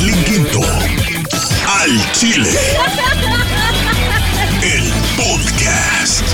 Merlin 0.00 0.24
Quinto. 0.24 0.60
Al 1.68 2.12
Chile. 2.12 2.48
El 4.62 4.84
podcast. 5.14 6.24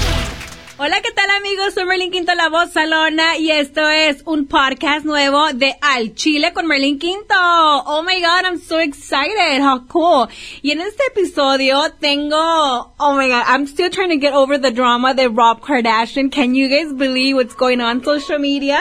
Hola, 0.76 1.00
¿qué 1.00 1.10
tal 1.10 1.28
amigos? 1.30 1.74
Soy 1.74 1.84
Merlin 1.84 2.12
Quinto, 2.12 2.32
la 2.36 2.48
voz 2.48 2.70
salona, 2.72 3.38
y 3.38 3.50
esto 3.50 3.88
es 3.88 4.22
un 4.24 4.46
podcast 4.46 5.04
nuevo 5.04 5.52
de 5.52 5.74
Al 5.80 6.14
Chile 6.14 6.52
con 6.52 6.68
Merlin 6.68 7.00
Quinto. 7.00 7.34
Oh 7.34 8.04
my 8.04 8.20
god, 8.20 8.44
I'm 8.44 8.60
so 8.60 8.78
excited. 8.78 9.60
How 9.60 9.84
cool. 9.88 10.28
Y 10.62 10.70
en 10.70 10.80
este 10.80 11.02
episodio 11.08 11.92
tengo, 12.00 12.94
oh 12.98 13.16
my 13.16 13.28
god, 13.28 13.46
I'm 13.48 13.66
still 13.66 13.90
trying 13.90 14.10
to 14.10 14.18
get 14.18 14.32
over 14.32 14.60
the 14.60 14.70
drama 14.70 15.12
de 15.12 15.28
Rob 15.28 15.60
Kardashian. 15.60 16.30
Can 16.30 16.54
you 16.54 16.68
guys 16.68 16.92
believe 16.92 17.34
what's 17.34 17.56
going 17.56 17.80
on 17.80 18.04
social 18.04 18.38
media? 18.38 18.78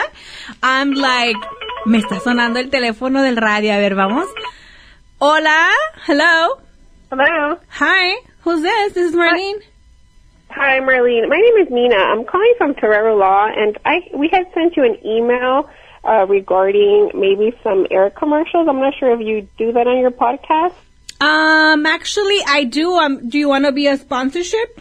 I'm 0.62 0.92
like, 0.92 1.36
me 1.86 1.98
está 1.98 2.20
sonando 2.20 2.60
el 2.60 2.70
teléfono 2.70 3.22
del 3.22 3.36
radio. 3.36 3.72
A 3.72 3.78
ver, 3.78 3.96
vamos. 3.96 4.26
Hola. 5.18 5.70
Hello. 6.04 6.60
Hello. 7.10 7.58
Hi. 7.70 8.20
Who's 8.40 8.60
this? 8.60 8.92
This 8.92 9.08
is 9.10 9.16
Merlin. 9.16 9.62
Hi, 10.50 10.78
Marlene. 10.80 11.26
My 11.26 11.36
name 11.36 11.66
is 11.66 11.72
Nina. 11.72 11.96
I'm 11.96 12.26
calling 12.26 12.52
from 12.58 12.74
Torero 12.74 13.16
Law, 13.16 13.46
and 13.46 13.78
I 13.86 14.00
we 14.14 14.28
had 14.30 14.44
sent 14.52 14.76
you 14.76 14.84
an 14.84 14.98
email 15.06 15.70
uh, 16.04 16.26
regarding 16.26 17.12
maybe 17.14 17.56
some 17.62 17.86
air 17.90 18.10
commercials. 18.10 18.68
I'm 18.68 18.78
not 18.78 18.92
sure 19.00 19.18
if 19.18 19.26
you 19.26 19.48
do 19.56 19.72
that 19.72 19.86
on 19.86 19.98
your 20.00 20.10
podcast. 20.10 20.74
Um, 21.18 21.86
actually, 21.86 22.40
I 22.46 22.64
do. 22.64 22.92
Um, 22.96 23.30
do 23.30 23.38
you 23.38 23.48
want 23.48 23.64
to 23.64 23.72
be 23.72 23.86
a 23.86 23.96
sponsorship? 23.96 24.80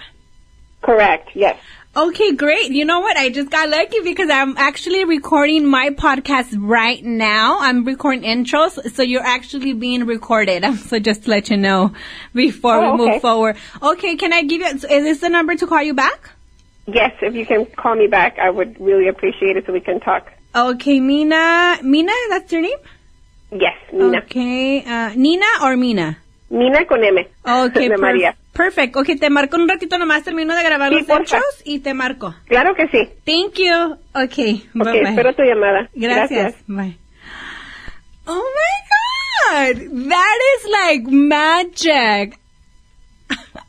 Correct. 0.82 1.30
Yes. 1.34 1.58
Okay, 1.98 2.34
great. 2.34 2.72
You 2.72 2.84
know 2.84 3.00
what? 3.00 3.16
I 3.16 3.30
just 3.30 3.50
got 3.50 3.70
lucky 3.70 4.02
because 4.02 4.30
I'm 4.30 4.58
actually 4.58 5.06
recording 5.06 5.66
my 5.66 5.92
podcast 5.92 6.54
right 6.60 7.02
now. 7.02 7.58
I'm 7.62 7.86
recording 7.86 8.24
intros, 8.24 8.94
so 8.94 9.02
you're 9.02 9.24
actually 9.26 9.72
being 9.74 10.06
recorded. 10.06 10.66
So 10.86 11.00
just 11.00 11.24
to 11.24 11.30
let 11.30 11.50
you 11.50 11.56
know 11.58 11.94
before 12.34 12.76
Oh, 12.76 12.96
we 12.98 12.98
move 12.98 13.22
forward. 13.22 13.56
Okay, 13.82 14.18
can 14.18 14.34
I 14.34 14.44
give 14.44 14.60
you, 14.60 14.68
is 14.68 14.82
this 14.82 15.20
the 15.22 15.30
number 15.30 15.56
to 15.56 15.66
call 15.66 15.82
you 15.82 15.94
back? 15.94 16.32
Yes. 16.86 17.14
If 17.22 17.34
you 17.34 17.46
can 17.46 17.66
call 17.66 17.96
me 17.96 18.08
back, 18.08 18.40
I 18.40 18.50
would 18.50 18.80
really 18.80 19.08
appreciate 19.08 19.56
it 19.56 19.66
so 19.66 19.72
we 19.72 19.80
can 19.80 20.02
talk. 20.02 20.30
Okay, 20.54 21.00
Mina, 21.00 21.80
Mina, 21.82 22.12
that's 22.30 22.52
your 22.52 22.62
name? 22.62 22.78
Yes, 23.52 23.78
Nina. 23.94 24.18
Okay, 24.20 24.84
uh, 24.84 25.14
Nina 25.16 25.46
or 25.64 25.78
Mina? 25.78 26.18
Nina 26.50 26.86
con 26.86 27.04
M. 27.04 27.28
Okay, 27.44 27.90
de 27.90 27.96
perf- 27.96 28.00
María. 28.00 28.36
perfect. 28.54 28.96
Okay, 28.96 29.16
te 29.18 29.30
marco 29.30 29.58
un 29.58 29.68
ratito 29.68 29.98
nomás, 29.98 30.24
termino 30.24 30.56
de 30.56 30.64
grabar 30.64 30.90
Sí, 30.90 30.96
los 30.96 31.06
porfa. 31.06 31.22
intros 31.38 31.44
y 31.66 31.80
te 31.80 31.94
marco. 31.94 32.36
Claro 32.48 32.76
que 32.76 32.88
sí. 32.88 33.10
Thank 33.26 33.56
you. 33.58 33.98
Okay, 34.14 34.64
Ok, 34.76 34.84
bye 34.86 35.02
bye. 35.02 35.10
espero 35.10 35.34
tu 35.34 35.44
llamada. 35.44 35.90
Gracias. 35.96 36.56
Bye. 36.68 36.98
Oh 38.28 38.44
my 38.44 39.76
god, 39.76 40.10
that 40.10 40.38
is 40.58 40.68
like 40.72 41.08
magic. 41.12 42.40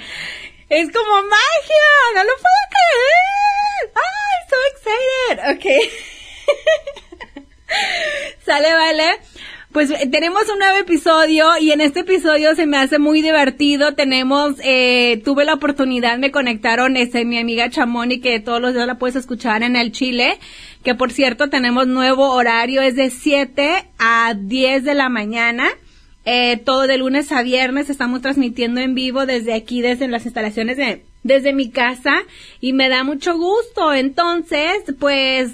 es 0.68 0.91
como 0.91 1.13
magia, 1.24 1.88
no 2.16 2.24
lo 2.25 2.31
puedo 2.35 2.62
creer. 2.75 3.94
¡Ay, 3.95 4.38
so 4.50 4.56
excited! 4.74 5.56
Ok. 5.56 5.66
Sale, 8.45 8.74
vale. 8.74 9.19
Pues 9.72 9.91
eh, 9.91 10.09
tenemos 10.12 10.41
un 10.52 10.57
nuevo 10.57 10.80
episodio 10.80 11.46
y 11.62 11.72
en 11.72 11.81
este 11.81 12.00
episodio 12.00 12.56
se 12.56 12.66
me 12.66 12.78
hace 12.78 12.97
muy 12.97 13.22
divertido. 13.22 13.94
Tenemos, 13.94 14.56
eh, 14.63 15.22
tuve 15.24 15.46
la 15.46 15.53
oportunidad, 15.53 16.18
me 16.18 16.31
conectaron, 16.31 16.97
este, 16.97 17.24
mi 17.24 17.38
amiga 17.38 17.69
Chamoni, 17.69 18.19
que 18.19 18.40
todos 18.40 18.59
los 18.59 18.74
días 18.74 18.88
la 18.88 18.97
puedes 18.97 19.16
escuchar 19.16 19.62
en 19.62 19.75
el 19.75 19.91
Chile, 19.91 20.40
que 20.84 20.96
por 20.96 21.12
cierto 21.12 21.52
tenemos 21.52 21.85
nuevo 21.85 22.31
horario, 22.31 22.81
es 22.81 22.96
de 22.96 23.12
7 23.12 23.85
a 24.00 24.34
10 24.35 24.84
de 24.85 24.96
la 24.96 25.07
mañana. 25.07 25.68
Eh, 26.25 26.57
todo 26.57 26.88
de 26.88 26.97
lunes 26.97 27.31
a 27.31 27.44
viernes 27.44 27.91
estamos 27.91 28.22
transmitiendo 28.22 28.81
en 28.81 28.96
vivo 28.96 29.28
desde 29.28 29.53
aquí, 29.53 29.81
desde 29.81 30.07
las 30.07 30.25
instalaciones 30.25 30.78
de, 30.78 31.03
desde 31.24 31.53
mi 31.53 31.69
casa 31.69 32.16
y 32.59 32.74
me 32.74 32.90
da 32.90 33.03
mucho 33.03 33.38
gusto. 33.38 33.94
Entonces, 33.94 34.84
pues, 35.00 35.51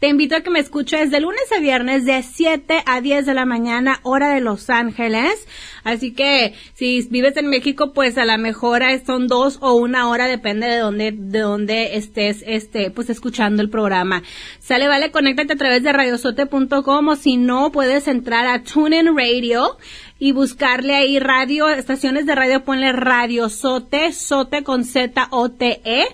te 0.00 0.06
invito 0.06 0.36
a 0.36 0.42
que 0.42 0.50
me 0.50 0.60
escuches 0.60 1.10
de 1.10 1.20
lunes 1.20 1.50
a 1.56 1.60
viernes 1.60 2.04
de 2.04 2.22
7 2.22 2.84
a 2.86 3.00
10 3.00 3.26
de 3.26 3.34
la 3.34 3.46
mañana, 3.46 3.98
hora 4.04 4.32
de 4.32 4.40
Los 4.40 4.70
Ángeles. 4.70 5.46
Así 5.82 6.12
que 6.12 6.54
si 6.74 7.02
vives 7.10 7.36
en 7.36 7.48
México, 7.48 7.92
pues 7.92 8.16
a 8.16 8.24
la 8.24 8.38
mejor 8.38 8.82
son 9.04 9.26
dos 9.26 9.58
o 9.60 9.74
una 9.74 10.08
hora, 10.08 10.26
depende 10.26 10.68
de 10.68 10.76
dónde, 10.76 11.12
de 11.12 11.40
dónde 11.40 11.96
estés, 11.96 12.44
este, 12.46 12.92
pues 12.92 13.10
escuchando 13.10 13.60
el 13.60 13.70
programa. 13.70 14.22
Sale, 14.60 14.86
vale, 14.86 15.10
conéctate 15.10 15.54
a 15.54 15.56
través 15.56 15.82
de 15.82 15.92
radiosote.com 15.92 17.08
o 17.08 17.16
si 17.16 17.36
no, 17.36 17.72
puedes 17.72 18.06
entrar 18.06 18.46
a 18.46 18.62
TuneIn 18.62 19.16
Radio 19.16 19.78
y 20.18 20.32
buscarle 20.32 20.94
ahí 20.96 21.18
radio, 21.18 21.68
estaciones 21.68 22.26
de 22.26 22.34
radio, 22.34 22.64
ponle 22.64 22.92
Radio 22.92 23.48
Sote, 23.48 24.12
Sote 24.12 24.62
con 24.64 24.84
Z-O-T-E 24.84 26.04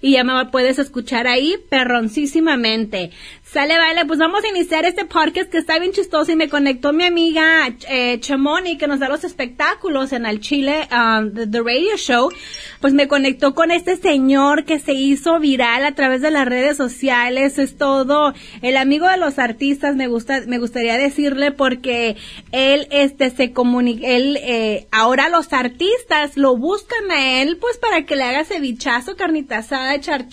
y 0.00 0.12
ya 0.12 0.24
me 0.24 0.44
puedes 0.46 0.78
escuchar 0.78 1.26
ahí 1.26 1.56
perroncísimamente. 1.70 3.10
Sale, 3.54 3.78
vale, 3.78 4.04
pues 4.04 4.18
vamos 4.18 4.42
a 4.42 4.48
iniciar 4.48 4.84
este 4.84 5.04
podcast 5.04 5.48
que 5.48 5.58
está 5.58 5.78
bien 5.78 5.92
chistoso 5.92 6.32
y 6.32 6.34
me 6.34 6.48
conectó 6.48 6.92
mi 6.92 7.04
amiga 7.04 7.68
eh, 7.88 8.18
Chamoni 8.18 8.76
que 8.76 8.88
nos 8.88 8.98
da 8.98 9.08
los 9.08 9.22
espectáculos 9.22 10.12
en 10.12 10.26
el 10.26 10.40
Chile, 10.40 10.88
um, 10.90 11.32
the, 11.32 11.46
the 11.46 11.60
Radio 11.60 11.96
Show. 11.96 12.32
Pues 12.80 12.94
me 12.94 13.06
conectó 13.06 13.54
con 13.54 13.70
este 13.70 13.96
señor 13.96 14.64
que 14.64 14.80
se 14.80 14.94
hizo 14.94 15.38
viral 15.38 15.84
a 15.84 15.94
través 15.94 16.20
de 16.20 16.32
las 16.32 16.48
redes 16.48 16.76
sociales. 16.76 17.56
Es 17.60 17.78
todo 17.78 18.34
el 18.60 18.76
amigo 18.76 19.08
de 19.08 19.18
los 19.18 19.38
artistas, 19.38 19.94
me 19.94 20.08
gusta, 20.08 20.40
me 20.48 20.58
gustaría 20.58 20.98
decirle 20.98 21.52
porque 21.52 22.16
él, 22.50 22.88
este, 22.90 23.30
se 23.30 23.52
comunica, 23.52 24.04
él, 24.04 24.36
eh, 24.42 24.88
ahora 24.90 25.28
los 25.28 25.52
artistas 25.52 26.36
lo 26.36 26.56
buscan 26.56 27.08
a 27.12 27.40
él, 27.40 27.58
pues 27.60 27.78
para 27.78 28.04
que 28.04 28.16
le 28.16 28.24
haga 28.24 28.44
cevichazo, 28.44 29.14
carnita 29.14 29.58
asada, 29.58 29.94
echar. 29.94 30.26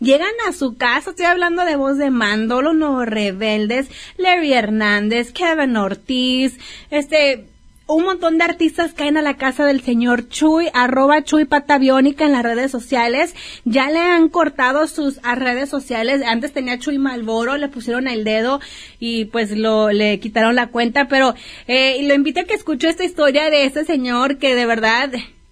Llegan 0.00 0.34
a 0.48 0.52
su 0.52 0.76
casa, 0.76 1.10
estoy 1.10 1.26
hablando 1.26 1.64
de 1.64 1.76
voz 1.76 1.98
de 1.98 2.10
mando, 2.32 2.62
los 2.62 3.06
rebeldes, 3.06 3.88
Larry 4.16 4.54
Hernández, 4.54 5.32
Kevin 5.32 5.76
Ortiz, 5.76 6.58
este, 6.90 7.44
un 7.86 8.04
montón 8.04 8.38
de 8.38 8.44
artistas 8.44 8.94
caen 8.94 9.18
a 9.18 9.22
la 9.22 9.36
casa 9.36 9.66
del 9.66 9.82
señor 9.82 10.28
Chuy, 10.30 10.68
arroba 10.72 11.24
Chuy 11.24 11.44
Patabiónica 11.44 12.24
en 12.24 12.32
las 12.32 12.42
redes 12.42 12.70
sociales. 12.70 13.34
Ya 13.66 13.90
le 13.90 13.98
han 13.98 14.30
cortado 14.30 14.86
sus 14.86 15.20
redes 15.22 15.68
sociales. 15.68 16.22
Antes 16.24 16.54
tenía 16.54 16.78
Chuy 16.78 16.96
Malboro, 16.96 17.58
le 17.58 17.68
pusieron 17.68 18.08
el 18.08 18.24
dedo 18.24 18.60
y 18.98 19.26
pues 19.26 19.50
lo 19.50 19.90
le 19.90 20.20
quitaron 20.20 20.54
la 20.54 20.68
cuenta. 20.68 21.06
Pero 21.08 21.34
eh, 21.66 22.00
lo 22.04 22.14
invito 22.14 22.40
a 22.40 22.44
que 22.44 22.54
escuche 22.54 22.88
esta 22.88 23.04
historia 23.04 23.50
de 23.50 23.66
este 23.66 23.84
señor 23.84 24.38
que 24.38 24.54
de 24.54 24.64
verdad, 24.64 25.10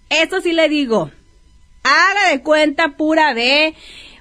eso 0.09 0.41
sí 0.41 0.55
le 0.55 0.71
digo, 0.71 1.11
haga 1.83 2.31
de 2.31 2.43
cuenta 2.43 2.97
pura 2.97 3.35
B. 3.35 3.75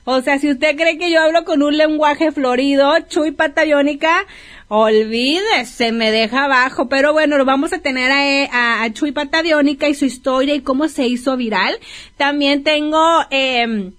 O 0.05 0.21
sea, 0.21 0.39
si 0.39 0.49
usted 0.49 0.75
cree 0.75 0.97
que 0.97 1.11
yo 1.11 1.21
hablo 1.21 1.45
con 1.45 1.61
un 1.61 1.77
lenguaje 1.77 2.31
florido, 2.31 2.93
Chuy 3.07 3.31
Patabiónica, 3.31 4.25
olvídese, 4.67 5.91
me 5.91 6.11
deja 6.11 6.45
abajo. 6.45 6.89
Pero 6.89 7.13
bueno, 7.13 7.37
lo 7.37 7.45
vamos 7.45 7.73
a 7.73 7.79
tener 7.79 8.11
a, 8.11 8.45
a, 8.51 8.83
a 8.83 8.93
Chuy 8.93 9.11
Patabiónica 9.11 9.87
y 9.87 9.95
su 9.95 10.05
historia 10.05 10.55
y 10.55 10.61
cómo 10.61 10.87
se 10.87 11.07
hizo 11.07 11.37
viral. 11.37 11.77
También 12.17 12.63
tengo, 12.63 13.25
eh, 13.29 13.91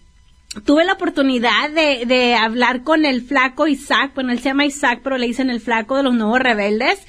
tuve 0.65 0.85
la 0.85 0.95
oportunidad 0.95 1.71
de, 1.71 2.05
de 2.07 2.35
hablar 2.35 2.83
con 2.83 3.05
el 3.05 3.23
flaco 3.23 3.69
Isaac, 3.69 4.13
bueno, 4.15 4.33
él 4.33 4.39
se 4.39 4.47
llama 4.47 4.67
Isaac, 4.67 5.01
pero 5.05 5.17
le 5.17 5.27
dicen 5.27 5.51
el 5.51 5.61
flaco 5.61 5.97
de 5.97 6.03
los 6.03 6.15
nuevos 6.15 6.41
rebeldes. 6.41 7.07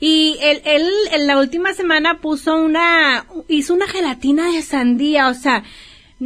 Y 0.00 0.36
él, 0.42 0.60
él 0.64 0.88
en 1.12 1.26
la 1.26 1.38
última 1.38 1.72
semana 1.72 2.20
puso 2.20 2.56
una, 2.56 3.26
hizo 3.48 3.74
una 3.74 3.86
gelatina 3.86 4.50
de 4.50 4.62
sandía, 4.62 5.28
o 5.28 5.34
sea, 5.34 5.64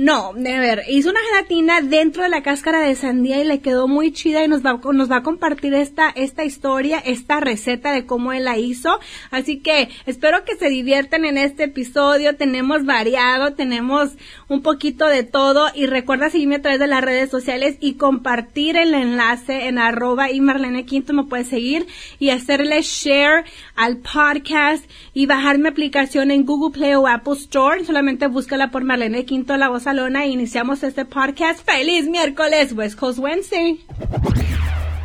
No, 0.00 0.32
de 0.32 0.60
ver, 0.60 0.84
hizo 0.88 1.10
una 1.10 1.18
gelatina 1.28 1.80
dentro 1.80 2.22
de 2.22 2.28
la 2.28 2.44
cáscara 2.44 2.78
de 2.82 2.94
sandía 2.94 3.42
y 3.42 3.44
le 3.44 3.58
quedó 3.58 3.88
muy 3.88 4.12
chida 4.12 4.44
y 4.44 4.46
nos 4.46 4.64
va, 4.64 4.78
nos 4.92 5.10
va 5.10 5.16
a 5.16 5.22
compartir 5.24 5.74
esta, 5.74 6.08
esta 6.10 6.44
historia, 6.44 7.00
esta 7.00 7.40
receta 7.40 7.90
de 7.90 8.06
cómo 8.06 8.32
él 8.32 8.44
la 8.44 8.58
hizo. 8.58 9.00
Así 9.32 9.58
que 9.58 9.88
espero 10.06 10.44
que 10.44 10.54
se 10.54 10.68
diviertan 10.68 11.24
en 11.24 11.36
este 11.36 11.64
episodio. 11.64 12.36
Tenemos 12.36 12.84
variado, 12.84 13.54
tenemos 13.54 14.12
un 14.46 14.62
poquito 14.62 15.08
de 15.08 15.24
todo 15.24 15.66
y 15.74 15.86
recuerda 15.86 16.30
seguirme 16.30 16.54
a 16.54 16.62
través 16.62 16.78
de 16.78 16.86
las 16.86 17.02
redes 17.02 17.28
sociales 17.28 17.76
y 17.80 17.94
compartir 17.94 18.76
el 18.76 18.94
enlace 18.94 19.66
en 19.66 19.78
arroba 19.78 20.30
y 20.30 20.40
Marlene 20.40 20.84
Quinto 20.86 21.12
me 21.12 21.24
puedes 21.24 21.48
seguir 21.48 21.88
y 22.20 22.30
hacerle 22.30 22.82
share 22.82 23.44
al 23.74 23.96
podcast 23.96 24.88
y 25.12 25.26
bajar 25.26 25.58
mi 25.58 25.66
aplicación 25.66 26.30
en 26.30 26.44
Google 26.44 26.72
Play 26.72 26.94
o 26.94 27.08
Apple 27.08 27.34
Store. 27.34 27.84
Solamente 27.84 28.28
búscala 28.28 28.70
por 28.70 28.84
Marlene 28.84 29.24
Quinto 29.24 29.56
la 29.56 29.68
voz 29.68 29.87
Salona 29.88 30.26
e 30.26 30.28
iniciamos 30.28 30.82
este 30.82 31.06
podcast. 31.06 31.60
¡Feliz 31.64 32.06
miércoles, 32.06 32.74
West 32.74 32.98
Coast 32.98 33.18
Wednesday! 33.18 33.82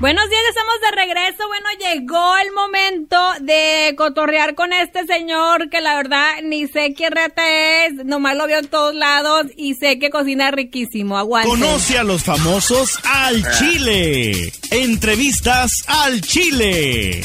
Buenos 0.01 0.29
días, 0.29 0.41
estamos 0.49 0.75
de 0.81 0.91
regreso. 0.93 1.47
Bueno, 1.47 1.69
llegó 1.79 2.35
el 2.35 2.51
momento 2.51 3.17
de 3.39 3.95
cotorrear 3.97 4.55
con 4.55 4.73
este 4.73 5.05
señor 5.05 5.69
que 5.69 5.79
la 5.79 5.95
verdad 5.95 6.25
ni 6.43 6.67
sé 6.67 6.93
qué 6.95 7.09
rata 7.09 7.85
es, 7.85 7.93
nomás 8.03 8.35
lo 8.35 8.45
veo 8.45 8.59
en 8.59 8.67
todos 8.67 8.93
lados 8.93 9.45
y 9.55 9.75
sé 9.75 9.99
que 9.99 10.09
cocina 10.09 10.51
riquísimo. 10.51 11.17
Aguante. 11.17 11.47
Conoce 11.49 11.97
a 11.97 12.03
los 12.03 12.25
famosos 12.25 12.99
al 13.05 13.41
Chile. 13.53 14.51
Entrevistas 14.69 15.71
al 15.87 16.19
Chile. 16.19 17.21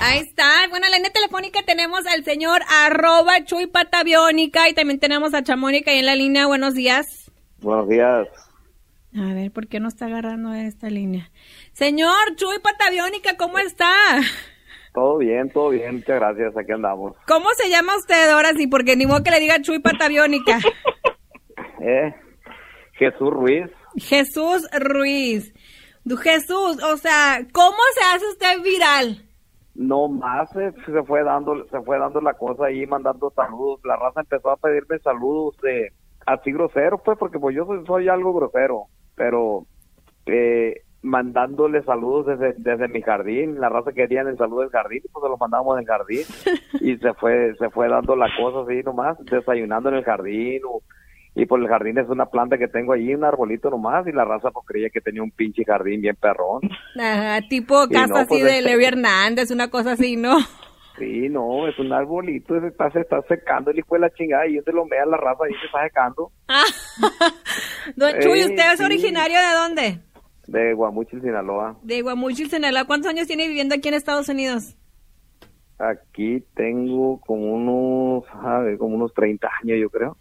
Ahí 0.00 0.20
está. 0.20 0.68
Bueno, 0.68 0.86
en 0.86 0.92
la 0.92 0.96
línea 0.98 1.12
telefónica 1.12 1.60
tenemos 1.64 2.06
al 2.06 2.24
señor 2.24 2.60
arroba 2.68 3.44
Chuy 3.44 3.66
Patabiónica 3.66 4.68
y 4.68 4.74
también 4.74 5.00
tenemos 5.00 5.34
a 5.34 5.42
Chamónica 5.42 5.90
ahí 5.90 5.98
en 5.98 6.06
la 6.06 6.14
línea. 6.14 6.46
Buenos 6.46 6.74
días. 6.74 7.30
Buenos 7.60 7.88
días. 7.88 8.28
A 9.16 9.32
ver, 9.32 9.50
¿por 9.50 9.66
qué 9.66 9.80
no 9.80 9.88
está 9.88 10.06
agarrando 10.06 10.52
esta 10.52 10.90
línea? 10.90 11.30
Señor 11.72 12.36
Chuy 12.36 12.58
Patabiónica, 12.62 13.36
¿cómo 13.38 13.58
está? 13.58 13.92
Todo 14.92 15.18
bien, 15.18 15.50
todo 15.50 15.70
bien, 15.70 15.96
muchas 15.96 16.16
gracias, 16.20 16.56
aquí 16.56 16.72
andamos. 16.72 17.14
¿Cómo 17.26 17.48
se 17.56 17.70
llama 17.70 17.96
usted 17.96 18.30
ahora 18.30 18.52
sí? 18.54 18.66
Porque 18.66 18.96
ni 18.96 19.06
modo 19.06 19.22
que 19.22 19.30
le 19.30 19.40
diga 19.40 19.60
Chuy 19.60 19.78
Patabiónica. 19.78 20.58
eh, 21.80 22.14
Jesús 22.92 23.30
Ruiz. 23.30 23.70
Jesús 23.96 24.68
Ruiz. 24.72 25.52
Jesús, 26.22 26.82
o 26.82 26.96
sea, 26.98 27.40
¿cómo 27.52 27.78
se 27.94 28.04
hace 28.04 28.26
usted 28.28 28.62
viral? 28.62 29.25
No 29.76 30.08
más 30.08 30.50
se, 30.50 30.72
fue 31.04 31.22
dando 31.22 31.66
se 31.68 31.80
fue 31.82 31.98
dando 31.98 32.20
la 32.20 32.34
cosa 32.34 32.66
ahí 32.66 32.86
mandando 32.86 33.30
saludos. 33.30 33.80
La 33.84 33.96
raza 33.96 34.20
empezó 34.20 34.50
a 34.50 34.56
pedirme 34.56 34.98
saludos 35.00 35.56
de 35.62 35.92
así 36.24 36.52
grosero 36.52 36.98
pues 36.98 37.18
porque 37.18 37.38
pues 37.38 37.54
yo 37.54 37.66
soy, 37.86 38.08
algo 38.08 38.32
grosero 38.32 38.86
pero 39.14 39.66
eh, 40.26 40.82
mandándole 41.02 41.82
saludos 41.84 42.26
desde, 42.26 42.54
desde 42.58 42.88
mi 42.88 43.02
jardín. 43.02 43.60
La 43.60 43.68
raza 43.68 43.92
quería 43.92 44.22
el 44.22 44.36
saludo 44.36 44.60
del 44.60 44.70
jardín 44.70 45.02
pues 45.12 45.22
se 45.22 45.28
los 45.28 45.40
mandamos 45.40 45.76
del 45.76 45.86
jardín. 45.86 46.24
Y 46.80 46.96
se 46.98 47.14
fue 47.14 47.54
se 47.58 47.70
fue 47.70 47.88
dando 47.88 48.16
la 48.16 48.28
cosa 48.36 48.60
así 48.62 48.82
nomás 48.82 49.18
desayunando 49.24 49.88
en 49.88 49.96
el 49.96 50.04
jardín 50.04 50.62
o 50.68 50.82
y 51.36 51.44
por 51.44 51.60
el 51.60 51.68
jardín 51.68 51.98
es 51.98 52.08
una 52.08 52.24
planta 52.24 52.56
que 52.56 52.66
tengo 52.66 52.94
allí, 52.94 53.14
un 53.14 53.22
arbolito 53.22 53.68
nomás, 53.68 54.06
y 54.06 54.12
la 54.12 54.24
raza 54.24 54.50
pues 54.50 54.64
creía 54.66 54.88
que 54.88 55.02
tenía 55.02 55.22
un 55.22 55.30
pinche 55.30 55.64
jardín 55.64 56.00
bien 56.00 56.16
perrón. 56.16 56.62
Ajá, 56.98 57.46
tipo 57.46 57.86
casa 57.88 58.20
así 58.20 58.28
pues, 58.28 58.44
de 58.44 58.58
este 58.58 58.62
Levi 58.62 58.84
Hernández, 58.86 59.50
una 59.50 59.68
cosa 59.68 59.92
así, 59.92 60.16
¿no? 60.16 60.38
Sí, 60.98 61.28
no, 61.28 61.68
es 61.68 61.78
un 61.78 61.92
arbolito, 61.92 62.58
se 62.58 62.68
está, 62.68 62.90
se 62.90 63.00
está 63.00 63.20
secando 63.28 63.70
el 63.70 63.78
hijo 63.78 63.96
de 63.96 64.00
la 64.00 64.10
chingada, 64.14 64.46
y 64.46 64.54
yo 64.54 64.62
se 64.62 64.72
lo 64.72 64.86
vea 64.86 65.04
la 65.04 65.18
raza 65.18 65.42
y 65.46 65.52
se 65.60 65.66
está 65.66 65.84
secando. 65.84 66.32
Ah, 66.48 66.64
don 67.96 68.18
Chuy, 68.20 68.44
¿usted 68.44 68.72
es 68.72 68.80
originario 68.80 69.36
de 69.36 69.54
dónde? 69.54 70.00
De 70.46 70.72
Guamuchil, 70.72 71.20
Sinaloa. 71.20 71.76
De 71.82 72.00
Guamuchil, 72.00 72.48
Sinaloa. 72.48 72.86
¿Cuántos 72.86 73.10
años 73.10 73.26
tiene 73.26 73.46
viviendo 73.46 73.74
aquí 73.74 73.88
en 73.88 73.94
Estados 73.94 74.30
Unidos? 74.30 74.74
Aquí 75.78 76.42
tengo 76.54 77.20
como 77.20 77.52
unos, 77.52 78.24
a 78.32 78.60
ver, 78.60 78.78
como 78.78 78.94
unos 78.96 79.12
30 79.12 79.46
años, 79.62 79.78
yo 79.78 79.90
creo. 79.90 80.16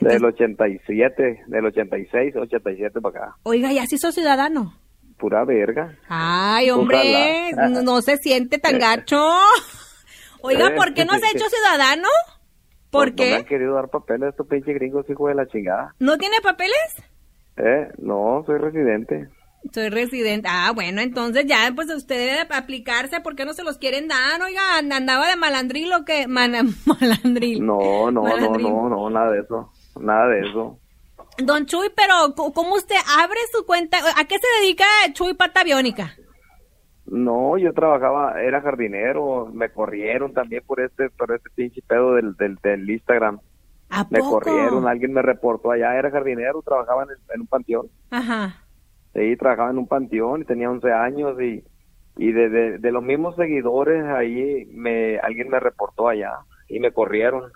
Del 0.00 0.24
87, 0.24 1.44
del 1.48 1.66
86, 1.66 2.36
87 2.36 3.00
para 3.00 3.18
acá. 3.18 3.36
Oiga, 3.42 3.72
¿y 3.72 3.78
así 3.78 3.98
sos 3.98 4.14
ciudadano? 4.14 4.74
Pura 5.18 5.44
verga. 5.44 5.96
Ay, 6.08 6.70
hombre, 6.70 7.50
no, 7.84 8.00
se 8.00 8.16
siente 8.18 8.58
tan 8.58 8.78
gacho. 8.78 9.20
Oiga, 10.40 10.72
¿por 10.76 10.94
qué 10.94 11.04
no 11.04 11.12
se 11.18 11.26
ha 11.26 11.30
hecho 11.30 11.48
ciudadano? 11.48 12.08
¿Por 12.90 13.14
qué? 13.14 13.24
No 13.24 13.30
me 13.30 13.36
han 13.36 13.44
querido 13.44 13.74
dar 13.74 13.88
papeles 13.88 14.28
a 14.28 14.30
estos 14.30 14.46
pinches 14.46 14.74
gringos, 14.74 15.10
hijo 15.10 15.28
de 15.28 15.34
la 15.34 15.46
chingada. 15.48 15.94
¿No 15.98 16.16
tiene 16.16 16.36
papeles? 16.42 16.94
Eh, 17.56 17.88
no, 17.98 18.44
soy 18.46 18.58
residente. 18.58 19.28
Soy 19.74 19.88
residente. 19.88 20.48
Ah, 20.48 20.70
bueno, 20.72 21.00
entonces 21.00 21.44
ya, 21.46 21.72
pues 21.74 21.90
usted 21.90 22.16
debe 22.16 22.54
aplicarse. 22.54 23.20
¿Por 23.20 23.34
qué 23.34 23.44
no 23.44 23.52
se 23.52 23.64
los 23.64 23.78
quieren 23.78 24.06
dar? 24.06 24.40
Oiga, 24.40 24.78
¿andaba 24.78 25.28
de 25.28 25.34
malandril 25.34 25.92
o 25.92 26.04
qué? 26.04 26.28
malandril. 26.28 27.66
No, 27.66 28.12
no, 28.12 28.22
no, 28.22 28.56
no, 28.56 28.88
no, 28.88 29.10
nada 29.10 29.32
de 29.32 29.40
eso 29.40 29.72
nada 30.00 30.28
de 30.28 30.48
eso. 30.48 30.78
Don 31.38 31.66
Chuy, 31.66 31.90
pero 31.94 32.34
¿cómo 32.34 32.74
usted 32.74 32.96
abre 33.20 33.38
su 33.52 33.64
cuenta? 33.64 33.98
¿A 33.98 34.24
qué 34.24 34.36
se 34.38 34.62
dedica 34.62 34.84
Chuy 35.12 35.34
Pata 35.34 35.62
Biónica? 35.62 36.14
No, 37.06 37.56
yo 37.56 37.72
trabajaba, 37.72 38.42
era 38.42 38.60
jardinero, 38.60 39.46
me 39.52 39.70
corrieron 39.70 40.34
también 40.34 40.62
por 40.66 40.80
este, 40.80 41.08
por 41.10 41.32
este 41.32 41.48
pinche 41.54 41.80
pedo 41.86 42.14
del, 42.14 42.34
del, 42.36 42.90
Instagram. 42.90 43.40
¿A 43.88 44.06
me 44.10 44.18
corrieron, 44.18 44.86
alguien 44.86 45.14
me 45.14 45.22
reportó 45.22 45.70
allá, 45.70 45.96
era 45.98 46.10
jardinero, 46.10 46.60
trabajaba 46.60 47.06
en, 47.34 47.40
un 47.40 47.46
panteón. 47.46 47.86
Ajá. 48.10 48.62
Sí, 49.14 49.36
trabajaba 49.36 49.70
en 49.70 49.78
un 49.78 49.88
panteón 49.88 50.42
y 50.42 50.44
tenía 50.44 50.70
11 50.70 50.92
años 50.92 51.40
y, 51.40 51.64
y 52.18 52.32
de, 52.32 52.78
de 52.78 52.92
los 52.92 53.02
mismos 53.02 53.36
seguidores 53.36 54.04
ahí 54.04 54.66
me, 54.72 55.18
alguien 55.18 55.48
me 55.48 55.60
reportó 55.60 56.08
allá 56.08 56.32
y 56.68 56.78
me 56.80 56.92
corrieron. 56.92 57.50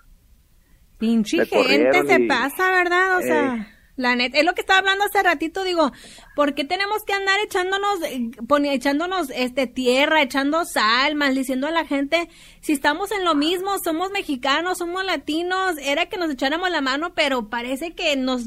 Pinche 1.03 1.45
gente 1.45 2.05
se 2.07 2.19
pasa, 2.21 2.71
¿verdad? 2.71 3.17
O 3.17 3.21
sea, 3.21 3.55
eh. 3.55 3.67
la 3.97 4.15
neta, 4.15 4.37
es 4.37 4.45
lo 4.45 4.53
que 4.53 4.61
estaba 4.61 4.79
hablando 4.79 5.03
hace 5.03 5.21
ratito, 5.21 5.65
digo, 5.65 5.91
¿por 6.33 6.55
qué 6.55 6.63
tenemos 6.63 7.03
que 7.03 7.11
andar 7.11 7.41
echándonos, 7.41 8.01
eh, 8.03 8.31
echándonos 8.71 9.29
este 9.31 9.67
tierra, 9.67 10.21
echando 10.21 10.63
sal, 10.63 11.15
maldiciendo 11.15 11.67
a 11.67 11.71
la 11.71 11.85
gente? 11.85 12.29
Si 12.61 12.71
estamos 12.71 13.11
en 13.11 13.25
lo 13.25 13.35
mismo, 13.35 13.71
somos 13.83 14.11
mexicanos, 14.11 14.77
somos 14.77 15.03
latinos, 15.03 15.75
era 15.77 16.05
que 16.05 16.15
nos 16.15 16.31
echáramos 16.31 16.69
la 16.69 16.79
mano, 16.79 17.13
pero 17.13 17.49
parece 17.49 17.91
que 17.91 18.15
nos, 18.15 18.45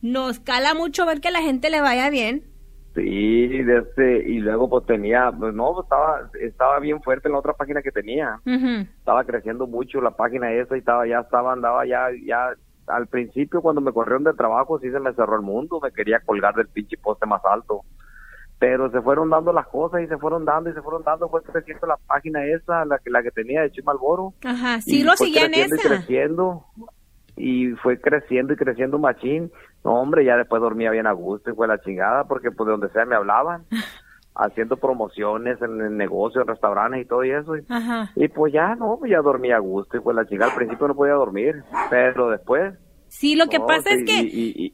nos 0.00 0.40
cala 0.40 0.72
mucho 0.72 1.04
ver 1.04 1.20
que 1.20 1.28
a 1.28 1.32
la 1.32 1.42
gente 1.42 1.68
le 1.68 1.82
vaya 1.82 2.08
bien. 2.08 2.51
Sí, 2.94 3.64
este, 3.66 4.28
y 4.28 4.40
luego 4.40 4.68
pues 4.68 4.84
tenía, 4.84 5.32
pues 5.32 5.54
no, 5.54 5.72
pues, 5.72 5.84
estaba, 5.84 6.30
estaba 6.40 6.78
bien 6.78 7.00
fuerte 7.00 7.28
en 7.28 7.32
la 7.32 7.38
otra 7.38 7.54
página 7.54 7.80
que 7.80 7.90
tenía. 7.90 8.38
Estaba 8.44 9.24
creciendo 9.24 9.66
mucho 9.66 10.00
la 10.02 10.10
página 10.10 10.52
esa 10.52 10.76
y 10.76 10.80
estaba, 10.80 11.06
ya 11.06 11.20
estaba, 11.20 11.54
andaba 11.54 11.86
ya, 11.86 12.08
ya, 12.24 12.50
al 12.86 13.06
principio 13.06 13.62
cuando 13.62 13.80
me 13.80 13.92
corrieron 13.92 14.24
de 14.24 14.34
trabajo 14.34 14.78
sí 14.78 14.90
se 14.90 15.00
me 15.00 15.14
cerró 15.14 15.36
el 15.36 15.42
mundo, 15.42 15.80
me 15.82 15.90
quería 15.92 16.20
colgar 16.20 16.54
del 16.54 16.68
pinche 16.68 16.98
poste 16.98 17.24
más 17.26 17.42
alto. 17.44 17.80
Pero 18.58 18.90
se 18.90 19.00
fueron 19.00 19.30
dando 19.30 19.52
las 19.52 19.66
cosas 19.68 20.02
y 20.02 20.06
se 20.06 20.18
fueron 20.18 20.44
dando 20.44 20.70
y 20.70 20.74
se 20.74 20.82
fueron 20.82 21.02
dando, 21.02 21.28
fue 21.30 21.42
creciendo 21.42 21.86
la 21.86 21.96
página 21.96 22.44
esa, 22.44 22.84
la 22.84 22.98
que, 22.98 23.10
la 23.10 23.22
que 23.22 23.30
tenía 23.30 23.62
de 23.62 23.72
Chimalboro. 23.72 24.34
Ajá, 24.44 24.80
sí 24.82 25.02
lo 25.02 25.16
siguen 25.16 25.54
esa. 25.54 25.74
Y 25.74 25.78
creciendo, 25.78 26.66
y 27.36 27.70
fue 27.82 27.98
creciendo 27.98 28.52
y 28.52 28.56
creciendo 28.56 28.98
machín 28.98 29.50
no, 29.84 29.94
hombre, 29.94 30.24
ya 30.24 30.36
después 30.36 30.62
dormía 30.62 30.90
bien 30.90 31.06
a 31.06 31.12
gusto 31.12 31.50
y 31.50 31.54
fue 31.54 31.66
la 31.66 31.80
chingada 31.80 32.24
porque 32.24 32.50
pues 32.50 32.66
de 32.66 32.72
donde 32.72 32.90
sea 32.90 33.04
me 33.04 33.16
hablaban. 33.16 33.64
haciendo 34.34 34.76
promociones 34.76 35.60
en 35.60 35.80
el 35.80 35.96
negocio, 35.96 36.40
en 36.40 36.46
restaurantes 36.46 37.02
y 37.02 37.04
todo 37.04 37.22
eso. 37.22 37.56
Y, 37.56 37.64
y 38.16 38.28
pues 38.28 38.52
ya, 38.52 38.74
no, 38.74 38.96
pues 38.98 39.10
ya 39.10 39.20
dormía 39.20 39.56
a 39.56 39.60
gusto 39.60 39.96
y 39.96 40.00
fue 40.00 40.14
la 40.14 40.26
chingada. 40.26 40.50
Al 40.50 40.56
principio 40.56 40.88
no 40.88 40.94
podía 40.94 41.14
dormir, 41.14 41.62
pero 41.90 42.30
después... 42.30 42.74
Sí, 43.08 43.36
lo 43.36 43.48
que 43.48 43.60
pasa 43.60 43.90
es 43.90 44.04
que... 44.04 44.72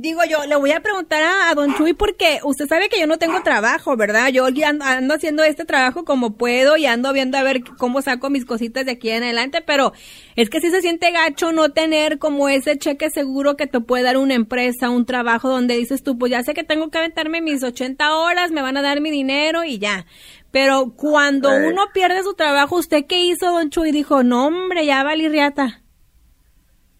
Digo 0.00 0.20
yo, 0.30 0.46
le 0.46 0.54
voy 0.54 0.70
a 0.70 0.80
preguntar 0.80 1.24
a, 1.24 1.52
Don 1.56 1.74
Chuy 1.74 1.92
porque 1.92 2.38
usted 2.44 2.68
sabe 2.68 2.88
que 2.88 3.00
yo 3.00 3.08
no 3.08 3.18
tengo 3.18 3.42
trabajo, 3.42 3.96
¿verdad? 3.96 4.28
Yo 4.28 4.46
ando, 4.46 5.12
haciendo 5.12 5.42
este 5.42 5.64
trabajo 5.64 6.04
como 6.04 6.36
puedo 6.36 6.76
y 6.76 6.86
ando 6.86 7.12
viendo 7.12 7.36
a 7.36 7.42
ver 7.42 7.64
cómo 7.64 8.00
saco 8.00 8.30
mis 8.30 8.44
cositas 8.44 8.86
de 8.86 8.92
aquí 8.92 9.10
en 9.10 9.24
adelante, 9.24 9.60
pero 9.60 9.92
es 10.36 10.50
que 10.50 10.60
sí 10.60 10.70
se 10.70 10.82
siente 10.82 11.10
gacho 11.10 11.50
no 11.50 11.70
tener 11.70 12.20
como 12.20 12.48
ese 12.48 12.78
cheque 12.78 13.10
seguro 13.10 13.56
que 13.56 13.66
te 13.66 13.80
puede 13.80 14.04
dar 14.04 14.18
una 14.18 14.34
empresa, 14.34 14.88
un 14.88 15.04
trabajo 15.04 15.48
donde 15.48 15.76
dices 15.76 16.04
tú, 16.04 16.16
pues 16.16 16.30
ya 16.30 16.44
sé 16.44 16.54
que 16.54 16.62
tengo 16.62 16.90
que 16.90 16.98
aventarme 16.98 17.42
mis 17.42 17.64
80 17.64 18.18
horas, 18.18 18.52
me 18.52 18.62
van 18.62 18.76
a 18.76 18.82
dar 18.82 19.00
mi 19.00 19.10
dinero 19.10 19.64
y 19.64 19.80
ya. 19.80 20.06
Pero 20.52 20.94
cuando 20.94 21.50
uno 21.50 21.86
pierde 21.92 22.22
su 22.22 22.34
trabajo, 22.34 22.76
¿usted 22.76 23.04
qué 23.08 23.24
hizo, 23.24 23.50
Don 23.50 23.70
Chuy? 23.70 23.90
Dijo, 23.90 24.22
no 24.22 24.46
hombre, 24.46 24.86
ya 24.86 25.02
valí 25.02 25.26
riata. 25.26 25.82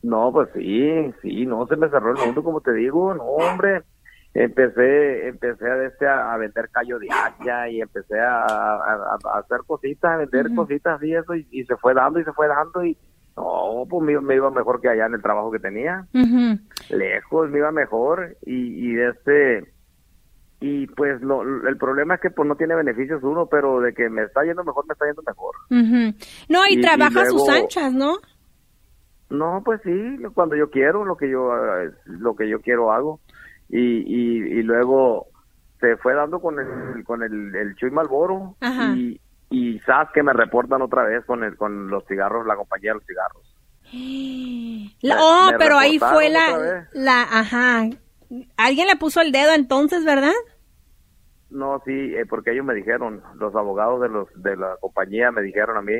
No, 0.02 0.32
pues 0.32 0.48
sí, 0.54 1.12
sí, 1.22 1.44
no 1.46 1.66
se 1.66 1.76
me 1.76 1.88
cerró 1.88 2.12
el 2.12 2.24
mundo, 2.24 2.42
como 2.42 2.60
te 2.60 2.72
digo, 2.72 3.14
no, 3.14 3.24
hombre. 3.24 3.82
Empecé, 4.34 5.26
empecé 5.28 5.66
a, 5.68 5.84
este, 5.86 6.06
a, 6.06 6.36
vender 6.36 6.68
callo 6.70 6.98
de 6.98 7.08
hacha 7.10 7.68
y 7.68 7.80
empecé 7.80 8.20
a, 8.20 8.44
hacer 9.34 9.60
cositas, 9.66 10.12
a 10.12 10.16
vender 10.18 10.54
cositas 10.54 11.02
y 11.02 11.14
eso, 11.14 11.34
y, 11.34 11.64
se 11.64 11.76
fue 11.76 11.94
dando 11.94 12.20
y 12.20 12.24
se 12.24 12.32
fue 12.32 12.46
dando 12.46 12.84
y 12.84 12.96
No, 13.36 13.84
pues 13.88 14.04
me, 14.04 14.20
me 14.20 14.36
iba 14.36 14.50
mejor 14.50 14.80
que 14.80 14.88
allá 14.90 15.06
en 15.06 15.14
el 15.14 15.22
trabajo 15.22 15.50
que 15.50 15.58
tenía. 15.58 16.06
Ujú. 16.14 16.58
Lejos, 16.90 17.50
me 17.50 17.58
iba 17.58 17.72
mejor. 17.72 18.36
Y, 18.44 18.90
y 18.90 18.94
de 18.94 19.08
este. 19.10 19.72
Y 20.60 20.86
pues 20.88 21.20
lo, 21.22 21.42
el 21.68 21.76
problema 21.76 22.14
es 22.16 22.20
que 22.20 22.30
pues 22.30 22.46
no 22.48 22.56
tiene 22.56 22.74
beneficios 22.74 23.22
uno, 23.22 23.46
pero 23.46 23.80
de 23.80 23.94
que 23.94 24.08
me 24.10 24.22
está 24.24 24.42
yendo 24.44 24.62
mejor, 24.64 24.84
me 24.86 24.92
está 24.92 25.06
yendo 25.06 25.22
mejor. 25.26 25.54
No, 26.48 26.66
y, 26.68 26.74
Y- 26.74 26.78
y 26.78 26.82
trabaja 26.82 27.22
a 27.22 27.26
sus 27.26 27.48
anchas, 27.48 27.92
¿no? 27.92 28.18
No, 29.30 29.62
pues 29.64 29.80
sí, 29.84 30.16
cuando 30.34 30.56
yo 30.56 30.70
quiero, 30.70 31.04
lo 31.04 31.16
que 31.16 31.28
yo 31.28 31.54
eh, 31.82 31.90
lo 32.06 32.34
que 32.34 32.48
yo 32.48 32.60
quiero 32.60 32.92
hago. 32.92 33.20
Y, 33.68 33.78
y, 33.78 34.58
y 34.58 34.62
luego 34.62 35.26
se 35.80 35.96
fue 35.98 36.14
dando 36.14 36.40
con 36.40 36.58
el 36.58 37.04
con 37.04 37.22
el, 37.22 37.54
el 37.54 37.74
Chuy 37.76 37.90
Malboro 37.90 38.56
Ajá. 38.60 38.94
y 38.96 39.20
y 39.50 39.78
sabes 39.80 40.08
que 40.12 40.22
me 40.22 40.32
reportan 40.32 40.82
otra 40.82 41.04
vez 41.04 41.24
con 41.24 41.44
el 41.44 41.56
con 41.56 41.88
los 41.90 42.04
cigarros, 42.06 42.46
la 42.46 42.56
compañía 42.56 42.92
de 42.92 42.94
los 42.98 43.06
cigarros. 43.06 43.54
La- 45.02 45.16
Me- 45.16 45.20
oh, 45.22 45.48
me 45.52 45.58
pero 45.58 45.78
ahí 45.78 45.98
fue 45.98 46.28
la, 46.28 46.86
la, 46.92 47.22
ajá. 47.22 47.84
Alguien 48.56 48.86
le 48.88 48.96
puso 48.96 49.20
el 49.20 49.32
dedo 49.32 49.52
entonces, 49.54 50.04
¿verdad? 50.04 50.32
No, 51.50 51.80
sí, 51.86 51.92
eh, 52.14 52.26
porque 52.28 52.52
ellos 52.52 52.66
me 52.66 52.74
dijeron, 52.74 53.22
los 53.36 53.54
abogados 53.54 54.02
de 54.02 54.08
los 54.10 54.28
de 54.42 54.56
la 54.56 54.76
compañía 54.80 55.30
me 55.32 55.40
dijeron 55.42 55.78
a 55.78 55.82
mí 55.82 55.94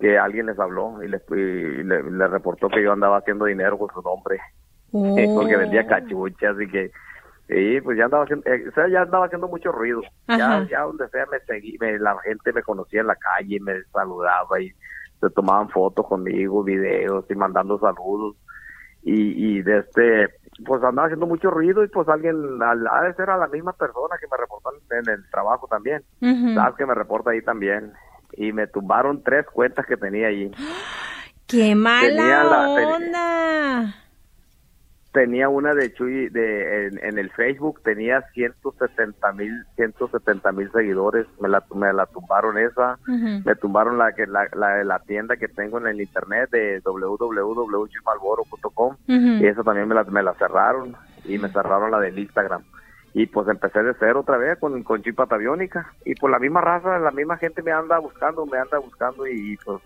que 0.00 0.18
alguien 0.18 0.46
les 0.46 0.58
habló 0.58 1.02
y 1.02 1.08
les 1.08 1.22
y 1.30 1.82
le, 1.84 2.02
le 2.02 2.26
reportó 2.28 2.68
que 2.68 2.82
yo 2.82 2.92
andaba 2.92 3.18
haciendo 3.18 3.44
dinero 3.44 3.78
con 3.78 3.88
su 3.94 4.02
nombre. 4.02 4.40
porque 5.34 5.56
vendía 5.56 5.86
cachuchas 5.86 6.56
y 6.60 6.68
que 6.68 6.90
sí, 7.48 7.80
pues 7.82 7.96
ya 7.98 8.06
andaba 8.06 8.24
haciendo, 8.24 8.48
eh, 8.50 8.68
o 8.68 8.72
sea, 8.72 8.88
ya 8.88 9.02
andaba 9.02 9.26
haciendo 9.26 9.46
mucho 9.48 9.70
ruido. 9.72 10.00
Ajá. 10.26 10.62
Ya, 10.64 10.68
ya 10.70 10.80
donde 10.82 11.08
sea 11.10 11.26
me 11.30 11.38
seguí, 11.40 11.76
me- 11.80 11.98
la 11.98 12.18
gente 12.20 12.52
me 12.52 12.62
conocía 12.62 13.00
en 13.02 13.06
la 13.06 13.16
calle, 13.16 13.58
me 13.60 13.82
saludaba 13.92 14.60
y 14.60 14.70
se 15.20 15.30
tomaban 15.30 15.68
fotos 15.68 16.06
conmigo, 16.06 16.64
videos 16.64 17.24
y 17.30 17.34
mandando 17.34 17.78
saludos. 17.78 18.36
Y, 19.02 19.58
y 19.58 19.62
de 19.62 19.78
este, 19.78 20.28
pues 20.66 20.82
andaba 20.82 21.06
haciendo 21.06 21.26
mucho 21.26 21.50
ruido 21.50 21.82
y 21.84 21.88
pues 21.88 22.06
alguien, 22.08 22.36
al- 22.62 22.86
ha 22.88 23.02
de 23.04 23.14
ser 23.14 23.30
a 23.30 23.36
la 23.38 23.48
misma 23.48 23.72
persona 23.72 24.16
que 24.20 24.26
me 24.30 24.36
reportó 24.36 24.70
en 24.90 25.08
el 25.08 25.24
trabajo 25.30 25.66
también. 25.68 26.02
Sabes 26.54 26.74
que 26.76 26.84
me 26.86 26.94
reporta 26.94 27.30
ahí 27.30 27.42
también. 27.42 27.92
Y 28.36 28.52
me 28.52 28.66
tumbaron 28.66 29.22
tres 29.22 29.46
cuentas 29.52 29.86
que 29.86 29.96
tenía 29.96 30.26
ahí. 30.28 30.50
¡Qué 31.46 31.74
mala 31.74 32.08
Tenía 32.08 32.44
la- 32.44 32.68
onda! 32.68 33.94
tenía 35.12 35.48
una 35.48 35.74
de 35.74 35.92
Chuy 35.92 36.28
de 36.28 36.86
en, 36.86 37.04
en 37.04 37.18
el 37.18 37.30
Facebook 37.32 37.80
tenía 37.82 38.22
170 38.32 39.32
mil 39.32 39.64
170 39.74 40.52
mil 40.52 40.70
seguidores 40.70 41.26
me 41.40 41.48
la 41.48 41.64
me 41.74 41.92
la 41.92 42.06
tumbaron 42.06 42.56
esa 42.58 42.96
me 43.08 43.56
tumbaron 43.56 43.98
la 43.98 44.12
que 44.12 44.28
la, 44.28 44.46
la 44.54 44.84
la 44.84 45.00
tienda 45.00 45.36
que 45.36 45.48
tengo 45.48 45.78
en 45.78 45.88
el 45.88 46.00
internet 46.00 46.48
de 46.50 46.80
www.chumalboro.com 46.84 48.96
Ujú. 49.08 49.42
y 49.42 49.46
esa 49.46 49.64
también 49.64 49.88
me 49.88 49.96
la, 49.96 50.04
me 50.04 50.22
la 50.22 50.32
cerraron 50.34 50.94
y 51.24 51.38
me 51.38 51.48
cerraron 51.48 51.90
la 51.90 51.98
del 51.98 52.16
Instagram 52.18 52.62
y 53.14 53.26
pues 53.26 53.48
empecé 53.48 53.82
de 53.82 53.94
cero 53.98 54.20
otra 54.20 54.36
vez 54.38 54.58
con, 54.58 54.82
con 54.82 55.02
Pataviónica 55.02 55.92
y 56.04 56.14
por 56.14 56.30
la 56.30 56.38
misma 56.38 56.60
raza 56.60 56.98
la 56.98 57.10
misma 57.10 57.36
gente 57.38 57.62
me 57.62 57.72
anda 57.72 57.98
buscando 57.98 58.46
me 58.46 58.58
anda 58.58 58.78
buscando 58.78 59.26
y, 59.26 59.56
pues 59.64 59.82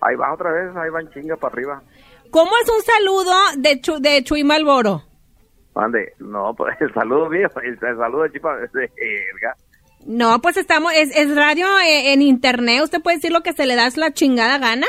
ahí 0.00 0.16
va 0.16 0.32
otra 0.32 0.50
vez 0.52 0.74
ahí 0.76 0.90
van 0.90 1.10
chinga 1.10 1.36
para 1.36 1.52
arriba 1.52 1.82
¿Cómo 2.30 2.50
es 2.62 2.70
un 2.70 2.82
saludo 2.82 3.32
de, 3.58 3.80
Chu- 3.82 4.00
de 4.00 4.24
Chuy 4.24 4.42
Malboro? 4.42 5.02
Mande, 5.74 6.14
no, 6.18 6.54
pues 6.54 6.74
el 6.80 6.92
saludo 6.94 7.28
mío, 7.28 7.46
el, 7.62 7.78
el 7.82 7.96
saludo 7.98 8.22
de 8.22 8.32
Chipa, 8.32 8.56
de. 8.56 8.90
No, 10.06 10.38
pues 10.40 10.56
estamos, 10.56 10.92
es, 10.94 11.14
es 11.16 11.36
radio 11.36 11.66
eh, 11.80 12.12
en 12.14 12.22
internet, 12.22 12.80
usted 12.84 13.02
puede 13.02 13.16
decir 13.18 13.32
lo 13.32 13.42
que 13.42 13.52
se 13.52 13.66
le 13.66 13.76
da 13.76 13.86
es 13.86 13.98
la 13.98 14.12
chingada 14.12 14.56
gana. 14.58 14.86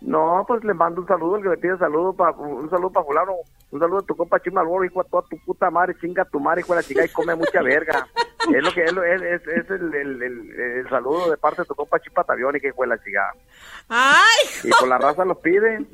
No, 0.00 0.44
pues 0.46 0.62
le 0.64 0.72
mando 0.74 1.00
un 1.00 1.06
saludo, 1.08 1.36
el 1.36 1.42
que 1.42 1.48
me 1.48 1.56
pide 1.56 1.76
saludo 1.78 2.12
pa, 2.14 2.30
un 2.30 2.70
saludo 2.70 2.90
para 2.90 3.06
fulano, 3.06 3.32
un 3.72 3.80
saludo 3.80 3.98
a 3.98 4.02
tu 4.02 4.14
compa 4.16 4.38
Chimalboro, 4.40 4.84
hijo 4.84 5.00
a 5.00 5.04
toda 5.04 5.22
tu 5.28 5.36
puta 5.38 5.70
madre, 5.70 5.96
chinga 6.00 6.24
tu 6.26 6.38
madre, 6.38 6.60
hijo 6.60 6.74
de 6.74 6.80
la 6.82 6.86
chica, 6.86 7.04
y 7.04 7.08
come 7.08 7.34
mucha 7.34 7.60
verga. 7.62 8.06
es 8.54 8.62
lo 8.62 8.72
que 8.72 8.84
es, 8.84 8.92
es, 8.92 9.22
es, 9.22 9.48
es 9.48 9.70
el, 9.70 9.94
el, 9.94 10.22
el- 10.22 10.60
el 10.60 10.88
saludo 10.88 11.30
de 11.30 11.36
parte 11.36 11.62
de 11.62 11.66
tu 11.66 11.74
compa 11.74 11.98
Chipa 12.00 12.22
Taviónica, 12.24 12.68
hijo 12.68 12.82
de 12.82 12.88
la 12.88 13.02
chica. 13.02 13.32
¡Ay! 13.88 14.46
Y 14.64 14.70
pues 14.70 14.88
la 14.88 14.98
raza 14.98 15.24
los 15.24 15.38
pide, 15.38 15.84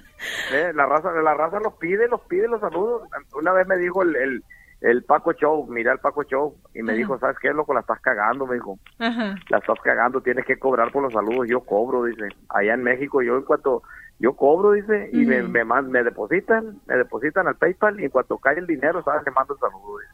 ¿eh? 0.53 0.73
la 0.75 0.87
raza 0.87 1.11
la 1.13 1.35
raza 1.35 1.61
los 1.61 1.75
pide, 1.75 2.09
los 2.09 2.21
pide 2.23 2.49
los 2.49 2.61
saludos. 2.61 3.03
Una 3.35 3.53
vez 3.53 3.67
me 3.67 3.77
dijo 3.77 4.03
el, 4.03 4.43
el, 4.81 5.03
Paco 5.05 5.33
Show, 5.33 5.67
mira 5.69 5.93
el 5.93 5.99
Paco 5.99 6.23
Show, 6.25 6.57
y 6.75 6.83
me 6.83 6.95
dijo, 6.95 7.19
¿sabes 7.19 7.37
qué, 7.41 7.49
loco? 7.53 7.75
La 7.75 7.81
estás 7.81 8.01
cagando, 8.01 8.47
me 8.47 8.55
dijo. 8.55 8.79
Ajá. 8.99 9.35
la 9.49 9.59
estás 9.59 9.79
cagando, 9.83 10.21
tienes 10.21 10.45
que 10.47 10.59
cobrar 10.59 10.93
por 10.93 11.03
los 11.03 11.13
saludos, 11.13 11.47
yo 11.49 11.61
cobro, 11.61 12.05
dice. 12.05 12.29
Allá 12.49 12.75
en 12.75 12.83
México, 12.85 13.21
yo 13.23 13.37
en 13.37 13.43
cuanto, 13.43 13.83
yo 14.19 14.35
cobro, 14.35 14.73
dice, 14.73 15.11
y 15.13 15.25
me, 15.27 15.43
me, 15.43 16.03
depositan, 16.05 16.81
me 16.87 16.97
depositan 16.97 17.49
al 17.49 17.57
PayPal, 17.57 17.99
y 18.01 18.05
en 18.05 18.11
cuanto 18.11 18.39
cae 18.39 18.59
el 18.59 18.67
dinero, 18.67 19.03
sabes, 19.03 19.23
le 19.25 19.33
mando 19.33 19.55
el 19.55 19.61
saludo, 19.61 19.99
dice. 19.99 20.13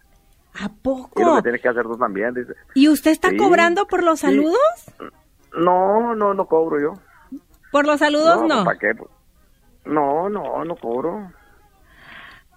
¿A 0.56 0.66
Y 0.66 0.68
lo 0.68 0.74
poco? 0.82 1.36
que 1.36 1.42
tienes 1.42 1.60
que 1.62 1.68
hacer 1.68 1.82
tú 1.82 1.96
también, 1.98 2.32
dice. 2.32 2.52
¿Y 2.74 2.88
usted 2.88 3.10
está 3.10 3.30
Sí. 3.30 3.36
cobrando 3.36 3.86
por 3.86 4.02
los 4.02 4.20
Sí. 4.20 4.26
saludos? 4.28 4.58
No, 5.56 6.14
no, 6.14 6.32
no 6.34 6.46
cobro 6.46 6.80
yo. 6.80 6.92
Por 7.70 7.86
los 7.86 7.98
saludos 7.98 8.42
no. 8.48 8.64
¿Para 8.64 8.78
qué? 8.78 8.92
No, 9.84 10.28
no, 10.28 10.64
no 10.64 10.76
cobro. 10.76 11.30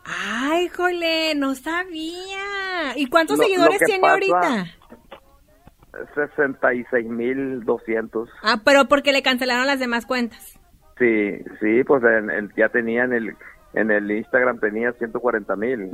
Ay, 0.07 0.69
jole, 0.69 1.35
no 1.35 1.53
sabía. 1.55 2.95
¿Y 2.95 3.07
cuántos 3.07 3.37
Lo- 3.37 3.43
seguidores 3.43 3.81
lo 3.81 3.85
tiene 3.85 4.01
pasa- 4.01 4.13
ahorita? 4.13 4.65
66,200. 6.15 8.29
Ah, 8.43 8.61
pero 8.63 8.85
porque 8.87 9.11
le 9.11 9.21
cancelaron 9.21 9.67
las 9.67 9.79
demás 9.79 10.05
cuentas. 10.05 10.57
Sí, 10.97 11.31
sí, 11.59 11.83
pues 11.85 12.03
en, 12.03 12.29
en- 12.29 12.51
ya 12.55 12.69
tenía 12.69 13.03
en 13.03 13.13
el, 13.13 13.35
en 13.73 13.91
el 13.91 14.09
Instagram 14.11 14.59
tenía 14.59 14.91
140 14.93 15.55
mil. 15.55 15.89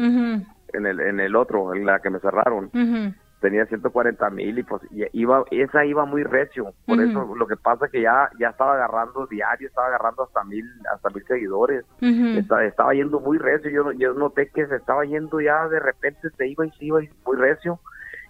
En 0.74 0.86
el, 0.88 1.00
en 1.00 1.20
el 1.20 1.36
otro, 1.36 1.74
en 1.75 1.86
la 1.86 2.00
que 2.00 2.10
me 2.10 2.20
cerraron. 2.20 2.65
ujú. 2.74 3.13
Tenía 3.43 3.65
140 3.65 4.29
mil 4.29 4.57
y 4.57 4.63
pues 4.63 4.81
iba 5.12 5.43
esa 5.51 5.83
iba 5.83 6.05
muy 6.05 6.23
recio. 6.23 6.73
Por 6.85 7.01
eso 7.01 7.35
lo 7.35 7.45
que 7.45 7.57
pasa 7.57 7.89
que 7.89 8.01
ya 8.01 8.29
ya 8.39 8.47
estaba 8.47 8.75
agarrando 8.75 9.27
diario 9.27 9.67
estaba 9.67 9.88
agarrando 9.88 10.23
hasta 10.23 10.45
mil 10.45 10.63
hasta 10.95 11.09
mil 11.09 11.25
seguidores. 11.25 11.85
Estaba 12.00 12.93
yendo 12.93 13.19
muy 13.19 13.38
recio. 13.38 13.69
Yo 13.69 13.91
yo 13.91 14.13
noté 14.13 14.47
que 14.47 14.65
se 14.65 14.77
estaba 14.77 15.03
yendo 15.03 15.41
ya 15.41 15.67
de 15.67 15.81
repente 15.81 16.29
se 16.38 16.47
iba 16.47 16.65
y 16.65 16.71
se 16.71 16.85
iba 16.85 17.03
y 17.03 17.09
muy 17.25 17.35
recio. 17.35 17.81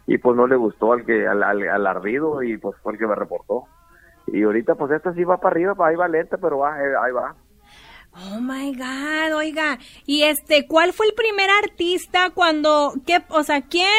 Y 0.08 0.18
pues 0.18 0.36
no 0.36 0.48
le 0.48 0.56
gustó 0.56 0.94
al 0.94 1.06
que 1.06 1.28
al, 1.28 1.44
al, 1.44 1.62
al 1.62 1.88
ardido 1.88 2.42
y 2.42 2.58
pues 2.58 2.76
fue 2.82 2.94
el 2.94 3.00
que 3.00 3.06
me 3.06 3.16
reportó. 3.16 3.66
Y 4.26 4.42
ahorita 4.42 4.74
pues 4.74 4.92
esta 4.94 5.14
sí 5.14 5.24
va 5.24 5.38
para 5.38 5.54
arriba 5.54 5.76
ahí 5.78 5.96
va 5.96 6.08
lenta 6.08 6.38
pero 6.38 6.58
va 6.58 6.82
eh, 6.82 6.94
ahí 7.00 7.12
va. 7.12 7.36
Oh 8.16 8.40
my 8.40 8.74
God, 8.76 9.38
oiga. 9.38 9.78
Y 10.08 10.24
este, 10.24 10.68
¿cuál 10.68 10.94
fue 10.94 11.08
el 11.08 11.14
primer 11.14 11.50
artista 11.64 12.30
cuando, 12.30 12.94
qué, 13.08 13.24
o 13.30 13.42
sea, 13.42 13.62
quién, 13.62 13.90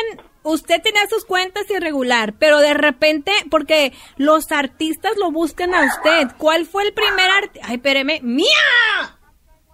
usted 0.44 0.80
tenía 0.82 1.06
sus 1.08 1.24
cuentas 1.24 1.68
irregular, 1.70 2.34
pero 2.38 2.60
de 2.60 2.74
repente, 2.74 3.32
porque 3.50 3.92
los 4.16 4.52
artistas 4.52 5.16
lo 5.16 5.32
buscan 5.32 5.74
a 5.74 5.86
usted, 5.86 6.28
¿cuál 6.38 6.66
fue 6.66 6.84
el 6.84 6.94
primer 6.94 7.30
artista? 7.42 7.66
Ay, 7.68 7.76
espéreme, 7.76 8.20
¡Mía! 8.22 8.46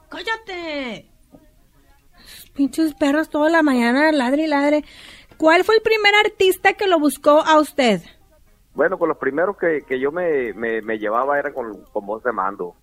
¡Cállate! 0.08 1.06
Pinches 2.54 2.94
perros 2.94 3.28
toda 3.30 3.48
la 3.48 3.62
mañana, 3.62 4.10
ladre 4.12 4.44
y 4.44 4.46
ladre. 4.46 4.84
¿Cuál 5.36 5.64
fue 5.64 5.76
el 5.76 5.82
primer 5.82 6.14
artista 6.14 6.74
que 6.74 6.86
lo 6.86 6.98
buscó 6.98 7.40
a 7.40 7.58
usted? 7.60 8.02
Bueno, 8.74 8.98
con 8.98 9.08
los 9.08 9.18
primeros 9.18 9.56
que, 9.56 9.82
que 9.86 9.98
yo 9.98 10.12
me, 10.12 10.52
me, 10.52 10.98
llevaba 10.98 11.38
eran 11.38 11.52
con, 11.52 11.84
con 11.84 12.06
voz 12.06 12.22
de 12.22 12.32
mando, 12.32 12.74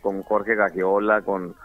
con 0.00 0.22
Jorge 0.22 0.54
Gagiola, 0.54 1.22
con, 1.22 1.56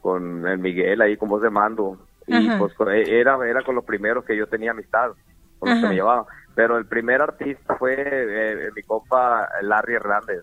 con 0.00 0.46
el 0.46 0.58
Miguel 0.58 1.00
ahí 1.00 1.16
con 1.16 1.28
voz 1.28 1.42
de 1.42 1.50
mando. 1.50 1.98
Y 2.28 2.48
Ajá. 2.48 2.58
pues 2.58 2.74
con- 2.74 2.88
era, 2.92 3.36
era 3.48 3.62
con 3.62 3.74
los 3.74 3.84
primeros 3.84 4.24
que 4.24 4.36
yo 4.36 4.46
tenía 4.46 4.70
amistad, 4.70 5.10
con 5.58 5.70
los 5.70 5.80
que 5.80 5.88
me 5.88 5.94
llevaba. 5.94 6.26
Pero 6.54 6.76
el 6.78 6.86
primer 6.86 7.20
artista 7.22 7.74
fue 7.76 7.94
eh, 7.98 8.70
mi 8.76 8.82
compa 8.82 9.48
Larry 9.62 9.94
Hernández. 9.94 10.42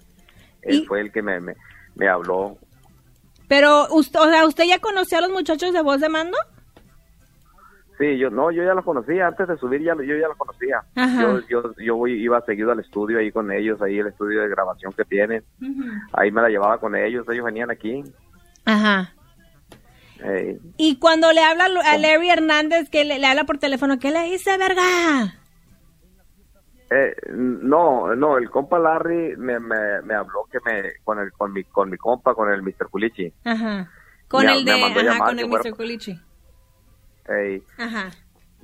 Él 0.62 0.78
Y- 0.82 0.86
fue 0.86 1.02
el 1.02 1.12
que 1.12 1.22
me, 1.22 1.40
me, 1.40 1.56
me 1.96 2.08
habló. 2.10 2.58
Pero, 3.48 3.86
usted, 3.92 4.20
o 4.20 4.30
sea, 4.30 4.46
¿usted 4.48 4.64
ya 4.66 4.80
conoció 4.80 5.20
a 5.20 5.22
los 5.22 5.30
muchachos 5.32 5.72
de 5.72 5.82
voz 5.84 6.02
de 6.02 6.10
mando? 6.10 6.38
Sí, 7.98 8.18
yo 8.18 8.30
no, 8.30 8.52
yo 8.52 8.64
ya 8.64 8.74
los 8.74 8.84
conocía, 8.84 9.28
antes 9.28 9.48
de 9.48 9.56
subir 9.58 9.82
ya 9.82 9.96
yo 9.96 10.18
ya 10.18 10.28
los 10.28 10.36
conocía. 10.38 10.82
Ajá. 10.96 11.22
Yo 11.22 11.40
yo 11.48 11.74
yo 11.78 11.96
voy, 11.96 12.12
iba 12.22 12.42
seguido 12.42 12.72
al 12.74 12.82
estudio 12.82 13.20
ahí 13.20 13.32
con 13.32 13.52
ellos, 13.54 13.82
ahí 13.82 14.00
el 14.00 14.08
estudio 14.08 14.42
de 14.42 14.50
grabación 14.50 14.92
que 14.92 15.06
tienen. 15.06 15.44
Ahí 16.12 16.30
me 16.30 16.42
la 16.42 16.50
llevaba 16.50 16.78
con 16.78 16.94
ellos, 16.96 17.26
ellos 17.30 17.46
venían 17.46 17.72
aquí. 17.72 18.04
Ajá. 18.66 19.14
Eh, 20.26 20.60
Y 20.78 20.98
cuando 21.00 21.32
le 21.32 21.42
habla 21.44 21.66
a 21.66 21.98
Larry 21.98 22.30
Hernández, 22.30 22.90
que 22.90 23.06
le, 23.06 23.20
le 23.20 23.28
habla 23.28 23.44
por 23.46 23.58
teléfono, 23.58 24.00
¿qué 24.00 24.12
le 24.12 24.24
dice, 24.24 24.58
verga? 24.58 24.84
eh, 26.92 27.16
no, 27.32 28.16
no, 28.16 28.38
el 28.38 28.50
compa 28.50 28.78
Larry 28.80 29.36
me, 29.38 29.60
me, 29.60 30.02
me 30.04 30.14
habló 30.14 30.46
que 30.52 30.60
me 30.66 30.94
con 31.04 31.20
el 31.20 31.32
con 31.32 31.52
mi 31.52 31.64
con 31.64 31.90
mi 31.90 31.98
compa 31.98 32.34
con 32.36 32.52
el 32.52 32.62
Mr. 32.62 32.90
Culichi. 32.90 33.34
Ajá. 33.44 33.90
Con 34.28 34.46
Me- 34.46 34.54
el 34.58 34.66
de, 34.66 34.72
ajá, 34.74 35.18
con 35.26 35.40
el 35.40 35.48
Mr. 35.50 35.76
Culichi. 35.76 36.20
eh, 37.30 37.62
Ajá. 37.78 38.12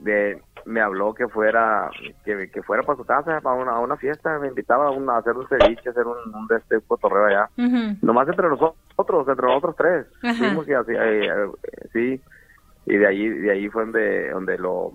De, 0.02 0.42
me 0.66 0.82
habló 0.82 1.14
que 1.14 1.28
fuera 1.28 1.90
que, 2.26 2.50
que 2.50 2.62
fuera 2.64 2.84
para 2.84 2.98
su 2.98 3.06
casa 3.06 3.40
para 3.42 3.56
una, 3.56 3.80
una 3.80 3.98
fiesta, 3.98 4.38
me 4.40 4.48
invitaba 4.48 4.88
a, 4.88 4.92
una, 4.92 5.14
a 5.14 5.18
hacer 5.20 5.34
un 5.34 5.48
ceviche, 5.48 5.90
a 5.90 5.92
hacer 5.92 6.06
un, 6.06 6.18
un, 6.36 6.48
de 6.48 6.58
este 6.58 6.80
cotorreo 6.88 7.26
allá. 7.26 7.50
Ujú. 7.58 7.98
Nomás 8.02 8.28
entre 8.28 8.50
nosotros, 8.50 9.28
entre 9.28 9.48
nosotros 9.48 9.76
tres. 9.78 10.08
Fuimos 10.38 10.68
y 10.68 10.74
así, 10.74 10.92
eh, 10.94 11.26
eh, 11.26 11.88
sí, 11.94 12.22
y 12.86 12.98
de 12.98 13.08
ahí, 13.08 13.30
de 13.30 13.52
ahí 13.52 13.70
fue 13.70 13.84
donde, 13.84 14.30
donde 14.32 14.58
lo, 14.58 14.92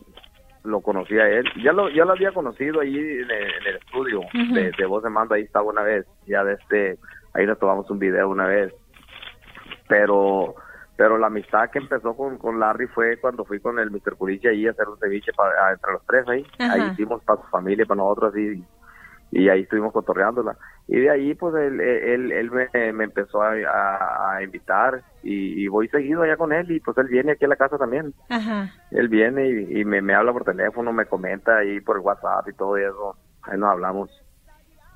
lo 0.64 0.80
conocí 0.80 1.18
a 1.18 1.28
él. 1.28 1.44
Ya 1.62 1.72
lo, 1.72 1.88
ya 1.88 2.04
lo 2.04 2.12
había 2.12 2.32
conocido 2.32 2.80
ahí 2.80 2.96
en 2.96 3.30
el, 3.30 3.54
en 3.60 3.66
el 3.66 3.76
estudio 3.76 4.20
Ujú. 4.20 4.54
de, 4.54 4.72
de 4.76 4.86
Voz 4.86 5.02
de 5.02 5.10
Mando, 5.10 5.34
ahí 5.34 5.42
estaba 5.42 5.66
una 5.66 5.82
vez, 5.82 6.04
ya 6.26 6.42
de 6.44 6.54
este, 6.54 6.98
ahí 7.34 7.46
nos 7.46 7.58
tomamos 7.58 7.88
un 7.90 7.98
video 7.98 8.28
una 8.28 8.46
vez. 8.46 8.72
Pero, 9.88 10.56
pero 10.96 11.18
la 11.18 11.26
amistad 11.28 11.70
que 11.70 11.78
empezó 11.78 12.16
con, 12.16 12.38
con 12.38 12.58
Larry 12.58 12.86
fue 12.88 13.18
cuando 13.18 13.44
fui 13.44 13.60
con 13.60 13.78
el 13.78 13.90
Mr. 13.90 14.16
Curiche 14.16 14.48
ahí 14.48 14.66
a 14.66 14.70
hacer 14.70 14.88
un 14.88 14.98
ceviche 14.98 15.32
para, 15.36 15.72
entre 15.72 15.92
los 15.92 16.04
tres 16.06 16.26
ahí. 16.28 16.46
Ajá. 16.58 16.72
Ahí 16.74 16.90
hicimos 16.92 17.22
para 17.24 17.40
su 17.42 17.46
familia 17.48 17.84
para 17.86 17.98
nosotros 17.98 18.36
y, 18.36 18.64
y 19.32 19.48
ahí 19.48 19.62
estuvimos 19.62 19.92
cotorreándola. 19.92 20.56
Y 20.88 21.00
de 21.00 21.10
ahí 21.10 21.34
pues 21.34 21.54
él, 21.56 21.80
él, 21.80 22.32
él 22.32 22.50
me, 22.50 22.92
me 22.92 23.04
empezó 23.04 23.42
a, 23.42 23.52
a- 23.52 24.36
a 24.36 24.42
invitar 24.42 25.02
y, 25.22 25.64
y 25.64 25.68
voy 25.68 25.88
seguido 25.88 26.22
allá 26.22 26.36
con 26.36 26.52
él 26.52 26.70
y 26.70 26.80
pues 26.80 26.96
él 26.98 27.08
viene 27.08 27.32
aquí 27.32 27.44
a 27.44 27.48
la 27.48 27.56
casa 27.56 27.76
también. 27.76 28.14
Ajá. 28.28 28.70
Él 28.92 29.08
viene 29.08 29.48
y, 29.48 29.80
y 29.80 29.84
me, 29.84 30.00
me 30.00 30.14
habla 30.14 30.32
por 30.32 30.44
teléfono, 30.44 30.92
me 30.92 31.06
comenta 31.06 31.58
ahí 31.58 31.80
por 31.80 31.98
WhatsApp 31.98 32.48
y 32.48 32.52
todo 32.54 32.76
eso. 32.76 33.16
Ahí 33.42 33.58
nos 33.58 33.70
hablamos. 33.70 34.10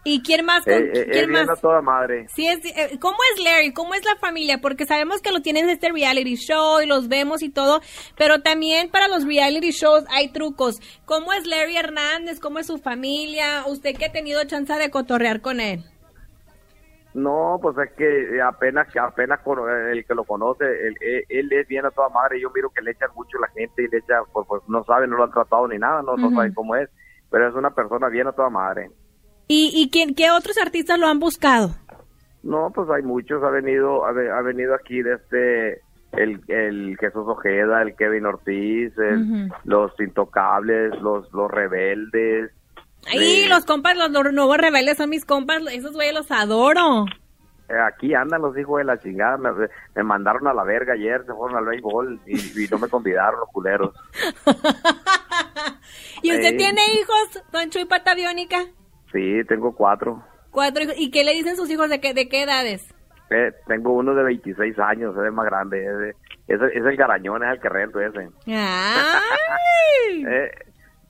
¿Y 0.02 0.22
quién 0.22 0.46
más? 0.46 0.64
con- 0.64 0.72
Eh, 0.72 0.92
eh, 0.94 1.08
¿Quién 1.12 1.28
viene 1.28 1.44
más? 1.46 1.58
a 1.58 1.60
toda 1.60 1.82
madre. 1.82 2.26
Sí, 2.34 2.46
es, 2.46 2.58
eh, 2.64 2.98
¿cómo 2.98 3.18
es 3.34 3.44
Larry? 3.44 3.74
¿Cómo 3.74 3.92
es 3.94 4.02
la 4.04 4.16
familia? 4.16 4.58
Porque 4.62 4.86
sabemos 4.86 5.20
que 5.20 5.30
lo 5.30 5.42
tienen 5.42 5.64
en 5.64 5.70
este 5.70 5.90
reality 5.92 6.36
show 6.36 6.80
y 6.80 6.86
los 6.86 7.08
vemos 7.08 7.42
y 7.42 7.50
todo, 7.50 7.80
pero 8.16 8.40
también 8.40 8.90
para 8.90 9.08
los 9.08 9.26
reality 9.26 9.72
shows 9.72 10.04
hay 10.10 10.32
trucos. 10.32 10.80
¿Cómo 11.04 11.34
es 11.34 11.46
Larry 11.46 11.76
Hernández? 11.76 12.40
¿Cómo 12.40 12.58
es 12.58 12.66
su 12.66 12.78
familia? 12.78 13.64
¿Usted 13.66 13.94
que 13.94 14.06
ha 14.06 14.12
tenido 14.12 14.42
chance 14.44 14.72
de 14.72 14.90
cotorrear 14.90 15.42
con 15.42 15.60
él? 15.60 15.84
No, 17.12 17.58
pues 17.60 17.76
es 17.76 17.92
que 17.96 18.40
apenas 18.40 18.86
apenas 18.96 19.40
cono- 19.40 19.68
el 19.68 20.04
que 20.06 20.14
lo 20.14 20.24
conoce, 20.24 20.64
él, 20.64 20.94
él, 21.00 21.24
él 21.28 21.52
es 21.52 21.66
bien 21.66 21.84
a 21.84 21.90
toda 21.90 22.08
madre. 22.08 22.40
Yo 22.40 22.50
miro 22.54 22.70
que 22.70 22.80
le 22.82 22.92
echan 22.92 23.10
mucho 23.16 23.36
la 23.38 23.48
gente 23.48 23.82
y 23.82 23.88
le 23.88 23.98
echa, 23.98 24.20
pues, 24.32 24.46
pues 24.48 24.62
no 24.68 24.84
saben, 24.84 25.10
no 25.10 25.16
lo 25.16 25.24
han 25.24 25.32
tratado 25.32 25.66
ni 25.68 25.76
nada, 25.76 26.02
no, 26.02 26.16
no 26.16 26.28
Ujú. 26.28 26.36
saben 26.36 26.54
cómo 26.54 26.76
es. 26.76 26.88
Pero 27.28 27.48
es 27.48 27.54
una 27.54 27.70
persona 27.74 28.08
bien 28.08 28.28
a 28.28 28.32
toda 28.32 28.48
madre. 28.48 28.90
¿Y, 29.52 29.72
y 29.74 29.90
quién, 29.90 30.14
qué 30.14 30.30
otros 30.30 30.56
artistas 30.58 30.96
lo 30.98 31.08
han 31.08 31.18
buscado? 31.18 31.70
No, 32.44 32.70
pues 32.72 32.88
hay 32.90 33.02
muchos. 33.02 33.42
Ha 33.42 33.50
venido, 33.50 34.04
ha, 34.06 34.10
ha 34.10 34.42
venido 34.42 34.74
aquí 34.76 35.02
de 35.02 35.14
este, 35.14 35.80
el, 36.12 36.40
el 36.46 36.96
Jesús 37.00 37.24
Ojeda, 37.26 37.82
el 37.82 37.96
Kevin 37.96 38.26
Ortiz, 38.26 38.92
el- 38.96 39.50
los 39.64 39.90
Intocables, 39.98 40.92
los, 41.02 41.30
los 41.32 41.50
Rebeldes. 41.50 42.52
Ay, 43.08 43.18
Sí. 43.18 43.48
los 43.48 43.64
compas, 43.64 43.96
los 43.96 44.10
nuevos 44.10 44.56
rebeldes 44.58 44.98
son 44.98 45.08
mis 45.10 45.24
compas, 45.24 45.62
esos 45.72 45.94
güeyes 45.94 46.14
los 46.14 46.30
adoro. 46.30 47.06
Eh, 47.68 47.74
Aquí 47.92 48.14
andan 48.14 48.42
los 48.42 48.56
hijos 48.58 48.78
de 48.78 48.84
la 48.84 48.98
chingada. 49.00 49.36
Me, 49.38 49.50
me 49.96 50.02
mandaron 50.04 50.46
a 50.46 50.52
la 50.54 50.62
verga 50.64 50.92
ayer, 50.92 51.24
se 51.26 51.32
fueron 51.32 51.56
al 51.58 51.64
béisbol 51.64 52.20
y, 52.26 52.36
y 52.36 52.68
no 52.70 52.78
me 52.78 52.88
convidaron 52.88 53.40
los 53.40 53.48
culeros. 53.48 53.94
¿Y 56.22 56.32
usted 56.32 56.56
tiene 56.56 56.80
hijos, 57.00 57.42
Don 57.52 57.70
Chuy 57.70 57.84
Pata 57.86 58.14
Biónica? 58.14 58.66
Sí, 59.12 59.42
tengo 59.48 59.74
cuatro. 59.74 60.22
Cuatro 60.50 60.82
hijos. 60.84 60.94
¿Y 60.98 61.10
qué 61.10 61.24
le 61.24 61.32
dicen 61.32 61.56
sus 61.56 61.70
hijos 61.70 61.88
de 61.88 62.00
qué, 62.00 62.14
de 62.14 62.28
qué 62.28 62.42
edades? 62.42 62.82
Eh, 63.30 63.52
tengo 63.66 63.92
uno 63.92 64.14
de 64.14 64.24
26 64.24 64.78
años, 64.80 65.16
es 65.16 65.22
el 65.24 65.32
más 65.32 65.46
grande. 65.46 65.84
Ese, 65.84 66.16
ese- 66.48 66.78
es 66.78 66.84
el 66.84 66.96
garañón, 66.96 67.44
es 67.44 67.50
el 67.52 67.60
que 67.60 67.68
rento 67.68 68.00
ese. 68.00 68.28
Ay. 68.46 70.24
Eh, 70.26 70.50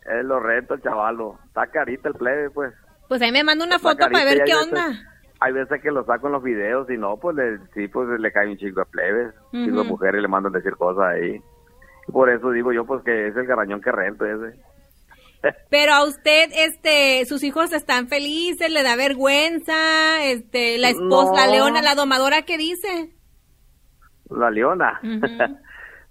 eh, 0.06 0.22
lo 0.24 0.40
rento 0.40 0.74
el 0.74 0.82
chavalo. 0.82 1.38
Está 1.46 1.66
carita 1.68 2.08
el 2.08 2.14
plebe, 2.14 2.50
pues. 2.50 2.72
Pues 3.08 3.22
ahí 3.22 3.32
me 3.32 3.42
manda 3.44 3.64
una 3.64 3.76
Está 3.76 3.88
foto 3.90 3.98
para 4.10 4.10
carita 4.24 4.30
ver 4.34 4.44
qué 4.44 4.52
veces- 4.54 4.68
onda. 4.68 4.86
Hay 5.42 5.52
veces 5.54 5.80
que 5.80 5.90
lo 5.90 6.04
saco 6.04 6.26
en 6.26 6.34
los 6.34 6.42
videos 6.42 6.90
y 6.90 6.98
no, 6.98 7.16
pues 7.16 7.34
le, 7.36 7.58
sí, 7.72 7.88
pues 7.88 8.08
le 8.20 8.30
cae 8.30 8.48
un 8.50 8.58
chico 8.58 8.80
de 8.80 8.86
plebes, 8.90 9.34
de 9.52 9.72
Ujú. 9.72 9.84
mujeres 9.84 10.18
y 10.18 10.22
le 10.22 10.28
mandan 10.28 10.52
decir 10.52 10.76
cosas 10.76 11.04
ahí. 11.14 11.40
Y 12.08 12.12
por 12.12 12.28
eso 12.28 12.50
digo 12.50 12.72
yo, 12.72 12.84
pues 12.84 13.02
que 13.04 13.28
es 13.28 13.36
el 13.36 13.46
garañón 13.46 13.80
que 13.80 13.90
rento 13.90 14.26
ese. 14.26 14.60
Pero 15.70 15.92
a 15.92 16.04
usted, 16.04 16.50
este, 16.54 17.24
sus 17.26 17.42
hijos 17.42 17.72
están 17.72 18.08
felices, 18.08 18.70
le 18.70 18.82
da 18.82 18.96
vergüenza, 18.96 20.24
este, 20.24 20.78
la 20.78 20.90
esposa, 20.90 21.30
No. 21.32 21.36
la 21.36 21.46
leona, 21.46 21.82
la 21.82 21.94
domadora, 21.94 22.42
¿qué 22.42 22.58
dice? 22.58 23.10
La 24.30 24.50
leona. 24.50 25.00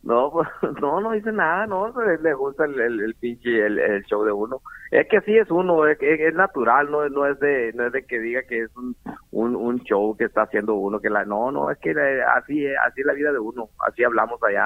No, 0.02 0.32
pues, 0.32 0.48
no, 0.82 1.02
no 1.02 1.12
dice 1.12 1.30
nada, 1.34 1.68
no, 1.68 1.90
le, 2.02 2.18
le 2.20 2.34
gusta 2.34 2.64
el, 2.64 2.80
el, 2.80 3.02
el 3.02 3.16
pinche, 3.16 3.66
el, 3.66 3.78
el 3.78 4.02
show 4.06 4.24
de 4.24 4.32
uno. 4.32 4.62
Es 4.92 5.10
que 5.10 5.18
así 5.18 5.38
es 5.38 5.52
uno, 5.52 5.86
es, 5.88 5.98
es, 6.02 6.22
es 6.22 6.34
natural, 6.34 6.90
no, 6.90 7.04
es- 7.04 7.12
no 7.12 7.26
es 7.26 7.38
de, 7.42 7.74
no 7.74 7.86
es 7.86 7.92
de 7.92 8.06
que 8.06 8.18
diga 8.18 8.44
que 8.44 8.62
es 8.64 8.74
un, 8.78 8.96
un, 9.32 9.58
un 9.58 9.82
show 9.84 10.16
que 10.16 10.24
está 10.24 10.44
haciendo 10.44 10.76
uno, 10.76 11.02
que 11.02 11.10
la, 11.10 11.26
no, 11.26 11.52
no, 11.52 11.70
es 11.70 11.78
que 11.80 11.92
eh, 11.92 12.22
así 12.34 12.66
es, 12.66 12.78
así 12.88 13.02
es 13.02 13.08
la 13.08 13.12
vida 13.14 13.34
de 13.34 13.40
uno, 13.40 13.72
así 13.86 14.02
hablamos 14.06 14.42
allá, 14.42 14.64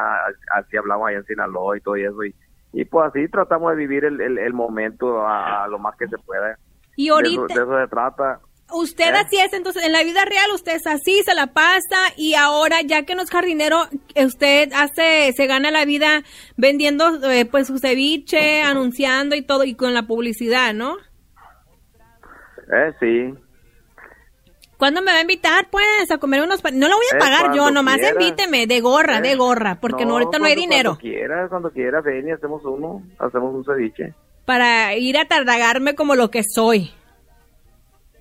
así 0.55 0.77
hablamos 0.77 1.07
allá 1.07 1.17
en 1.17 1.25
Sinaloa 1.25 1.77
y 1.77 1.81
todo 1.81 1.95
eso, 1.95 2.23
y, 2.23 2.35
y 2.73 2.85
pues 2.85 3.07
así 3.07 3.27
tratamos 3.29 3.71
de 3.71 3.77
vivir 3.77 4.03
el, 4.05 4.19
el, 4.19 4.37
el 4.39 4.53
momento 4.53 5.21
a, 5.25 5.63
a 5.63 5.67
lo 5.67 5.79
más 5.79 5.95
que 5.97 6.07
se 6.07 6.17
pueda. 6.17 6.57
Y 6.95 7.05
De 7.05 7.07
eso, 7.07 7.15
ahorita, 7.15 7.41
de 7.53 7.53
eso 7.53 7.79
se 7.79 7.87
trata. 7.87 8.39
usted 8.71 9.13
¿Eh? 9.13 9.17
así 9.17 9.37
es, 9.37 9.53
entonces, 9.53 9.83
en 9.85 9.91
la 9.91 10.03
vida 10.03 10.25
real 10.25 10.51
usted 10.53 10.75
es 10.75 10.87
así, 10.87 11.21
se 11.23 11.33
la 11.35 11.47
pasa, 11.47 11.97
y 12.17 12.33
ahora, 12.33 12.81
ya 12.81 13.03
que 13.03 13.15
no 13.15 13.21
es 13.21 13.29
jardinero, 13.29 13.77
usted 14.15 14.69
hace, 14.73 15.31
se 15.33 15.47
gana 15.47 15.71
la 15.71 15.85
vida 15.85 16.23
vendiendo, 16.57 17.31
eh, 17.31 17.45
pues, 17.45 17.67
su 17.67 17.77
ceviche, 17.77 18.61
anunciando 18.63 19.35
y 19.35 19.43
todo, 19.43 19.63
y 19.63 19.75
con 19.75 19.93
la 19.93 20.03
publicidad, 20.03 20.73
¿no? 20.73 20.97
Eh, 22.71 22.93
sí. 22.99 23.42
¿Cuándo 24.83 25.01
me 25.01 25.13
va 25.13 25.19
a 25.19 25.21
invitar, 25.21 25.69
pues, 25.71 26.11
a 26.11 26.17
comer 26.17 26.41
unos... 26.41 26.61
No 26.73 26.89
lo 26.89 26.95
voy 26.97 27.05
a 27.13 27.15
Eh, 27.15 27.19
pagar 27.19 27.55
yo, 27.55 27.71
nomás 27.71 27.99
invíteme, 28.01 28.67
de 28.67 28.81
gorra, 28.81 29.21
de 29.21 29.31
Eh, 29.31 29.35
gorra, 29.37 29.77
porque 29.79 30.05
no, 30.05 30.11
ahorita 30.15 30.39
no 30.39 30.45
hay 30.45 30.55
dinero. 30.55 30.97
Cuando 30.97 31.01
quiera, 31.01 31.47
cuando 31.47 31.71
quiera, 31.71 32.01
ven 32.01 32.27
y 32.27 32.31
hacemos 32.33 32.65
uno, 32.65 33.01
hacemos 33.17 33.55
un 33.55 33.63
ceviche. 33.63 34.13
Para 34.43 34.93
ir 34.97 35.17
a 35.17 35.23
tardagarme 35.25 35.95
como 35.95 36.15
lo 36.15 36.29
que 36.29 36.41
soy. 36.43 36.91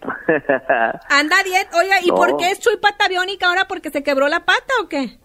Anda 1.10 1.36
diet, 1.44 1.68
oiga, 1.74 1.96
¿y 2.00 2.10
No. 2.10 2.14
por 2.14 2.36
qué 2.36 2.52
es 2.52 2.60
Chuy 2.60 2.76
pata 2.80 3.08
biónica 3.08 3.48
ahora? 3.48 3.66
¿Porque 3.66 3.90
se 3.90 4.04
quebró 4.04 4.28
la 4.28 4.44
pata 4.44 4.72
o 4.84 4.88
qué? 4.88 5.18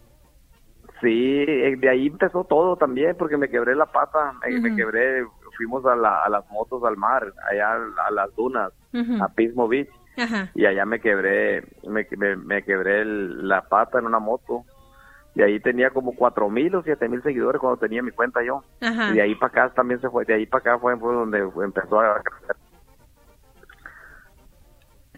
Sí, 1.02 1.44
eh, 1.48 1.76
de 1.78 1.88
ahí 1.90 2.08
empezó 2.08 2.46
todo 2.46 2.78
también, 2.78 3.16
porque 3.16 3.38
me 3.38 3.48
quebré 3.48 3.76
la 3.76 3.86
pata, 3.86 4.34
me, 4.44 4.76
quebré, 4.76 5.24
fuimos 5.56 5.86
a, 5.86 5.96
la- 5.96 6.24
a 6.24 6.30
las 6.30 6.50
motos 6.50 6.84
al 6.84 6.98
mar, 6.98 7.32
allá 7.52 7.74
a 8.08 8.10
las 8.12 8.36
dunas, 8.36 8.72
a 9.22 9.28
Pismo 9.36 9.68
Beach, 9.68 9.90
Ajá. 10.18 10.52
y 10.56 10.66
allá 10.66 10.86
me 10.86 11.00
quebré, 11.00 11.64
me, 11.88 12.06
me, 12.18 12.36
me 12.36 12.64
quebré 12.64 13.02
el- 13.02 13.48
la 13.48 13.62
pata 13.62 14.00
en 14.00 14.06
una 14.06 14.20
moto, 14.20 14.64
y 15.36 15.42
ahí 15.44 15.60
tenía 15.60 15.92
como 15.92 16.16
cuatro 16.16 16.50
mil 16.50 16.74
o 16.76 16.82
siete 16.84 17.08
mil 17.08 17.22
seguidores 17.22 17.62
cuando 17.62 17.78
tenía 17.80 18.02
mi 18.02 18.12
cuenta 18.12 18.40
yo, 18.44 18.64
Ajá. 18.82 19.10
y 19.12 19.16
de 19.16 19.22
ahí 19.22 19.36
para 19.36 19.66
acá 19.66 19.74
también 19.76 20.02
se 20.02 20.10
fue, 20.10 20.26
de 20.26 20.34
ahí 20.34 20.46
para 20.48 20.62
acá 20.62 20.80
fue, 20.80 20.98
fue 20.98 21.14
donde 21.14 21.40
empezó 21.64 22.00
a 22.00 22.22
crecer, 22.24 22.56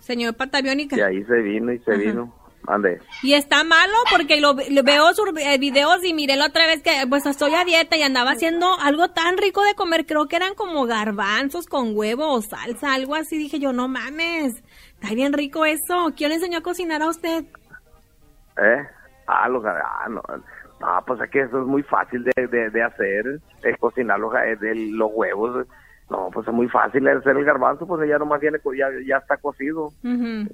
Señor 0.01 0.35
pata 0.35 0.62
biónica. 0.62 0.97
y 0.97 1.01
ahí 1.01 1.23
se 1.25 1.35
vino 1.41 1.71
y 1.71 1.79
se 1.79 1.91
Ajá. 1.91 1.99
vino, 2.01 2.33
ande. 2.67 2.99
Y 3.21 3.33
está 3.33 3.63
malo 3.63 3.93
porque 4.12 4.39
lo, 4.39 4.53
lo 4.53 4.83
veo 4.83 5.13
sus 5.13 5.27
eh, 5.39 5.57
videos 5.59 6.03
y 6.03 6.13
miré 6.13 6.35
la 6.35 6.47
otra 6.47 6.65
vez 6.67 6.81
que 6.81 6.91
pues 7.07 7.25
estoy 7.25 7.53
a 7.53 7.65
dieta 7.65 7.95
y 7.97 8.01
andaba 8.01 8.31
haciendo 8.31 8.67
algo 8.79 9.09
tan 9.09 9.38
rico 9.38 9.63
de 9.63 9.75
comer, 9.75 10.05
creo 10.05 10.27
que 10.27 10.38
eran 10.38 10.55
como 10.55 10.85
garbanzos 10.85 11.65
con 11.67 11.95
huevo 11.95 12.31
o 12.33 12.41
salsa, 12.41 12.93
algo 12.93 13.15
así. 13.15 13.38
Dije 13.38 13.59
yo, 13.59 13.73
no 13.73 13.88
mames, 13.88 14.63
está 15.01 15.13
bien 15.15 15.33
rico 15.33 15.65
eso. 15.65 16.12
¿Quién 16.15 16.29
le 16.29 16.35
enseñó 16.35 16.59
a 16.59 16.63
cocinar 16.63 17.01
a 17.01 17.07
usted? 17.09 17.45
¿Eh? 18.57 18.88
Ah, 19.27 19.47
los 19.49 19.63
ah, 19.65 20.07
no. 20.09 20.21
No, 20.81 21.03
pues 21.05 21.19
es 21.21 21.29
que 21.29 21.41
eso 21.41 21.62
es 21.62 21.67
muy 21.67 21.83
fácil 21.83 22.23
de, 22.23 22.47
de, 22.47 22.69
de 22.69 22.83
hacer, 22.83 23.39
es 23.63 23.77
cocinar 23.79 24.17
los, 24.19 24.31
ga- 24.31 24.57
de 24.57 24.75
los 24.91 25.09
huevos. 25.13 25.67
No, 26.09 26.29
pues 26.33 26.47
es 26.47 26.53
muy 26.53 26.67
fácil 26.69 27.05
hacer 27.07 27.35
el 27.35 27.43
garbanzo, 27.45 27.85
pues 27.85 28.07
ya 28.07 28.17
nomás 28.17 28.39
viene, 28.39 28.59
ya, 28.77 28.88
ya 29.05 29.17
está 29.17 29.35
cocido. 29.38 29.88
Ujú. 30.03 30.47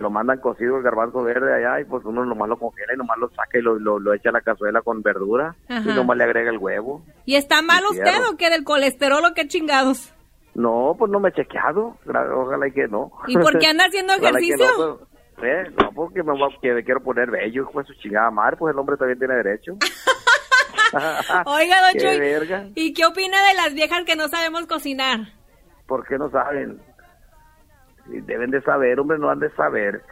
Lo 0.00 0.10
mandan 0.10 0.38
cocido 0.40 0.76
el 0.76 0.82
garbanzo 0.82 1.22
verde 1.22 1.52
allá 1.54 1.80
y 1.80 1.84
pues 1.84 2.04
uno 2.04 2.24
nomás 2.24 2.48
lo 2.48 2.58
congela 2.58 2.92
y 2.94 2.96
nomás 2.96 3.18
lo 3.18 3.28
saca 3.30 3.58
y 3.58 3.62
lo, 3.62 3.78
lo, 3.78 3.98
lo 3.98 4.12
echa 4.14 4.28
a 4.28 4.32
la 4.32 4.40
cazuela 4.42 4.82
con 4.82 5.02
verdura 5.02 5.56
Ajá. 5.68 5.82
y 5.90 5.94
nomás 5.94 6.16
le 6.18 6.24
agrega 6.24 6.50
el 6.50 6.58
huevo. 6.58 7.02
¿Y 7.24 7.36
está 7.36 7.60
mal 7.62 7.82
usted 7.90 8.22
o 8.30 8.36
qué? 8.36 8.50
¿Del 8.50 8.64
colesterol 8.64 9.24
o 9.24 9.34
qué 9.34 9.48
chingados? 9.48 10.14
No, 10.58 10.96
pues 10.98 11.08
no 11.12 11.20
me 11.20 11.28
he 11.28 11.32
chequeado, 11.32 11.96
ojalá 12.34 12.66
y 12.66 12.72
que 12.72 12.88
no. 12.88 13.12
¿Y 13.28 13.38
por 13.38 13.56
qué 13.60 13.68
anda 13.68 13.84
haciendo 13.84 14.12
ejercicio? 14.20 14.66
no, 14.76 14.98
pues, 15.36 15.44
¿eh? 15.44 15.70
No, 15.80 15.92
porque 15.92 16.20
me, 16.24 16.32
que 16.60 16.72
me 16.72 16.82
quiero 16.82 17.00
poner 17.00 17.30
bello, 17.30 17.70
pues 17.72 17.86
su 17.86 17.94
chingada 17.94 18.28
madre, 18.32 18.56
pues 18.56 18.74
el 18.74 18.78
hombre 18.80 18.96
también 18.96 19.20
tiene 19.20 19.36
derecho. 19.36 19.74
Oiga, 21.46 21.76
don 21.80 21.92
Qué 21.92 21.98
Chuy, 22.00 22.18
verga. 22.18 22.66
¿y 22.74 22.92
qué 22.92 23.06
opina 23.06 23.38
de 23.46 23.54
las 23.54 23.72
viejas 23.72 24.02
que 24.04 24.16
no 24.16 24.26
sabemos 24.26 24.66
cocinar? 24.66 25.20
¿Por 25.86 26.04
qué 26.08 26.18
no 26.18 26.28
saben? 26.28 26.82
Deben 28.06 28.50
de 28.50 28.60
saber, 28.62 28.98
hombre, 28.98 29.16
no 29.16 29.30
han 29.30 29.38
de 29.38 29.54
saber. 29.54 30.02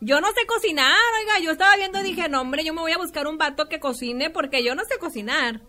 Yo 0.00 0.20
no 0.20 0.26
sé 0.32 0.46
cocinar, 0.48 0.96
oiga, 1.20 1.44
yo 1.44 1.52
estaba 1.52 1.76
viendo 1.76 2.00
y 2.00 2.02
dije, 2.02 2.28
no, 2.28 2.40
hombre, 2.40 2.64
yo 2.64 2.74
me 2.74 2.80
voy 2.80 2.90
a 2.90 2.98
buscar 2.98 3.28
un 3.28 3.38
vato 3.38 3.68
que 3.68 3.78
cocine 3.78 4.30
porque 4.30 4.64
yo 4.64 4.74
no 4.74 4.82
sé 4.82 4.98
cocinar. 4.98 5.60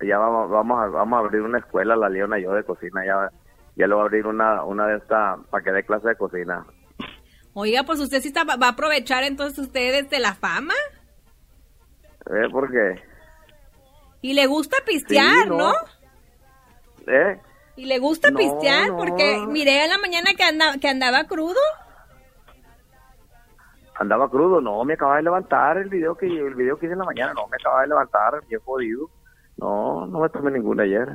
Ya 0.00 0.18
vamos, 0.18 0.50
vamos, 0.50 0.78
a, 0.82 0.86
vamos 0.88 1.16
a 1.16 1.20
abrir 1.20 1.40
una 1.42 1.58
escuela, 1.58 1.96
la 1.96 2.08
Leona 2.08 2.38
y 2.38 2.42
yo, 2.42 2.52
de 2.52 2.64
cocina. 2.64 3.04
Ya, 3.04 3.30
ya 3.76 3.86
le 3.86 3.94
voy 3.94 4.02
a 4.02 4.04
abrir 4.06 4.26
una, 4.26 4.62
una 4.64 4.86
de 4.86 4.96
estas 4.98 5.38
para 5.50 5.64
que 5.64 5.72
dé 5.72 5.84
clase 5.84 6.08
de 6.08 6.16
cocina. 6.16 6.64
Oiga, 7.54 7.82
pues 7.84 8.00
usted 8.00 8.20
sí 8.20 8.28
está, 8.28 8.44
va 8.44 8.54
a 8.66 8.70
aprovechar 8.70 9.24
entonces 9.24 9.58
ustedes 9.58 10.10
de 10.10 10.18
la 10.18 10.34
fama. 10.34 10.74
¿Eh? 12.26 12.48
¿Por 12.50 12.70
qué? 12.70 13.02
Y 14.20 14.34
le 14.34 14.46
gusta 14.46 14.76
pistear, 14.84 15.44
Sí, 15.44 15.48
¿no? 15.48 15.56
no. 15.58 15.72
¿Eh? 17.06 17.40
Y 17.76 17.86
le 17.86 17.98
gusta 17.98 18.30
No, 18.30 18.38
pistear 18.38 18.88
no. 18.88 18.96
porque 18.98 19.38
miré 19.48 19.84
en 19.84 19.90
la 19.90 19.98
mañana 19.98 20.30
que, 20.36 20.42
anda, 20.42 20.76
que 20.78 20.88
andaba 20.88 21.24
crudo. 21.24 21.60
Andaba 23.98 24.28
crudo, 24.28 24.60
no, 24.60 24.84
me 24.84 24.94
acaba 24.94 25.16
de 25.16 25.22
levantar 25.22 25.78
el 25.78 25.88
video 25.88 26.14
que 26.16 26.26
el 26.26 26.54
video 26.54 26.76
que 26.78 26.84
hice 26.86 26.92
en 26.92 26.98
la 26.98 27.04
mañana, 27.06 27.32
no, 27.32 27.46
me 27.48 27.56
acaba 27.56 27.80
de 27.80 27.88
levantar, 27.88 28.40
bien 28.46 28.60
jodido. 28.62 29.08
No, 29.58 30.06
no 30.06 30.20
me 30.20 30.28
tomé 30.28 30.50
ninguna 30.50 30.82
ayer. 30.82 31.08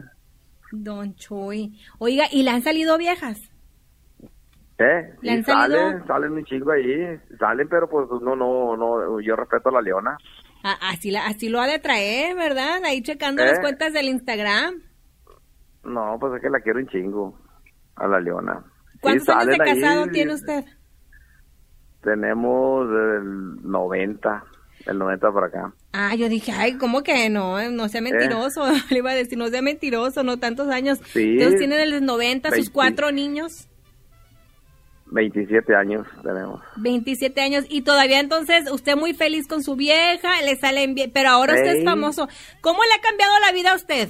Don 0.72 1.14
Chuy. 1.16 1.78
Oiga, 2.00 2.26
¿y 2.32 2.44
le 2.44 2.52
han 2.52 2.62
salido 2.62 2.98
viejas? 2.98 3.52
¿Eh? 4.78 5.14
¿Le 5.22 5.32
han 5.32 5.44
salido? 5.44 5.80
salen, 5.80 6.08
salen 6.08 6.32
un 6.32 6.46
chingo 6.46 6.72
ahí, 6.72 7.20
salen, 7.38 7.68
pero 7.70 7.88
pues 7.88 8.08
no, 8.22 8.36
no, 8.36 8.76
no, 8.76 9.20
yo 9.20 9.36
respeto 9.36 9.70
a 9.70 9.74
la 9.74 9.82
leona. 9.82 10.18
Ah, 10.64 10.78
así, 10.92 11.12
la, 11.12 11.28
así 11.28 11.50
lo 11.50 11.60
ha 11.60 11.68
de 11.68 11.80
traer, 11.80 12.36
¿verdad? 12.36 12.84
Ahí 12.84 13.02
checando 13.02 13.44
¿Eh? 13.44 13.48
las 13.48 13.60
cuentas 13.60 13.94
del 13.94 14.08
Instagram. 14.08 14.82
No, 15.84 16.18
pues 16.20 16.34
es 16.36 16.42
que 16.42 16.50
la 16.50 16.60
quiero 16.62 16.80
un 16.80 16.88
chingo, 16.88 17.38
a 17.96 18.08
la 18.08 18.20
leona. 18.20 18.64
Sí, 18.92 19.00
¿Cuántos 19.02 19.30
años 19.30 19.58
de 19.58 19.64
ahí, 19.64 19.82
casado 19.82 20.08
tiene 20.08 20.34
usted? 20.34 20.66
Tenemos 22.02 22.88
el 22.90 23.70
90, 23.70 24.44
el 24.86 24.98
90 24.98 25.32
por 25.32 25.44
acá. 25.44 25.74
Ah, 25.94 26.16
yo 26.16 26.30
dije, 26.30 26.52
ay, 26.52 26.78
¿cómo 26.78 27.04
que 27.04 27.30
no? 27.30 27.70
No 27.72 27.90
sea 27.90 28.02
mentiroso. 28.02 28.64
Le 28.90 28.98
iba 28.98 29.12
a 29.12 29.16
decir, 29.16 29.38
no 29.38 29.48
sea 29.48 29.62
mentiroso, 29.62 30.24
no 30.24 30.38
tantos 30.38 30.70
años. 30.70 31.00
¿Eh? 31.00 31.06
Sí. 31.14 31.32
Entonces 31.34 31.60
tienen 31.60 31.80
de 31.80 31.88
los 31.88 32.02
90 32.02 32.50
sus 32.50 32.56
20. 32.58 32.72
cuatro 32.72 33.12
niños, 33.12 33.68
27 35.12 35.76
años 35.76 36.08
tenemos. 36.24 36.62
27 36.78 37.42
años. 37.42 37.66
Y 37.70 37.82
todavía 37.82 38.20
entonces 38.20 38.72
usted 38.72 38.96
muy 38.96 39.14
feliz 39.14 39.48
con 39.48 39.62
su 39.62 39.76
vieja, 39.76 40.42
le 40.42 40.56
salen 40.56 40.96
bien. 40.96 41.12
Pero 41.14 41.30
ahora 41.30 41.54
usted 41.54 41.78
es 41.78 41.84
famoso. 41.84 42.28
¿Cómo 42.62 42.80
le 42.84 42.94
ha 42.94 43.02
cambiado 43.02 43.34
la 43.46 43.52
vida 43.52 43.74
a 43.74 43.76
usted? 43.76 44.10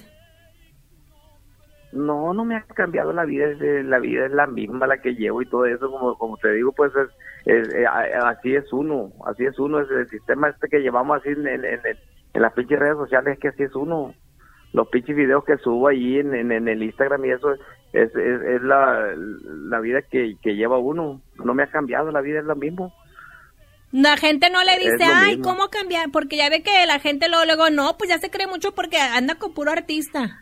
No, 1.91 2.33
no 2.33 2.45
me 2.45 2.55
ha 2.55 2.61
cambiado 2.61 3.11
la 3.11 3.25
vida, 3.25 3.47
eh, 3.47 3.83
la 3.83 3.99
vida 3.99 4.25
es 4.25 4.31
la 4.31 4.47
misma 4.47 4.87
la 4.87 5.01
que 5.01 5.13
llevo 5.13 5.41
y 5.41 5.49
todo 5.49 5.65
eso, 5.65 5.91
como, 5.91 6.17
como 6.17 6.37
te 6.37 6.53
digo, 6.53 6.71
pues 6.71 6.89
es, 6.95 7.09
es, 7.45 7.73
eh, 7.73 7.85
a- 7.85 8.29
así 8.29 8.55
es 8.55 8.71
uno, 8.71 9.11
así 9.25 9.45
es 9.45 9.57
uno, 9.59 9.79
es 9.79 9.89
el 9.89 10.07
sistema 10.09 10.49
este 10.49 10.67
que 10.67 10.79
llevamos 10.81 11.19
así 11.19 11.29
en, 11.29 11.47
en, 11.47 11.65
en, 11.65 11.79
en 12.33 12.41
las 12.41 12.53
pinches 12.53 12.79
redes 12.79 12.97
sociales, 12.97 13.33
es 13.33 13.39
que 13.39 13.47
así 13.49 13.63
es 13.63 13.75
uno. 13.75 14.13
Los 14.73 14.87
pinches 14.87 15.15
videos 15.15 15.43
que 15.43 15.57
subo 15.57 15.89
ahí 15.89 16.17
en, 16.19 16.33
el 16.33 16.83
Instagram 16.83 17.25
y 17.25 17.31
eso 17.31 17.51
es, 17.53 17.59
es, 17.93 18.15
es 18.15 18.61
la, 18.61 19.13
la 19.15 19.79
vida 19.81 20.01
que, 20.01 20.37
que 20.41 20.55
lleva 20.55 20.77
uno. 20.77 21.21
No 21.43 21.53
me 21.53 21.63
ha 21.63 21.67
cambiado, 21.67 22.09
la 22.09 22.21
vida 22.21 22.39
es 22.39 22.45
lo 22.45 22.55
mismo. 22.55 22.93
La 23.91 24.15
gente 24.15 24.49
no 24.49 24.63
le 24.63 24.77
dice, 24.79 25.03
ay, 25.03 25.35
mismo. 25.35 25.51
¿cómo 25.51 25.67
cambiar? 25.67 26.09
Porque 26.13 26.37
ya 26.37 26.49
ve 26.49 26.63
que 26.63 26.85
la 26.87 26.99
gente 26.99 27.27
luego, 27.27 27.43
luego, 27.43 27.69
no, 27.69 27.97
pues 27.97 28.09
ya 28.09 28.17
se 28.19 28.31
cree 28.31 28.47
mucho 28.47 28.73
porque 28.73 28.97
anda 28.97 29.35
con 29.35 29.53
puro 29.53 29.71
artista. 29.71 30.39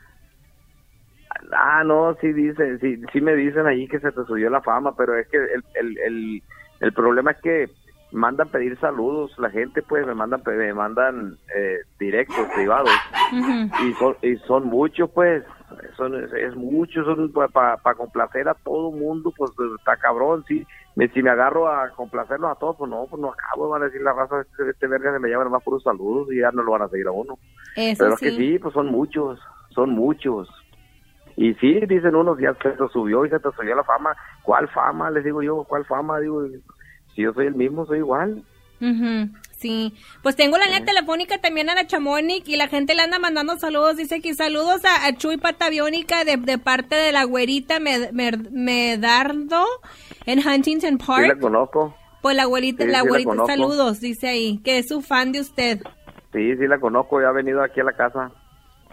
Ah, 1.51 1.83
no, 1.83 2.15
sí 2.21 2.31
dicen, 2.31 2.79
sí, 2.79 3.01
sí 3.11 3.21
me 3.21 3.35
dicen 3.35 3.65
ahí 3.65 3.87
que 3.87 3.99
se 3.99 4.11
te 4.11 4.23
subió 4.25 4.51
la 4.51 4.61
fama, 4.61 4.95
pero 4.95 5.17
es 5.17 5.27
que 5.29 5.37
el, 5.37 5.63
el, 5.73 5.97
el, 5.97 6.43
el 6.79 6.93
problema 6.93 7.31
es 7.31 7.41
que 7.41 7.69
mandan 8.11 8.49
pedir 8.49 8.79
saludos, 8.79 9.31
la 9.37 9.49
gente 9.49 9.81
pues 9.83 10.05
me 10.05 10.15
mandan 10.15 10.41
me 10.45 10.73
mandan 10.73 11.37
eh, 11.55 11.79
directos, 11.99 12.47
privados, 12.55 12.89
y 13.83 13.93
son, 13.93 14.15
y 14.21 14.35
son 14.47 14.67
muchos 14.67 15.09
pues, 15.11 15.43
son, 15.95 16.15
es, 16.15 16.55
mucho, 16.55 17.03
son 17.03 17.31
para 17.31 17.95
complacer 17.95 18.47
a 18.49 18.55
todo 18.55 18.91
mundo, 18.91 19.31
pues 19.37 19.51
está 19.77 19.95
cabrón, 19.97 20.43
sí, 20.47 20.65
me, 20.95 21.07
si 21.09 21.21
me 21.21 21.29
agarro 21.29 21.67
a 21.67 21.89
complacerlos 21.91 22.51
a 22.51 22.55
todos, 22.55 22.77
pues 22.77 22.89
no, 22.89 23.05
pues 23.09 23.21
no 23.21 23.31
acabo, 23.31 23.69
van 23.69 23.83
a 23.83 23.85
decir 23.85 24.01
la 24.01 24.13
raza, 24.13 24.41
este, 24.41 24.69
este 24.69 24.87
verga 24.87 25.13
se 25.13 25.19
me 25.19 25.29
llama 25.29 25.49
más 25.49 25.63
puros 25.63 25.83
saludos 25.83 26.29
y 26.31 26.39
ya 26.39 26.51
no 26.51 26.63
lo 26.63 26.71
van 26.71 26.83
a 26.83 26.89
seguir 26.89 27.07
a 27.07 27.11
uno. 27.11 27.37
Eso 27.75 28.03
Pero 28.03 28.13
es 28.15 28.19
que 28.19 28.31
sí, 28.31 28.59
pues 28.59 28.73
son 28.73 28.87
muchos, 28.87 29.39
son 29.69 29.91
muchos. 29.91 30.49
Y 31.41 31.53
sí, 31.53 31.79
dicen 31.87 32.15
unos, 32.15 32.37
ya 32.37 32.53
se 32.61 32.71
te 32.71 32.87
subió 32.91 33.25
y 33.25 33.29
se 33.29 33.39
te 33.39 33.47
subió 33.55 33.73
la 33.73 33.83
fama. 33.85 34.13
¿Cuál 34.43 34.67
fama? 34.67 35.09
Les 35.09 35.23
digo 35.23 35.41
yo, 35.41 35.63
¿cuál 35.63 35.85
fama? 35.85 36.19
Digo, 36.19 36.43
si 37.15 37.21
yo 37.21 37.31
soy 37.33 37.45
el 37.47 37.55
mismo, 37.55 37.85
soy 37.85 37.99
igual. 37.99 38.43
Sí, 39.57 39.93
pues 40.21 40.35
tengo 40.35 40.57
la 40.57 40.65
línea 40.65 40.83
telefónica 40.85 41.37
también 41.37 41.69
a 41.69 41.75
la 41.75 41.85
Chamonic 41.87 42.47
y 42.47 42.55
la 42.57 42.67
gente 42.67 42.93
le 42.93 43.03
anda 43.03 43.19
mandando 43.19 43.57
saludos. 43.57 43.95
Dice 43.97 44.15
aquí 44.15 44.33
saludos 44.33 44.83
a, 44.83 45.05
a 45.05 45.15
Chuy 45.15 45.37
Pataviónica 45.37 46.23
de, 46.25 46.35
de 46.37 46.57
parte 46.57 46.95
de 46.95 47.11
la 47.13 47.23
güerita 47.25 47.79
Med- 47.79 48.11
Mer- 48.11 48.51
Medardo 48.51 49.63
en 50.25 50.39
Huntington 50.45 50.99
Sí 50.99 51.05
Park. 51.07 51.27
la 51.27 51.39
conozco, 51.39 51.95
pues 52.21 52.35
la 52.35 52.45
güerita, 52.45 52.83
sí, 52.85 52.89
la 52.91 52.99
sí 52.99 53.05
la 53.05 53.09
güerita, 53.09 53.45
saludos, 53.47 53.99
dice 54.01 54.27
ahí, 54.27 54.59
que 54.63 54.77
es 54.79 54.87
su 54.89 55.01
fan 55.01 55.31
de 55.31 55.39
usted. 55.41 55.79
sí, 56.33 56.55
sí 56.57 56.67
la 56.67 56.79
conozco, 56.79 57.21
ya 57.21 57.29
ha 57.29 57.33
venido 57.33 57.61
aquí 57.63 57.79
a 57.79 57.83
la 57.85 57.93
casa. 57.93 58.31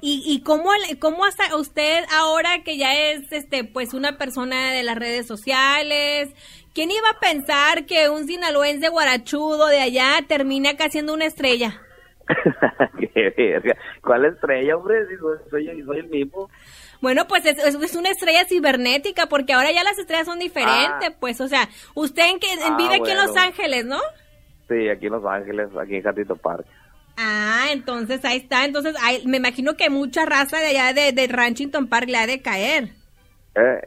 ¿Y, 0.00 0.22
y 0.26 0.42
cómo, 0.42 0.70
cómo 1.00 1.24
hasta 1.24 1.56
usted 1.56 2.04
ahora 2.12 2.62
que 2.64 2.76
ya 2.76 2.92
es 2.94 3.32
este 3.32 3.64
pues 3.64 3.94
una 3.94 4.18
persona 4.18 4.72
de 4.72 4.82
las 4.82 4.96
redes 4.96 5.26
sociales, 5.26 6.28
quién 6.74 6.90
iba 6.90 7.08
a 7.10 7.20
pensar 7.20 7.86
que 7.86 8.10
un 8.10 8.26
sinaloense 8.26 8.88
guarachudo 8.90 9.68
de 9.68 9.80
allá 9.80 10.18
termine 10.28 10.68
acá 10.70 10.90
siendo 10.90 11.14
una 11.14 11.24
estrella? 11.24 11.80
Qué 13.14 13.34
verga. 13.36 13.76
¿Cuál 14.02 14.26
estrella, 14.26 14.76
hombre? 14.76 15.06
Si 15.08 15.16
soy, 15.16 15.38
soy, 15.50 15.82
soy 15.82 15.98
el 15.98 16.08
mismo. 16.08 16.50
Bueno, 17.00 17.26
pues 17.28 17.44
es, 17.46 17.94
una 17.94 18.10
estrella 18.10 18.44
cibernética, 18.46 19.26
porque 19.26 19.52
ahora 19.52 19.70
ya 19.70 19.84
las 19.84 19.98
estrellas 19.98 20.26
son 20.26 20.38
diferentes, 20.38 21.10
pues, 21.20 21.40
o 21.40 21.48
sea, 21.48 21.68
usted 21.94 22.30
en 22.30 22.38
que 22.38 22.46
Ah, 22.64 22.76
vive 22.76 22.94
aquí 22.94 23.10
en 23.10 23.18
Los. 23.18 23.36
Ángeles, 23.36 23.84
¿no? 23.84 24.00
Sí, 24.68 24.88
aquí 24.88 25.06
en 25.06 25.12
Los 25.12 25.24
Ángeles, 25.24 25.68
aquí 25.80 25.96
en 25.96 26.08
Hatito 26.08 26.36
Park. 26.36 26.66
Ah, 27.16 27.68
entonces 27.72 28.24
ahí 28.24 28.38
está, 28.38 28.64
entonces 28.64 28.94
hay- 29.02 29.26
me 29.26 29.38
imagino 29.38 29.74
que 29.74 29.88
mucha 29.90 30.26
raza 30.26 30.58
de 30.58 30.66
allá 30.66 30.92
de, 30.92 31.12
de 31.12 31.26
Ranchington 31.28 31.88
Park 31.88 32.08
le 32.08 32.18
ha 32.18 32.26
de 32.26 32.42
caer. 32.42 32.90
Eh, 33.54 33.80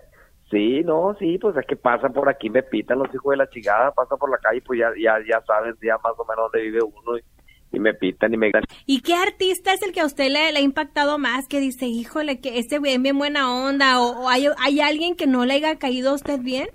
sí, 0.49 0.81
no, 0.83 1.15
sí, 1.19 1.37
pues 1.39 1.55
es 1.57 1.65
que 1.67 1.75
pasan 1.75 2.11
por 2.11 2.27
aquí, 2.27 2.49
me 2.49 2.63
pitan 2.63 2.97
los 2.97 3.13
hijos 3.13 3.31
de 3.31 3.37
la 3.37 3.49
chingada, 3.49 3.91
pasan 3.91 4.17
por 4.17 4.31
la 4.31 4.37
calle, 4.39 4.61
pues 4.65 4.79
ya, 4.79 4.89
ya, 4.99 5.17
ya 5.29 5.41
saben 5.45 5.75
ya 5.81 5.95
más 6.03 6.13
o 6.17 6.25
menos 6.25 6.51
dónde 6.51 6.61
vive 6.65 6.79
uno 6.81 7.17
y, 7.19 7.77
y 7.77 7.79
me 7.79 7.93
pitan 7.93 8.33
y 8.33 8.37
me. 8.37 8.51
¿Y 8.87 9.01
qué 9.01 9.13
artista 9.13 9.73
es 9.73 9.83
el 9.83 9.91
que 9.91 10.01
a 10.01 10.05
usted 10.07 10.29
le, 10.31 10.51
le 10.51 10.57
ha 10.57 10.61
impactado 10.61 11.19
más? 11.19 11.47
Que 11.47 11.59
dice, 11.59 11.85
híjole, 11.85 12.41
que 12.41 12.57
este 12.57 12.77
es 12.77 12.81
bien 12.81 13.15
buena 13.15 13.53
onda, 13.53 14.01
o, 14.01 14.23
o 14.23 14.27
hay, 14.29 14.47
hay 14.57 14.81
alguien 14.81 15.15
que 15.15 15.27
no 15.27 15.45
le 15.45 15.53
haya 15.53 15.77
caído 15.77 16.09
a 16.09 16.15
usted 16.15 16.39
bien. 16.39 16.67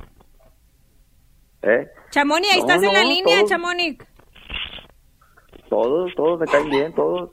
¿Eh? 1.63 1.89
Chamoni, 2.11 2.47
ahí 2.47 2.61
No, 2.61 2.67
estás 2.69 2.83
en 2.83 2.93
la 2.93 3.03
línea. 3.03 3.45
Chamoni. 3.45 3.99
Todos, 5.75 6.15
todos 6.15 6.39
me 6.41 6.47
caen 6.47 6.71
bien, 6.71 6.95
todos. 6.95 7.31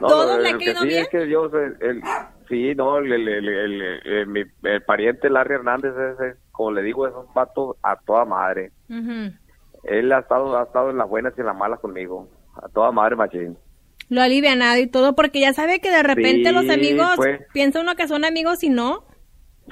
No, 0.00 0.06
¿Todos 0.08 0.26
lo- 0.36 0.42
le 0.42 0.42
lo 0.42 0.48
han 0.54 0.58
que 0.58 0.74
sí 0.74 0.86
bien? 0.86 1.02
es 1.02 1.08
que 1.08 1.28
yo, 1.30 1.48
soy 1.48 1.72
el, 1.80 2.02
sí, 2.48 2.74
no, 2.74 2.98
el, 2.98 3.10
el, 3.12 3.28
el, 3.28 3.48
el- 3.48 3.82
el- 4.06 4.26
mi 4.26 4.42
el 4.64 4.82
pariente 4.82 5.30
Larry 5.30 5.54
Hernández 5.54 5.94
es, 5.96 6.20
es, 6.20 6.36
como 6.52 6.72
le 6.72 6.82
digo, 6.82 7.06
es 7.08 7.14
un 7.14 7.32
pato 7.32 7.76
a 7.82 7.96
toda 7.96 8.24
madre. 8.26 8.72
Ujú. 8.90 9.32
Él 9.84 10.12
ha 10.12 10.18
estado, 10.18 10.58
ha 10.58 10.64
estado 10.64 10.90
en 10.90 10.98
las 10.98 11.08
buenas 11.08 11.32
y 11.36 11.40
en 11.40 11.46
las 11.46 11.56
malas 11.56 11.80
conmigo. 11.80 12.28
A 12.62 12.68
toda 12.68 12.92
madre, 12.92 13.16
machín. 13.16 13.56
Lo 14.10 14.20
ha 14.20 14.24
alivianado 14.24 14.78
y 14.78 14.86
todo, 14.86 15.14
porque 15.14 15.40
ya 15.40 15.54
sabe 15.54 15.80
que 15.80 15.90
de 15.90 16.02
repente 16.02 16.50
Sí, 16.50 16.54
los 16.54 16.68
amigos, 16.68 17.16
piensa 17.54 17.80
uno 17.80 17.94
que 17.94 18.06
son 18.08 18.24
amigos 18.26 18.62
y 18.64 18.68
no. 18.68 19.04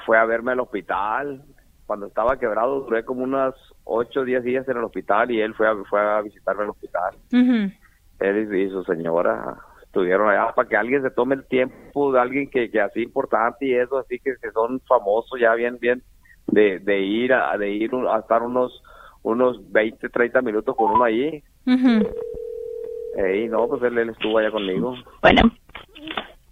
Fue 0.07 0.17
a 0.17 0.25
verme 0.25 0.53
al 0.53 0.61
hospital. 0.61 1.43
Cuando 1.85 2.07
estaba 2.07 2.39
quebrado, 2.39 2.81
duré 2.81 3.03
como 3.05 3.23
unos 3.23 3.53
8 3.91 4.21
o 4.21 4.23
10 4.25 4.43
días 4.43 4.67
en 4.69 4.77
el 4.77 4.83
hospital 4.83 5.31
y 5.31 5.41
él 5.41 5.53
fue 5.55 5.67
a, 5.67 5.75
fue 5.89 5.99
a 5.99 6.21
visitarme 6.21 6.63
al 6.63 6.69
hospital. 6.69 7.15
Ujú. 7.33 7.71
él 8.19 8.53
y, 8.53 8.61
y 8.63 8.69
su 8.69 8.83
señora 8.83 9.55
estuvieron 9.83 10.29
allá 10.29 10.53
para 10.53 10.69
que 10.69 10.77
alguien 10.77 11.01
se 11.01 11.09
tome 11.09 11.35
el 11.35 11.45
tiempo 11.47 12.11
de 12.11 12.19
alguien 12.19 12.49
que, 12.49 12.69
que 12.69 12.79
así 12.79 13.01
importante 13.01 13.65
y 13.65 13.73
eso 13.73 13.97
así 13.97 14.19
que, 14.19 14.35
que 14.41 14.51
son 14.51 14.79
famosos 14.87 15.39
ya 15.39 15.53
bien 15.55 15.77
bien 15.79 16.03
de, 16.47 16.79
de 16.79 16.99
ir 16.99 17.33
a 17.33 17.57
de 17.57 17.71
ir 17.71 17.91
a 18.09 18.19
estar 18.19 18.43
unos 18.43 18.83
unos 19.23 19.57
20 19.71 20.09
30 20.09 20.41
minutos 20.41 20.75
con 20.75 20.91
uno 20.91 21.03
ahí 21.03 21.43
Ujú. 21.65 22.07
y 23.35 23.47
no 23.47 23.67
pues 23.67 23.81
él, 23.83 23.97
él 23.97 24.09
estuvo 24.09 24.37
allá 24.37 24.51
conmigo 24.51 24.95
Bueno, 25.21 25.41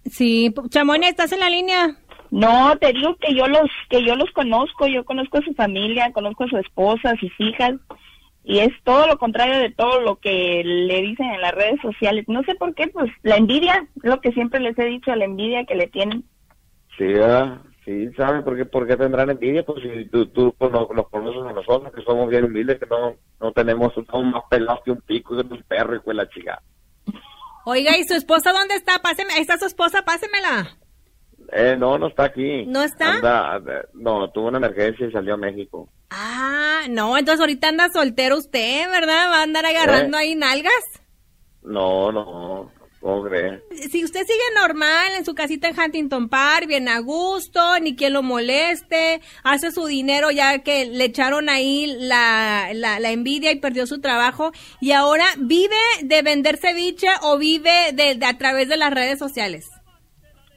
Sí, 0.09 0.53
Chamoni, 0.69 1.05
¿estás 1.07 1.31
en 1.33 1.39
la 1.41 1.49
línea? 1.49 1.97
No, 2.31 2.77
te 2.77 2.93
digo 2.93 3.15
que 3.15 3.33
yo 3.33 3.47
los 3.47 3.69
que 3.89 4.03
yo 4.03 4.15
los 4.15 4.31
conozco, 4.31 4.87
yo 4.87 5.05
conozco 5.05 5.37
a 5.37 5.41
su 5.41 5.53
familia, 5.53 6.11
conozco 6.13 6.45
a 6.45 6.47
su 6.47 6.57
esposa, 6.57 7.11
a 7.11 7.17
sus 7.17 7.31
hijas 7.39 7.75
y 8.43 8.59
es 8.59 8.71
todo 8.83 9.07
lo 9.07 9.17
contrario 9.17 9.59
de 9.59 9.71
todo 9.71 9.99
lo 10.01 10.15
que 10.17 10.63
le 10.63 11.01
dicen 11.01 11.25
en 11.25 11.41
las 11.41 11.53
redes 11.53 11.81
sociales. 11.81 12.25
No 12.27 12.43
sé 12.43 12.55
por 12.55 12.73
qué, 12.75 12.87
pues 12.87 13.11
la 13.23 13.35
envidia, 13.35 13.87
es 13.95 14.09
lo 14.09 14.21
que 14.21 14.31
siempre 14.31 14.61
les 14.61 14.77
he 14.79 14.85
dicho, 14.85 15.13
la 15.15 15.25
envidia 15.25 15.65
que 15.65 15.75
le 15.75 15.87
tienen. 15.87 16.23
sí 16.97 17.13
ah, 17.21 17.61
sí 17.83 18.09
saben 18.15 18.43
por 18.43 18.55
qué 18.55 18.65
por 18.65 18.87
qué 18.87 18.95
tendrán 18.95 19.29
envidia 19.29 19.63
pues 19.63 19.83
si 19.83 20.05
tú, 20.05 20.27
tú 20.27 20.53
pues, 20.57 20.71
nos, 20.71 20.89
nos 20.91 21.09
conoces 21.09 21.43
a 21.45 21.53
nosotros 21.53 21.93
que 21.93 22.03
somos 22.03 22.29
bien 22.29 22.45
humildes 22.45 22.79
que 22.79 22.85
no 22.85 23.15
no 23.39 23.51
tenemos 23.51 23.93
somos 23.93 24.33
más 24.33 24.43
pelados 24.49 24.81
que 24.83 24.91
un 24.91 25.01
pico 25.01 25.35
que 25.35 25.53
un 25.53 25.63
perro 25.63 25.95
y 25.95 25.99
con 26.01 26.17
la 26.17 26.27
chica 26.29 26.61
Oiga, 27.69 27.97
¿y 27.97 28.05
su 28.05 28.13
esposa 28.13 28.53
dónde 28.53 28.75
está? 28.75 28.99
Páseme, 28.99 29.33
ahí 29.33 29.41
está 29.41 29.57
su 29.57 29.65
esposa, 29.65 30.03
pásemela. 30.03 30.77
Eh 31.51 31.75
no 31.77 31.97
no 31.97 32.07
está 32.07 32.25
aquí 32.25 32.65
¿No 32.65 32.83
está? 32.83 33.13
Anda, 33.15 33.55
anda- 33.55 33.85
no 33.93 34.29
tuvo 34.31 34.47
una 34.47 34.57
emergencia 34.57 35.07
y 35.07 35.11
salió 35.11 35.35
a 35.35 35.37
México 35.37 35.89
Ah, 36.09 36.83
no, 36.89 37.17
entonces 37.17 37.39
ahorita 37.41 37.67
anda 37.69 37.89
soltero 37.91 38.37
usted, 38.37 38.89
¿verdad? 38.89 39.29
Va 39.29 39.39
a 39.39 39.43
andar 39.43 39.65
agarrando 39.65 40.17
¿Eh? 40.17 40.21
ahí 40.21 40.35
nalgas. 40.35 40.73
No, 41.63 42.13
no, 42.13 42.71
¿cómo 43.01 43.23
crees? 43.25 43.61
Si 43.91 44.05
usted 44.05 44.21
sigue 44.21 44.39
normal 44.61 45.07
en 45.17 45.25
su 45.25 45.35
casita 45.35 45.67
en 45.67 45.77
Huntington 45.77 46.29
Park, 46.29 46.67
bien 46.67 46.87
a 46.87 46.99
gusto, 46.99 47.59
ni 47.81 47.97
quien 47.97 48.13
lo 48.13 48.23
moleste, 48.23 49.19
hace 49.43 49.71
su 49.71 49.85
dinero 49.85 50.31
ya 50.31 50.59
que 50.59 50.85
le 50.85 51.03
echaron 51.03 51.49
ahí 51.49 51.87
la, 51.99 52.69
la, 52.73 53.01
la 53.01 53.11
envidia 53.11 53.51
y 53.51 53.59
perdió 53.59 53.85
su 53.85 53.99
trabajo, 53.99 54.53
y 54.79 54.93
ahora 54.93 55.25
vive 55.37 55.75
de 56.03 56.21
vender 56.21 56.55
ceviche 56.55 57.09
o 57.23 57.37
vive 57.37 57.91
de, 57.93 58.15
de 58.15 58.25
a 58.25 58.37
través 58.37 58.69
de 58.69 58.77
las 58.77 58.93
redes 58.93 59.19
sociales. 59.19 59.69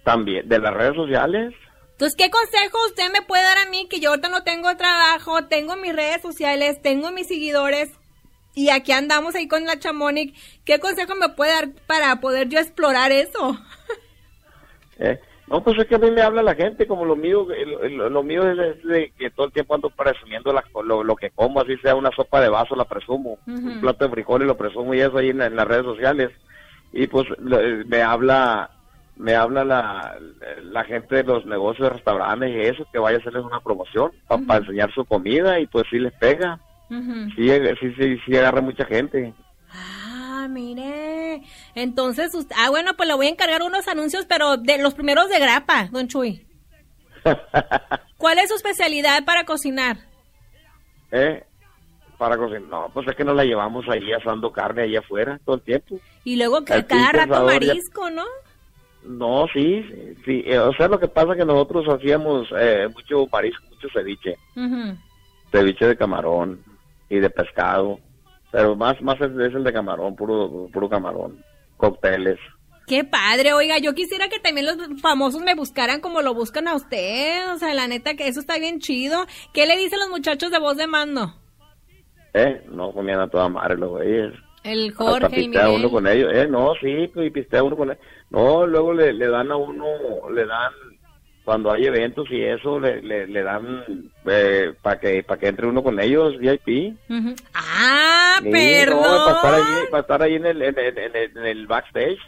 También, 0.05 0.49
de 0.49 0.59
las 0.59 0.73
redes 0.75 0.95
sociales. 0.95 1.55
Entonces, 1.93 2.17
¿qué 2.17 2.31
consejo 2.31 2.79
usted 2.87 3.13
me 3.13 3.23
puede 3.23 3.43
dar 3.43 3.59
a 3.59 3.71
mí 3.71 3.87
que 3.89 4.01
yo 4.01 4.11
ahorita 4.11 4.29
no 4.31 4.43
tengo 4.43 4.75
trabajo, 4.77 5.45
tengo 5.47 5.77
mis 5.77 5.95
redes 5.95 6.23
sociales, 6.23 6.81
tengo 6.81 7.11
mis 7.13 7.27
seguidores 7.29 7.91
y 8.55 8.71
aquí 8.71 8.93
andamos 8.93 9.35
ahí 9.35 9.47
con 9.49 9.65
la 9.67 9.79
Chamonic? 9.79 10.35
¿Qué 10.65 10.79
consejo 10.79 11.15
me 11.15 11.29
puede 11.29 11.53
dar 11.53 11.69
para 11.87 12.17
poder 12.21 12.49
yo 12.49 12.59
explorar 12.59 13.13
eso? 13.13 13.59
¿eh? 14.99 15.21
No, 15.47 15.63
pues 15.65 15.79
es 15.81 15.87
que 15.89 15.97
a 15.97 15.99
mí 15.99 16.11
me 16.13 16.23
habla 16.23 16.43
la 16.45 16.55
gente, 16.55 16.87
como 16.87 17.05
lo 17.05 17.17
mío, 17.17 17.47
lo, 17.91 18.09
lo- 18.09 18.23
mío 18.23 18.49
es, 18.49 18.83
de 18.85 19.13
que 19.19 19.31
todo 19.31 19.47
el 19.47 19.53
tiempo 19.53 19.75
ando 19.75 19.91
presumiendo 19.91 20.53
la- 20.53 20.65
lo, 20.85 21.03
lo 21.03 21.17
que 21.17 21.31
como, 21.31 21.61
así 21.61 21.77
sea 21.79 21.97
una 21.97 22.13
sopa 22.13 22.41
de 22.41 22.49
vaso, 22.49 22.77
la 22.77 22.85
presumo, 22.85 23.39
un 23.47 23.81
plato 23.81 24.05
de 24.05 24.13
frijoles 24.13 24.47
lo 24.47 24.57
presumo 24.57 24.95
y 24.95 25.01
eso 25.01 25.19
ahí 25.19 25.31
en, 25.31 25.43
en 25.43 25.57
las 25.57 25.67
redes 25.67 25.85
sociales. 25.85 26.31
Y 26.93 27.09
pues 27.09 27.27
lo- 27.39 27.61
eh, 27.61 27.83
me 27.87 28.01
habla 28.01 28.71
me 29.21 29.35
habla 29.35 29.65
la, 29.65 30.19
la 30.63 30.85
gente 30.85 31.17
de 31.17 31.25
los 31.25 31.45
negocios 31.47 31.89
de 31.89 31.95
restaurantes 31.97 32.51
y 32.51 32.61
eso, 32.61 32.87
que 32.93 32.99
vaya 32.99 33.19
a 33.19 33.21
hacerles 33.21 33.45
una 33.45 33.61
promoción 33.61 34.11
para 34.47 34.61
enseñar 34.61 34.93
su 34.95 35.05
comida 35.05 35.61
y 35.61 35.67
pues 35.67 35.85
sí 35.91 35.99
les 35.99 36.13
pega, 36.15 36.59
sí, 36.89 37.51
eh, 37.51 37.75
sí, 37.81 37.93
sí, 37.99 38.19
sí 38.25 38.37
agarra 38.37 38.61
mucha 38.61 38.85
gente. 38.85 39.33
Ah, 39.73 40.47
mire. 40.51 41.43
Entonces, 41.75 42.35
usted, 42.35 42.57
ah, 42.59 42.71
bueno, 42.71 42.93
pues 42.97 43.07
le 43.09 43.15
voy 43.15 43.27
a 43.27 43.31
encargar 43.31 43.63
unos 43.63 43.87
anuncios, 43.89 44.25
pero 44.27 44.57
de 44.57 44.79
los 44.79 44.95
primeros 44.95 45.29
de 45.29 45.39
grapa, 45.39 45.89
don 45.93 46.09
Chuy. 46.09 46.47
¿Cuál 48.17 48.39
es 48.39 48.49
su 48.49 48.55
especialidad 48.57 49.25
para 49.25 49.45
cocinar? 49.45 49.99
¿Eh? 51.13 51.45
Para 52.19 52.37
cocinar. 52.37 52.63
No, 52.63 52.91
pues 52.93 53.07
es 53.09 53.15
que 53.17 53.25
nos 53.25 53.37
la 53.37 53.45
llevamos 53.45 53.85
ahí 53.89 54.13
asando 54.13 54.51
carne 54.53 54.83
ahí 54.83 54.97
afuera 54.97 55.39
todo 55.45 55.57
el 55.57 55.63
tiempo. 55.63 55.99
Y 56.25 56.37
luego 56.37 56.59
El 56.59 56.87
cada 56.87 57.13
rato 57.13 57.33
ya- 57.35 57.41
marisco, 57.45 58.11
¿no? 58.11 58.25
No, 59.05 59.47
sí, 59.53 59.83
sí, 60.25 60.43
eh, 60.47 60.59
o 60.59 60.73
sea, 60.75 60.89
lo 60.89 61.01
que 61.01 61.09
pasa 61.09 61.33
es 61.33 61.39
que 61.39 61.45
nosotros 61.45 61.87
hacíamos 61.89 62.49
eh, 62.59 62.87
mucho 62.95 63.27
marisco, 63.33 63.65
mucho 63.71 63.89
ceviche, 63.93 64.37
ceviche 65.51 65.87
de 65.87 65.97
camarón 65.97 66.63
y 67.09 67.19
de 67.19 67.31
pescado, 67.31 67.99
pero 68.53 68.77
más 68.77 69.01
más 69.01 69.21
es, 69.21 69.31
es 69.31 69.55
el 69.55 69.65
de 69.65 69.73
camarón, 69.73 70.15
puro 70.17 70.69
puro 70.73 70.89
camarón, 70.89 71.43
cócteles. 71.77 72.39
Qué 72.87 73.05
padre, 73.05 73.53
oiga, 73.53 73.79
yo 73.79 73.95
quisiera 73.95 74.29
que 74.29 74.41
también 74.41 74.67
los 74.67 74.77
famosos 75.01 75.41
me 75.43 75.55
buscaran 75.55 76.01
como 76.01 76.23
lo 76.23 76.35
buscan 76.35 76.67
a 76.69 76.75
usted, 76.75 77.53
o 77.55 77.57
sea, 77.57 77.73
la 77.73 77.87
neta 77.87 78.15
que 78.15 78.27
eso 78.27 78.41
está 78.41 78.59
bien 78.59 78.81
chido. 78.81 79.27
¿Qué 79.55 79.65
le 79.67 79.77
dicen 79.77 80.01
los 80.01 80.11
muchachos 80.11 80.51
de 80.51 80.59
voz 80.59 80.77
de 80.77 80.89
mando? 80.89 81.33
Eh, 82.35 82.63
no 82.71 82.93
comían 82.93 83.21
a 83.21 83.29
toda 83.29 83.49
madre 83.49 83.77
los 83.77 83.91
güeyes. 83.91 84.35
El 84.63 84.89
Hasta 84.91 85.05
Jorge, 85.05 85.27
el 85.27 85.33
pistea 85.33 85.69
uno 85.69 85.77
Miguel. 85.77 85.91
con 85.91 86.07
ellos. 86.07 86.31
Eh, 86.35 86.47
no, 86.49 86.73
sí, 86.81 87.11
y 87.15 87.31
pistea 87.31 87.63
uno 87.63 87.77
con 87.77 87.91
ellos. 87.91 88.03
No, 88.31 88.67
luego 88.67 88.93
le, 88.95 89.13
le 89.13 89.27
dan 89.29 89.51
a 89.51 89.57
uno, 89.57 89.85
le 90.33 90.47
dan, 90.47 90.73
cuando 91.45 91.73
hay 91.73 91.87
eventos 91.87 92.27
y 92.31 92.43
eso, 92.43 92.79
le, 92.79 93.03
le, 93.03 93.27
le 93.27 93.43
dan 93.43 93.85
eh, 94.27 94.73
para 94.83 95.01
que 95.01 95.23
para 95.25 95.41
que 95.41 95.49
entre 95.49 95.67
uno 95.67 95.83
con 95.83 95.99
ellos, 96.01 96.39
VIP. 96.39 96.97
Ah, 97.55 98.39
Sí, 98.43 98.51
perdón. 98.51 99.03
no, 99.03 99.25
para 99.25 99.37
estar 99.37 99.55
ahí, 99.55 99.87
para 99.91 100.01
estar 100.01 100.23
ahí 100.23 100.35
en 100.37 100.47
el, 100.47 100.63
en, 100.63 100.79
el- 100.79 100.99
en 100.99 101.17
el- 101.17 101.37
en 101.39 101.45
el 101.47 101.67
backstage. 101.67 102.19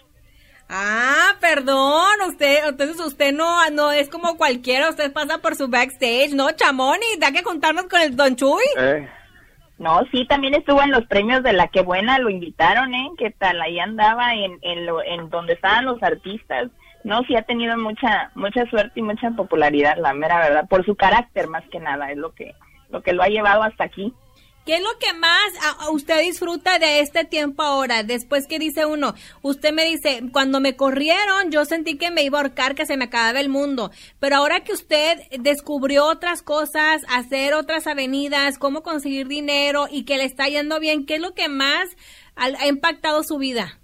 Ah, 0.69 1.37
perdón, 1.41 2.09
usted, 2.29 2.67
entonces 2.67 2.99
usted 3.01 3.33
no, 3.33 3.69
no 3.71 3.93
es 3.93 4.09
como 4.09 4.37
cualquiera, 4.39 4.89
usted 4.89 5.13
pasa 5.13 5.39
por 5.39 5.55
su 5.55 5.69
backstage, 5.69 6.33
¿no, 6.35 6.51
Chamoni? 6.53 7.05
Da 7.19 7.31
que 7.31 7.43
contarnos 7.43 7.85
con 7.87 8.01
el 8.01 8.17
Don 8.17 8.35
Chuy. 8.37 8.63
Eh, 8.79 9.07
No, 9.83 10.01
sí, 10.13 10.25
también 10.29 10.55
estuvo 10.55 10.81
en 10.81 10.93
los 10.93 11.05
premios 11.07 11.43
de 11.43 11.53
la 11.53 11.67
que 11.67 11.83
buena, 11.83 12.21
lo 12.21 12.31
invitaron, 12.31 12.95
¿eh? 12.95 13.11
¿Qué 13.19 13.33
tal? 13.33 13.61
Ahí 13.61 13.81
andaba 13.81 14.33
en, 14.33 14.57
en, 14.63 14.87
lo, 14.87 15.03
en 15.03 15.29
donde 15.29 15.55
estaban 15.55 15.87
los 15.87 16.01
artistas. 16.05 16.71
No, 17.03 17.23
sí 17.25 17.35
ha 17.35 17.43
tenido 17.43 17.77
mucha 17.77 18.31
mucha 18.37 18.65
suerte 18.67 19.01
y 19.01 19.03
mucha 19.03 19.33
popularidad, 19.33 19.97
la 19.97 20.15
mera 20.15 20.39
verdad, 20.39 20.69
por 20.69 20.87
su 20.87 20.95
carácter 20.95 21.49
más 21.49 21.65
que 21.69 21.81
nada, 21.81 22.13
es 22.13 22.17
lo 22.17 22.33
que 22.33 22.55
lo 22.91 23.03
que 23.03 23.13
lo 23.13 23.25
ha 23.25 23.27
llevado 23.27 23.65
hasta 23.65 23.83
aquí. 23.83 24.15
¿Qué 24.65 24.77
es 24.77 24.81
lo 24.81 24.91
que 25.01 25.13
más 25.19 25.43
a- 25.61 25.87
a 25.87 25.91
usted 25.91 26.21
disfruta 26.21 26.79
de 26.79 27.01
este 27.01 27.25
tiempo 27.25 27.63
ahora? 27.63 28.05
Después 28.05 28.47
que 28.47 28.61
dice 28.61 28.87
uno, 28.87 29.15
usted 29.43 29.73
me 29.73 29.85
dice, 29.85 30.23
cuando 30.33 30.61
me 30.61 30.77
corrieron 30.77 31.51
yo 31.51 31.65
sentí 31.65 31.99
que 31.99 32.13
me 32.13 32.23
iba 32.23 32.39
a 32.39 32.43
ahorcar, 32.43 32.75
que 32.77 32.87
se 32.87 32.97
me 32.97 33.07
acababa 33.07 33.41
el 33.41 33.49
mundo. 33.49 33.91
Pero 34.21 34.37
ahora 34.37 34.61
que 34.61 34.73
usted 34.73 35.19
descubrió 35.41 36.05
otras 36.07 36.43
cosas, 36.43 37.03
hacer 37.09 37.55
otras 37.55 37.89
avenidas, 37.89 38.59
cómo 38.59 38.83
conseguir 38.85 39.27
dinero 39.27 39.87
y 39.91 40.05
que 40.05 40.17
le 40.17 40.25
está 40.25 40.47
yendo 40.47 40.79
bien, 40.79 41.07
¿qué 41.07 41.17
es 41.17 41.21
lo 41.21 41.35
que 41.35 41.49
más 41.49 41.89
ha 42.37 42.67
impactado 42.69 43.25
su 43.25 43.39
vida? 43.39 43.79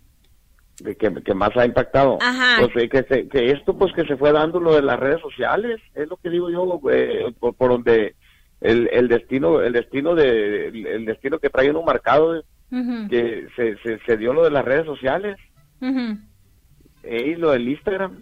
que, 0.85 0.95
que 1.25 1.35
más 1.35 1.51
ha 1.57 1.67
impactado. 1.67 2.19
Ajá. 2.21 2.59
Pues 2.61 2.85
eh, 2.85 2.88
que, 2.88 3.03
se- 3.03 3.29
que 3.29 3.51
esto 3.51 3.77
pues 3.77 3.93
que 3.95 4.05
se 4.07 4.17
fue 4.17 4.31
dando 4.31 4.61
lo 4.61 4.75
de 4.77 4.83
las 4.83 4.97
redes 5.01 5.21
sociales, 5.21 5.81
es 5.97 6.09
lo 6.09 6.17
que 6.19 6.31
digo 6.31 6.49
yo, 6.51 6.81
eh, 6.93 7.35
por, 7.41 7.57
por 7.57 7.71
donde 7.73 8.14
el, 8.61 8.88
el 8.92 9.09
destino, 9.09 9.61
el 9.61 9.73
destino 9.73 10.14
de, 10.14 10.68
el 10.68 11.05
destino 11.05 11.38
que 11.38 11.51
trae 11.51 11.71
uno 11.71 11.83
marcado, 11.83 12.42
Ujú, 12.71 13.09
que 13.09 13.47
se, 13.57 13.77
se, 13.79 13.99
se 14.05 14.16
dio 14.16 14.33
lo 14.33 14.44
de 14.44 14.51
las 14.51 14.64
redes 14.64 14.85
sociales, 14.87 15.37
eh, 15.81 17.23
y 17.29 17.35
lo 17.37 17.53
del 17.53 17.68
Instagram. 17.68 18.18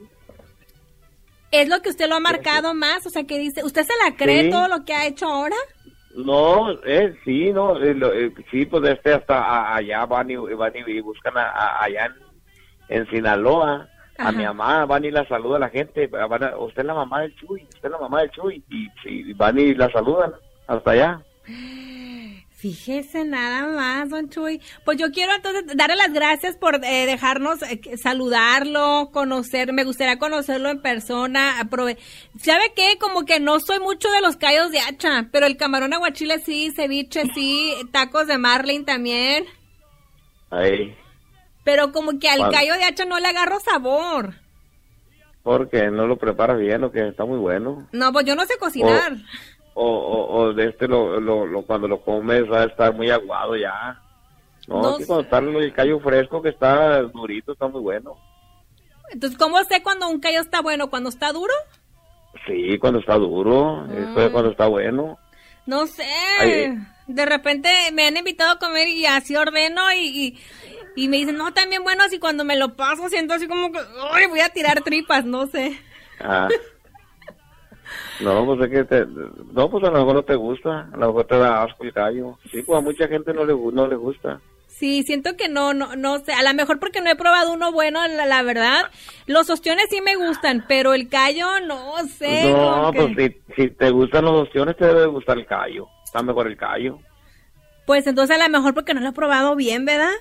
¿Es 1.50 1.68
lo 1.68 1.80
que 1.80 1.88
usted 1.90 2.08
lo 2.08 2.16
ha 2.16 2.20
marcado 2.20 2.74
más? 2.74 3.06
O 3.06 3.10
sea, 3.10 3.24
que 3.24 3.38
dice, 3.38 3.64
¿usted 3.64 3.82
se 3.82 3.92
la 4.04 4.16
cree 4.16 4.44
Sí. 4.44 4.50
todo 4.50 4.68
lo 4.68 4.84
que 4.84 4.94
ha 4.94 5.06
hecho 5.06 5.26
ahora? 5.26 5.56
No, 6.16 6.72
eh, 6.84 7.14
sí, 7.24 7.52
no, 7.52 7.76
eh, 7.82 7.94
lo- 7.94 8.12
eh, 8.12 8.32
sí, 8.50 8.66
pues 8.66 8.88
este 8.90 9.12
hasta 9.14 9.38
a- 9.38 9.76
allá 9.76 10.04
van 10.06 10.30
y, 10.30 10.36
van 10.36 10.72
y, 10.74 10.90
y 10.90 11.00
buscan 11.00 11.36
a, 11.36 11.42
a- 11.50 11.84
allá 11.84 12.06
en, 12.88 12.96
en 13.00 13.10
Sinaloa 13.10 13.88
Ajá. 14.18 14.28
a 14.28 14.32
mi 14.32 14.44
mamá, 14.44 14.86
van 14.86 15.04
y 15.04 15.10
la 15.10 15.26
saluda 15.28 15.56
a 15.56 15.60
la 15.60 15.68
gente, 15.68 16.06
van 16.06 16.42
a- 16.44 16.56
usted 16.58 16.80
es 16.82 16.86
la 16.86 16.94
mamá 16.94 17.20
del 17.22 17.34
Chuy, 17.36 17.62
usted 17.64 17.84
es 17.84 17.90
la 17.90 17.98
mamá 17.98 18.20
del 18.20 18.30
Chuy, 18.30 18.62
y, 18.70 19.32
van 19.34 19.58
y 19.58 19.74
la 19.74 19.90
saludan 19.92 20.32
hasta 20.66 20.90
allá. 20.92 21.20
Fíjese 22.58 23.24
nada 23.24 23.66
más, 23.66 24.08
don 24.08 24.30
Chuy. 24.30 24.60
Pues 24.84 24.96
yo 24.96 25.10
quiero 25.12 25.34
entonces 25.34 25.76
darle 25.76 25.94
las 25.96 26.12
gracias 26.12 26.56
por 26.56 26.76
eh, 26.76 27.04
dejarnos 27.06 27.62
eh, 27.62 27.80
saludarlo, 27.98 29.10
conocer, 29.12 29.72
me 29.74 29.84
gustaría 29.84 30.18
conocerlo 30.18 30.70
en 30.70 30.80
persona. 30.80 31.60
aprove- 31.60 31.98
¿Sabe 32.40 32.72
qué? 32.74 32.96
Como 32.98 33.26
que 33.26 33.40
no 33.40 33.60
soy 33.60 33.78
mucho 33.78 34.10
de 34.10 34.22
los 34.22 34.36
callos 34.36 34.70
de 34.72 34.80
hacha, 34.80 35.28
pero 35.30 35.44
el 35.46 35.58
camarón 35.58 35.92
aguachile 35.92 36.38
sí, 36.38 36.72
ceviche 36.74 37.24
sí, 37.34 37.74
tacos 37.92 38.26
de 38.26 38.38
marlin 38.38 38.86
también. 38.86 39.44
Ahí, 40.50 40.96
Pero 41.66 41.90
como 41.92 42.18
que 42.18 42.28
al 42.30 42.50
callo 42.50 42.74
de 42.74 42.84
hacha 42.84 43.04
no 43.04 43.18
le 43.20 43.26
agarro 43.26 43.58
sabor. 43.60 44.34
porque 45.42 45.90
no 45.90 46.06
lo 46.06 46.16
prepara 46.16 46.54
bien, 46.54 46.82
o 46.84 46.90
que 46.90 47.08
está 47.08 47.24
muy 47.24 47.38
bueno. 47.38 47.86
No, 47.92 48.12
pues 48.12 48.24
yo 48.24 48.34
no 48.34 48.44
sé 48.46 48.56
cocinar. 48.58 49.12
O, 49.74 49.84
o, 49.86 50.36
o 50.38 50.52
de 50.54 50.68
este, 50.70 50.88
lo, 50.88 51.20
lo, 51.20 51.44
lo- 51.44 51.62
cuando 51.62 51.86
lo 51.88 52.00
comes 52.00 52.50
va 52.50 52.62
a 52.62 52.66
estar 52.66 52.94
muy 52.94 53.10
aguado 53.10 53.56
ya. 53.56 54.00
No, 54.68 54.80
No 54.82 54.96
que 54.98 55.06
cuando 55.06 55.24
está 55.24 55.38
el 55.38 55.72
callo 55.74 56.00
fresco, 56.00 56.40
que 56.40 56.48
está 56.50 57.02
durito, 57.02 57.52
está 57.52 57.68
muy 57.68 57.80
bueno. 57.82 58.16
Entonces, 59.10 59.38
¿cómo 59.38 59.62
sé 59.64 59.82
cuando 59.82 60.08
un 60.08 60.18
callo 60.20 60.40
está 60.40 60.62
bueno? 60.62 60.88
¿Cuando 60.88 61.10
está 61.10 61.30
duro? 61.32 61.52
Sí, 62.46 62.78
cuando 62.78 63.00
está 63.00 63.14
duro, 63.16 63.86
esto 63.86 64.22
es 64.22 64.30
cuando 64.30 64.50
está 64.52 64.66
bueno. 64.68 65.18
No 65.66 65.86
sé. 65.86 66.06
Ay. 66.40 66.74
De 67.06 67.24
repente 67.24 67.68
me 67.92 68.06
han 68.08 68.16
invitado 68.16 68.52
a 68.52 68.58
comer 68.58 68.88
y 68.88 69.06
así 69.06 69.36
ordeno 69.36 69.92
y, 69.92 69.98
y, 70.26 70.38
y 70.96 71.08
me 71.08 71.18
dicen, 71.18 71.36
no, 71.36 71.52
también 71.52 71.84
buenos 71.84 72.12
y 72.12 72.18
cuando 72.18 72.44
me 72.44 72.56
lo 72.56 72.74
paso 72.74 73.08
siento 73.08 73.34
así 73.34 73.46
como 73.46 73.70
que, 73.70 73.78
ay, 74.12 74.26
voy 74.26 74.40
a 74.40 74.48
tirar 74.48 74.82
tripas, 74.82 75.24
no 75.24 75.46
sé. 75.46 75.78
Ah. 76.18 76.48
No, 78.20 78.46
pues 78.46 78.60
es 78.62 78.70
que 78.70 78.84
te, 78.84 79.06
no, 79.52 79.70
pues 79.70 79.84
a 79.84 79.90
lo 79.90 79.98
mejor 79.98 80.14
no 80.14 80.22
te 80.22 80.34
gusta, 80.34 80.88
a 80.92 80.96
lo 80.96 81.08
mejor 81.08 81.26
te 81.26 81.38
da 81.38 81.62
asco 81.62 81.84
el 81.84 81.92
callo. 81.92 82.38
Sí, 82.50 82.62
pues 82.62 82.78
a 82.78 82.80
mucha 82.80 83.06
gente 83.08 83.32
no 83.34 83.44
le, 83.44 83.54
no 83.54 83.86
le 83.86 83.96
gusta. 83.96 84.40
Sí, 84.68 85.02
siento 85.04 85.36
que 85.36 85.48
no, 85.48 85.72
no, 85.72 85.96
no 85.96 86.18
sé. 86.18 86.32
A 86.32 86.42
lo 86.42 86.52
mejor 86.54 86.78
porque 86.78 87.00
no 87.00 87.10
he 87.10 87.16
probado 87.16 87.52
uno 87.52 87.72
bueno, 87.72 88.06
la, 88.08 88.26
la 88.26 88.42
verdad. 88.42 88.90
Los 89.26 89.48
ostiones 89.48 89.86
sí 89.90 90.00
me 90.00 90.16
gustan, 90.16 90.64
pero 90.68 90.94
el 90.94 91.08
callo 91.08 91.60
no 91.60 91.96
sé. 92.08 92.50
no, 92.52 92.90
pues 92.94 93.14
si, 93.16 93.54
si 93.54 93.70
te 93.70 93.90
gustan 93.90 94.24
los 94.24 94.46
opciones 94.46 94.76
te 94.76 94.86
debe 94.86 95.06
gustar 95.06 95.38
el 95.38 95.46
callo. 95.46 95.88
Está 96.04 96.22
mejor 96.22 96.46
el 96.46 96.56
callo. 96.56 96.98
Pues 97.86 98.06
entonces 98.06 98.36
a 98.38 98.42
lo 98.42 98.50
mejor 98.50 98.74
porque 98.74 98.94
no 98.94 99.00
lo 99.00 99.10
he 99.10 99.12
probado 99.12 99.56
bien, 99.56 99.84
¿verdad? 99.84 100.12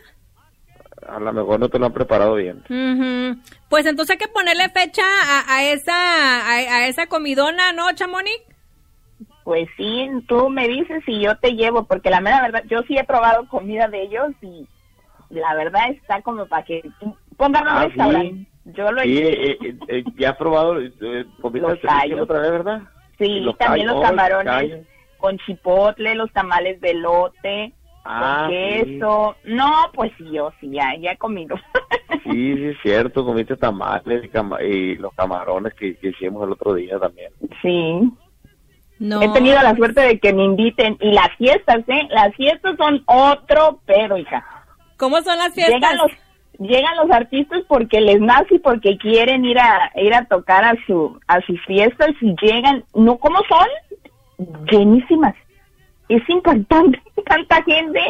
A 1.07 1.19
lo 1.19 1.33
mejor 1.33 1.59
no 1.59 1.69
te 1.69 1.77
lo 1.79 1.85
han 1.87 1.93
preparado 1.93 2.35
bien. 2.35 2.63
Pues 3.69 3.85
entonces 3.85 4.13
hay 4.13 4.17
que 4.17 4.31
ponerle 4.33 4.69
fecha 4.69 5.03
a, 5.03 5.55
a 5.55 5.63
esa 5.63 5.93
a, 5.93 6.53
a 6.77 6.87
esa 6.87 7.07
comidona, 7.07 7.71
¿no, 7.73 7.91
Chamonix? 7.93 8.41
Pues 9.43 9.67
sí, 9.77 10.09
tú 10.27 10.49
me 10.49 10.67
dices 10.67 11.03
y 11.05 11.21
yo 11.21 11.37
te 11.37 11.51
llevo, 11.51 11.83
porque 11.85 12.09
la 12.09 12.19
mera 12.21 12.41
verdad, 12.41 12.63
yo 12.67 12.81
sí 12.87 12.97
he 12.97 13.03
probado 13.03 13.47
comida 13.47 13.87
de 13.87 14.01
ellos 14.03 14.31
y 14.41 14.67
la 15.29 15.53
verdad 15.53 15.89
está 15.91 16.21
como 16.23 16.47
para 16.47 16.63
que 16.65 16.81
pongan 17.37 17.63
un 17.63 17.69
Ah, 17.69 17.85
restaurante. 17.85 18.29
sí. 18.31 18.47
Yo 18.73 18.91
lo 18.91 19.01
Sí, 19.03 19.17
he 19.19 19.51
eh, 19.51 19.57
eh, 19.61 19.77
eh, 19.89 20.03
ya 20.17 20.31
has 20.31 20.37
probado 20.37 20.73
comida 21.39 21.67
Los 21.67 21.79
de 21.81 22.21
otra 22.21 22.39
vez, 22.39 22.51
¿verdad? 22.51 22.81
Sí, 23.19 23.39
los 23.41 23.55
también 23.59 23.85
los 23.85 24.01
camarones 24.01 24.45
callos. 24.51 24.79
con 25.17 25.37
chipotle, 25.37 26.15
los 26.15 26.31
tamales 26.33 26.81
de 26.81 26.95
lote, 26.95 27.73
Ah, 28.05 28.47
sí. 28.49 28.83
queso. 28.83 29.35
No, 29.45 29.89
pues 29.93 30.11
sí, 30.17 30.25
yo 30.31 30.51
sí, 30.59 30.69
ya, 30.69 30.95
ya 30.99 31.11
he 31.11 31.17
comido. 31.17 31.55
Sí, 32.23 32.55
sí, 32.55 32.65
es 32.65 32.77
cierto, 32.81 33.23
comiste 33.23 33.55
tamales 33.55 34.31
y, 34.63 34.95
los 34.95 35.13
camarones 35.13 35.75
que, 35.75 35.95
que 35.97 36.07
hicimos 36.07 36.43
el 36.43 36.53
otro 36.53 36.73
día 36.73 36.97
también. 36.97 37.31
sí. 37.61 38.11
No. 38.97 39.21
He 39.21 39.29
tenido 39.29 39.61
la 39.61 39.75
suerte 39.75 40.01
de 40.01 40.19
que 40.19 40.33
me 40.33 40.43
inviten. 40.43 40.97
Y 41.01 41.11
las 41.11 41.29
fiestas, 41.37 41.79
¿eh? 41.87 42.07
Las 42.09 42.33
fiestas 42.35 42.75
son 42.77 43.03
otro 43.05 43.79
pedo, 43.85 44.17
hija. 44.17 44.45
¿Cómo 44.97 45.21
son 45.21 45.37
las 45.37 45.53
fiestas? 45.53 45.75
Llegan 45.75 45.97
los, 45.97 46.11
llegan 46.59 46.97
los 46.97 47.11
artistas 47.11 47.61
porque 47.67 47.99
les 47.99 48.21
nace 48.21 48.55
y 48.55 48.59
porque 48.59 48.97
quieren 48.97 49.43
ir 49.43 49.59
a 49.59 49.91
ir 49.95 50.13
a 50.13 50.25
tocar 50.25 50.63
a 50.63 50.75
su 50.87 51.19
a 51.27 51.41
sus 51.41 51.59
fiestas 51.65 52.11
y 52.21 52.33
llegan, 52.41 52.83
no 52.93 53.17
cómo 53.17 53.39
son 53.49 53.67
llenísimas. 54.71 55.35
Es 56.09 56.27
impactante 56.29 57.01
tanta 57.25 57.63
gente 57.63 58.01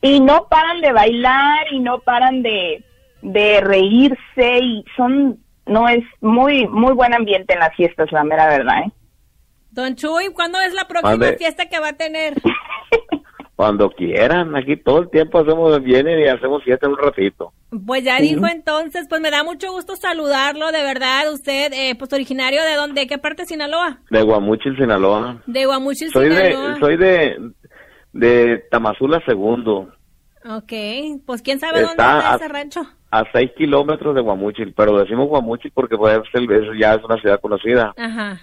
y 0.00 0.20
no 0.20 0.46
paran 0.48 0.80
de 0.80 0.92
bailar 0.92 1.66
y 1.72 1.80
no 1.80 2.00
paran 2.00 2.42
de 2.42 2.82
de 3.22 3.60
reírse 3.60 4.58
y 4.60 4.84
son 4.96 5.38
no 5.66 5.88
es 5.88 6.04
muy 6.20 6.66
muy 6.68 6.92
buen 6.92 7.14
ambiente 7.14 7.54
en 7.54 7.60
las 7.60 7.74
fiestas, 7.74 8.12
la 8.12 8.24
mera 8.24 8.46
verdad, 8.46 8.82
¿eh? 8.86 8.92
Don 9.70 9.94
Chuy, 9.94 10.32
¿cuándo 10.32 10.58
es 10.60 10.72
la 10.72 10.88
próxima 10.88 11.32
fiesta 11.36 11.68
que 11.68 11.78
va 11.80 11.88
a 11.88 11.92
tener? 11.92 12.34
Cuando 13.56 13.88
quieran, 13.88 14.54
aquí 14.54 14.76
todo 14.76 14.98
el 14.98 15.08
tiempo 15.10 15.38
hacemos, 15.38 15.82
vienen 15.82 16.20
y 16.20 16.28
hacemos 16.28 16.62
fiesta 16.62 16.88
un 16.88 16.96
ratito. 16.98 17.52
Pues 17.86 18.04
ya 18.04 18.18
dijo 18.20 18.46
entonces, 18.46 19.06
pues 19.08 19.22
me 19.22 19.30
da 19.30 19.42
mucho 19.44 19.72
gusto 19.72 19.96
saludarlo, 19.96 20.70
de 20.72 20.82
verdad, 20.82 21.32
usted, 21.32 21.72
eh, 21.72 21.94
pues 21.98 22.12
originario 22.12 22.62
de 22.62 22.74
dónde, 22.74 23.00
¿De 23.00 23.06
qué 23.06 23.16
parte 23.16 23.42
de 23.42 23.46
Sinaloa? 23.48 24.00
De 24.10 24.22
Guamuchil, 24.22 24.76
Sinaloa. 24.76 25.42
De 25.46 25.64
Guamuchil, 25.64 26.10
Soy 26.12 26.28
Sinaloa. 26.30 26.74
de, 26.74 26.80
soy 26.80 26.96
de, 26.98 27.50
de 28.12 28.58
Tamazula 28.70 29.22
Segundo, 29.26 29.90
Ok, 30.48 30.72
pues 31.26 31.42
quién 31.42 31.58
sabe 31.58 31.80
dónde 31.80 31.92
Está 32.02 32.18
está 32.18 32.32
a- 32.32 32.36
ese 32.36 32.48
rancho. 32.48 32.80
a 33.10 33.24
seis 33.32 33.50
kilómetros 33.56 34.14
de 34.14 34.20
Guamuchil, 34.20 34.74
pero 34.76 34.96
decimos 34.98 35.26
Guamuchil 35.28 35.72
porque 35.74 35.96
pues, 35.96 36.20
el- 36.34 36.52
es- 36.52 36.78
ya 36.78 36.94
es 36.94 37.02
una 37.04 37.16
ciudad 37.20 37.40
conocida. 37.40 37.92
Ajá. 37.96 38.38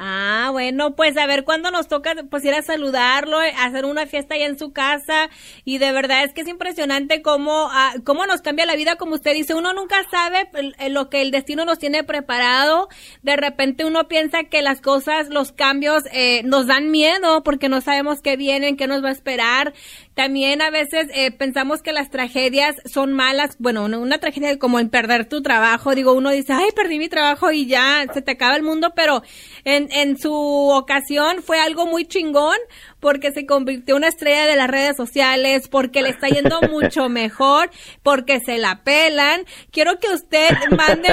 Ah, 0.00 0.50
bueno, 0.52 0.94
pues 0.94 1.16
a 1.16 1.26
ver 1.26 1.44
cuándo 1.44 1.70
nos 1.70 1.88
toca 1.88 2.14
pues 2.28 2.44
ir 2.44 2.52
a 2.52 2.62
saludarlo, 2.62 3.42
eh, 3.42 3.54
hacer 3.58 3.86
una 3.86 4.06
fiesta 4.06 4.34
allá 4.34 4.46
en 4.46 4.58
su 4.58 4.72
casa 4.72 5.30
y 5.64 5.78
de 5.78 5.90
verdad 5.92 6.24
es 6.24 6.34
que 6.34 6.42
es 6.42 6.48
impresionante 6.48 7.22
cómo 7.22 7.68
ah, 7.70 7.94
cómo 8.04 8.26
nos 8.26 8.42
cambia 8.42 8.66
la 8.66 8.76
vida, 8.76 8.96
como 8.96 9.14
usted 9.14 9.32
dice, 9.32 9.54
uno 9.54 9.72
nunca 9.72 9.96
sabe 10.10 10.48
lo 10.90 11.08
que 11.08 11.22
el 11.22 11.30
destino 11.30 11.64
nos 11.64 11.78
tiene 11.78 12.04
preparado. 12.04 12.88
De 13.22 13.36
repente 13.36 13.84
uno 13.84 14.06
piensa 14.06 14.44
que 14.44 14.60
las 14.60 14.80
cosas, 14.80 15.28
los 15.30 15.52
cambios 15.52 16.04
eh, 16.12 16.42
nos 16.44 16.66
dan 16.66 16.90
miedo 16.90 17.42
porque 17.42 17.68
no 17.68 17.80
sabemos 17.80 18.20
qué 18.20 18.36
vienen, 18.36 18.76
qué 18.76 18.86
nos 18.86 19.02
va 19.02 19.08
a 19.08 19.12
esperar. 19.12 19.72
También 20.14 20.62
a 20.62 20.70
veces 20.70 21.08
eh, 21.12 21.32
pensamos 21.32 21.82
que 21.82 21.92
las 21.92 22.08
tragedias 22.08 22.76
son 22.84 23.12
malas. 23.12 23.56
Bueno, 23.58 23.84
una, 23.84 23.98
una 23.98 24.18
tragedia 24.18 24.56
como 24.58 24.78
en 24.78 24.88
perder 24.88 25.28
tu 25.28 25.42
trabajo. 25.42 25.94
Digo, 25.94 26.12
uno 26.12 26.30
dice, 26.30 26.52
ay, 26.52 26.68
perdí 26.74 26.98
mi 26.98 27.08
trabajo 27.08 27.50
y 27.50 27.66
ya 27.66 28.04
se 28.12 28.22
te 28.22 28.32
acaba 28.32 28.54
el 28.54 28.62
mundo, 28.62 28.92
pero 28.94 29.22
en, 29.64 29.90
en 29.90 30.16
su 30.16 30.32
ocasión 30.32 31.42
fue 31.42 31.58
algo 31.58 31.86
muy 31.86 32.06
chingón 32.06 32.56
porque 33.00 33.32
se 33.32 33.44
convirtió 33.44 33.96
en 33.96 33.98
una 33.98 34.08
estrella 34.08 34.46
de 34.46 34.56
las 34.56 34.70
redes 34.70 34.96
sociales, 34.96 35.68
porque 35.68 36.00
le 36.02 36.10
está 36.10 36.28
yendo 36.28 36.60
mucho 36.70 37.08
mejor, 37.08 37.70
porque 38.02 38.40
se 38.40 38.58
la 38.58 38.82
pelan. 38.84 39.44
Quiero 39.72 39.98
que 39.98 40.08
usted 40.08 40.50
mande 40.70 41.08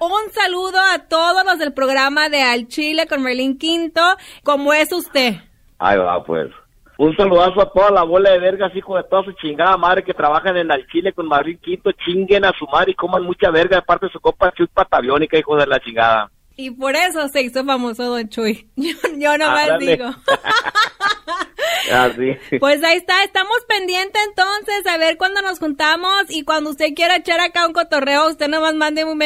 un 0.00 0.32
saludo 0.32 0.80
a 0.80 1.00
todos 1.00 1.44
los 1.44 1.58
del 1.58 1.72
programa 1.72 2.28
de 2.28 2.42
Al 2.42 2.68
Chile 2.68 3.06
con 3.06 3.22
Merlin 3.22 3.58
Quinto, 3.58 4.02
como 4.42 4.72
es 4.72 4.92
usted. 4.92 5.34
Ahí 5.78 5.98
va, 5.98 6.24
pues. 6.24 6.50
Un 6.98 7.14
saludazo 7.16 7.60
a 7.60 7.70
toda 7.72 7.90
la 7.90 8.02
bola 8.04 8.30
de 8.30 8.38
vergas, 8.38 8.74
hijo 8.74 8.96
de 8.96 9.04
toda 9.04 9.22
su 9.24 9.32
chingada 9.32 9.76
madre 9.76 10.02
que 10.02 10.14
trabajan 10.14 10.56
en 10.56 10.70
el 10.70 10.86
Chile 10.88 11.12
con 11.12 11.26
Madrid 11.28 11.58
Quinto, 11.62 11.90
chinguen 11.92 12.44
a 12.46 12.52
su 12.58 12.66
madre 12.66 12.92
y 12.92 12.94
coman 12.94 13.22
mucha 13.22 13.50
verga 13.50 13.76
de 13.76 13.82
parte 13.82 14.06
de 14.06 14.12
su 14.12 14.20
copa 14.20 14.50
Chuy 14.52 14.66
Pataviónica, 14.72 15.38
hijo 15.38 15.56
de 15.56 15.66
la 15.66 15.78
chingada. 15.80 16.30
Y 16.56 16.70
por 16.70 16.96
eso 16.96 17.28
se 17.28 17.42
hizo 17.42 17.62
famoso 17.66 18.04
Don 18.04 18.26
Chuy. 18.30 18.70
Yo, 18.76 18.94
yo 19.18 19.36
nomás 19.36 19.68
Ándale. 19.70 19.96
digo. 19.96 20.08
Así. 21.92 22.36
Pues 22.58 22.82
ahí 22.82 22.96
está, 22.96 23.22
estamos 23.24 23.58
pendientes 23.68 24.20
entonces 24.28 24.86
a 24.86 24.96
ver 24.98 25.16
cuándo 25.18 25.42
nos 25.42 25.58
juntamos 25.58 26.24
y 26.30 26.44
cuando 26.44 26.70
usted 26.70 26.94
quiera 26.96 27.16
echar 27.16 27.40
acá 27.40 27.66
un 27.66 27.72
cotorreo, 27.74 28.28
usted 28.28 28.48
nomás 28.48 28.74
mande 28.74 29.04
un, 29.04 29.20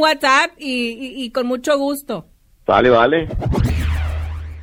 WhatsApp 0.00 0.52
y, 0.58 0.90
y- 0.90 1.24
y 1.24 1.30
con 1.32 1.46
mucho 1.48 1.76
gusto. 1.76 2.26
Vale, 2.66 2.90
vale. 2.90 3.28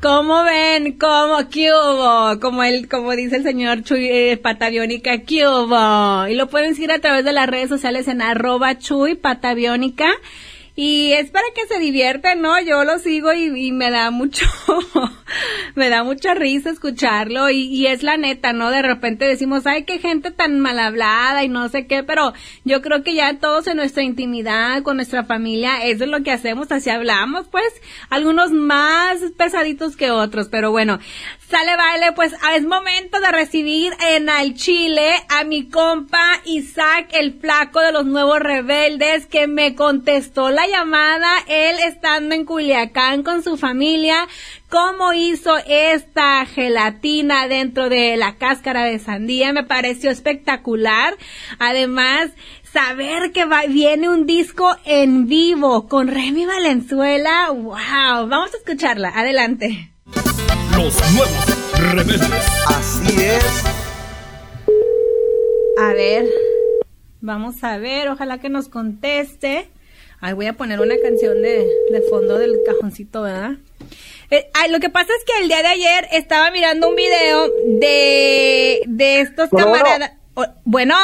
¿Cómo 0.05 0.43
ven? 0.43 0.99
¿Cómo? 0.99 1.49
¿Qué 1.49 1.71
hubo? 1.71 2.39
Como, 2.39 2.63
el, 2.63 2.87
como 2.87 3.13
dice 3.13 3.37
el 3.37 3.43
señor 3.43 3.81
Chuy 3.81 4.07
eh, 4.07 4.37
Pataviónica, 4.37 5.23
¿qué 5.23 5.47
hubo? 5.47 6.27
Y 6.27 6.35
lo 6.35 6.47
pueden 6.47 6.75
seguir 6.75 6.91
a 6.91 6.99
través 6.99 7.25
de 7.25 7.33
las 7.33 7.49
redes 7.49 7.69
sociales 7.69 8.07
en 8.07 8.21
arroba 8.21 8.77
Chuy 8.77 9.15
Pataviónica. 9.15 10.05
Y 10.77 11.13
es 11.13 11.31
para 11.31 11.45
que 11.55 11.73
se 11.73 11.79
diviertan, 11.79 12.41
¿no? 12.41 12.59
Yo 12.61 12.83
lo 12.83 12.99
sigo 12.99 13.31
y, 13.31 13.71
me 13.71 13.89
da 13.91 14.11
mucho, 14.11 14.45
me 15.75 15.87
da 15.87 16.03
mucha 16.03 16.33
risa 16.33 16.69
escucharlo 16.69 17.49
y, 17.49 17.67
y 17.67 17.87
es 17.87 18.03
la 18.03 18.17
neta, 18.17 18.51
¿no? 18.51 18.71
De 18.71 18.81
repente 18.81 19.25
decimos, 19.25 19.65
ay, 19.67 19.85
qué 19.85 19.99
gente 19.99 20.31
tan 20.31 20.59
mal 20.59 20.77
hablada 20.79 21.45
y 21.45 21.47
no 21.47 21.69
sé 21.69 21.87
qué, 21.87 22.03
pero 22.03 22.33
yo 22.65 22.81
creo 22.81 23.03
que 23.03 23.13
ya 23.13 23.39
todos 23.39 23.67
en 23.67 23.77
nuestra 23.77 24.03
intimidad, 24.03 24.83
con 24.83 24.97
nuestra 24.97 25.23
familia, 25.23 25.85
eso 25.85 26.03
es 26.03 26.09
lo 26.09 26.23
que 26.23 26.31
hacemos, 26.31 26.69
así 26.73 26.89
hablamos, 26.89 27.47
pues, 27.47 27.71
algunos 28.09 28.51
más 28.51 29.19
pesaditos 29.37 29.95
que 29.95 30.11
otros, 30.11 30.49
pero 30.49 30.71
bueno, 30.71 30.99
sale, 31.49 31.75
vale, 31.75 32.11
pues 32.13 32.33
es 32.55 32.63
momento 32.63 33.19
de 33.19 33.31
recibir 33.31 33.93
en 34.09 34.29
al 34.29 34.55
Chile 34.55 35.13
a 35.29 35.43
mi 35.43 35.69
compa 35.69 36.41
Isaac, 36.45 37.09
el 37.13 37.39
flaco 37.39 37.79
de 37.81 37.91
los 37.91 38.05
nuevos 38.05 38.39
rebeldes, 38.39 39.25
que 39.25 39.47
me 39.47 39.75
contestó 39.75 40.49
la 40.49 40.67
llamada, 40.67 41.29
él 41.47 41.77
estando 41.85 42.35
en 42.35 42.45
Culiacán 42.45 43.23
con 43.23 43.43
su 43.43 43.57
familia, 43.57 44.27
cómo 44.69 45.13
hizo 45.13 45.55
esta 45.67 46.45
gelatina 46.45 47.47
dentro 47.47 47.89
de 47.89 48.17
la 48.17 48.35
cáscara 48.35 48.83
de 48.83 48.99
sandía, 48.99 49.53
me 49.53 49.63
pareció 49.63 50.11
espectacular. 50.11 51.15
Además, 51.59 52.31
saber 52.73 53.31
que 53.31 53.45
va, 53.45 53.63
viene 53.67 54.09
un 54.09 54.25
disco 54.25 54.75
en 54.85 55.27
vivo 55.27 55.87
con 55.87 56.07
Remy 56.07 56.45
Valenzuela, 56.45 57.49
wow, 57.51 58.27
vamos 58.27 58.53
a 58.53 58.57
escucharla, 58.57 59.09
adelante. 59.09 59.94
Los 60.75 61.13
nuevos 61.13 61.73
rebeldes. 61.93 62.21
Así 62.67 63.23
es. 63.23 63.63
A 65.81 65.93
ver, 65.93 66.25
vamos 67.21 67.63
a 67.63 67.77
ver, 67.77 68.09
ojalá 68.09 68.37
que 68.39 68.49
nos 68.49 68.69
conteste. 68.69 69.69
Ay, 70.21 70.33
voy 70.33 70.47
a 70.47 70.53
poner 70.53 70.79
una 70.79 70.95
canción 71.01 71.41
de, 71.41 71.67
de 71.91 72.01
fondo 72.09 72.37
del 72.39 72.57
cajoncito, 72.65 73.23
¿verdad? 73.23 73.51
Eh, 74.31 74.49
ay, 74.53 74.71
lo 74.71 74.79
que 74.79 74.89
pasa 74.89 75.07
es 75.17 75.23
que 75.25 75.41
el 75.43 75.49
día 75.49 75.61
de 75.61 75.67
ayer 75.67 76.07
estaba 76.11 76.49
mirando 76.51 76.89
un 76.89 76.95
video 76.95 77.47
de, 77.79 78.81
de 78.87 79.19
estos 79.21 79.49
Bueno, 79.49 79.69
bueno. 79.69 79.83
camaradas. 79.85 80.17
Bueno, 80.63 80.95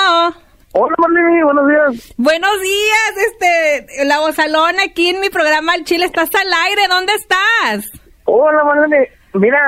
Hola, 0.73 0.95
Marlene, 0.97 1.43
buenos 1.43 1.67
días. 1.67 2.13
buenos 2.17 2.61
días, 2.61 3.27
este, 3.27 4.05
la 4.05 4.19
Bozalón 4.21 4.79
aquí 4.79 5.09
en 5.09 5.19
mi 5.19 5.29
programa 5.29 5.75
El 5.75 5.83
Chile, 5.83 6.05
estás 6.05 6.29
al 6.33 6.51
aire, 6.69 6.83
¿dónde 6.89 7.11
estás? 7.13 7.85
Hola, 8.23 8.63
Marlene. 8.63 9.09
Mira, 9.33 9.59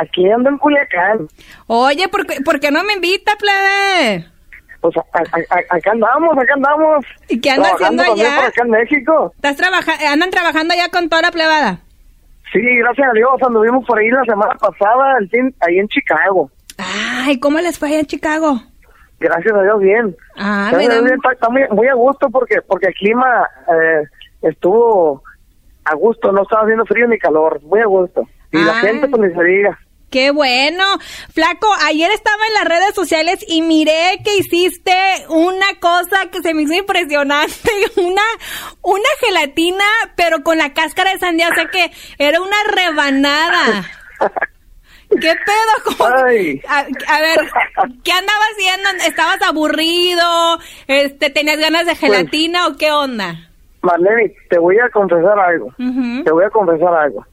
aquí 0.00 0.30
ando 0.30 0.50
en 0.50 0.58
Culiacán. 0.58 1.28
Oye, 1.66 2.08
¿por 2.08 2.26
qué, 2.26 2.40
por 2.42 2.60
qué 2.60 2.70
no 2.70 2.84
me 2.84 2.94
invita, 2.94 3.32
plebe? 3.36 4.26
Pues 4.80 4.96
a- 4.96 5.00
a- 5.12 5.56
a- 5.56 5.76
acá 5.76 5.90
andamos, 5.90 6.38
acá 6.38 6.54
andamos. 6.54 7.04
¿Y 7.28 7.40
qué 7.40 7.50
anda 7.50 7.64
Trabajando 7.70 8.02
haciendo 8.02 8.22
allá? 8.24 8.36
por 8.36 8.44
acá 8.48 8.62
en 8.64 8.70
México. 8.70 9.32
¿Estás 9.36 9.56
trabaja 9.56 9.92
andan 10.12 10.30
trabajando 10.30 10.74
ya 10.74 10.88
con 10.90 11.08
toda 11.08 11.22
la 11.22 11.30
plebada? 11.32 11.80
Sí, 12.52 12.60
gracias 12.78 13.08
a 13.08 13.12
Dios, 13.12 13.30
anduvimos 13.44 13.84
por 13.84 13.98
ahí 13.98 14.08
la 14.08 14.24
semana 14.24 14.54
pasada, 14.54 15.18
el 15.20 15.28
fin- 15.28 15.54
ahí 15.60 15.78
en 15.78 15.88
Chicago. 15.88 16.50
Ay, 16.78 17.38
¿cómo 17.40 17.58
les 17.58 17.78
fue 17.78 17.88
allá 17.88 18.00
en 18.00 18.06
Chicago? 18.06 18.62
Gracias 19.20 19.52
a 19.52 19.62
Dios, 19.62 19.80
bien. 19.80 20.16
Ah, 20.36 20.68
Gracias 20.70 20.78
me 20.78 20.84
a 20.84 20.88
da- 20.88 20.94
Dios, 20.94 21.04
bien, 21.04 21.16
está, 21.16 21.32
está 21.32 21.48
muy, 21.50 21.62
muy 21.72 21.88
a 21.88 21.94
gusto 21.94 22.30
porque 22.30 22.62
porque 22.62 22.86
el 22.86 22.94
clima 22.94 23.48
eh, 23.68 24.02
estuvo 24.42 25.22
a 25.84 25.94
gusto, 25.96 26.30
no 26.30 26.42
estaba 26.42 26.62
haciendo 26.62 26.86
frío 26.86 27.08
ni 27.08 27.18
calor, 27.18 27.60
muy 27.64 27.80
a 27.80 27.86
gusto. 27.86 28.22
Y 28.52 28.58
la 28.58 28.74
gente, 28.74 29.08
pues 29.08 29.32
se 29.34 29.44
diga. 29.44 29.78
Qué 30.10 30.30
bueno. 30.30 30.84
Flaco, 31.34 31.68
ayer 31.84 32.10
estaba 32.10 32.46
en 32.46 32.54
las 32.54 32.64
redes 32.64 32.94
sociales 32.94 33.44
y 33.46 33.60
miré 33.60 34.18
que 34.24 34.38
hiciste 34.38 34.92
una 35.28 35.66
cosa 35.80 36.30
que 36.32 36.40
se 36.40 36.54
me 36.54 36.62
hizo 36.62 36.74
impresionante, 36.74 37.70
una, 37.96 38.22
una 38.82 39.08
gelatina, 39.20 39.84
pero 40.16 40.42
con 40.42 40.56
la 40.56 40.72
cáscara 40.72 41.12
de 41.12 41.18
sandía, 41.18 41.50
o 41.50 41.54
sea 41.54 41.66
que 41.66 41.90
era 42.18 42.40
una 42.40 42.56
rebanada. 42.74 43.84
¿Qué 45.10 45.34
pedo? 45.34 46.04
A, 46.04 46.18
a 46.28 47.20
ver, 47.20 47.38
¿qué 48.04 48.12
andabas 48.12 48.48
haciendo? 48.52 49.04
¿Estabas 49.06 49.40
aburrido? 49.42 50.58
Este, 50.86 51.30
¿Tenías 51.30 51.58
ganas 51.58 51.86
de 51.86 51.96
gelatina 51.96 52.66
o 52.66 52.76
qué 52.76 52.92
onda? 52.92 53.48
Marlene, 53.80 54.34
te 54.50 54.58
voy 54.58 54.76
a 54.78 54.90
confesar 54.90 55.38
algo. 55.38 55.72
Te 55.78 56.30
voy 56.30 56.44
a 56.44 56.50
confesar 56.50 56.94
algo. 56.94 57.24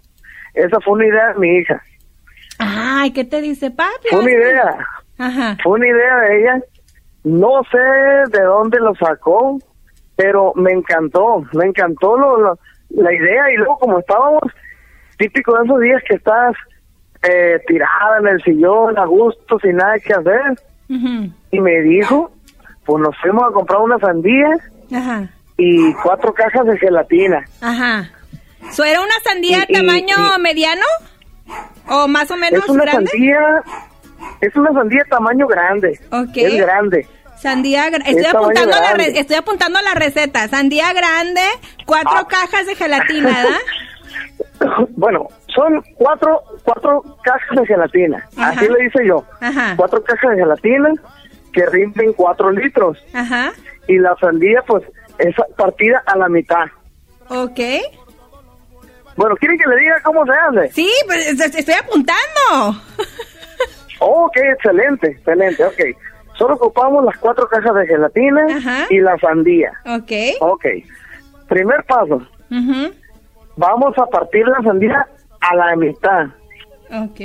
Esa 0.55 0.79
fue 0.81 0.93
una 0.93 1.05
idea 1.07 1.27
de 1.33 1.39
mi 1.39 1.57
hija. 1.57 1.81
Ay, 2.59 3.11
¿qué 3.11 3.23
te 3.25 3.41
dice 3.41 3.71
papi? 3.71 4.07
Fue 4.09 4.19
una 4.21 4.31
idea. 4.31 4.77
Ajá. 5.17 5.57
Fue 5.63 5.73
una 5.73 5.87
idea 5.87 6.15
de 6.21 6.39
ella. 6.41 6.61
No 7.23 7.61
sé 7.71 7.77
de 8.37 8.43
dónde 8.43 8.79
lo 8.79 8.93
sacó, 8.95 9.59
pero 10.15 10.53
me 10.55 10.71
encantó. 10.71 11.43
Me 11.53 11.65
encantó 11.65 12.17
lo, 12.17 12.37
lo- 12.39 12.59
la 12.91 13.13
idea. 13.13 13.51
Y 13.51 13.57
luego, 13.57 13.77
como 13.79 13.99
estábamos, 13.99 14.43
típico 15.17 15.57
de 15.57 15.65
esos 15.65 15.79
días 15.81 16.01
que 16.07 16.15
estás 16.15 16.53
eh, 17.29 17.59
tirada 17.67 18.19
en 18.19 18.27
el 18.27 18.41
sillón, 18.43 18.97
a 18.99 19.05
gusto, 19.05 19.57
sin 19.59 19.77
nada 19.77 19.97
que 19.99 20.13
hacer. 20.13 20.41
Y 20.87 21.59
me 21.59 21.81
dijo, 21.81 22.31
pues 22.85 23.01
nos 23.01 23.17
fuimos 23.19 23.43
a 23.49 23.53
comprar 23.53 23.79
una 23.81 23.97
sandía 23.97 24.49
Ajá. 24.95 25.27
y 25.57 25.91
cuatro 25.95 26.31
cajas 26.33 26.65
de 26.67 26.77
gelatina. 26.77 27.43
Ajá. 27.61 28.07
¿So 28.71 28.83
era 28.83 29.01
una 29.01 29.13
sandía 29.23 29.65
Y- 29.67 29.71
y- 29.71 29.73
tamaño 29.75 30.15
y- 30.37 30.41
mediano? 30.41 30.85
¿O 31.87 32.07
más 32.07 32.29
o 32.31 32.35
menos 32.37 32.63
Es 32.63 32.69
una 32.69 32.83
grande? 32.85 33.11
sandía, 33.11 33.39
es 34.41 34.55
una 34.55 34.73
sandía 34.73 35.03
tamaño 35.09 35.47
grande. 35.47 35.99
Ok. 36.11 36.31
Es 36.37 36.55
grande. 36.57 37.07
Sandía, 37.37 37.87
estoy 37.87 38.15
Es 38.17 38.33
apuntando, 38.33 38.71
la 38.79 38.93
re- 38.93 39.19
estoy 39.19 39.35
apuntando 39.35 39.79
la 39.81 39.93
receta. 39.93 40.47
Sandía 40.47 40.93
grande, 40.93 41.41
cuatro 41.85 42.11
Ah. 42.15 42.27
cajas 42.27 42.65
de 42.65 42.75
gelatina, 42.75 43.27
¿verdad? 43.29 43.59
Bueno, 44.95 45.27
son 45.53 45.83
cuatro, 45.95 46.41
cuatro 46.63 47.03
cajas 47.23 47.59
de 47.59 47.65
gelatina. 47.67 48.25
Ajá. 48.37 48.49
Así 48.51 48.67
le 48.69 48.85
hice 48.85 49.05
yo. 49.05 49.23
Ajá. 49.41 49.73
Cuatro 49.75 50.01
cajas 50.03 50.31
de 50.31 50.37
gelatina 50.37 50.89
que 51.51 51.65
rinden 51.67 52.13
cuatro 52.13 52.51
litros. 52.51 52.97
Ajá. 53.13 53.51
Y 53.87 53.97
la 53.99 54.15
sandía, 54.15 54.63
pues, 54.65 54.83
es 55.19 55.35
partida 55.57 56.01
a 56.05 56.17
la 56.17 56.29
mitad. 56.29 56.65
Ok. 57.27 57.59
Bueno, 59.15 59.35
¿quieren 59.37 59.57
que 59.57 59.69
le 59.69 59.77
diga 59.77 59.95
cómo 60.03 60.25
se 60.25 60.31
hace? 60.33 60.71
Sí, 60.73 60.89
pues 61.05 61.27
es- 61.27 61.55
estoy 61.55 61.73
apuntando. 61.75 62.81
Ok, 63.99 64.37
excelente, 64.37 65.07
excelente, 65.11 65.63
ok. 65.63 65.81
Solo 66.37 66.55
ocupamos 66.55 67.05
las 67.05 67.17
cuatro 67.17 67.47
cajas 67.47 67.73
de 67.75 67.87
gelatina 67.87 68.45
Ajá. 68.57 68.85
y 68.89 68.99
la 68.99 69.17
sandía. 69.19 69.71
Ok. 69.85 70.11
Ok. 70.41 70.65
Primer 71.47 71.83
paso, 71.85 72.21
vamos 73.55 73.97
a 73.97 74.05
partir 74.07 74.45
la 74.47 74.61
sandía 74.63 75.07
a 75.39 75.55
la 75.55 75.75
mitad. 75.77 76.25
Ok. 76.91 77.21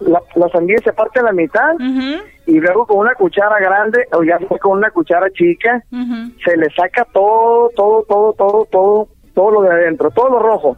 La, 0.00 0.20
la 0.34 0.48
sandía 0.50 0.76
se 0.84 0.92
parte 0.92 1.20
a 1.20 1.24
la 1.24 1.32
mitad 1.32 1.74
y 2.46 2.58
luego 2.60 2.86
con 2.86 2.98
una 2.98 3.14
cuchara 3.14 3.58
grande 3.58 4.06
o 4.12 4.22
ya 4.22 4.38
sea 4.38 4.58
con 4.58 4.78
una 4.78 4.90
cuchara 4.90 5.28
chica 5.30 5.82
se 6.44 6.56
le 6.56 6.68
saca 6.74 7.06
todo, 7.12 7.70
todo, 7.76 8.02
todo, 8.08 8.32
todo, 8.34 8.68
todo, 8.70 9.08
todo 9.34 9.50
lo 9.50 9.62
de 9.62 9.70
adentro, 9.70 10.10
todo 10.10 10.28
lo 10.30 10.38
rojo 10.38 10.76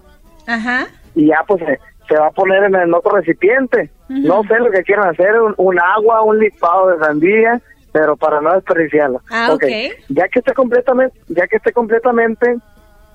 Ajá. 0.48 0.86
y 1.14 1.26
ya 1.28 1.44
pues 1.46 1.60
se, 1.64 1.78
se 2.08 2.18
va 2.18 2.26
a 2.26 2.30
poner 2.32 2.64
en 2.64 2.74
el 2.74 2.92
otro 2.94 3.16
recipiente. 3.16 3.90
No 4.08 4.42
sé 4.44 4.58
lo 4.58 4.70
que 4.70 4.82
quieran 4.82 5.08
hacer, 5.10 5.40
un, 5.40 5.54
un 5.58 5.78
agua, 5.78 6.22
un 6.22 6.38
licuado 6.38 6.88
de 6.88 6.98
sandía, 6.98 7.60
pero 7.92 8.16
para 8.16 8.40
no 8.40 8.54
desperdiciarlo. 8.54 9.20
Ah, 9.30 9.50
ok. 9.52 9.64
Ya 10.08 10.26
que 10.28 10.38
esté 10.40 10.54
completamente, 10.54 11.16
ya 11.28 11.46
que 11.46 11.56
esté 11.56 11.72
completamente 11.72 12.56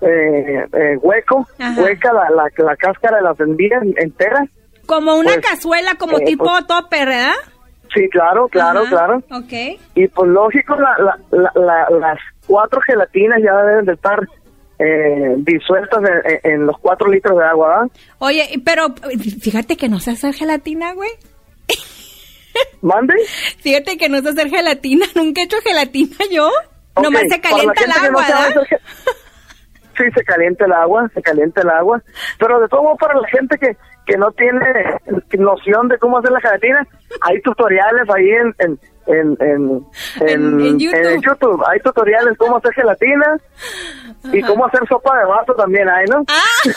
eh, 0.02 0.66
eh, 0.74 0.98
hueco, 1.02 1.48
Ajá. 1.60 1.82
hueca 1.82 2.14
la, 2.14 2.30
la, 2.30 2.44
la 2.58 2.76
cáscara 2.76 3.18
de 3.18 3.24
la 3.24 3.36
sandía 3.36 3.80
entera. 3.98 4.46
Como 4.86 5.16
una 5.16 5.34
Pues, 5.34 5.46
cazuela, 5.48 5.92
como 5.98 6.18
eh, 6.20 6.26
tipo 6.26 6.44
pues- 6.46 6.68
topper, 6.68 7.08
¿verdad? 7.08 7.34
Sí, 7.94 8.10
claro, 8.10 8.48
claro, 8.48 8.82
Ajá. 8.82 8.90
claro. 8.90 9.18
Ok. 9.32 9.80
Y 9.96 10.08
pues 10.08 10.30
lógico, 10.30 10.76
la, 10.76 10.96
la, 11.00 11.18
la, 11.32 11.52
la- 11.56 11.98
las 12.00 12.20
cuatro 12.48 12.82
gelatinas 12.82 13.40
ya 13.44 13.56
deben 13.64 13.86
de 13.86 13.94
estar 13.94 14.20
eh, 14.80 15.36
disueltas 15.38 16.02
en, 16.26 16.52
en- 16.52 16.66
los 16.66 16.78
cuatro 16.80 17.10
litros 17.10 17.38
de 17.38 17.46
agua, 17.46 17.68
¿verdad? 17.70 17.92
Oye, 18.20 18.62
pero 18.66 18.94
fíjate 19.42 19.78
que 19.78 19.88
no 19.90 20.00
sé 20.00 20.12
hacer 20.12 20.34
gelatina, 20.34 20.94
güey. 20.94 21.10
¿Mande? 22.82 23.14
Fíjate 23.60 23.98
que 23.98 24.10
no 24.10 24.22
sé 24.22 24.30
hacer 24.30 24.50
gelatina. 24.50 25.06
Nunca 25.16 25.42
he 25.42 25.46
hecho 25.46 25.58
gelatina 25.64 26.18
yo. 26.32 26.48
Ok, 26.96 27.04
Nomás 27.04 27.24
se 27.30 27.42
calienta 27.42 27.84
el 27.84 27.90
no 27.90 28.20
agua, 28.20 28.28
¿verdad? 28.28 28.62
Sí, 29.98 30.04
se 30.16 30.24
calienta 30.24 30.66
el 30.66 30.72
agua, 30.74 31.10
se 31.14 31.22
calienta 31.22 31.62
el 31.62 31.70
agua. 31.70 32.02
Pero 32.40 32.60
de 32.60 32.68
todo 32.68 32.84
modo, 32.84 32.96
para 32.98 33.14
la 33.20 33.28
gente 33.30 33.58
que, 33.58 33.76
que 34.06 34.18
no 34.18 34.32
tiene 34.32 34.58
noción 35.38 35.88
de 35.88 35.98
cómo 36.00 36.18
hacer 36.18 36.32
la 36.32 36.42
gelatina, 36.42 36.88
hay 37.22 37.40
tutoriales 37.42 38.08
ahí 38.10 38.30
en, 38.30 38.56
en, 38.60 38.80
en, 39.08 39.38
en, 39.40 39.86
En- 40.22 40.60
en 40.62 40.80
YouTube. 40.80 41.22
YouTube. 41.24 41.64
Hay 41.68 41.80
tutoriales 41.80 42.38
cómo 42.38 42.58
hacer 42.58 42.74
gelatina 42.74 43.38
y 44.32 44.42
cómo 44.42 44.66
hacer 44.66 44.82
sopa 44.88 45.18
de 45.20 45.26
vaso 45.26 45.54
también 45.56 45.90
hay, 45.90 46.06
¿no? 46.06 46.24
Ah. 46.28 46.70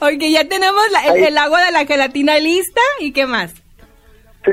Ok, 0.00 0.20
ya 0.30 0.46
tenemos 0.48 0.82
la- 0.92 1.14
el, 1.14 1.38
agua 1.38 1.64
de 1.64 1.72
la 1.72 1.84
gelatina 1.86 2.38
lista. 2.38 2.80
¿Y 3.00 3.12
qué 3.12 3.26
más? 3.26 3.52
Sí, 4.44 4.52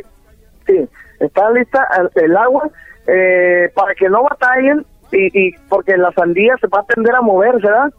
sí, 0.67 0.89
está 1.19 1.49
lista 1.51 1.87
el, 2.15 2.23
el 2.23 2.37
agua 2.37 2.69
eh, 3.07 3.69
para 3.73 3.93
que 3.95 4.09
no 4.09 4.23
batallen 4.23 4.85
y, 5.11 5.47
y 5.47 5.51
porque 5.69 5.97
la 5.97 6.11
sandía 6.13 6.55
se 6.59 6.67
va 6.67 6.79
a 6.79 6.85
tender 6.93 7.15
a 7.15 7.21
moverse, 7.21 7.65
¿verdad? 7.67 7.93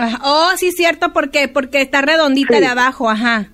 Ajá. 0.00 0.18
Oh, 0.24 0.50
sí, 0.56 0.72
cierto, 0.72 1.12
porque 1.12 1.48
porque 1.48 1.80
está 1.82 2.00
redondita 2.02 2.54
Sí. 2.54 2.60
de 2.60 2.66
abajo, 2.66 3.08
ajá. 3.10 3.46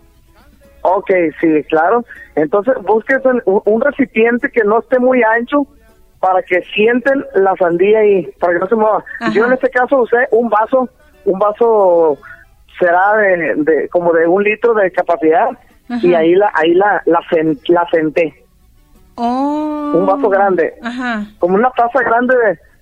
Ok, 0.83 1.11
sí, 1.41 1.49
claro. 1.69 2.05
Entonces 2.37 2.75
busques 2.83 3.19
un, 3.25 3.43
un 3.65 3.81
recipiente 3.81 4.51
que 4.51 4.63
no 4.65 4.79
esté 4.81 4.99
muy 4.99 5.23
ancho 5.23 5.67
para 6.21 6.43
que 6.43 6.63
sienten 6.75 7.25
la 7.35 7.55
sandía 7.57 7.99
ahí, 8.01 8.29
para 8.39 8.53
que 8.55 8.59
no 8.61 8.67
se 8.69 8.75
mueva. 8.77 9.05
Ajá. 9.21 9.33
Yo 9.33 9.47
en 9.47 9.53
este 9.53 9.69
caso 9.71 9.99
usé 9.99 10.17
un 10.31 10.49
vaso, 10.49 10.89
un 11.25 11.39
vaso 11.39 12.19
será 12.79 13.17
de, 13.17 13.55
de 13.57 13.89
como 13.89 14.13
de 14.13 14.27
un 14.29 14.43
litro 14.45 14.75
de 14.75 14.91
capacidad 14.93 15.49
Ajá. 15.89 16.07
y 16.07 16.15
ahí 16.15 16.35
la 16.35 16.51
ahí 16.55 16.75
la 16.75 17.03
la, 17.07 17.21
sen- 17.31 17.59
la 17.69 17.87
senté, 17.91 18.45
Oh. 19.19 19.93
un 19.95 20.05
vaso 20.07 20.29
grande, 20.29 20.75
Ajá. 20.83 21.25
como 21.39 21.55
una 21.55 21.71
taza 21.71 22.01
grande 22.03 22.35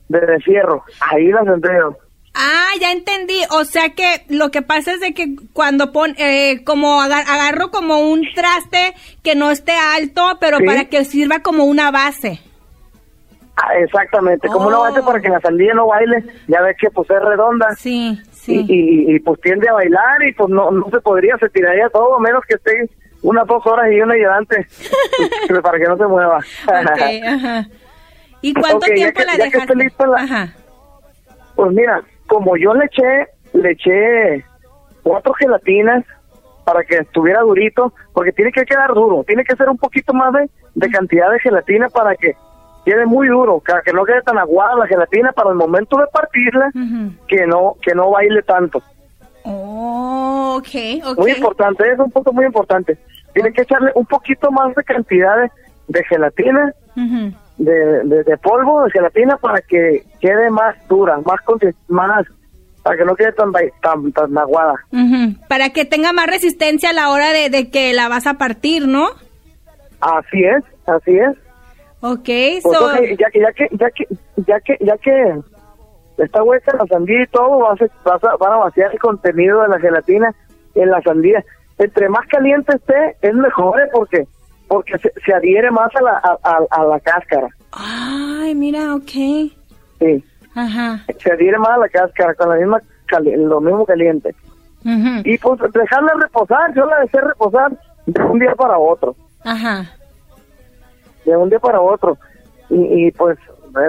de, 0.09 0.19
de, 0.21 0.27
de 0.27 0.41
fierro. 0.41 0.83
Ahí 1.11 1.29
la 1.31 1.45
senté. 1.45 1.69
yo. 1.79 1.97
Ah, 2.35 2.71
ya 2.81 2.91
entendí. 2.93 3.39
O 3.51 3.65
sea 3.65 3.91
que 3.91 4.25
lo 4.29 4.51
que 4.51 4.61
pasa 4.63 4.93
es 4.93 5.01
de 5.01 5.15
que 5.15 5.37
cuando 5.53 5.93
pon, 5.93 6.15
eh, 6.19 6.65
como 6.65 7.01
agar- 7.01 7.25
agarro 7.29 7.71
como 7.71 7.99
un 8.01 8.23
traste 8.35 8.95
que 9.23 9.35
no 9.37 9.51
esté 9.51 9.73
alto, 9.73 10.39
pero 10.41 10.59
Sí. 10.59 10.65
para 10.65 10.85
que 10.87 11.05
sirva 11.05 11.41
como 11.41 11.65
una 11.65 11.91
base. 11.93 12.41
Ah, 13.57 13.73
exactamente, 13.79 14.49
como 14.49 14.67
una 14.67 14.79
base 14.79 15.01
para 15.03 15.21
que 15.21 15.29
la 15.29 15.41
sandía 15.41 15.75
no 15.75 15.87
baile, 15.87 16.25
ya 16.49 16.61
ves 16.61 16.77
que 16.77 16.91
pues 16.91 17.09
es 17.09 17.23
redonda. 17.23 17.69
Sí, 17.77 18.19
sí. 18.33 18.67
y, 18.69 19.15
y, 19.15 19.21
pues 19.21 19.41
tiende 19.41 19.69
a 19.69 19.75
bailar 19.75 20.23
y 20.29 20.33
pues 20.35 20.51
no, 20.51 20.73
no 20.73 20.91
se 20.91 21.01
podría, 21.01 21.39
se 21.39 21.49
tiraría 21.51 21.89
todo, 21.91 22.19
menos 22.19 22.43
que 22.49 22.57
esté 22.57 22.91
unas 23.23 23.47
dos 23.47 23.65
horas 23.65 23.87
y 23.93 24.01
una 24.01 24.15
ayudante 24.15 24.67
pues, 25.49 25.61
para 25.63 25.79
que 25.79 25.85
no 25.85 25.97
se 25.97 26.05
mueva. 26.07 26.41
Ajá. 26.67 27.69
¿Y 28.41 28.53
cuánto 28.55 28.87
tiempo 28.87 29.21
que- 29.21 29.25
la 29.25 29.37
dejaste? 29.45 29.77
lista 29.77 30.05
la- 30.09 30.17
Ajá. 30.21 30.53
Pues 31.55 31.71
mira, 31.73 32.03
como 32.35 32.57
yo 32.57 32.75
le 32.75 32.87
eché, 32.87 33.29
le 33.53 33.71
eché 33.71 34.45
cuatro 35.05 35.33
gelatinas 35.35 36.05
para 36.65 36.83
que 36.83 36.97
estuviera 36.97 37.43
durito, 37.43 37.93
porque 38.13 38.33
tiene 38.33 38.51
que 38.51 38.65
quedar 38.65 38.93
duro, 38.93 39.23
tiene 39.25 39.45
que 39.45 39.55
ser 39.55 39.69
un 39.69 39.79
poquito 39.79 40.13
más 40.13 40.33
de, 40.33 40.51
de 40.75 40.91
cantidad 40.91 41.31
de 41.31 41.39
gelatina 41.39 41.89
para 41.91 42.17
que 42.17 42.35
quede 42.85 43.07
muy 43.07 43.29
duro, 43.29 43.63
para 43.65 43.83
que 43.83 43.93
no 43.93 44.05
quede 44.05 44.21
tan 44.23 44.37
aguada 44.37 44.75
la 44.75 44.89
gelatina 44.89 45.31
para 45.31 45.51
el 45.51 45.55
momento 45.55 45.97
de 45.97 46.07
partirla, 46.09 46.73
que 47.29 47.47
no 47.47 47.77
que 47.81 47.95
no 47.95 48.11
baile 48.11 48.43
tanto. 48.43 48.83
Oh, 49.45 50.57
ok, 50.59 51.07
ok. 51.07 51.19
Muy 51.19 51.31
importante, 51.31 51.89
es 51.89 52.01
un 52.01 52.11
punto 52.11 52.33
muy 52.33 52.47
importante. 52.47 52.99
Tiene 53.33 53.53
que 53.53 53.63
echarle 53.63 53.93
un 53.95 54.07
poquito 54.07 54.51
más 54.51 54.75
de 54.75 54.83
cantidad 54.83 55.37
de, 55.37 55.51
de 55.87 56.05
gelatina. 56.05 56.75
De, 57.59 57.73
de, 58.05 58.25
de 58.25 58.37
polvo 58.39 58.85
de 58.85 58.91
gelatina 58.91 59.37
para 59.37 59.61
que 59.61 60.03
quede 60.21 60.51
más 60.51 60.75
dura, 60.89 61.19
más 61.25 61.41
más 61.89 62.27
para 62.83 62.97
que 62.99 63.05
no 63.05 63.15
quede 63.17 63.33
tan 63.33 63.53
tan, 63.81 64.13
tan 64.13 64.37
aguada. 64.37 64.75
Ujú. 64.93 65.39
Para 65.49 65.71
que 65.71 65.85
tenga 65.85 66.13
más 66.13 66.27
resistencia 66.27 66.91
a 66.91 66.93
la 66.93 67.11
hora 67.11 67.31
de, 67.33 67.49
de 67.51 67.71
que 67.71 67.93
la 67.95 68.09
vas 68.09 68.27
a 68.27 68.35
partir, 68.35 68.87
¿no? 68.89 69.07
Así 70.01 70.45
es, 70.45 70.63
así 70.87 71.17
es. 71.19 71.31
Ok, 72.01 72.29
Pues, 72.63 72.63
so, 72.63 72.93
ya 73.19 73.31
que 73.31 73.41
ya 73.41 73.53
que 73.53 73.69
ya 73.73 73.91
que 73.91 74.05
ya 74.47 74.61
que 74.61 74.77
ya 74.85 74.97
que 74.99 75.41
está 76.23 76.43
hueca 76.43 76.77
la 76.77 76.87
sandía 76.87 77.23
y 77.23 77.27
todo, 77.29 77.59
vas 77.61 77.81
a, 77.81 77.87
vas 78.05 78.23
a- 78.25 78.37
van 78.37 78.53
a 78.53 78.57
vaciar 78.57 78.93
el 78.93 78.99
contenido 78.99 79.63
de 79.63 79.69
la 79.69 79.81
gelatina 79.81 80.35
en 80.75 80.91
la 80.91 81.01
sandía. 81.01 81.43
Entre 81.79 82.09
más 82.11 82.27
caliente 82.29 82.77
esté, 82.77 83.17
es 83.23 83.35
mejor, 83.35 83.81
¿eh? 83.81 83.89
porque 83.93 84.27
porque 84.69 84.99
se, 84.99 85.13
se 85.25 85.33
adhiere 85.35 85.71
más 85.71 85.91
a 85.97 86.03
la 86.03 86.11
a, 86.13 86.39
a- 86.43 86.67
a 86.71 86.85
la 86.85 87.01
cáscara. 87.01 87.49
ay, 87.73 88.55
mira, 88.55 88.95
ok. 88.95 89.11
Sí. 90.01 90.25
Ajá. 90.57 91.05
se 91.19 91.33
adhiere 91.33 91.59
más 91.59 91.71
a 91.71 91.79
la 91.79 91.89
cáscara 91.89 92.35
con 92.35 92.49
la 92.49 92.57
misma 92.57 92.81
lo 93.37 93.61
mismo 93.61 93.85
caliente. 93.87 94.35
Ujú. 94.85 95.23
Y 95.25 95.39
pues 95.39 95.61
dejarla 95.73 96.13
reposar, 96.21 96.75
yo 96.75 96.85
la 96.87 97.01
dejé 97.01 97.21
reposar 97.21 97.73
de 98.07 98.23
un 98.23 98.39
día 98.39 98.55
para 98.55 98.79
otro, 98.79 99.15
Ajá. 99.45 99.91
de 101.25 101.37
un 101.37 101.49
día 101.49 101.59
para 101.59 101.81
otro. 101.81 102.19
Y, 102.71 103.07
y 103.07 103.11
pues, 103.13 103.39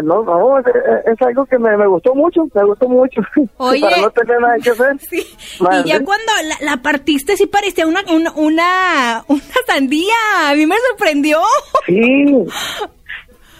no, 0.03 0.23
no, 0.23 0.59
es, 0.59 0.65
es 1.05 1.21
algo 1.21 1.45
que 1.45 1.59
me, 1.59 1.77
me 1.77 1.85
gustó 1.87 2.15
mucho, 2.15 2.47
me 2.53 2.63
gustó 2.63 2.89
mucho. 2.89 3.21
Oye. 3.57 3.81
para 3.81 3.97
no 3.97 4.09
tener 4.11 4.39
nada 4.39 4.57
que 4.63 4.69
hacer. 4.71 4.97
Sí. 5.09 5.25
Madre. 5.59 5.83
Y 5.85 5.89
ya 5.89 6.03
cuando 6.03 6.31
la, 6.43 6.71
la 6.71 6.81
partiste 6.81 7.37
sí 7.37 7.45
parecía 7.45 7.85
una, 7.85 8.01
una, 8.11 8.31
una, 8.31 9.23
una 9.27 9.41
sandía. 9.67 10.13
A 10.47 10.55
mí 10.55 10.65
me 10.65 10.75
sorprendió. 10.89 11.39
Sí, 11.85 12.25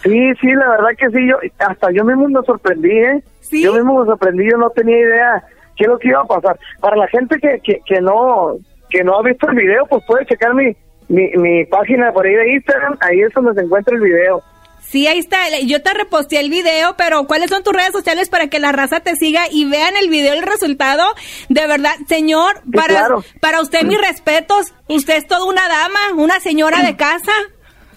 sí, 0.02 0.34
sí, 0.40 0.52
la 0.52 0.68
verdad 0.70 0.88
que 0.98 1.08
sí, 1.10 1.28
yo 1.28 1.36
hasta 1.58 1.90
yo 1.92 2.04
mismo 2.04 2.28
me 2.28 2.44
sorprendí, 2.44 2.90
¿eh? 2.90 3.22
¿Sí? 3.40 3.62
Yo 3.62 3.74
mismo 3.74 4.00
me 4.00 4.06
sorprendí, 4.06 4.50
yo 4.50 4.56
no 4.56 4.70
tenía 4.70 4.98
idea 4.98 5.44
qué 5.76 5.84
es 5.84 5.88
lo 5.88 5.98
que 5.98 6.08
iba 6.08 6.20
a 6.20 6.26
pasar. 6.26 6.58
Para 6.80 6.96
la 6.96 7.06
gente 7.08 7.38
que, 7.38 7.60
que, 7.62 7.80
que 7.86 8.00
no 8.00 8.56
que 8.90 9.04
no 9.04 9.18
ha 9.18 9.22
visto 9.22 9.48
el 9.48 9.56
video, 9.56 9.86
pues 9.86 10.02
puede 10.06 10.26
checar 10.26 10.54
mi, 10.54 10.76
mi, 11.08 11.30
mi 11.36 11.64
página 11.66 12.12
por 12.12 12.26
ahí 12.26 12.34
de 12.34 12.54
Instagram, 12.54 12.96
ahí 13.00 13.20
es 13.20 13.32
donde 13.32 13.54
se 13.54 13.60
encuentra 13.60 13.94
el 13.94 14.02
video. 14.02 14.42
Sí, 14.88 15.06
ahí 15.08 15.18
está. 15.18 15.36
Yo 15.66 15.82
te 15.82 15.92
reposteé 15.94 16.38
el 16.40 16.48
video, 16.48 16.94
pero 16.96 17.26
¿cuáles 17.26 17.50
son 17.50 17.62
tus 17.64 17.72
redes 17.72 17.90
sociales 17.92 18.28
para 18.28 18.46
que 18.48 18.60
la 18.60 18.70
raza 18.72 19.00
te 19.00 19.16
siga 19.16 19.42
y 19.50 19.68
vean 19.68 19.96
el 19.96 20.08
video, 20.08 20.32
el 20.32 20.42
resultado? 20.42 21.04
De 21.48 21.66
verdad, 21.66 21.94
señor, 22.08 22.54
Sí, 22.64 22.70
para, 22.70 22.86
claro. 22.86 23.24
para 23.40 23.60
usted 23.60 23.82
mis 23.82 24.00
respetos. 24.00 24.72
Usted 24.88 25.16
es 25.16 25.26
toda 25.26 25.44
una 25.44 25.68
dama, 25.68 25.98
una 26.16 26.38
señora 26.40 26.82
de 26.82 26.96
casa. 26.96 27.32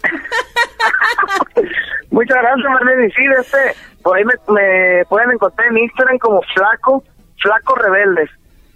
Muchas 2.11 2.37
gracias, 2.37 2.71
Marlene. 2.71 3.09
Sí, 3.11 3.21
este, 3.39 3.75
por 4.01 4.17
ahí 4.17 4.23
me, 4.25 4.33
me 4.53 5.05
pueden 5.05 5.31
encontrar 5.31 5.67
en 5.67 5.77
Instagram 5.77 6.17
como 6.17 6.41
Flaco, 6.55 7.03
Flaco 7.41 7.75
Rebeldes. 7.75 8.29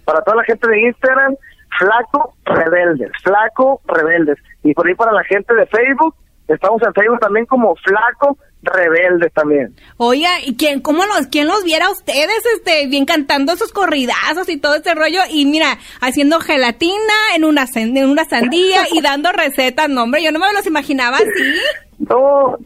Para 0.05 0.21
toda 0.21 0.37
la 0.37 0.43
gente 0.43 0.67
de 0.67 0.81
Instagram, 0.81 1.35
Flaco 1.79 2.35
Rebeldes, 2.45 3.09
Flaco 3.23 3.81
Rebeldes. 3.85 4.37
Y 4.63 4.73
por 4.73 4.87
ahí 4.87 4.93
para 4.95 5.11
la 5.13 5.23
gente 5.23 5.53
de 5.55 5.65
Facebook, 5.65 6.15
estamos 6.47 6.81
en 6.81 6.93
Facebook 6.93 7.19
también 7.19 7.45
como 7.45 7.75
Flaco 7.75 8.37
Rebeldes 8.61 9.31
también. 9.33 9.75
Oiga, 9.97 10.29
¿y 10.45 10.55
quién, 10.55 10.81
cómo 10.81 11.05
los, 11.05 11.27
quién 11.27 11.47
los 11.47 11.63
viera 11.63 11.87
a 11.87 11.91
ustedes, 11.91 12.43
este, 12.55 12.87
bien 12.87 13.05
cantando 13.05 13.53
esos 13.53 13.73
corridazos 13.73 14.47
y 14.49 14.57
todo 14.57 14.75
este 14.75 14.95
rollo? 14.95 15.19
Y 15.29 15.45
mira, 15.45 15.77
haciendo 16.01 16.39
gelatina 16.39 17.13
en 17.35 17.43
una, 17.43 17.65
en 17.75 18.09
una 18.09 18.25
sandía 18.25 18.83
y 18.91 19.01
dando 19.01 19.31
recetas, 19.31 19.89
no, 19.89 20.03
hombre, 20.03 20.23
yo 20.23 20.31
no 20.31 20.39
me 20.39 20.51
los 20.53 20.65
imaginaba 20.65 21.17
así. 21.17 21.27
No, 22.09 22.57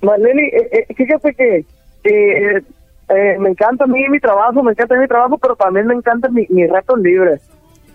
Marlene, 0.00 0.48
eh, 0.48 0.86
eh, 0.88 0.94
fíjate 0.94 1.34
que, 1.34 1.64
eh, 2.04 2.62
eh, 3.10 3.38
me 3.38 3.50
encanta 3.50 3.84
a 3.84 3.86
mí 3.86 4.08
mi 4.08 4.20
trabajo, 4.20 4.62
me 4.62 4.72
encanta 4.72 4.96
mi 4.96 5.08
trabajo, 5.08 5.36
pero 5.38 5.56
también 5.56 5.86
me 5.86 5.94
encantan 5.94 6.32
mi, 6.32 6.46
mis 6.48 6.70
ratos 6.70 6.98
libres. 7.00 7.40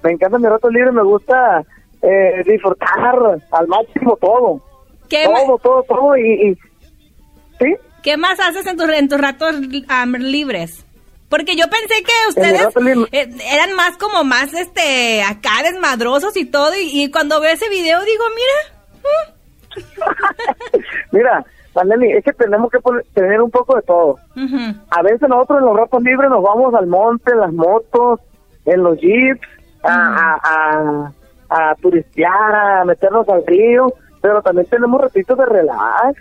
Me 0.03 0.11
encantan 0.11 0.41
mis 0.41 0.49
ratos 0.51 0.71
libres, 0.71 0.93
me 0.93 1.03
gusta 1.03 1.63
eh, 2.01 2.43
disfrutar 2.45 3.39
al 3.51 3.67
máximo 3.67 4.17
todo. 4.17 4.61
¿Qué, 5.09 5.27
ma- 5.29 5.39
todo, 5.45 5.57
todo, 5.59 5.83
todo 5.83 6.17
y, 6.17 6.49
y 6.49 6.55
sí, 7.59 7.75
¿Qué 8.03 8.17
más 8.17 8.39
haces 8.39 8.65
en 8.67 8.77
tus, 8.77 8.89
en 8.89 9.09
tus 9.09 9.19
ratos 9.19 9.55
libres? 9.59 10.85
Porque 11.29 11.55
yo 11.55 11.65
pensé 11.69 12.03
que 12.03 12.13
ustedes 12.29 12.67
eh, 13.11 13.29
eran 13.51 13.73
más 13.75 13.97
como 13.97 14.23
más, 14.23 14.53
este, 14.53 15.23
acá 15.23 15.63
desmadrosos 15.63 16.37
y 16.37 16.45
todo, 16.45 16.71
y, 16.75 17.03
y 17.03 17.11
cuando 17.11 17.41
veo 17.41 17.51
ese 17.51 17.67
video 17.69 17.99
digo, 18.05 18.23
mira, 18.35 19.83
mira, 21.11 21.45
Marlene, 21.73 22.17
es 22.17 22.23
que 22.23 22.31
tenemos 22.33 22.71
que 22.71 22.79
poner- 22.79 23.05
tener 23.13 23.41
un 23.41 23.51
poco 23.51 23.75
de 23.75 23.81
todo. 23.81 24.17
mm, 24.35 24.71
A 24.91 25.01
veces 25.01 25.27
nosotros 25.27 25.59
en 25.59 25.65
los 25.65 25.77
ratos 25.77 26.01
libres 26.03 26.29
nos 26.29 26.43
vamos 26.43 26.73
al 26.73 26.87
monte, 26.87 27.31
en 27.31 27.39
las 27.39 27.51
motos, 27.53 28.19
en 28.65 28.83
los 28.83 28.97
jeeps, 28.99 29.47
a, 29.83 29.93
a, 29.93 31.11
a, 31.49 31.71
a 31.71 31.75
turistear, 31.75 32.55
a 32.55 32.85
meternos 32.85 33.27
al 33.29 33.43
río, 33.45 33.87
pero 34.25 34.41
también 34.41 34.65
tenemos 34.65 34.99
ratitos 34.99 35.37
de 35.37 35.45
relax, 35.45 36.19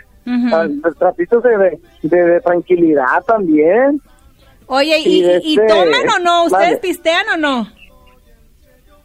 ah, 0.53 0.67
ratitos 1.01 1.43
de, 1.43 1.81
de, 2.03 2.41
tranquilidad 2.43 3.25
también. 3.27 3.99
Oye, 4.67 4.99
¿y, 4.99 5.25
Y 5.25 5.55
este, 5.55 5.67
toman 5.67 6.07
o 6.15 6.19
no? 6.23 6.45
¿Ustedes 6.45 6.67
vale. 6.67 6.77
pistean 6.83 7.27
o 7.31 7.37
no? 7.39 7.67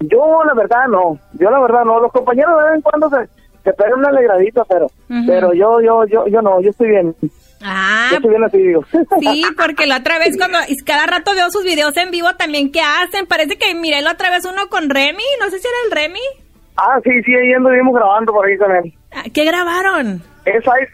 Yo 0.02 0.44
la 0.44 0.54
verdad 0.54 0.88
no, 0.90 1.18
yo 1.40 1.50
la 1.50 1.62
verdad 1.62 1.86
no, 1.86 2.02
los 2.02 2.12
compañeros 2.12 2.58
de 2.58 2.64
vez 2.66 2.76
en 2.76 2.82
cuando 2.82 3.10
se, 3.10 3.30
se 3.64 3.72
pegan 3.72 4.00
una 4.00 4.10
alegradita, 4.10 4.66
pero 4.66 4.88
pero 5.26 5.54
yo 5.54 5.80
yo 5.80 6.06
yo 6.06 6.28
yo 6.28 6.42
no, 6.42 6.60
yo 6.60 6.72
estoy 6.72 6.90
bien, 6.90 7.16
Ah, 7.62 8.10
yo 8.12 8.18
estoy 8.18 8.32
bien 8.32 8.44
así 8.44 8.58
digo. 8.58 8.84
sí, 9.22 9.44
porque 9.58 9.88
la 9.88 10.00
otra 10.00 10.20
vez 10.20 10.36
cuando 10.38 10.58
y 10.68 10.76
cada 10.84 11.06
rato 11.06 11.34
veo 11.36 11.50
sus 11.52 11.64
videos 11.64 11.96
en 11.96 12.12
vivo 12.12 12.28
también 12.38 12.70
que 12.70 12.82
hacen. 12.82 13.28
Parece 13.28 13.58
que 13.58 13.74
miré 13.76 14.02
la 14.02 14.12
otra 14.12 14.30
vez 14.30 14.44
uno 14.44 14.68
con 14.68 14.90
Remy, 14.90 15.24
no 15.40 15.50
sé 15.50 15.60
si 15.60 15.68
era 15.68 15.78
el 15.86 15.92
Remy. 15.92 16.49
Ah, 16.80 17.00
sí, 17.04 17.12
sí, 17.24 17.36
ahí 17.36 17.54
anduvimos 17.54 17.94
grabando 17.94 18.34
por 18.34 18.46
ahí 18.46 18.58
con 18.58 18.76
él. 18.76 18.94
Ah, 19.12 19.24
¿Qué 19.34 19.46
grabaron? 19.46 20.22
Esa 20.46 20.72
es, 20.80 20.90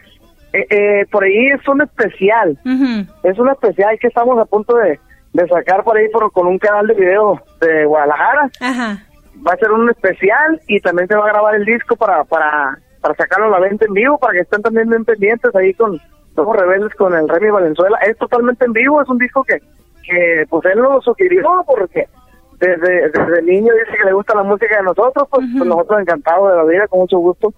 eh, 0.52 0.66
eh, 0.70 1.06
por 1.10 1.24
ahí 1.24 1.48
es 1.48 1.66
un 1.68 1.82
especial, 1.82 2.58
es 3.22 3.38
un 3.38 3.48
especial 3.50 3.98
que 3.98 4.08
estamos 4.08 4.38
a 4.38 4.44
punto 4.44 4.76
de, 4.76 4.98
de 5.32 5.48
sacar 5.48 5.84
por 5.84 5.96
ahí 5.96 6.08
por, 6.08 6.30
con 6.32 6.46
un 6.46 6.58
canal 6.58 6.86
de 6.86 6.94
video 6.94 7.40
de 7.60 7.84
Guadalajara. 7.84 8.50
Ajá. 8.60 9.02
Va 9.46 9.52
a 9.52 9.56
ser 9.56 9.70
un 9.70 9.90
especial 9.90 10.60
y 10.66 10.80
también 10.80 11.08
se 11.08 11.16
va 11.16 11.24
a 11.24 11.32
grabar 11.32 11.54
el 11.54 11.64
disco 11.64 11.94
para, 11.96 12.24
para, 12.24 12.78
para 13.00 13.14
sacarlo 13.14 13.46
a 13.46 13.60
la 13.60 13.60
venta 13.60 13.84
en 13.84 13.92
vivo, 13.92 14.18
para 14.18 14.32
que 14.32 14.40
estén 14.40 14.62
también 14.62 14.88
bien 14.88 15.04
pendientes 15.04 15.54
ahí 15.54 15.74
con 15.74 16.00
Somos 16.34 16.56
Rebeldes 16.56 16.94
con 16.94 17.14
el 17.14 17.28
Remy 17.28 17.50
Valenzuela. 17.50 17.98
Es 17.98 18.16
totalmente 18.16 18.64
en 18.64 18.72
vivo, 18.72 19.02
es 19.02 19.08
un 19.08 19.18
disco 19.18 19.44
que, 19.44 19.58
que 20.04 20.46
pues 20.48 20.64
él 20.66 20.78
lo 20.78 21.00
sugirió 21.02 21.64
porque 21.66 22.08
desde, 22.58 23.10
desde 23.10 23.42
niño 23.42 23.72
dice 23.72 23.98
que 23.98 24.06
le 24.06 24.12
gusta 24.12 24.34
la 24.34 24.42
música 24.42 24.76
de 24.76 24.82
nosotros, 24.82 25.28
pues, 25.30 25.46
pues 25.56 25.68
nosotros 25.68 26.00
encantados 26.00 26.50
de 26.50 26.56
la 26.56 26.64
vida, 26.64 26.88
con 26.88 27.00
mucho 27.00 27.18
gusto. 27.18 27.52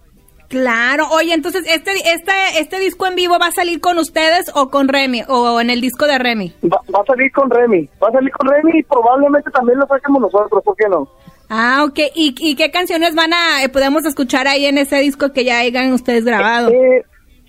Claro, 0.49 1.05
oye, 1.12 1.34
entonces 1.34 1.62
este 1.68 1.90
este 1.90 2.32
este 2.59 2.80
disco 2.80 3.07
en 3.07 3.14
vivo 3.14 3.38
va 3.38 3.49
a 3.49 3.53
salir 3.53 3.82
con 3.82 3.99
ustedes 3.99 4.51
o 4.55 4.70
con 4.70 4.88
Remy 4.88 5.24
o 5.28 5.61
en 5.61 5.68
el 5.68 5.82
disco 5.82 6.07
de 6.07 6.18
Remy. 6.18 6.55
Va, 6.64 6.80
va 6.94 7.03
a 7.03 7.05
salir 7.05 7.30
con 7.32 7.51
Remy, 7.51 7.86
va 8.03 8.09
a 8.09 8.12
salir 8.12 8.32
con 8.32 8.49
Remy 8.49 8.78
y 8.78 8.82
probablemente 8.82 9.51
también 9.51 9.78
lo 9.78 9.86
saquemos 9.86 10.22
nosotros, 10.22 10.64
¿por 10.64 10.74
qué 10.74 10.88
no? 10.88 11.07
Ah, 11.51 11.84
ok. 11.86 11.99
¿Y, 12.14 12.34
y 12.38 12.57
qué 12.57 12.70
canciones 12.70 13.14
van 13.14 13.32
a 13.34 13.62
eh, 13.62 13.68
podemos 13.68 14.07
escuchar 14.07 14.49
ahí 14.49 14.64
en 14.64 14.78
ese 14.78 14.96
disco 14.96 15.32
que 15.34 15.44
ya 15.44 15.59
hayan 15.59 15.92
ustedes 15.92 16.24
grabado? 16.24 16.70
Eh, 16.70 17.05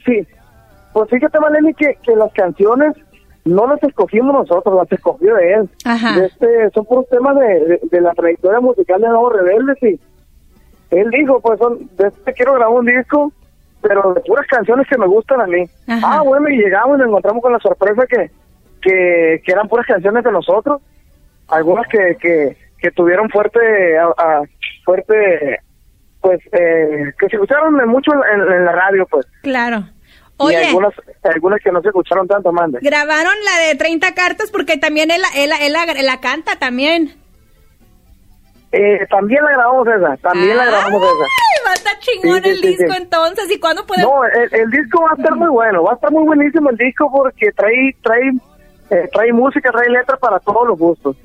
sí, 0.06 0.28
pues 0.92 1.10
fíjate, 1.10 1.40
Maleni, 1.40 1.74
que, 1.76 1.98
que 2.04 2.16
las 2.18 2.34
canciones 2.34 2.96
no 3.46 3.68
las 3.68 3.82
escogimos 3.84 4.34
nosotros, 4.34 4.76
las 4.76 4.92
escogió 4.92 5.38
él. 5.38 5.70
Ajá. 5.86 6.24
Este, 6.26 6.70
son 6.72 6.86
puros 6.86 7.08
temas 7.10 7.38
de, 7.38 7.46
de, 7.66 7.80
de 7.92 8.02
la 8.02 8.14
trayectoria 8.14 8.60
musical 8.60 9.02
de 9.02 9.08
Nuevos 9.08 9.34
Rebeldes 9.34 9.78
y 9.84 10.00
él 10.92 11.10
dijo, 11.12 11.40
pues 11.42 11.60
son, 11.60 11.90
de 11.98 12.08
este 12.08 12.34
quiero 12.34 12.54
grabar 12.56 12.76
un 12.80 12.86
disco, 12.86 13.32
pero 13.82 14.14
de 14.14 14.22
puras 14.22 14.46
canciones 14.48 14.88
que 14.88 14.98
me 14.98 15.08
gustan 15.08 15.42
a 15.42 15.48
mí. 15.48 15.64
Ajá. 15.88 16.18
Ah, 16.18 16.22
bueno, 16.22 16.50
y 16.50 16.58
llegamos 16.58 16.98
y 16.98 17.00
nos 17.00 17.08
encontramos 17.10 17.42
con 17.42 17.54
la 17.54 17.60
sorpresa 17.60 18.06
que, 18.08 18.30
que, 18.82 19.42
que 19.46 19.52
eran 19.52 19.68
puras 19.68 19.86
canciones 19.86 20.24
de 20.24 20.32
nosotros, 20.32 20.82
algunas 21.48 21.88
que, 21.88 22.18
que, 22.20 22.58
que 22.78 22.92
tuvieron 22.92 23.30
fuerte, 23.30 23.98
a- 23.98 24.14
a- 24.18 24.42
fuerte, 24.84 25.60
pues, 26.22 26.40
eh, 26.52 27.14
que 27.20 27.28
se 27.30 27.36
escucharon 27.36 27.76
mucho 27.88 28.12
en, 28.14 28.42
en 28.54 28.66
la 28.66 28.72
radio, 28.72 29.06
pues. 29.10 29.26
Claro. 29.44 29.84
Y 30.50 30.56
algunas, 30.56 30.94
algunas 31.24 31.62
que 31.62 31.72
no 31.72 31.82
se 31.82 31.88
escucharon 31.90 32.28
tanto, 32.28 32.52
mande. 32.52 32.80
grabaron 32.82 33.34
la 33.44 33.68
de 33.68 33.76
30 33.76 34.14
cartas 34.14 34.50
porque 34.52 34.78
también 34.78 35.12
él, 35.12 35.22
él, 35.36 35.52
él, 35.62 35.74
la- 35.74 35.84
él 35.84 36.06
la 36.06 36.20
canta 36.22 36.56
también. 36.58 37.16
Eh, 38.72 39.00
también 39.10 39.44
la 39.44 39.52
grabamos 39.52 39.88
esa, 39.88 40.16
también 40.18 40.56
la 40.56 40.64
grabamos 40.66 41.02
esa. 41.02 41.24
Ay, 41.24 41.66
va 41.66 41.72
a 41.72 41.74
estar 41.74 42.00
chingón 42.00 42.44
Sí, 42.44 42.50
el 42.50 42.58
sí, 42.60 42.68
disco 42.68 42.92
sí. 42.94 42.98
entonces. 43.02 43.52
¿Y 43.52 43.60
cuándo 43.60 43.86
podemos? 43.86 44.12
No, 44.12 44.26
el, 44.26 44.54
el 44.54 44.70
disco 44.70 45.02
va 45.02 45.12
a 45.12 45.16
estar 45.16 45.36
muy 45.36 45.50
bueno, 45.50 45.84
va 45.84 45.92
a 45.92 45.96
estar 45.96 46.12
muy 46.12 46.24
buenísimo 46.24 46.70
el 46.70 46.78
disco 46.78 47.12
porque 47.12 47.52
trae, 47.52 47.96
trae, 48.04 48.30
eh, 48.92 49.10
trae 49.12 49.34
música, 49.34 49.72
trae 49.72 49.90
letras 49.90 50.20
para 50.20 50.40
todos 50.40 50.68
los 50.68 50.78
gustos. 50.78 51.18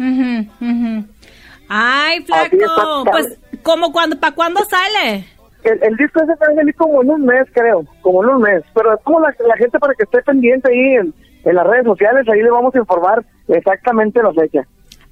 Ay, 1.69 2.23
flaco. 2.25 3.05
Pues, 3.11 3.39
¿cómo 3.63 3.93
cuando, 3.93 4.19
para 4.19 4.35
cuándo 4.35 4.65
sale? 4.65 5.27
El, 5.65 5.83
el 5.83 5.97
disco 5.97 6.21
ese 6.23 6.33
va 6.35 6.47
a 6.53 6.55
salir 6.55 6.75
como 6.77 7.03
en 7.03 7.11
un 7.11 7.25
mes, 7.25 7.47
creo, 7.53 7.85
como 8.03 8.23
en 8.23 8.31
un 8.31 8.43
mes. 8.43 8.63
Pero 8.75 8.95
es 8.95 9.01
como 9.03 9.21
la, 9.21 9.35
la 9.49 9.57
gente 9.57 9.79
para 9.79 9.95
que 9.95 10.05
esté 10.05 10.23
pendiente 10.23 10.71
ahí 10.71 10.95
en, 10.97 11.15
en 11.45 11.55
las 11.55 11.67
redes 11.67 11.85
sociales, 11.85 12.27
ahí 12.33 12.43
le 12.43 12.51
vamos 12.51 12.75
a 12.75 12.79
informar 12.79 13.25
exactamente 13.49 14.23
la 14.23 14.33
fecha. 14.33 14.61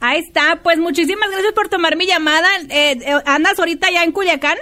Ahí 0.01 0.19
está. 0.21 0.59
Pues 0.63 0.79
muchísimas 0.79 1.31
gracias 1.31 1.53
por 1.53 1.69
tomar 1.69 1.97
mi 1.97 2.07
llamada. 2.07 2.47
Eh, 2.71 2.93
eh, 3.01 3.23
¿Andas 3.27 3.59
ahorita 3.59 3.89
ya 3.93 4.03
en 4.05 4.13
Culiacán? 4.13 4.57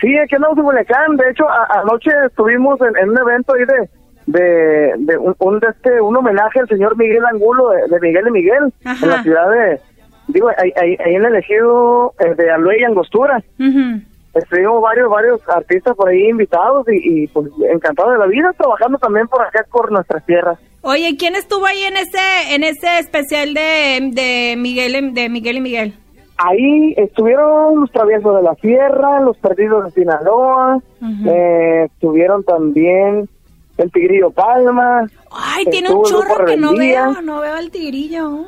Sí, 0.00 0.16
aquí 0.18 0.34
andamos 0.34 0.58
en 0.58 0.64
Culiacán. 0.64 1.16
De 1.16 1.30
hecho, 1.30 1.48
a- 1.48 1.80
anoche 1.80 2.10
estuvimos 2.26 2.80
en, 2.80 2.96
en 3.02 3.10
un 3.10 3.18
evento 3.18 3.54
ahí 3.54 3.64
de, 3.64 3.88
de, 4.26 4.94
de 4.98 5.16
un, 5.18 5.34
un, 5.38 5.60
de 5.60 5.68
este, 5.68 6.00
un 6.00 6.16
homenaje 6.16 6.60
al 6.60 6.68
señor 6.68 6.96
Miguel 6.96 7.24
Angulo, 7.24 7.70
de, 7.70 7.82
de 7.88 8.00
Miguel 8.00 8.24
de 8.24 8.30
Miguel, 8.30 8.72
Ajá. 8.84 9.04
en 9.04 9.10
la 9.10 9.22
ciudad 9.22 9.50
de, 9.50 9.80
digo, 10.28 10.48
ahí, 10.58 10.72
ahí, 10.76 10.96
ahí 11.04 11.14
en 11.14 11.24
el 11.24 11.36
ejido 11.36 12.12
eh, 12.18 12.34
de 12.34 12.50
Aluey 12.50 12.80
y 12.80 12.84
Angostura. 12.84 13.42
Ujú. 13.58 14.02
Estuvimos 14.34 14.80
varios, 14.80 15.10
varios 15.10 15.40
artistas 15.48 15.96
por 15.96 16.08
ahí 16.08 16.28
invitados 16.28 16.86
y, 16.88 17.24
y 17.24 17.26
pues 17.28 17.48
encantados 17.72 18.12
de 18.12 18.18
la 18.18 18.26
vida, 18.26 18.52
trabajando 18.56 18.98
también 18.98 19.26
por 19.26 19.42
acá 19.42 19.66
por 19.70 19.90
nuestras 19.90 20.24
tierras. 20.24 20.58
Oye, 20.82 21.16
¿quién 21.18 21.34
estuvo 21.34 21.66
ahí 21.66 21.82
en 21.82 21.96
ese 21.96 22.54
en 22.54 22.62
ese 22.62 23.00
especial 23.00 23.52
de, 23.54 24.10
de 24.12 24.54
Miguel 24.56 25.14
de 25.14 25.28
Miguel 25.28 25.56
y 25.56 25.60
Miguel? 25.60 25.94
Ahí 26.38 26.94
estuvieron 26.96 27.80
los 27.80 27.90
traviesos 27.90 28.34
de 28.36 28.42
la 28.42 28.54
sierra, 28.54 29.20
los 29.20 29.36
perdidos 29.36 29.84
de 29.84 29.90
Sinaloa, 29.90 30.80
eh, 31.26 31.84
estuvieron 31.84 32.44
también 32.44 33.28
el 33.76 33.92
Tigrillo 33.92 34.30
Palma. 34.30 35.06
Ay, 35.30 35.66
tiene 35.66 35.90
un 35.90 36.02
chorro 36.04 36.46
que 36.46 36.56
no 36.56 36.74
veo, 36.74 37.20
no 37.20 37.40
veo 37.40 37.54
al 37.54 37.70
tigrillo. 37.70 38.46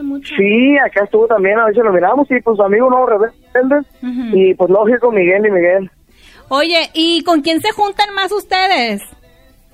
Mucho. 0.00 0.32
Sí, 0.36 0.78
acá 0.78 1.02
estuvo 1.02 1.26
también, 1.26 1.58
a 1.58 1.72
si 1.72 1.80
lo 1.80 1.92
miramos, 1.92 2.30
y 2.30 2.40
pues 2.40 2.56
su 2.56 2.62
amigo 2.62 2.88
y 4.32 4.54
pues 4.54 4.70
lógico, 4.70 5.10
Miguel 5.12 5.46
y 5.46 5.50
Miguel. 5.50 5.90
Oye, 6.48 6.90
¿y 6.94 7.22
con 7.24 7.42
quién 7.42 7.60
se 7.60 7.72
juntan 7.72 8.14
más 8.14 8.32
ustedes? 8.32 9.02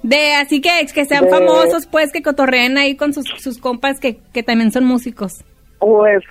De 0.03 0.35
así 0.35 0.61
que 0.61 0.71
que 0.93 1.05
sean 1.05 1.25
De- 1.25 1.31
famosos, 1.31 1.87
pues 1.87 2.13
que 2.13 2.23
cotorreen 2.23 2.77
ahí 2.77 2.97
con 2.97 3.13
sus, 3.13 3.25
sus 3.39 3.59
compas 3.59 4.01
que, 4.01 4.19
que 4.33 4.43
también 4.43 4.71
son 4.71 4.85
músicos. 4.85 5.33
Pues, 5.79 6.23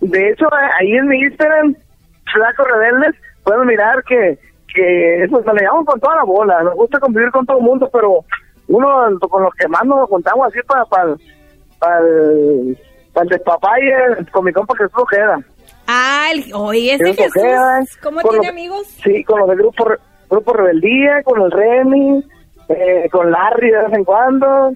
de 0.00 0.30
hecho, 0.30 0.46
ahí 0.78 0.92
en 0.92 1.06
mi 1.08 1.18
Instagram, 1.20 1.74
Flaco 2.32 2.64
Rebeldes, 2.64 3.14
pueden 3.44 3.66
mirar 3.66 4.02
que, 4.08 4.38
que 4.74 5.26
pues 5.30 5.44
nos 5.46 5.54
le 5.54 5.60
llevamos 5.62 5.86
con 5.86 6.00
toda 6.00 6.16
la 6.16 6.24
bola, 6.24 6.62
nos 6.62 6.74
gusta 6.74 6.98
convivir 6.98 7.30
con 7.30 7.46
todo 7.46 7.58
el 7.58 7.64
mundo, 7.64 7.88
pero 7.92 8.24
uno 8.68 9.18
con 9.30 9.42
los 9.44 9.54
que 9.54 9.68
más 9.68 9.84
nos 9.84 10.08
juntamos 10.08 10.46
así 10.48 10.58
para 10.66 10.84
para 10.86 11.14
para 11.78 11.98
el, 12.00 12.78
para 13.12 13.24
el 13.24 13.28
despapalle, 13.30 13.92
con 14.32 14.44
mi 14.44 14.52
compa 14.52 14.74
Jesús 14.76 14.92
Ojeda. 14.96 15.38
Ah, 15.86 16.28
el, 16.32 16.52
oye, 16.54 16.94
ese 16.94 17.14
Jesús 17.14 17.98
¿cómo 18.02 18.20
tiene 18.22 18.36
los- 18.38 18.46
amigos? 18.46 18.86
Sí, 19.02 19.22
con 19.24 19.40
los 19.40 19.48
del 19.48 19.58
grupo, 19.58 19.86
grupo 20.30 20.52
Rebeldía, 20.54 21.22
con 21.22 21.42
el 21.42 21.50
Remy, 21.50 22.24
eh, 22.70 23.08
con 23.10 23.30
Larry 23.30 23.70
de 23.70 23.78
vez 23.82 23.92
en 23.92 24.04
cuando. 24.04 24.72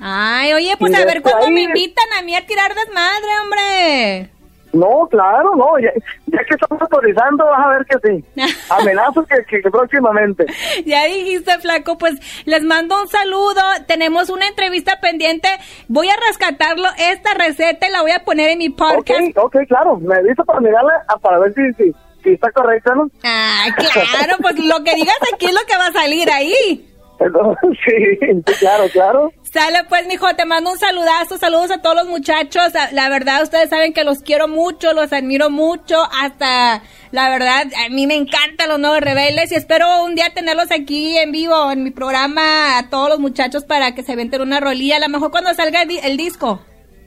Ay, 0.00 0.52
oye, 0.52 0.76
pues 0.78 0.92
Y 0.92 0.94
a 0.94 0.98
ver 1.04 1.14
después 1.14 1.34
cuándo 1.34 1.50
me 1.50 1.62
invitan 1.62 2.04
a 2.18 2.22
mí 2.22 2.36
a 2.36 2.46
tirar 2.46 2.72
desmadre, 2.74 3.26
hombre. 3.42 4.30
No, 4.72 5.08
claro, 5.10 5.54
no, 5.56 5.78
ya, 5.78 5.90
ya 6.26 6.38
que 6.44 6.54
estamos 6.54 6.80
autorizando, 6.82 7.44
vas 7.44 7.66
a 7.66 7.68
ver 7.68 7.86
que 7.86 7.96
sí. 8.08 8.24
Amenazo 8.70 9.24
que, 9.24 9.44
que, 9.44 9.62
que 9.62 9.70
próximamente. 9.70 10.46
Ya 10.84 11.04
dijiste, 11.06 11.58
flaco, 11.58 11.96
pues 11.96 12.14
les 12.44 12.62
mando 12.62 13.00
un 13.00 13.08
saludo. 13.08 13.60
Tenemos 13.86 14.30
una 14.30 14.46
entrevista 14.46 15.00
pendiente. 15.00 15.48
Voy 15.88 16.08
a 16.08 16.16
rescatarlo, 16.28 16.88
esta 16.98 17.34
receta 17.34 17.88
y 17.88 17.92
la 17.92 18.02
voy 18.02 18.12
a 18.12 18.24
poner 18.24 18.50
en 18.50 18.58
mi 18.58 18.68
podcast. 18.68 19.36
Ok, 19.36 19.44
ok, 19.44 19.56
claro, 19.68 19.96
me 19.96 20.16
aviso 20.16 20.44
para 20.44 20.60
mirarla, 20.60 21.04
ah, 21.08 21.18
para 21.18 21.38
ver 21.38 21.54
si, 21.54 21.72
si, 21.74 21.92
si 22.22 22.30
está 22.30 22.50
correcta, 22.52 22.94
¿no? 22.94 23.10
Ah, 23.24 23.66
claro, 23.76 24.36
pues 24.40 24.58
lo 24.64 24.84
que 24.84 24.94
digas 24.94 25.16
aquí 25.32 25.46
es 25.46 25.52
lo 25.52 25.66
que 25.66 25.76
va 25.76 25.86
a 25.86 25.92
salir 25.92 26.30
ahí. 26.30 26.84
Sí, 27.84 28.42
claro, 28.60 28.84
claro. 28.92 29.32
Sale 29.42 29.78
pues, 29.88 30.06
mijo, 30.06 30.26
te 30.36 30.44
mando 30.44 30.70
un 30.70 30.78
saludazo, 30.78 31.38
saludos 31.38 31.70
a 31.70 31.80
todos 31.80 31.96
los 31.96 32.06
muchachos. 32.06 32.72
La 32.92 33.08
verdad, 33.08 33.42
ustedes 33.42 33.70
saben 33.70 33.92
que 33.92 34.04
los 34.04 34.22
quiero 34.22 34.46
mucho, 34.46 34.92
los 34.92 35.12
admiro 35.12 35.50
mucho. 35.50 35.96
Hasta, 36.22 36.82
la 37.10 37.30
verdad, 37.30 37.64
a 37.86 37.88
mí 37.90 38.06
me 38.06 38.14
encantan 38.14 38.68
los 38.68 38.78
nuevos 38.78 39.00
rebeldes 39.00 39.50
y 39.52 39.56
espero 39.56 40.04
un 40.04 40.14
día 40.14 40.26
tenerlos 40.34 40.70
aquí 40.70 41.16
en 41.16 41.32
vivo 41.32 41.70
en 41.72 41.82
mi 41.82 41.90
programa 41.90 42.78
a 42.78 42.90
todos 42.90 43.08
los 43.08 43.18
muchachos 43.18 43.64
para 43.64 43.94
que 43.94 44.02
se 44.02 44.16
venten 44.16 44.42
una 44.42 44.60
rolilla. 44.60 44.96
A 44.96 45.00
lo 45.00 45.08
mejor 45.08 45.30
cuando 45.30 45.52
salga 45.54 45.82
el, 45.82 45.90
el 46.02 46.16
disco. 46.16 46.60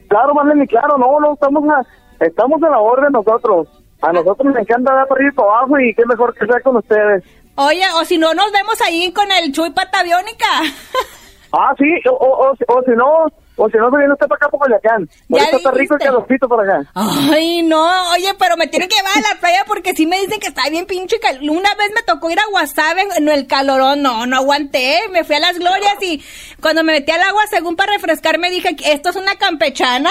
Claro, 0.09 0.33
Marlene, 0.33 0.67
claro, 0.67 0.97
no, 0.97 1.19
no, 1.19 1.33
estamos 1.33 1.63
a, 1.69 2.25
estamos 2.25 2.61
a 2.63 2.69
la 2.69 2.79
orden 2.79 3.11
nosotros. 3.13 3.67
A 4.01 4.11
nosotros 4.11 4.45
nos 4.47 4.57
encanta 4.57 4.93
dar 4.93 5.07
arriba 5.09 5.29
y 5.31 5.35
para 5.35 5.49
abajo 5.49 5.79
y 5.79 5.93
qué 5.93 6.05
mejor 6.07 6.33
que 6.33 6.45
sea 6.47 6.59
con 6.61 6.75
ustedes. 6.77 7.23
Oye, 7.55 7.83
o 7.95 8.05
si 8.05 8.17
no, 8.17 8.33
nos 8.33 8.51
vemos 8.51 8.79
ahí 8.81 9.11
con 9.11 9.31
el 9.31 9.51
Chuy 9.51 9.71
Pataviónica. 9.71 10.47
Ah, 11.53 11.73
sí, 11.77 11.83
o, 12.09 12.13
o, 12.13 12.47
o, 12.47 12.51
o 12.51 12.83
si 12.83 12.91
no, 12.91 13.25
o 13.57 13.69
si 13.69 13.77
no 13.77 13.91
viene 13.91 14.13
usted 14.13 14.25
para 14.25 14.37
acá 14.37 14.47
por 14.47 14.61
Ahorita 14.71 15.57
está 15.57 15.71
rico 15.71 15.95
el 15.95 15.99
calorcito 15.99 16.47
por 16.47 16.61
acá. 16.63 16.89
Ay, 16.95 17.61
no, 17.63 18.11
oye, 18.13 18.33
pero 18.39 18.55
me 18.55 18.67
tienen 18.67 18.87
que 18.87 18.95
llevar 18.95 19.17
a 19.17 19.33
la 19.33 19.39
playa 19.41 19.65
porque 19.67 19.93
sí 19.93 20.05
me 20.05 20.17
dicen 20.21 20.39
que 20.39 20.47
está 20.47 20.69
bien 20.69 20.85
pinche 20.85 21.19
cal- 21.19 21.41
Una 21.49 21.75
vez 21.75 21.91
me 21.93 22.03
tocó 22.03 22.29
ir 22.31 22.39
a 22.39 22.45
Guasave 22.51 23.01
en 23.17 23.27
el 23.27 23.47
calorón, 23.47 24.01
no, 24.01 24.25
no 24.27 24.37
aguanté, 24.37 25.01
me 25.11 25.25
fui 25.25 25.35
a 25.35 25.39
las 25.41 25.59
glorias 25.59 25.97
y 26.01 26.23
cuando 26.61 26.85
me 26.85 26.93
metí 26.93 27.11
al 27.11 27.21
agua, 27.21 27.41
según 27.49 27.75
para 27.75 27.91
refrescarme, 27.91 28.49
dije, 28.49 28.73
¿esto 28.85 29.09
es 29.09 29.17
una 29.17 29.35
campechana? 29.35 30.09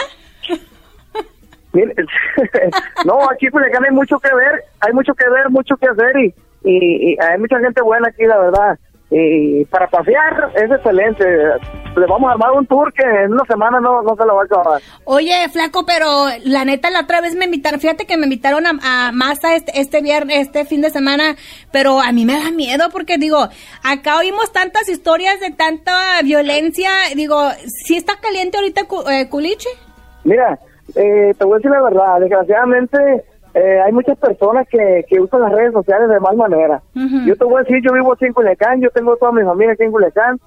No, 3.07 3.30
aquí 3.30 3.47
en 3.47 3.53
Culiacán 3.53 3.84
hay 3.84 3.93
mucho 3.95 4.18
que 4.18 4.28
ver, 4.34 4.62
hay 4.80 4.93
mucho 4.93 5.14
que 5.14 5.24
ver, 5.30 5.49
mucho 5.49 5.74
que 5.76 5.86
hacer 5.88 6.16
y, 6.18 6.34
y, 6.63 7.13
y 7.13 7.17
hay 7.21 7.39
mucha 7.39 7.59
gente 7.59 7.83
buena 7.83 8.09
aquí, 8.09 8.25
la 8.25 8.39
verdad. 8.39 8.79
Y 9.13 9.65
para 9.65 9.89
pasear 9.89 10.53
es 10.55 10.71
excelente. 10.71 11.25
Le 11.25 12.07
vamos 12.07 12.29
a 12.29 12.33
armar 12.33 12.53
un 12.53 12.65
tour 12.65 12.93
que 12.93 13.03
en 13.03 13.33
una 13.33 13.45
semana 13.45 13.81
no, 13.81 14.03
no 14.03 14.15
se 14.15 14.25
lo 14.25 14.37
va 14.37 14.43
a 14.43 14.45
acabar. 14.45 14.81
Oye, 15.05 15.49
flaco, 15.53 15.85
pero 15.85 16.27
la 16.45 16.65
neta, 16.65 16.91
la 16.91 17.01
otra 17.01 17.21
vez 17.21 17.35
me 17.35 17.47
invitaron, 17.47 17.81
fíjate 17.81 18.07
que 18.07 18.17
me 18.17 18.27
invitaron 18.27 18.67
a, 18.67 19.09
a 19.09 19.11
Masa 19.11 19.57
este, 19.57 19.73
este 19.81 20.01
viernes, 20.01 20.39
este 20.39 20.65
fin 20.65 20.81
de 20.81 20.91
semana, 20.91 21.35
pero 21.73 22.01
a 22.01 22.13
mí 22.13 22.25
me 22.25 22.35
da 22.35 22.53
miedo 22.53 22.85
porque 22.93 23.19
digo, 23.19 23.49
acá 23.83 24.19
oímos 24.19 24.53
tantas 24.53 24.89
historias 24.89 25.41
de 25.41 25.51
tanta 25.51 26.23
violencia, 26.23 26.91
digo, 27.17 27.51
¿sí 27.85 27.97
está 27.97 28.13
caliente 28.21 28.59
ahorita 28.59 28.83
eh, 29.11 29.29
Culichi? 29.29 29.69
Mira, 30.23 30.57
eh, 30.95 31.35
te 31.37 31.45
voy 31.45 31.55
a 31.55 31.57
decir 31.57 31.71
la 31.73 31.83
verdad, 31.83 32.21
desgraciadamente 32.21 33.25
eh, 33.55 33.80
hay 33.84 33.92
muchas 33.92 34.16
personas 34.18 34.68
que, 34.68 35.05
que 35.09 35.20
usan 35.20 35.42
las 35.42 35.53
redes 35.53 35.72
sociales 35.72 36.09
de 36.09 36.20
mal 36.20 36.36
manera. 36.36 36.80
Yo 36.94 37.36
te 37.36 37.44
voy 37.44 37.57
a 37.57 37.64
decir, 37.64 37.82
yo 37.82 37.92
vivo 37.92 38.12
aquí 38.12 38.26
en 38.26 38.32
Culiacán, 38.32 38.80
yo 38.80 38.90
tengo 38.90 39.16
toda 39.16 39.32
mi 39.32 39.42
familia 39.42 39.72
aquí 39.72 39.82
en 39.82 39.90
Culiacán. 39.90 40.38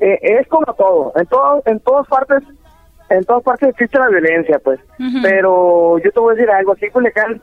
Eh, 0.00 0.18
es 0.22 0.46
como 0.48 0.66
todo, 0.74 1.12
en 1.16 1.26
todo, 1.26 1.62
en 1.66 1.80
todas 1.80 2.06
partes, 2.08 2.42
en 3.10 3.24
todas 3.24 3.42
partes 3.42 3.70
existe 3.70 3.98
la 3.98 4.08
violencia, 4.08 4.58
pues. 4.62 4.80
Pero 5.22 5.98
yo 5.98 6.10
te 6.10 6.20
voy 6.20 6.32
a 6.32 6.34
decir 6.36 6.50
algo, 6.50 6.72
aquí 6.72 6.86
en 6.86 6.92
Culiacán 6.92 7.40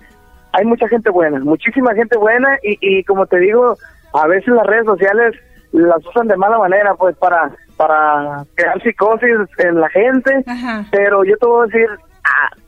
hay 0.51 0.66
mucha 0.66 0.88
gente 0.88 1.09
buena, 1.09 1.39
muchísima 1.39 1.93
gente 1.93 2.18
buena 2.18 2.57
y, 2.63 2.78
y 2.80 3.03
como 3.03 3.26
te 3.26 3.39
digo, 3.39 3.76
a 4.13 4.28
veces 4.28 4.53
las 4.53 4.66
redes 4.66 4.86
sociales 4.86 5.36
las 5.72 6.05
usan 6.05 6.28
de 6.28 6.38
mala 6.38 6.57
manera, 6.57 6.95
pues 6.95 7.16
para 7.18 7.51
para 7.78 8.45
crear 8.55 8.82
psicosis 8.82 9.30
en 9.57 9.80
la 9.80 9.89
gente. 9.89 10.43
Ajá. 10.47 10.86
Pero 10.91 11.24
yo 11.24 11.38
te 11.38 11.45
voy 11.45 11.63
a 11.63 11.66
decir, 11.66 11.89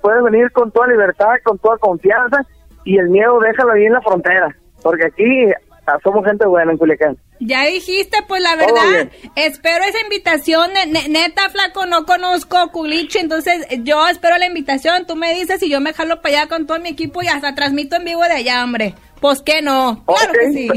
puedes 0.02 0.24
venir 0.24 0.52
con 0.52 0.72
toda 0.72 0.88
libertad, 0.88 1.34
con 1.44 1.58
toda 1.60 1.78
confianza 1.78 2.42
y 2.86 2.98
el 2.98 3.10
miedo 3.10 3.40
déjalo 3.40 3.72
ahí 3.74 3.86
en 3.86 3.94
la 3.94 4.02
frontera, 4.02 4.56
porque 4.82 5.06
aquí 5.06 5.52
ah, 5.88 5.98
somos 6.04 6.26
gente 6.26 6.46
buena 6.46 6.72
en 6.72 6.78
Culiacán. 6.78 7.18
Ya 7.40 7.66
dijiste, 7.66 8.18
pues 8.28 8.42
la 8.42 8.56
verdad, 8.56 9.12
espero 9.36 9.84
esa 9.84 10.02
invitación, 10.02 10.72
ne- 10.74 10.88
ne- 10.92 11.08
neta, 11.10 11.50
flaco, 11.50 11.86
no 11.86 12.04
conozco 12.06 12.58
Culichi, 12.72 13.20
entonces 13.20 13.68
yo 13.84 14.08
espero 14.08 14.38
la 14.40 14.48
invitación, 14.48 15.06
tú 15.06 15.16
me 15.16 15.34
dices 15.36 15.62
y 15.62 15.70
yo 15.70 15.80
me 15.80 15.94
jalo 15.94 16.20
para 16.22 16.40
allá 16.40 16.50
con 16.50 16.66
todo 16.66 16.80
mi 16.80 16.90
equipo 16.90 17.22
y 17.22 17.28
hasta 17.28 17.54
transmito 17.54 17.96
en 17.98 18.06
vivo 18.06 18.24
de 18.24 18.34
allá, 18.34 18.64
hombre. 18.64 18.96
Pues 19.22 19.44
que 19.44 19.62
no, 19.62 20.04
claro 20.06 20.34
que 20.34 20.52
sí. 20.52 20.68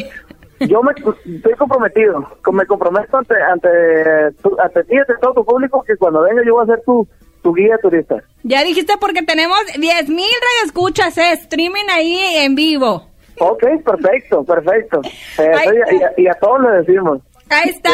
Yo 0.68 0.82
me 0.82 0.93
estoy 0.93 1.55
comprometido, 1.55 2.28
me 2.53 2.66
comprometo 2.66 3.16
ante 3.16 3.34
ante, 3.43 3.68
tu- 4.43 4.61
ante 4.61 4.84
ti 4.84 4.95
y 4.97 4.99
ante 4.99 5.14
todo 5.22 5.32
tu 5.32 5.45
público 5.47 5.82
que 5.86 5.97
cuando 5.97 6.20
venga 6.22 6.43
yo 6.45 6.55
voy 6.57 6.64
a 6.64 6.74
ser 6.74 6.82
tu, 6.84 7.09
tu 7.43 7.55
guía 7.55 7.76
turista. 7.82 8.16
Ya 8.43 8.62
dijiste 8.64 8.95
porque 9.01 9.22
tenemos 9.22 9.59
10 9.78 10.09
mil 10.09 10.30
radioescuchas, 10.59 11.16
eh, 11.18 11.32
streaming 11.32 11.84
ahí 11.91 12.18
en 12.36 12.55
vivo. 12.55 13.09
Ok, 13.38 13.62
perfecto, 13.84 14.45
perfecto. 14.45 15.01
Eh, 15.38 15.51
Ay, 15.57 15.68
y, 15.68 15.80
a- 15.80 15.95
y 15.99 16.03
a, 16.03 16.12
y 16.18 16.26
a 16.28 16.34
todos 16.34 16.61
le 16.62 16.70
decimos. 16.82 17.20
Ahí 17.49 17.70
está. 17.70 17.91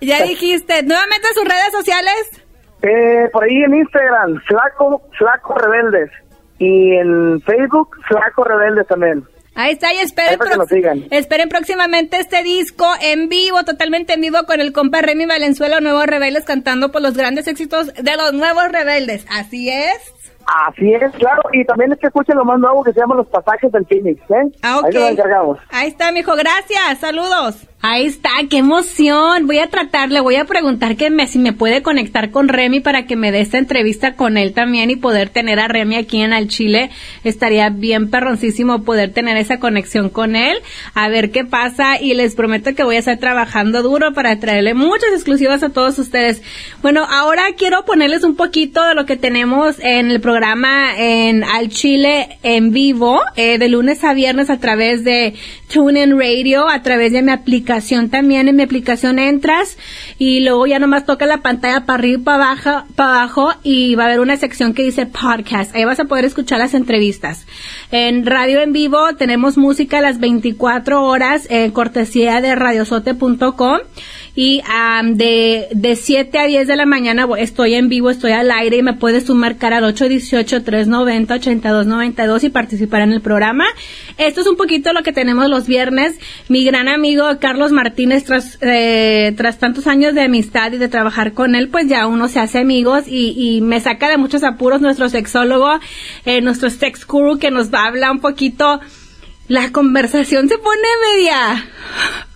Ya 0.00 0.22
dijiste. 0.24 0.82
Nuevamente 0.82 1.28
sus 1.34 1.44
redes 1.44 1.70
sociales. 1.72 2.42
Eh, 2.82 3.28
por 3.32 3.44
ahí 3.44 3.62
en 3.62 3.74
Instagram, 3.74 4.40
Flaco, 4.46 5.02
Flaco 5.18 5.54
Rebeldes. 5.54 6.10
Y 6.58 6.94
en 6.96 7.40
Facebook, 7.42 7.96
Flaco 8.08 8.44
Rebeldes 8.44 8.86
también. 8.86 9.24
Ahí 9.54 9.72
está, 9.72 9.92
y 9.92 9.98
esperen, 9.98 10.38
esperen 11.10 11.48
próximamente 11.48 12.18
este 12.18 12.42
disco 12.42 12.86
en 13.02 13.28
vivo, 13.28 13.62
totalmente 13.64 14.14
en 14.14 14.22
vivo 14.22 14.38
con 14.46 14.60
el 14.60 14.72
compa 14.72 15.02
Remy 15.02 15.26
Valenzuela, 15.26 15.80
Nuevos 15.80 16.06
Rebeldes, 16.06 16.44
cantando 16.44 16.90
por 16.90 17.02
los 17.02 17.16
grandes 17.16 17.46
éxitos 17.46 17.92
de 17.92 18.16
los 18.16 18.32
Nuevos 18.32 18.72
Rebeldes. 18.72 19.26
Así 19.30 19.68
es. 19.68 20.14
Así 20.46 20.92
es, 20.94 21.12
claro. 21.12 21.42
Y 21.52 21.64
también 21.64 21.92
es 21.92 21.98
que 21.98 22.06
escuchen 22.06 22.36
lo 22.36 22.44
más 22.44 22.58
nuevo 22.58 22.82
que 22.82 22.92
se 22.92 23.00
llama 23.00 23.14
Los 23.14 23.28
Pasajes 23.28 23.70
del 23.70 23.86
Phoenix, 23.86 24.20
¿eh? 24.30 24.50
Ah, 24.62 24.78
ok. 24.78 24.86
Ahí 24.86 24.92
lo 24.94 25.08
encargamos. 25.08 25.58
Ahí 25.70 25.88
está, 25.88 26.12
mijo, 26.12 26.34
gracias, 26.34 26.98
saludos. 27.00 27.56
Ahí 27.84 28.06
está, 28.06 28.30
qué 28.48 28.58
emoción. 28.58 29.48
Voy 29.48 29.58
a 29.58 29.66
tratar, 29.66 30.12
le 30.12 30.20
voy 30.20 30.36
a 30.36 30.44
preguntar 30.44 30.94
que 30.94 31.10
me, 31.10 31.26
si 31.26 31.40
me 31.40 31.52
puede 31.52 31.82
conectar 31.82 32.30
con 32.30 32.46
Remy 32.46 32.78
para 32.78 33.06
que 33.06 33.16
me 33.16 33.32
dé 33.32 33.40
esta 33.40 33.58
entrevista 33.58 34.14
con 34.14 34.36
él 34.36 34.52
también 34.52 34.88
y 34.90 34.94
poder 34.94 35.30
tener 35.30 35.58
a 35.58 35.66
Remy 35.66 35.96
aquí 35.96 36.20
en 36.20 36.32
Al 36.32 36.46
Chile. 36.46 36.90
Estaría 37.24 37.70
bien 37.70 38.08
perroncísimo 38.08 38.84
poder 38.84 39.12
tener 39.12 39.36
esa 39.36 39.58
conexión 39.58 40.10
con 40.10 40.36
él, 40.36 40.58
a 40.94 41.08
ver 41.08 41.32
qué 41.32 41.44
pasa 41.44 42.00
y 42.00 42.14
les 42.14 42.36
prometo 42.36 42.72
que 42.72 42.84
voy 42.84 42.94
a 42.94 43.00
estar 43.00 43.18
trabajando 43.18 43.82
duro 43.82 44.14
para 44.14 44.38
traerle 44.38 44.74
muchas 44.74 45.10
exclusivas 45.12 45.64
a 45.64 45.70
todos 45.70 45.98
ustedes. 45.98 46.40
Bueno, 46.82 47.04
ahora 47.10 47.42
quiero 47.58 47.84
ponerles 47.84 48.22
un 48.22 48.36
poquito 48.36 48.84
de 48.84 48.94
lo 48.94 49.06
que 49.06 49.16
tenemos 49.16 49.80
en 49.80 50.12
el 50.12 50.20
programa 50.20 50.96
en 50.96 51.42
Al 51.42 51.68
Chile 51.68 52.38
en 52.44 52.70
vivo, 52.70 53.20
eh, 53.34 53.58
de 53.58 53.68
lunes 53.68 54.04
a 54.04 54.14
viernes 54.14 54.50
a 54.50 54.60
través 54.60 55.02
de 55.02 55.34
TuneIn 55.72 56.16
Radio, 56.16 56.68
a 56.68 56.80
través 56.82 57.10
de 57.10 57.22
mi 57.22 57.32
aplicación 57.32 57.71
también. 58.10 58.48
En 58.48 58.56
mi 58.56 58.62
aplicación 58.62 59.18
entras 59.18 59.78
y 60.18 60.40
luego 60.40 60.66
ya 60.66 60.78
nomás 60.78 61.06
toca 61.06 61.26
la 61.26 61.38
pantalla 61.38 61.86
para 61.86 61.98
arriba 61.98 62.22
para 62.24 62.50
abajo, 62.52 62.86
para 62.94 63.22
abajo 63.22 63.50
y 63.62 63.94
va 63.94 64.04
a 64.04 64.06
haber 64.06 64.20
una 64.20 64.36
sección 64.36 64.74
que 64.74 64.82
dice 64.82 65.06
podcast. 65.06 65.74
Ahí 65.74 65.84
vas 65.84 66.00
a 66.00 66.04
poder 66.04 66.24
escuchar 66.24 66.58
las 66.58 66.74
entrevistas. 66.74 67.46
En 67.90 68.26
radio 68.26 68.60
en 68.60 68.72
vivo 68.72 69.14
tenemos 69.16 69.56
música 69.56 69.98
a 69.98 70.02
las 70.02 70.20
24 70.20 71.02
horas 71.04 71.46
en 71.50 71.70
cortesía 71.70 72.40
de 72.40 72.54
radiosote.com 72.54 73.78
y 74.34 74.62
de, 75.14 75.68
de 75.72 75.96
7 75.96 76.38
a 76.38 76.46
10 76.46 76.66
de 76.66 76.76
la 76.76 76.86
mañana 76.86 77.28
estoy 77.38 77.74
en 77.74 77.90
vivo, 77.90 78.08
estoy 78.08 78.32
al 78.32 78.50
aire 78.50 78.78
y 78.78 78.82
me 78.82 78.94
puedes 78.94 79.26
sumar 79.26 79.58
cara 79.58 79.76
al 79.78 79.84
818-390-8292 79.94 82.44
y 82.44 82.48
participar 82.48 83.02
en 83.02 83.12
el 83.12 83.20
programa. 83.20 83.66
Esto 84.16 84.40
es 84.40 84.46
un 84.46 84.56
poquito 84.56 84.94
lo 84.94 85.02
que 85.02 85.12
tenemos 85.12 85.50
los 85.50 85.66
viernes. 85.66 86.18
Mi 86.48 86.64
gran 86.64 86.88
amigo 86.88 87.26
Carlos 87.40 87.72
Martínez, 87.72 88.24
tras, 88.24 88.56
eh, 88.62 89.34
tras 89.36 89.58
tantos 89.58 89.86
años 89.86 90.14
de 90.14 90.22
amistad 90.22 90.72
y 90.72 90.78
de 90.78 90.88
trabajar 90.88 91.34
con 91.34 91.54
él, 91.54 91.68
pues 91.68 91.88
ya 91.88 92.06
uno 92.06 92.28
se 92.28 92.40
hace 92.40 92.60
amigos 92.60 93.04
y, 93.06 93.34
y 93.36 93.60
me 93.60 93.80
saca 93.80 94.08
de 94.08 94.16
muchos 94.16 94.44
apuros 94.44 94.80
nuestro 94.80 95.10
sexólogo, 95.10 95.78
eh, 96.24 96.40
nuestro 96.40 96.70
sex 96.70 97.06
guru 97.06 97.38
que 97.38 97.50
nos 97.50 97.68
habla 97.74 98.10
un 98.10 98.20
poquito 98.20 98.80
la 99.48 99.70
conversación 99.72 100.48
se 100.48 100.58
pone 100.58 100.80
media. 101.14 101.68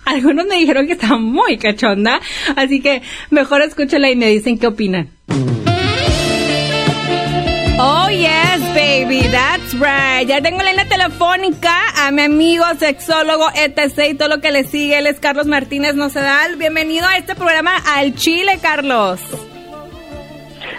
Algunos 0.05 0.45
me 0.45 0.55
dijeron 0.55 0.87
que 0.87 0.93
estaba 0.93 1.17
muy 1.17 1.57
cachonda, 1.57 2.19
así 2.55 2.81
que 2.81 3.01
mejor 3.29 3.61
escúchala 3.61 4.09
y 4.09 4.15
me 4.15 4.27
dicen 4.27 4.57
qué 4.57 4.67
opinan. 4.67 5.09
Oh, 7.79 8.09
yes, 8.09 8.59
baby, 8.73 9.21
that's 9.29 9.73
right. 9.73 10.27
Ya 10.27 10.41
tengo 10.41 10.63
la 10.63 10.71
línea 10.71 10.87
telefónica 10.87 11.75
a 11.95 12.09
mi 12.09 12.23
amigo 12.23 12.63
sexólogo, 12.79 13.45
etc. 13.55 14.11
y 14.11 14.13
todo 14.15 14.29
lo 14.29 14.41
que 14.41 14.51
le 14.51 14.63
sigue. 14.63 14.97
Él 14.97 15.05
es 15.05 15.19
Carlos 15.19 15.45
Martínez 15.45 15.93
Nocedal. 15.93 16.55
Bienvenido 16.55 17.05
a 17.05 17.17
este 17.17 17.35
programa 17.35 17.73
al 17.85 18.15
Chile, 18.15 18.57
Carlos. 18.61 19.21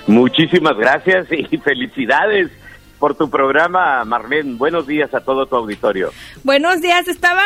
Muchísimas 0.09 0.77
gracias 0.77 1.29
y 1.31 1.57
felicidades 1.59 2.51
por 2.99 3.17
tu 3.17 3.31
programa, 3.31 4.05
Marlene. 4.05 4.55
Buenos 4.55 4.87
días 4.87 5.13
a 5.15 5.21
todo 5.21 5.47
tu 5.47 5.57
auditorio. 5.57 6.13
Buenos 6.45 6.81
días. 6.81 7.09
Estaba 7.09 7.43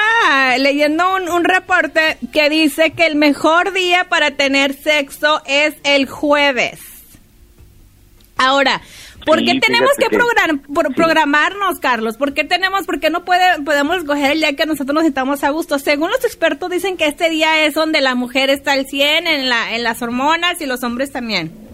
leyendo 0.58 1.04
un, 1.14 1.44
reporte 1.44 2.18
que 2.32 2.48
dice 2.48 2.92
que 2.92 3.06
el 3.06 3.16
mejor 3.16 3.72
día 3.72 4.08
para 4.08 4.32
tener 4.32 4.74
sexo 4.74 5.42
es 5.46 5.74
el 5.84 6.08
jueves. 6.08 6.80
Ahora, 8.36 8.80
¿por 9.26 9.38
qué 9.44 9.60
tenemos 9.60 9.90
que, 9.98 10.08
programarnos, 10.94 11.78
Carlos? 11.80 12.16
¿Por 12.16 12.32
qué 12.32 12.44
tenemos, 12.44 12.86
por 12.86 13.00
qué 13.00 13.10
no 13.10 13.24
puede, 13.24 13.62
podemos 13.62 13.98
escoger 13.98 14.32
el 14.32 14.40
día 14.40 14.56
que 14.56 14.66
nosotros 14.66 14.94
nos 14.94 15.04
sintamos 15.04 15.44
a 15.44 15.50
gusto? 15.50 15.78
Según 15.78 16.10
los 16.10 16.24
expertos 16.24 16.70
dicen 16.70 16.96
que 16.96 17.06
este 17.06 17.28
día 17.28 17.64
es 17.66 17.74
donde 17.74 18.00
la 18.00 18.14
mujer 18.14 18.50
está 18.50 18.72
al 18.72 18.86
100 18.86 19.26
en, 19.26 19.48
la, 19.48 19.74
en 19.74 19.82
las 19.82 20.00
hormonas 20.00 20.60
y 20.60 20.66
los 20.66 20.82
hombres 20.82 21.12
también. 21.12 21.71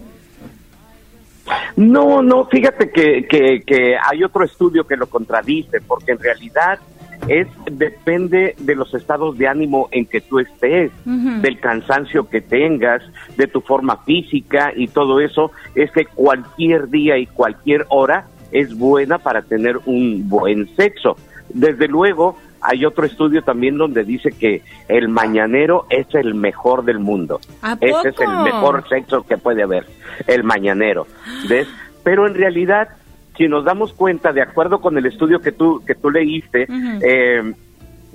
No, 1.75 2.21
no, 2.21 2.45
fíjate 2.45 2.91
que, 2.91 3.25
que, 3.27 3.95
hay 3.97 4.23
otro 4.23 4.43
estudio 4.43 4.85
que 4.85 4.95
lo 4.95 5.07
contradice, 5.07 5.81
porque 5.81 6.11
en 6.13 6.19
realidad 6.19 6.79
es 7.27 7.47
depende 7.71 8.55
de 8.59 8.75
los 8.75 8.93
estados 8.93 9.37
de 9.37 9.47
ánimo 9.47 9.89
en 9.91 10.05
que 10.05 10.21
tú 10.21 10.39
estés, 10.39 10.91
del 11.05 11.59
cansancio 11.59 12.29
que 12.29 12.41
tengas, 12.41 13.03
de 13.35 13.47
tu 13.47 13.61
forma 13.61 13.97
física 13.97 14.71
y 14.75 14.87
todo 14.87 15.19
eso, 15.19 15.51
es 15.75 15.91
que 15.91 16.05
cualquier 16.05 16.89
día 16.89 17.17
y 17.17 17.25
cualquier 17.25 17.85
hora 17.89 18.27
es 18.51 18.77
buena 18.77 19.17
para 19.17 19.41
tener 19.41 19.79
un 19.85 20.29
buen 20.29 20.73
sexo. 20.75 21.17
Desde 21.49 21.87
luego, 21.87 22.37
hay 22.61 22.85
otro 22.85 23.05
estudio 23.05 23.41
también 23.41 23.77
donde 23.77 24.03
dice 24.03 24.31
que 24.31 24.61
el 24.87 25.09
mañanero 25.09 25.85
es 25.89 26.07
el 26.13 26.35
mejor 26.35 26.83
del 26.83 26.99
mundo. 26.99 27.39
Ese 27.79 28.09
es 28.09 28.19
el 28.19 28.37
mejor 28.43 28.87
sexo 28.87 29.25
que 29.25 29.37
puede 29.37 29.63
haber, 29.63 29.85
el 30.27 30.43
mañanero. 30.43 31.07
¿Ves? 31.47 31.67
Pero 32.03 32.27
en 32.27 32.33
realidad, 32.33 32.89
si 33.37 33.47
nos 33.47 33.63
damos 33.63 33.93
cuenta, 33.93 34.33
de 34.33 34.41
acuerdo 34.41 34.81
con 34.81 34.97
el 34.97 35.05
estudio 35.05 35.39
que 35.39 35.51
tú, 35.51 35.81
que 35.85 35.95
tú 35.95 36.09
leíste, 36.09 36.67
eh, 37.01 37.53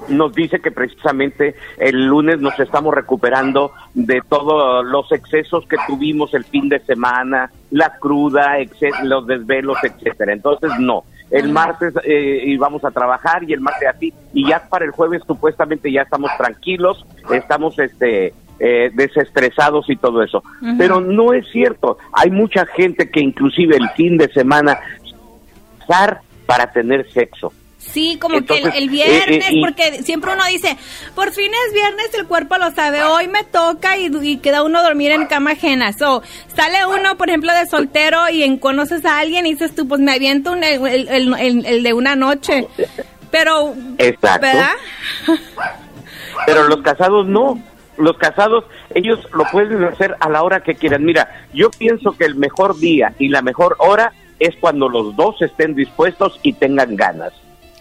nos 0.08 0.34
dice 0.34 0.60
que 0.60 0.70
precisamente 0.70 1.54
el 1.78 2.06
lunes 2.06 2.40
nos 2.40 2.58
estamos 2.58 2.94
recuperando 2.94 3.72
de 3.94 4.20
todos 4.28 4.84
los 4.84 5.10
excesos 5.12 5.66
que 5.66 5.76
tuvimos 5.86 6.34
el 6.34 6.44
fin 6.44 6.68
de 6.68 6.80
semana, 6.80 7.50
la 7.70 7.96
cruda, 7.98 8.56
los 9.04 9.26
desvelos, 9.26 9.78
etcétera. 9.82 10.32
Entonces, 10.32 10.70
no 10.78 11.04
el 11.30 11.52
martes 11.52 11.94
eh, 12.04 12.42
íbamos 12.46 12.84
a 12.84 12.90
trabajar 12.90 13.44
y 13.44 13.52
el 13.52 13.60
martes 13.60 13.88
así, 13.88 14.12
y 14.32 14.48
ya 14.48 14.68
para 14.68 14.84
el 14.84 14.90
jueves 14.90 15.22
supuestamente 15.26 15.90
ya 15.90 16.02
estamos 16.02 16.30
tranquilos, 16.36 17.04
estamos 17.30 17.78
este 17.78 18.34
eh, 18.60 18.90
desestresados 18.94 19.90
y 19.90 19.96
todo 19.96 20.22
eso. 20.22 20.42
Pero 20.78 21.00
no 21.00 21.32
es 21.32 21.46
cierto, 21.50 21.98
hay 22.12 22.30
mucha 22.30 22.66
gente 22.66 23.10
que 23.10 23.20
inclusive 23.20 23.76
el 23.76 23.88
fin 23.90 24.16
de 24.16 24.32
semana 24.32 24.78
para 26.46 26.70
tener 26.72 27.10
sexo. 27.10 27.52
Sí, 27.92 28.18
como 28.20 28.44
que 28.44 28.58
el, 28.74 28.88
viernes, 28.88 29.50
eh, 29.50 29.60
porque 29.60 30.02
siempre 30.02 30.32
uno 30.32 30.44
dice, 30.46 30.76
por 31.14 31.30
fin 31.32 31.50
es 31.66 31.74
viernes, 31.74 32.12
el 32.14 32.26
cuerpo 32.26 32.56
lo 32.58 32.72
sabe, 32.72 33.02
hoy 33.04 33.28
me 33.28 33.44
toca 33.44 33.96
y, 33.96 34.38
queda 34.38 34.62
uno 34.62 34.82
dormir 34.82 35.12
en 35.12 35.26
cama 35.26 35.52
ajena. 35.52 35.92
So, 35.92 36.22
sale 36.54 36.86
uno, 36.86 37.16
por 37.16 37.28
ejemplo, 37.28 37.52
de 37.52 37.66
soltero 37.66 38.28
y 38.30 38.42
en, 38.42 38.58
conoces 38.58 39.04
a 39.04 39.18
alguien 39.18 39.46
y 39.46 39.52
dices 39.52 39.74
tú, 39.74 39.86
pues 39.86 40.00
me 40.00 40.12
aviento 40.12 40.54
el, 40.54 41.82
de 41.82 41.92
una 41.92 42.16
noche. 42.16 42.66
Pero, 43.30 43.74
Exacto. 43.98 44.46
Pero 46.46 46.64
los 46.64 46.82
casados 46.82 47.26
no. 47.26 47.60
Los 47.96 48.16
casados, 48.18 48.64
ellos 48.92 49.20
lo 49.32 49.44
pueden 49.52 49.84
hacer 49.84 50.16
a 50.18 50.28
la 50.28 50.42
hora 50.42 50.60
que 50.60 50.74
quieran. 50.74 51.04
Mira, 51.04 51.46
yo 51.52 51.70
pienso 51.70 52.12
que 52.12 52.24
el 52.24 52.34
mejor 52.34 52.76
día 52.78 53.14
y 53.20 53.28
la 53.28 53.40
mejor 53.40 53.76
hora 53.78 54.12
es 54.40 54.56
cuando 54.56 54.88
los 54.88 55.14
dos 55.14 55.40
estén 55.42 55.76
dispuestos 55.76 56.40
y 56.42 56.54
tengan 56.54 56.96
ganas. 56.96 57.32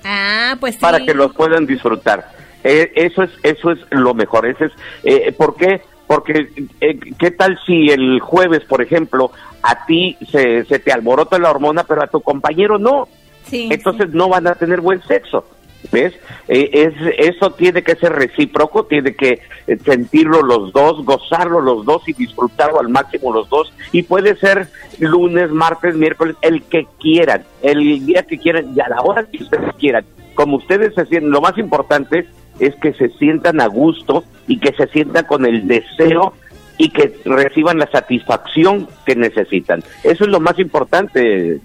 Ah, 0.04 0.58
pues 0.60 0.78
Para 0.78 0.99
que 1.06 1.14
los 1.14 1.34
puedan 1.34 1.66
disfrutar. 1.66 2.30
Eh, 2.64 2.91
eso 2.95 3.24
es 3.24 3.32
eso 3.43 3.72
es 3.72 3.80
lo 3.91 4.14
mejor. 4.14 4.45
Ese 4.45 4.66
es, 4.66 4.72
eh, 5.04 5.32
¿Por 5.34 5.56
qué? 5.56 5.82
Porque, 6.08 6.49
eh, 6.82 6.99
¿qué 7.18 7.32
tal 7.32 7.58
si 7.66 7.89
el 7.89 8.20
jueves, 8.20 8.64
por 8.66 8.82
ejemplo, 8.82 9.32
a 9.62 9.86
ti 9.86 10.18
se, 10.32 10.66
se 10.66 10.80
te 10.80 10.91
alborota 10.91 11.39
la 11.39 11.49
hormona, 11.49 11.84
pero 11.84 12.04
a 12.04 12.08
tu 12.08 12.22
compañero 12.22 12.78
no? 12.78 13.08
Sí, 13.45 13.70
Entonces 13.72 14.10
no 14.12 14.30
van 14.30 14.47
a 14.47 14.56
tener 14.56 14.82
buen 14.82 15.01
sexo. 15.04 15.45
¿Ves? 15.92 16.14
Eh, 16.48 16.70
es, 16.74 16.94
eso 17.18 17.52
tiene 17.52 17.84
que 17.84 17.96
ser 17.96 18.14
recíproco, 18.14 18.86
tiene 18.86 19.16
que 19.16 19.42
eh, 19.68 19.78
sentirlo 19.84 20.42
los 20.42 20.74
dos, 20.74 21.04
gozarlo 21.06 21.62
los 21.62 21.86
dos 21.86 22.08
y 22.08 22.14
disfrutarlo 22.14 22.80
al 22.80 22.90
máximo 22.90 23.34
los 23.34 23.50
dos. 23.50 23.74
Y 23.92 24.04
puede 24.04 24.36
ser 24.38 24.68
lunes, 25.00 25.52
martes, 25.52 25.96
miércoles, 25.96 26.36
el 26.42 26.64
que 26.64 26.88
quieran, 27.00 27.44
el 27.62 28.06
día 28.06 28.24
que 28.24 28.38
quieran 28.38 28.74
y 28.76 28.80
a 28.80 28.90
la 28.90 29.02
hora 29.02 29.26
que 29.26 29.44
ustedes 29.44 29.74
quieran. 29.78 30.06
Como 30.36 30.58
ustedes 30.58 30.96
se 30.96 31.06
sienten, 31.06 31.32
lo 31.32 31.42
más 31.42 31.58
importante 31.58 32.28
es 32.60 32.76
que 32.76 32.94
se 32.94 33.10
sientan 33.10 33.62
a 33.62 33.68
gusto 33.68 34.24
y 34.48 34.60
que 34.60 34.74
se 34.74 34.88
sientan 34.88 35.26
con 35.26 35.46
el 35.46 35.68
deseo 35.68 36.34
y 36.78 36.90
que 36.90 37.14
reciban 37.26 37.78
la 37.78 37.90
satisfacción 37.92 38.88
que 39.06 39.16
necesitan. 39.16 39.84
Eso 40.04 40.24
es 40.24 40.30
lo 40.30 40.40
más 40.40 40.58
importante, 40.60 41.60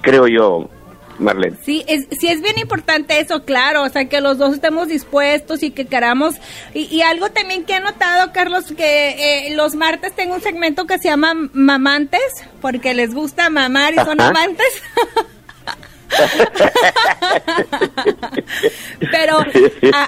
creo 0.00 0.26
yo, 0.26 0.68
Marlene. 1.18 1.56
Sí, 1.64 1.84
es, 1.86 2.06
sí 2.18 2.28
es 2.28 2.40
bien 2.42 2.58
importante 2.58 3.20
eso, 3.20 3.44
claro, 3.44 3.82
o 3.82 3.88
sea, 3.88 4.08
que 4.08 4.20
los 4.20 4.38
dos 4.38 4.54
estemos 4.54 4.88
dispuestos 4.88 5.62
y 5.62 5.70
que 5.70 5.86
queramos. 5.86 6.34
Y, 6.74 7.02
algo 7.02 7.30
también 7.30 7.64
que 7.64 7.76
he 7.76 7.80
notado, 7.80 8.32
Carlos, 8.32 8.72
que 8.76 9.46
eh, 9.48 9.54
los 9.54 9.74
martes 9.74 10.14
tengo 10.14 10.34
un 10.34 10.42
segmento 10.42 10.86
que 10.86 10.98
se 10.98 11.08
llama 11.08 11.34
Mamantes, 11.52 12.20
porque 12.60 12.94
les 12.94 13.14
gusta 13.14 13.50
mamar 13.50 13.94
y 13.94 13.96
son 13.98 14.20
amantes. 14.20 14.82
Pero 19.00 19.38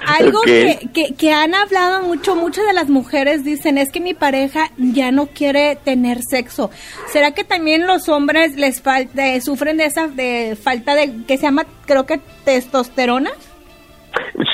algo 0.07 0.41
que, 0.41 1.13
que, 1.17 1.31
han 1.31 1.55
hablado 1.55 2.03
mucho, 2.03 2.35
muchas 2.35 2.65
de 2.65 2.73
las 2.73 2.89
mujeres 2.89 3.43
dicen 3.43 3.77
es 3.77 3.91
que 3.91 3.99
mi 3.99 4.13
pareja 4.13 4.71
ya 4.77 5.11
no 5.11 5.27
quiere 5.27 5.75
tener 5.75 6.21
sexo. 6.23 6.71
¿Será 7.11 7.31
que 7.31 7.43
también 7.43 7.87
los 7.87 8.09
hombres 8.09 8.55
les 8.55 8.81
falta, 8.81 9.39
sufren 9.41 9.77
de 9.77 9.85
esa 9.85 10.07
de 10.07 10.57
falta 10.61 10.95
de 10.95 11.23
que 11.27 11.37
se 11.37 11.43
llama, 11.43 11.65
creo 11.85 12.05
que 12.05 12.19
testosterona? 12.45 13.31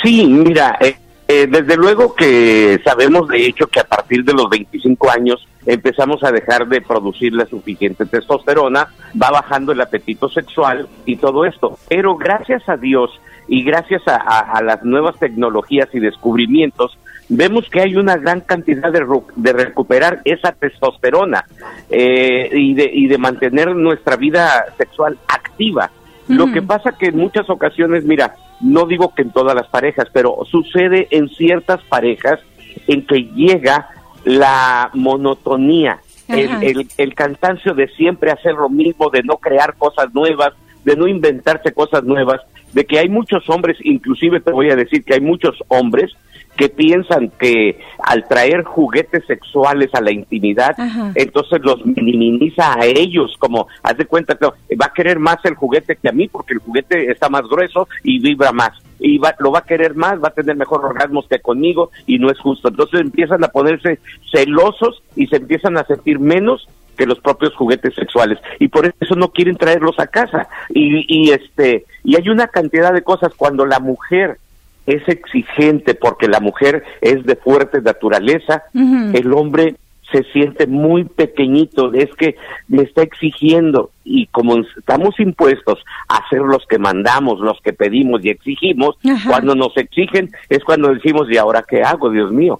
Sí, 0.03 0.25
mira, 0.25 0.77
eh, 0.81 0.95
eh, 1.28 1.47
desde 1.49 1.76
luego 1.76 2.13
que 2.13 2.80
sabemos 2.84 3.28
de 3.28 3.47
hecho 3.47 3.67
que 3.67 3.80
a 3.80 3.84
partir 3.86 4.23
de 4.23 4.34
los 4.34 4.47
25 4.49 5.09
años 5.09 5.47
empezamos 5.65 6.23
a 6.23 6.32
dejar 6.32 6.67
de 6.67 6.82
producir 6.82 7.34
la 7.34 7.47
suficiente 7.47 8.05
testosterona, 8.05 8.89
va 9.21 9.32
bajando 9.32 9.71
el 9.71 9.82
apetito 9.82 10.30
sexual 10.30 10.88
y 11.05 11.15
todo 11.15 11.45
esto. 11.45 11.80
Pero 11.89 12.15
gracias 12.15 12.67
a 12.69 12.78
Dios 12.78 13.09
y 13.47 13.63
gracias 13.63 14.03
a, 14.05 14.61
las 14.63 14.84
nuevas 14.84 15.17
tecnologías 15.19 15.89
y 15.93 15.99
descubrimientos, 15.99 16.97
vemos 17.30 17.67
que 17.69 17.82
hay 17.82 17.95
una 17.95 18.17
gran 18.17 18.41
cantidad 18.41 18.91
de, 18.91 19.03
de 19.36 19.53
recuperar 19.53 20.21
esa 20.26 20.51
testosterona 20.51 21.45
eh, 21.89 22.49
y, 22.53 22.73
de, 22.73 22.89
y 22.91 23.07
de 23.07 23.17
mantener 23.17 23.76
nuestra 23.76 24.15
vida 24.15 24.65
sexual 24.78 25.17
activa. 25.28 25.89
Lo 26.28 26.51
que 26.51 26.63
pasa 26.63 26.97
que 26.97 27.07
en 27.07 27.17
muchas 27.17 27.47
ocasiones, 27.51 28.03
mira, 28.03 28.36
no 28.62 28.86
digo 28.86 29.14
que 29.14 29.22
en 29.22 29.32
todas 29.32 29.56
las 29.56 29.68
parejas, 29.68 30.08
pero 30.14 30.38
sucede 30.49 31.08
en 31.12 31.30
ciertas 31.30 31.82
parejas 31.84 32.39
en 32.88 33.06
que 33.06 33.24
llega 33.36 33.89
la 34.24 34.89
monotonía, 34.93 35.99
el, 36.28 36.49
Ajá. 36.49 36.60
el, 36.62 36.88
el 36.97 37.14
cansancio 37.14 37.74
de 37.74 37.88
siempre 37.89 38.32
hacer 38.32 38.53
lo 38.53 38.70
mismo, 38.70 39.10
de 39.10 39.24
no 39.24 39.38
crear 39.38 39.76
cosas 39.76 40.14
nuevas, 40.14 40.53
de 40.84 40.95
no 40.95 41.08
inventarse 41.08 41.74
cosas 41.74 42.03
nuevas, 42.03 42.41
de 42.74 42.86
que 42.86 42.99
hay 42.99 43.10
muchos 43.10 43.49
hombres, 43.49 43.78
inclusive 43.84 44.39
te 44.41 44.51
voy 44.51 44.70
a 44.70 44.76
decir 44.76 45.03
que 45.03 45.16
hay 45.16 45.22
muchos 45.22 45.58
hombres 45.68 46.12
que 46.56 46.70
piensan 46.70 47.32
que 47.39 47.80
al 47.99 48.28
traer 48.28 48.64
juguetes 48.64 49.26
sexuales 49.26 49.89
a 49.93 50.01
la 50.01 50.12
intimidad, 50.12 50.76
Ajá. 50.78 51.12
entonces 51.16 51.60
los 51.64 51.86
minimiza 51.86 52.74
a 52.74 52.86
ellos, 52.86 53.36
como 53.39 53.68
haz 53.84 53.97
de 53.97 54.06
cuenta 54.06 54.36
que 54.36 54.45
va 54.76 54.86
a 54.88 54.93
querer 54.93 55.20
más 55.20 55.38
el 55.43 55.56
juguete 55.56 55.95
que 55.95 56.10
a 56.10 56.14
mí 56.14 56.28
porque 56.28 56.53
el 56.53 56.60
juguete 56.60 57.12
está 57.12 57.30
más 57.30 57.43
grueso 57.43 57.88
y 58.03 58.20
vibra 58.20 58.51
más. 58.51 58.72
Y 58.97 59.18
va, 59.18 59.36
lo 59.39 59.51
va 59.51 59.60
a 59.60 59.66
querer 59.66 59.93
más, 59.93 60.24
va 60.24 60.30
a 60.30 60.34
tener 60.34 60.56
mejor 60.56 60.86
orgasmos 60.86 61.28
que 61.28 61.39
conmigo 61.39 61.91
y 62.08 62.18
no 62.18 62.32
es 62.32 62.39
justo. 62.39 62.70
Entonces 62.70 63.01
empiezan 63.01 63.43
a 63.43 63.49
ponerse 63.49 63.99
celosos 64.32 65.03
y 65.16 65.28
se 65.28 65.36
empiezan 65.36 65.78
a 65.78 65.86
sentir 65.86 66.20
menos 66.20 66.68
que 66.95 67.06
los 67.06 67.20
propios 67.20 67.53
juguetes 67.56 67.93
sexuales 67.93 68.39
y 68.58 68.70
por 68.70 68.86
eso 68.86 69.16
no 69.16 69.28
quieren 69.30 69.58
traerlos 69.58 69.99
a 69.99 70.08
casa 70.08 70.47
y, 70.70 71.06
y 71.10 71.32
este 71.32 71.84
y 72.06 72.16
hay 72.16 72.30
una 72.30 72.47
cantidad 72.47 72.93
de 72.93 73.01
cosas 73.01 73.34
cuando 73.36 73.66
la 73.66 73.80
mujer 73.80 74.38
es 74.86 75.07
exigente 75.07 75.95
porque 75.95 76.27
la 76.27 76.39
mujer 76.39 76.83
es 77.01 77.23
de 77.25 77.36
fuerte 77.36 77.81
naturaleza, 77.81 78.63
el 78.73 79.33
hombre 79.33 79.75
se 80.11 80.23
siente 80.31 80.67
muy 80.67 81.03
pequeñito, 81.03 81.91
es 81.93 82.09
que 82.15 82.36
me 82.67 82.83
está 82.83 83.01
exigiendo 83.01 83.91
y 84.03 84.27
como 84.27 84.57
estamos 84.77 85.19
impuestos 85.19 85.83
a 86.07 86.27
ser 86.29 86.41
los 86.41 86.65
que 86.67 86.77
mandamos, 86.77 87.39
los 87.39 87.59
que 87.61 87.73
pedimos 87.73 88.23
y 88.23 88.29
exigimos, 88.29 88.95
Ajá. 89.03 89.29
cuando 89.29 89.55
nos 89.55 89.75
exigen 89.77 90.29
es 90.49 90.63
cuando 90.63 90.93
decimos, 90.93 91.27
¿y 91.29 91.38
ahora 91.38 91.65
qué 91.67 91.81
hago, 91.81 92.09
Dios 92.11 92.31
mío? 92.31 92.59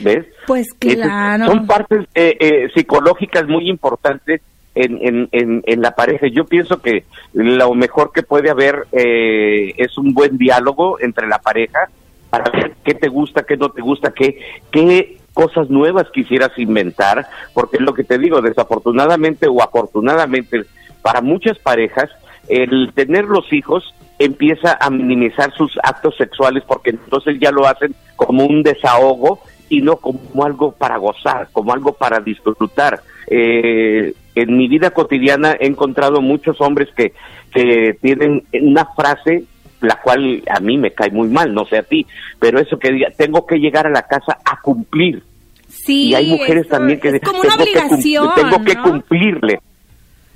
¿Ves? 0.00 0.26
Pues 0.46 0.72
claro. 0.78 1.46
Son 1.46 1.66
partes 1.66 2.06
eh, 2.14 2.36
eh, 2.40 2.68
psicológicas 2.74 3.46
muy 3.46 3.68
importantes 3.68 4.40
en, 4.76 5.28
en, 5.32 5.62
en, 5.66 5.82
la 5.82 5.94
pareja. 5.94 6.26
Yo 6.26 6.44
pienso 6.44 6.80
que 6.80 7.04
lo 7.32 7.74
mejor 7.74 8.12
que 8.12 8.22
puede 8.22 8.50
haber 8.50 8.86
eh, 8.92 9.74
es 9.76 9.96
un 9.96 10.12
buen 10.12 10.36
diálogo 10.36 11.00
entre 11.00 11.26
la 11.26 11.38
pareja 11.38 11.88
para 12.30 12.50
ver 12.50 12.74
qué 12.84 12.94
te 12.94 13.08
gusta, 13.08 13.44
qué 13.44 13.56
no 13.56 13.70
te 13.70 13.80
gusta, 13.80 14.12
qué, 14.12 14.38
qué 14.70 15.18
cosas 15.32 15.70
nuevas 15.70 16.08
quisieras 16.10 16.50
inventar, 16.58 17.26
porque 17.54 17.78
es 17.78 17.82
lo 17.82 17.94
que 17.94 18.04
te 18.04 18.18
digo, 18.18 18.40
desafortunadamente 18.42 19.46
o 19.48 19.62
afortunadamente 19.62 20.64
para 21.02 21.20
muchas 21.20 21.58
parejas, 21.58 22.10
el 22.48 22.92
tener 22.94 23.24
los 23.24 23.52
hijos 23.52 23.94
empieza 24.18 24.76
a 24.80 24.90
minimizar 24.90 25.52
sus 25.54 25.78
actos 25.82 26.16
sexuales 26.16 26.62
porque 26.66 26.90
entonces 26.90 27.38
ya 27.40 27.50
lo 27.50 27.66
hacen 27.66 27.94
como 28.16 28.44
un 28.44 28.62
desahogo 28.62 29.40
y 29.68 29.80
no 29.80 29.96
como 29.96 30.44
algo 30.44 30.72
para 30.72 30.96
gozar, 30.96 31.48
como 31.52 31.72
algo 31.72 31.92
para 31.92 32.20
disfrutar. 32.20 33.00
Eh, 33.28 34.14
en 34.34 34.56
mi 34.56 34.68
vida 34.68 34.90
cotidiana 34.90 35.56
he 35.58 35.66
encontrado 35.66 36.20
muchos 36.20 36.60
hombres 36.60 36.88
que, 36.96 37.12
que 37.52 37.96
tienen 38.00 38.44
una 38.52 38.84
frase 38.94 39.44
la 39.80 40.00
cual 40.00 40.42
a 40.48 40.60
mí 40.60 40.78
me 40.78 40.92
cae 40.92 41.10
muy 41.10 41.28
mal, 41.28 41.52
no 41.52 41.66
sé 41.66 41.78
a 41.78 41.82
ti, 41.82 42.06
pero 42.38 42.58
eso 42.58 42.78
que 42.78 42.92
diga, 42.92 43.08
tengo 43.16 43.46
que 43.46 43.56
llegar 43.56 43.86
a 43.86 43.90
la 43.90 44.02
casa 44.02 44.38
a 44.44 44.60
cumplir. 44.60 45.22
Sí, 45.68 46.08
y 46.08 46.14
hay 46.14 46.30
mujeres 46.30 46.68
también 46.68 46.98
que 47.00 47.08
es 47.08 47.14
dicen, 47.14 47.28
como 47.28 47.40
una 47.40 48.34
tengo 48.34 48.64
que 48.64 48.76
cumplirle. 48.76 49.60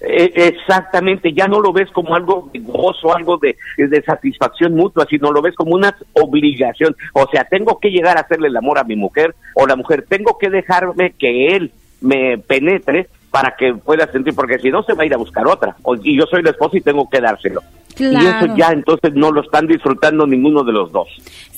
Eh, 0.02 0.32
exactamente, 0.34 1.32
ya 1.34 1.46
no 1.46 1.60
lo 1.60 1.72
ves 1.72 1.90
como 1.90 2.14
algo 2.14 2.48
de 2.52 2.60
gozo, 2.60 3.14
algo 3.14 3.36
de, 3.36 3.56
de 3.76 4.02
satisfacción 4.02 4.74
mutua, 4.74 5.06
sino 5.08 5.30
lo 5.30 5.42
ves 5.42 5.54
como 5.54 5.74
una 5.74 5.94
obligación. 6.14 6.96
O 7.12 7.28
sea, 7.30 7.44
tengo 7.44 7.78
que 7.78 7.90
llegar 7.90 8.16
a 8.16 8.22
hacerle 8.22 8.48
el 8.48 8.56
amor 8.56 8.78
a 8.78 8.84
mi 8.84 8.96
mujer, 8.96 9.34
o 9.54 9.66
la 9.66 9.76
mujer, 9.76 10.06
tengo 10.08 10.38
que 10.38 10.48
dejarme 10.48 11.12
que 11.18 11.48
él 11.48 11.72
me 12.00 12.38
penetre 12.38 13.08
para 13.30 13.54
que 13.56 13.74
pueda 13.74 14.10
sentir, 14.10 14.34
porque 14.34 14.58
si 14.58 14.70
no 14.70 14.82
se 14.82 14.94
va 14.94 15.02
a 15.02 15.06
ir 15.06 15.14
a 15.14 15.18
buscar 15.18 15.46
otra. 15.46 15.76
O, 15.82 15.94
y 15.94 16.18
yo 16.18 16.24
soy 16.26 16.42
la 16.42 16.50
esposa 16.50 16.78
y 16.78 16.80
tengo 16.80 17.08
que 17.08 17.20
dárselo. 17.20 17.60
Y 17.98 18.14
eso 18.16 18.54
ya 18.56 18.68
entonces 18.72 19.12
no 19.14 19.30
lo 19.30 19.42
están 19.42 19.66
disfrutando 19.66 20.26
ninguno 20.26 20.62
de 20.64 20.72
los 20.72 20.90
dos. 20.92 21.08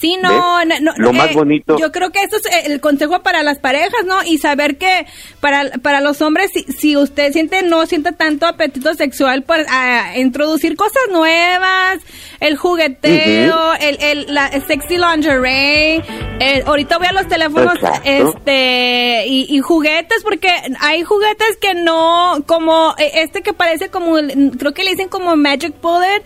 Sí, 0.01 0.17
no, 0.21 0.65
no, 0.65 0.75
no, 0.81 0.93
Lo 0.97 1.13
más 1.13 1.33
bonito- 1.33 1.79
Yo 1.79 1.93
creo 1.93 2.11
que 2.11 2.23
eso 2.23 2.37
es 2.37 2.47
eh, 2.47 2.63
el 2.73 2.81
consejo 2.81 3.23
para 3.23 3.45
las 3.45 3.59
parejas, 3.61 4.05
¿no? 4.05 4.17
Y 4.25 4.39
saber 4.39 4.77
que 4.77 5.07
para, 5.41 5.71
para 5.83 6.01
los 6.01 6.21
hombres, 6.23 6.51
si, 6.53 6.65
si 6.65 6.97
usted 6.97 7.33
siente, 7.33 7.63
no 7.63 7.87
siente 7.87 8.11
tanto 8.11 8.47
apetito 8.47 8.93
sexual, 8.95 9.45
pues 9.45 9.65
a 9.71 10.19
introducir 10.19 10.75
cosas 10.75 11.03
nuevas, 11.13 11.99
el 12.41 12.57
jugueteo, 12.57 13.75
el, 13.81 13.97
el, 14.03 14.35
la 14.35 14.51
sexy 14.67 14.99
lingerie. 14.99 16.03
el- 16.41 16.63
ahorita 16.67 16.99
voy 16.99 17.07
a 17.07 17.13
los 17.13 17.29
teléfonos, 17.29 17.75
Exacto. 17.77 18.01
este, 18.05 19.25
y, 19.29 19.47
y 19.57 19.61
juguetes, 19.61 20.25
porque 20.25 20.49
hay 20.81 21.03
juguetes 21.05 21.57
que 21.61 21.75
no, 21.75 22.39
como 22.47 22.95
eh, 22.99 23.11
este 23.23 23.43
que 23.43 23.53
parece 23.53 23.89
como, 23.91 24.17
creo 24.59 24.75
que 24.75 24.83
le 24.83 24.91
dicen 24.91 25.09
como 25.09 25.37
Magic 25.37 25.81
Bullet, 25.81 26.22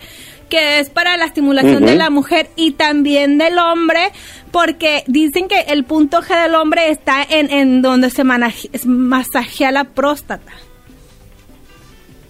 que 0.49 0.79
es 0.79 0.89
para 0.89 1.17
la 1.17 1.25
estimulación 1.25 1.85
de 1.85 1.95
la 1.95 2.09
mujer 2.09 2.47
y 2.55 2.71
también 2.71 3.37
del 3.37 3.57
hombre, 3.57 3.99
porque 4.51 5.03
dicen 5.07 5.47
que 5.49 5.59
el 5.67 5.83
punto 5.83 6.21
G 6.21 6.41
del 6.43 6.55
hombre 6.55 6.89
está 6.89 7.21
en, 7.29 7.51
en 7.51 7.81
donde 7.81 8.09
se 8.09 8.23
manaje- 8.23 8.69
masajea 8.85 9.71
la 9.71 9.83
próstata. 9.83 10.53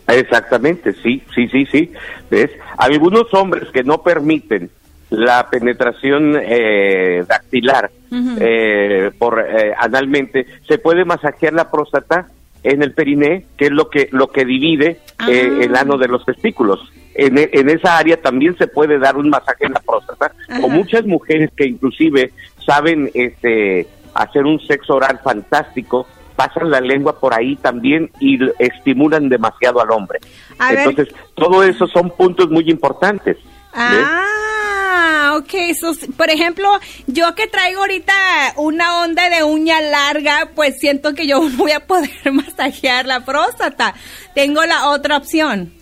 Exactamente, 0.07 0.93
sí, 1.03 1.22
sí, 1.36 1.47
sí, 1.49 1.65
sí. 1.72 1.91
¿Ves? 2.32 2.49
Algunos 2.78 3.34
hombres 3.34 3.70
que 3.74 3.84
no 3.84 4.01
permiten 4.01 4.70
la 5.09 5.47
penetración 5.49 6.38
eh, 6.41 7.24
dactilar 7.28 7.91
eh, 8.39 9.11
por 9.18 9.39
eh, 9.39 9.74
analmente, 9.78 10.45
se 10.68 10.78
puede 10.78 11.05
masajear 11.05 11.53
la 11.53 11.70
próstata 11.70 12.28
en 12.63 12.82
el 12.84 12.93
periné, 12.93 13.45
que 13.57 13.65
es 13.65 13.72
lo 13.72 13.89
que 13.89 14.09
lo 14.11 14.28
que 14.28 14.43
divide 14.45 14.99
eh, 15.30 15.49
Ah. 15.49 15.63
el 15.63 15.76
ano 15.76 15.97
de 15.97 16.07
los 16.07 16.26
testículos. 16.26 16.80
En, 17.18 17.38
e- 17.38 17.49
en 17.51 17.70
esa 17.70 17.97
área 17.97 18.15
también 18.22 18.55
se 18.57 18.68
puede 18.68 18.99
dar 18.99 19.18
un 19.18 19.30
masaje 19.30 19.65
en 19.65 19.74
la 19.74 19.80
próstata, 19.82 20.32
Ajá. 20.47 20.59
o 20.63 20.70
muchas 20.70 21.05
mujeres 21.05 21.49
que 21.57 21.65
inclusive 21.65 22.32
saben 22.65 23.09
este 23.13 23.88
hacer 24.13 24.45
un 24.45 24.59
sexo 24.65 24.95
oral 24.95 25.20
fantástico, 25.24 26.07
pasan 26.36 26.70
la 26.72 26.80
lengua 26.80 27.20
por 27.20 27.34
ahí 27.34 27.55
también 27.55 28.11
y 28.20 28.38
estimulan 28.59 29.30
demasiado 29.30 29.82
al 29.82 29.91
hombre. 29.91 30.20
A 30.59 30.72
ver. 30.72 30.80
Entonces, 30.88 31.13
todo 31.36 31.63
eso 31.63 31.88
son 31.88 32.09
puntos 32.11 32.49
muy 32.49 32.70
importantes. 32.70 33.38
¿ves? 33.38 34.03
Ah, 34.03 35.36
ok. 35.38 35.51
So, 35.80 35.91
s- 35.91 36.07
por 36.15 36.30
ejemplo, 36.30 36.68
yo 37.07 37.36
que 37.36 37.47
traigo 37.47 37.82
ahorita 37.82 38.13
una 38.57 39.01
onda 39.01 39.30
de 39.30 39.43
uña 39.43 39.82
larga, 39.82 40.49
pues 40.55 40.80
siento 40.80 41.13
que 41.13 41.28
yo 41.28 41.41
voy 41.57 41.72
a 41.72 41.86
poder 41.86 42.09
masajear 42.32 43.05
la 43.05 43.24
próstata. 43.26 43.93
Tengo 44.34 44.63
la 44.65 44.89
otra 44.89 45.18
opción. 45.18 45.74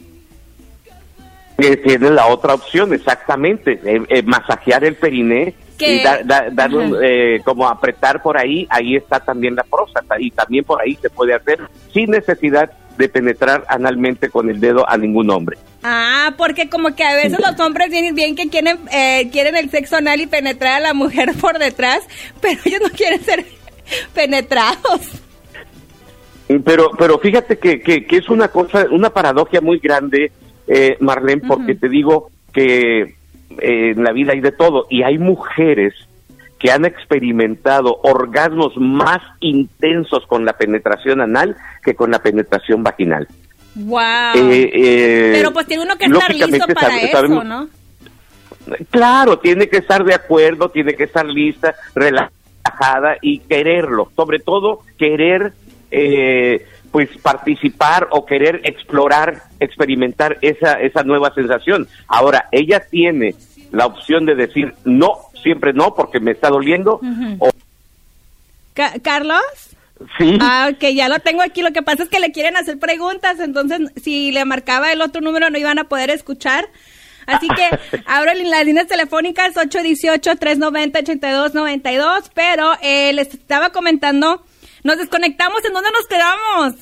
Eh, 1.57 1.77
tiene 1.77 2.09
la 2.11 2.27
otra 2.27 2.53
opción, 2.53 2.93
exactamente, 2.93 3.79
eh, 3.85 4.01
eh, 4.09 4.23
masajear 4.23 4.83
el 4.83 4.95
periné 4.95 5.53
Que- 5.77 5.95
y 5.95 6.03
dar, 6.03 6.25
dar- 6.25 6.53
dar 6.53 6.73
un, 6.73 6.97
eh, 7.01 7.39
como 7.45 7.67
apretar 7.69 8.21
por 8.21 8.37
ahí, 8.37 8.67
ahí 8.69 8.95
está 8.97 9.21
también 9.21 9.55
la 9.55 9.63
próstata 9.63 10.15
y 10.19 10.31
también 10.31 10.65
por 10.65 10.81
ahí 10.81 10.97
se 11.01 11.09
puede 11.09 11.33
hacer 11.33 11.59
sin 11.93 12.11
necesidad 12.11 12.71
de 12.97 13.07
penetrar 13.09 13.63
analmente 13.69 14.29
con 14.29 14.49
el 14.49 14.59
dedo 14.59 14.89
a 14.89 14.97
ningún 14.97 15.29
hombre. 15.29 15.57
Ah, 15.83 16.33
porque 16.37 16.67
como 16.69 16.95
que 16.95 17.03
a 17.03 17.15
veces 17.15 17.39
los 17.39 17.57
hombres 17.59 17.89
vienen 17.89 18.15
bien 18.15 18.35
que 18.35 18.49
quieren 18.49 18.77
eh, 18.91 19.29
quieren 19.31 19.55
el 19.55 19.69
sexo 19.69 19.97
anal 19.97 20.19
y 20.19 20.27
penetrar 20.27 20.73
a 20.75 20.79
la 20.79 20.93
mujer 20.93 21.31
por 21.41 21.57
detrás, 21.59 21.99
pero 22.41 22.59
ellos 22.65 22.81
no 22.83 22.89
quieren 22.89 23.21
ser 23.23 23.45
penetrados. 24.13 25.01
Pero, 26.63 26.91
pero 26.97 27.17
fíjate 27.19 27.57
que, 27.57 27.81
que, 27.81 28.05
que 28.05 28.17
es 28.17 28.29
una 28.29 28.49
cosa, 28.49 28.85
una 28.91 29.09
paradoja 29.09 29.61
muy 29.61 29.79
grande, 29.79 30.31
eh, 30.68 30.97
Marlene, 30.99 31.41
porque 31.47 31.76
te 31.76 31.89
digo 31.89 32.30
que 32.53 33.01
eh, 33.01 33.13
en 33.59 34.03
la 34.03 34.11
vida 34.11 34.34
hay 34.34 34.41
de 34.41 34.51
todo 34.51 34.88
y 34.89 35.03
hay 35.03 35.18
mujeres 35.18 35.93
que 36.59 36.72
han 36.72 36.86
experimentado 36.86 37.99
orgasmos 38.03 38.78
más 38.78 39.22
intensos 39.41 40.26
con 40.26 40.45
la 40.45 40.53
penetración 40.53 41.22
anal 41.22 41.55
que 41.84 41.95
con 41.95 42.11
la 42.11 42.20
penetración 42.20 42.82
vaginal. 42.82 43.28
Wow. 43.76 43.99
Eh, 44.36 44.72
eh, 44.74 45.32
pero 45.34 45.51
pues 45.51 45.68
tiene 45.68 45.84
uno 45.84 45.97
que 45.97 46.05
estar 46.05 46.34
listo 46.34 46.66
para 46.74 46.89
sabe- 46.89 47.11
eso, 47.11 47.43
¿no? 47.43 47.68
Claro, 48.89 49.38
tiene 49.39 49.68
que 49.70 49.78
estar 49.78 50.03
de 50.03 50.13
acuerdo, 50.13 50.70
tiene 50.70 50.95
que 50.95 51.03
estar 51.03 51.26
lista, 51.26 51.76
relajada 51.93 53.18
y 53.22 53.39
quererlo. 53.39 54.11
Sobre 54.16 54.39
todo, 54.39 54.80
querer, 54.97 55.53
eh, 55.91 56.66
pues, 56.95 57.09
participar 57.21 58.07
o 58.11 58.25
querer 58.25 58.61
explorar, 58.63 59.41
experimentar 59.59 60.37
esa, 60.41 60.79
esa 60.79 61.03
nueva 61.03 61.33
sensación. 61.33 61.89
Ahora, 62.07 62.47
ella 62.53 62.79
tiene 62.89 63.35
la 63.73 63.85
opción 63.85 64.25
de 64.25 64.33
decir 64.33 64.73
no, 64.85 65.11
siempre 65.43 65.73
no, 65.73 65.93
porque 65.93 66.21
me 66.21 66.31
está 66.31 66.47
doliendo, 66.47 67.01
o 67.39 67.49
Ca- 68.73 68.93
Carlos. 69.03 69.41
sí. 70.17 70.37
Ah, 70.39 70.69
ok, 70.71 70.85
ya 70.93 71.09
lo 71.09 71.19
tengo 71.19 71.41
aquí. 71.41 71.61
Lo 71.61 71.73
que 71.73 71.81
pasa 71.81 72.03
es 72.03 72.09
que 72.09 72.21
le 72.21 72.31
quieren 72.31 72.55
hacer 72.55 72.79
preguntas, 72.79 73.41
entonces 73.41 73.91
si 74.01 74.31
le 74.31 74.45
marcaba 74.45 74.93
el 74.93 75.01
otro 75.01 75.19
número 75.19 75.49
no 75.49 75.57
iban 75.57 75.79
a 75.79 75.89
poder 75.89 76.09
escuchar. 76.11 76.65
Así 77.27 77.49
que 77.49 77.77
abro 78.05 78.31
las 78.35 78.65
líneas 78.65 78.87
telefónicas 78.87 79.53
818-390-8292, 79.55 82.31
pero 82.33 82.71
eh, 82.81 83.11
les 83.11 83.33
estaba 83.33 83.71
comentando, 83.71 84.45
nos 84.86 84.97
desconectamos, 84.99 85.65
¿en 85.65 85.73
dónde 85.73 85.89
nos 85.91 86.07
quedamos? 86.07 86.75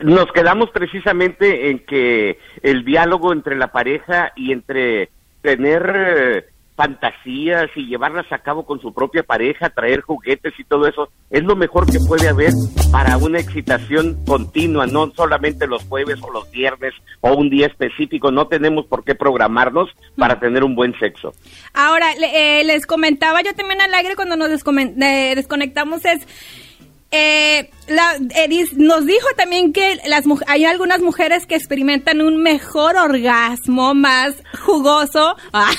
Nos 0.00 0.30
quedamos 0.32 0.70
precisamente 0.70 1.70
en 1.70 1.78
que 1.80 2.38
el 2.62 2.84
diálogo 2.84 3.32
entre 3.32 3.56
la 3.56 3.72
pareja 3.72 4.32
y 4.36 4.52
entre 4.52 5.08
tener 5.40 5.92
eh, 5.96 6.44
fantasías 6.76 7.70
y 7.74 7.86
llevarlas 7.86 8.30
a 8.32 8.38
cabo 8.40 8.66
con 8.66 8.80
su 8.80 8.92
propia 8.92 9.22
pareja, 9.22 9.70
traer 9.70 10.02
juguetes 10.02 10.52
y 10.58 10.64
todo 10.64 10.86
eso, 10.86 11.08
es 11.30 11.42
lo 11.42 11.56
mejor 11.56 11.90
que 11.90 11.98
puede 12.06 12.28
haber 12.28 12.52
para 12.92 13.16
una 13.16 13.40
excitación 13.40 14.22
continua, 14.26 14.86
no 14.86 15.10
solamente 15.16 15.66
los 15.66 15.82
jueves 15.84 16.18
o 16.22 16.30
los 16.30 16.50
viernes 16.50 16.92
o 17.22 17.32
un 17.32 17.48
día 17.48 17.66
específico, 17.66 18.30
no 18.30 18.46
tenemos 18.46 18.84
por 18.84 19.04
qué 19.04 19.14
programarnos 19.14 19.88
para 20.18 20.38
tener 20.38 20.64
un 20.64 20.74
buen 20.76 20.96
sexo. 20.98 21.32
Ahora, 21.72 22.12
eh, 22.12 22.62
les 22.64 22.86
comentaba 22.86 23.40
yo 23.40 23.54
también 23.54 23.80
al 23.80 23.94
aire 23.94 24.16
cuando 24.16 24.36
nos 24.36 24.50
eh, 24.50 25.32
desconectamos 25.34 26.04
es 26.04 26.67
eh, 27.10 27.70
la, 27.86 28.16
Edith 28.36 28.72
nos 28.72 29.06
dijo 29.06 29.26
también 29.36 29.72
que 29.72 29.98
las 30.06 30.24
hay 30.46 30.66
algunas 30.66 31.00
mujeres 31.00 31.46
que 31.46 31.54
experimentan 31.54 32.20
un 32.20 32.42
mejor 32.42 32.96
orgasmo, 32.96 33.94
más 33.94 34.34
jugoso. 34.60 35.36
Ah, 35.52 35.72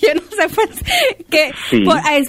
yo 0.00 0.14
no 0.14 0.22
sé 0.22 0.48
pues, 0.54 0.70
que 1.28 1.52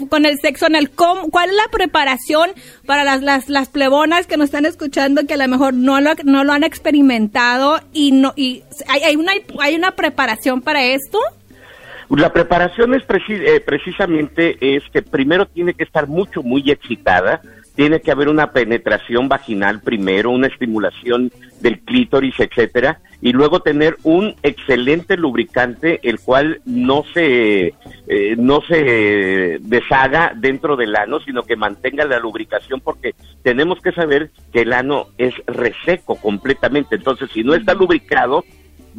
con 0.10 0.26
el 0.26 0.38
sexo 0.40 0.68
en 0.68 0.76
el 0.76 0.92
cuál 0.92 1.50
es 1.50 1.56
la 1.56 1.70
preparación 1.72 2.52
para 2.86 3.06
las, 3.06 3.22
las, 3.22 3.48
las 3.48 3.70
plebonas 3.70 4.28
que 4.28 4.36
nos 4.36 4.46
están 4.46 4.66
escuchando 4.66 5.26
que 5.26 5.36
a 5.36 5.38
lo 5.38 5.48
mejor 5.48 5.74
no 5.74 6.02
lo, 6.02 6.12
no 6.26 6.44
lo 6.44 6.52
han 6.52 6.64
experimentado 6.64 7.80
y 7.94 8.12
no 8.12 8.34
y 8.36 8.64
hay, 8.90 9.04
hay 9.04 9.16
una 9.16 9.32
hay 9.60 9.76
una 9.76 9.92
preparación 9.92 10.62
para 10.62 10.84
esto. 10.84 11.20
La 12.10 12.34
preparación 12.34 12.94
es 12.94 13.04
eh, 13.30 13.62
precisamente 13.66 14.58
es 14.76 14.84
que 14.92 15.02
primero 15.02 15.46
tiene 15.46 15.74
que 15.74 15.86
estar 15.86 16.08
mucho 16.08 16.44
muy 16.44 16.70
excitada 16.70 17.42
tiene 17.82 18.00
que 18.00 18.12
haber 18.12 18.30
una 18.30 18.52
penetración 18.52 19.28
vaginal 19.28 19.82
primero, 19.82 20.30
una 20.30 20.46
estimulación 20.46 21.32
del 21.62 21.80
clítoris, 21.80 22.40
etcétera, 22.40 23.00
y 23.24 23.32
luego 23.32 23.62
tener 23.62 23.98
un 24.04 24.36
excelente 24.44 25.18
lubricante 25.18 26.00
el 26.04 26.20
cual 26.20 26.62
no 26.64 27.04
se 27.12 27.74
eh, 28.06 28.36
no 28.38 28.62
se 28.62 29.58
deshaga 29.62 30.34
dentro 30.36 30.76
del 30.76 30.96
ano, 30.96 31.22
sino 31.22 31.42
que 31.42 31.56
mantenga 31.56 32.06
la 32.06 32.20
lubricación 32.20 32.82
porque 32.82 33.16
tenemos 33.42 33.82
que 33.82 33.94
saber 33.94 34.30
que 34.54 34.62
el 34.62 34.74
ano 34.74 35.08
es 35.18 35.34
reseco 35.48 36.18
completamente, 36.18 36.98
entonces 36.98 37.32
si 37.34 37.44
no 37.44 37.56
está 37.56 37.74
lubricado 37.74 38.44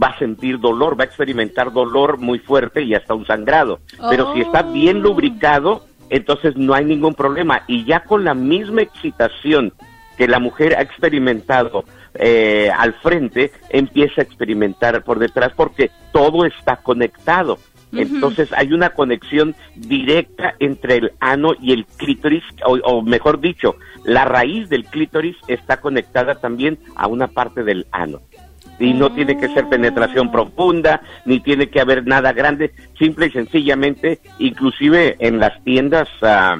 va 0.03 0.09
a 0.09 0.18
sentir 0.18 0.59
dolor, 0.59 0.99
va 0.99 1.05
a 1.05 1.07
experimentar 1.07 1.72
dolor 1.72 2.18
muy 2.18 2.39
fuerte 2.41 2.83
y 2.83 2.95
hasta 2.95 3.14
un 3.14 3.26
sangrado. 3.26 3.80
Pero 4.09 4.33
si 4.35 4.41
está 4.41 4.62
bien 4.62 4.97
oh. 4.97 5.01
lubricado, 5.01 5.85
entonces 6.12 6.56
no 6.56 6.74
hay 6.74 6.84
ningún 6.84 7.14
problema. 7.14 7.62
Y 7.66 7.84
ya 7.84 8.04
con 8.04 8.24
la 8.24 8.34
misma 8.34 8.82
excitación 8.82 9.72
que 10.18 10.28
la 10.28 10.38
mujer 10.38 10.76
ha 10.76 10.82
experimentado 10.82 11.84
eh, 12.14 12.70
al 12.76 12.92
frente, 12.94 13.50
empieza 13.70 14.20
a 14.20 14.24
experimentar 14.24 15.02
por 15.04 15.18
detrás 15.18 15.52
porque 15.56 15.90
todo 16.12 16.44
está 16.44 16.76
conectado. 16.76 17.58
Entonces 17.94 18.50
hay 18.54 18.72
una 18.72 18.90
conexión 18.90 19.54
directa 19.74 20.54
entre 20.60 20.96
el 20.96 21.12
ano 21.20 21.52
y 21.60 21.72
el 21.72 21.84
clítoris, 21.84 22.42
o, 22.64 22.78
o, 22.84 23.02
mejor 23.02 23.38
dicho, 23.38 23.76
la 24.04 24.24
raíz 24.24 24.70
del 24.70 24.86
clítoris 24.86 25.36
está 25.46 25.78
conectada 25.78 26.36
también 26.36 26.78
a 26.96 27.06
una 27.06 27.26
parte 27.26 27.64
del 27.64 27.86
ano 27.92 28.22
y 28.78 28.94
no 28.94 29.12
tiene 29.12 29.36
que 29.36 29.48
ser 29.48 29.68
penetración 29.68 30.30
profunda, 30.30 31.02
ni 31.24 31.40
tiene 31.40 31.68
que 31.68 31.80
haber 31.80 32.06
nada 32.06 32.32
grande, 32.32 32.72
simple 32.98 33.26
y 33.26 33.30
sencillamente, 33.30 34.20
inclusive 34.38 35.16
en 35.20 35.38
las 35.38 35.62
tiendas 35.62 36.08
ah, 36.22 36.58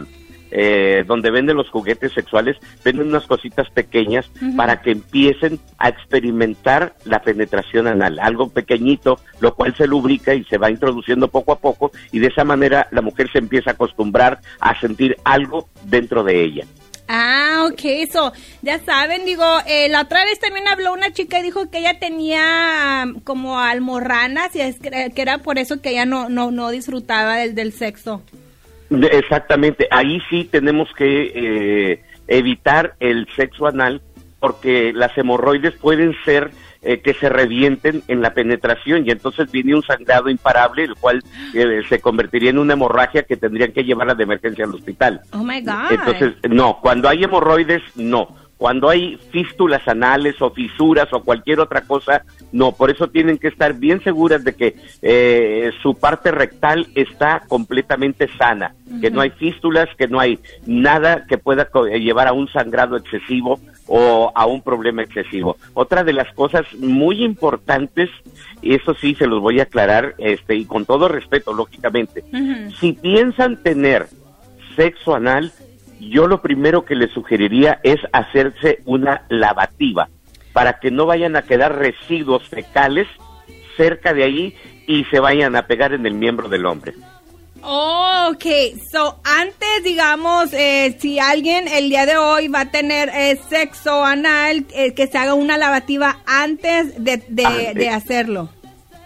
eh, 0.55 1.05
donde 1.07 1.31
venden 1.31 1.57
los 1.57 1.71
juguetes 1.71 2.13
sexuales, 2.13 2.59
venden 2.85 3.09
unas 3.09 3.27
cositas 3.27 3.71
pequeñas 3.71 4.31
para 4.55 4.83
que 4.83 4.91
empiecen 4.91 5.59
a 5.79 5.89
experimentar 5.89 6.95
la 7.05 7.23
penetración 7.23 7.87
anal, 7.87 8.19
algo 8.19 8.51
pequeñito, 8.51 9.19
lo 9.41 9.55
cual 9.55 9.75
se 9.75 9.87
lubrica 9.87 10.35
y 10.35 10.45
se 10.45 10.59
va 10.59 10.71
introduciendo 10.71 11.29
poco 11.29 11.53
a 11.53 11.59
poco 11.59 11.91
y 12.13 12.19
de 12.19 12.27
esa 12.27 12.45
manera 12.45 12.87
la 12.91 13.01
mujer 13.01 13.31
se 13.33 13.39
empieza 13.39 13.71
a 13.71 13.73
acostumbrar 13.73 14.41
a 14.61 14.79
sentir 14.79 15.17
algo 15.25 15.69
dentro 15.87 16.23
de 16.23 16.45
ella. 16.45 16.67
Ah, 17.09 17.67
ok, 17.71 17.81
eso, 17.85 18.33
ya 18.63 18.79
saben, 18.79 19.25
digo, 19.25 19.45
eh, 19.67 19.89
la 19.89 20.03
otra 20.03 20.25
vez 20.25 20.39
también 20.39 20.67
habló 20.69 20.93
una 20.93 21.13
chica 21.13 21.41
y 21.41 21.43
dijo 21.43 21.71
que 21.71 21.79
ella 21.79 21.99
tenía 21.99 23.05
um, 23.05 23.21
como 23.21 23.59
almorranas 23.59 24.55
y 24.55 24.61
es 24.61 24.79
que, 24.79 25.13
era 25.17 25.39
por 25.39 25.59
eso 25.59 25.83
que 25.83 25.91
ella 25.91 26.07
no, 26.07 26.29
no, 26.29 26.51
no 26.51 26.71
disfrutaba 26.71 27.37
del, 27.37 27.55
del 27.55 27.73
sexo. 27.73 28.23
Exactamente, 28.91 29.89
ahí 29.91 30.21
sí 30.31 30.45
tenemos 30.45 30.89
que 30.97 31.33
eh, 31.35 32.03
evitar 32.29 32.95
el 33.01 33.27
sexo 33.37 33.67
anal 33.67 34.01
porque 34.39 34.93
las 34.93 35.17
hemorroides 35.17 35.75
pueden 35.75 36.15
ser 36.25 36.51
eh, 36.83 37.01
que 37.01 37.15
se 37.15 37.29
revienten 37.29 38.03
en 38.09 38.23
la 38.23 38.35
penetración 38.35 39.07
y 39.07 39.11
entonces 39.11 39.51
viene 39.51 39.75
un 39.75 39.83
sangrado 39.83 40.29
imparable, 40.29 40.85
el 40.85 40.95
cual 40.97 41.23
eh, 41.55 41.83
se 41.89 42.01
convertiría 42.01 42.51
en 42.51 42.59
una 42.59 42.73
hemorragia 42.73 43.23
que 43.23 43.37
tendrían 43.37 43.73
que 43.73 43.85
llevarla 43.85 44.15
de 44.15 44.25
emergencia 44.25 44.65
al 44.65 44.75
hospital. 44.75 45.21
Oh 45.33 45.45
my 45.45 45.61
God. 45.61 45.93
Entonces, 45.93 46.35
no, 46.51 46.79
cuando 46.81 47.09
hay 47.09 47.23
hemorroides, 47.25 47.83
no. 47.97 48.42
Cuando 48.63 48.89
hay 48.89 49.19
fístulas 49.33 49.89
anales 49.89 50.41
o 50.41 50.51
fisuras 50.51 51.13
o 51.13 51.25
cualquier 51.25 51.59
otra 51.59 51.81
cosa, 51.81 52.23
no. 52.53 52.71
Por 52.71 52.93
eso 52.93 53.09
tienen 53.09 53.37
que 53.39 53.49
estar 53.49 53.75
bien 53.75 54.01
seguras 54.05 54.45
de 54.45 54.55
que 54.55 54.77
eh, 55.03 55.73
su 55.83 55.97
parte 55.97 56.31
rectal 56.31 56.87
está 56.95 57.43
completamente 57.49 58.29
sana, 58.39 58.77
que 59.01 59.11
no 59.11 59.21
hay 59.21 59.31
fístulas, 59.31 59.89
que 59.99 60.07
no 60.07 60.21
hay 60.21 60.39
nada 60.65 61.27
que 61.27 61.39
pueda 61.39 61.69
llevar 61.99 62.29
a 62.29 62.33
un 62.33 62.47
sangrado 62.51 62.97
excesivo 62.97 63.59
o 63.89 64.31
a 64.33 64.47
un 64.47 64.63
problema 64.63 65.03
excesivo. 65.03 65.57
Otra 65.75 66.05
de 66.05 66.13
las 66.13 66.33
cosas 66.33 66.65
muy 66.79 67.25
importantes, 67.25 68.11
y 68.63 68.77
eso 68.77 68.95
sí 68.95 69.17
se 69.17 69.27
los 69.27 69.41
voy 69.41 69.59
a 69.59 69.65
aclarar, 69.65 70.15
este, 70.19 70.55
y 70.55 70.67
con 70.67 70.87
todo 70.87 71.09
respeto, 71.09 71.53
lógicamente, 71.53 72.23
si 72.79 72.93
piensan 72.93 73.61
tener 73.61 74.07
sexo 74.77 75.17
anal, 75.17 75.51
yo 76.11 76.27
lo 76.27 76.41
primero 76.41 76.85
que 76.85 76.95
les 76.95 77.11
sugeriría 77.13 77.81
es 77.83 77.99
hacerse 78.13 78.81
una 78.85 79.25
lavativa 79.29 80.09
para 80.53 80.79
que 80.81 80.91
no 80.91 81.07
vayan 81.07 81.37
a 81.37 81.43
quedar 81.43 81.77
residuos 81.77 82.49
fecales 82.49 83.07
cerca 83.77 84.13
de 84.13 84.25
ahí 84.25 84.57
y 84.87 85.05
se 85.05 85.21
vayan 85.21 85.57
a 85.57 85.67
pegar 85.67 85.93
en 85.93 86.07
el 86.07 86.15
miembro 86.15 86.49
del 86.49 86.67
hombre. 86.67 86.95
Oh, 87.65 88.31
ok, 88.33 88.45
so 88.91 89.21
antes, 89.23 89.85
digamos, 89.85 90.53
eh, 90.53 90.97
si 90.99 91.21
alguien 91.21 91.69
el 91.69 91.91
día 91.91 92.07
de 92.07 92.17
hoy 92.17 92.49
va 92.49 92.63
a 92.63 92.71
tener 92.73 93.09
eh, 93.11 93.39
sexo 93.49 94.05
anal, 94.05 94.67
eh, 94.75 94.95
que 94.95 95.07
se 95.07 95.17
haga 95.17 95.35
una 95.35 95.57
lavativa 95.57 96.19
antes 96.27 97.03
de, 97.03 97.23
de, 97.29 97.89
hacerlo. 97.89 98.49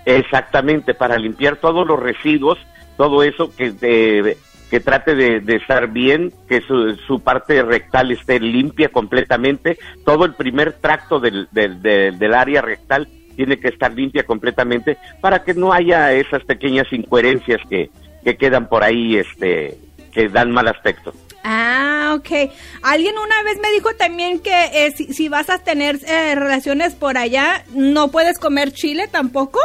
Exactamente, 0.07 0.95
para 0.95 1.19
limpiar 1.19 1.57
todos 1.57 1.87
los 1.87 2.01
residuos, 2.01 2.59
todo 2.97 3.23
eso 3.23 3.55
que 3.55 3.73
de, 3.73 4.39
que 4.71 4.81
trate 4.81 5.15
de, 5.15 5.55
estar 5.55 5.89
bien, 5.89 6.33
que 6.49 6.61
su, 6.61 7.21
parte 7.21 7.63
rectal 7.63 8.11
esté 8.11 8.41
limpia 8.41 8.89
completamente, 8.89 9.79
todo 10.05 10.25
el 10.25 10.35
primer 10.35 10.73
tracto 10.75 11.21
del, 11.21 11.49
del, 11.53 12.35
área 12.35 12.63
rectal 12.63 13.09
tiene 13.37 13.59
que 13.59 13.69
estar 13.69 13.93
limpia 13.93 14.25
completamente 14.25 14.99
para 15.21 15.45
que 15.45 15.55
no 15.55 15.73
haya 15.73 16.13
esas 16.13 16.43
pequeñas 16.45 16.93
incoherencias 16.93 17.61
que, 17.69 17.91
que 18.25 18.37
quedan 18.37 18.69
por 18.69 18.83
ahí, 18.83 19.17
este, 19.17 19.79
que 20.13 20.29
dan 20.29 20.51
mal 20.51 20.67
aspecto. 20.67 21.13
Ah, 21.45 22.17
ok. 22.19 22.51
Alguien 22.83 23.15
una 23.19 23.43
vez 23.45 23.59
me 23.61 23.71
dijo 23.71 23.95
también 23.95 24.41
que 24.41 24.65
eh, 24.75 24.93
si, 24.97 25.13
si, 25.15 25.29
vas 25.29 25.49
a 25.49 25.59
tener 25.59 26.01
eh, 26.09 26.35
relaciones 26.35 26.95
por 26.95 27.19
allá, 27.19 27.65
¿no 27.73 28.09
puedes 28.09 28.41
comer 28.41 28.73
chile 28.73 29.07
tampoco? 29.07 29.61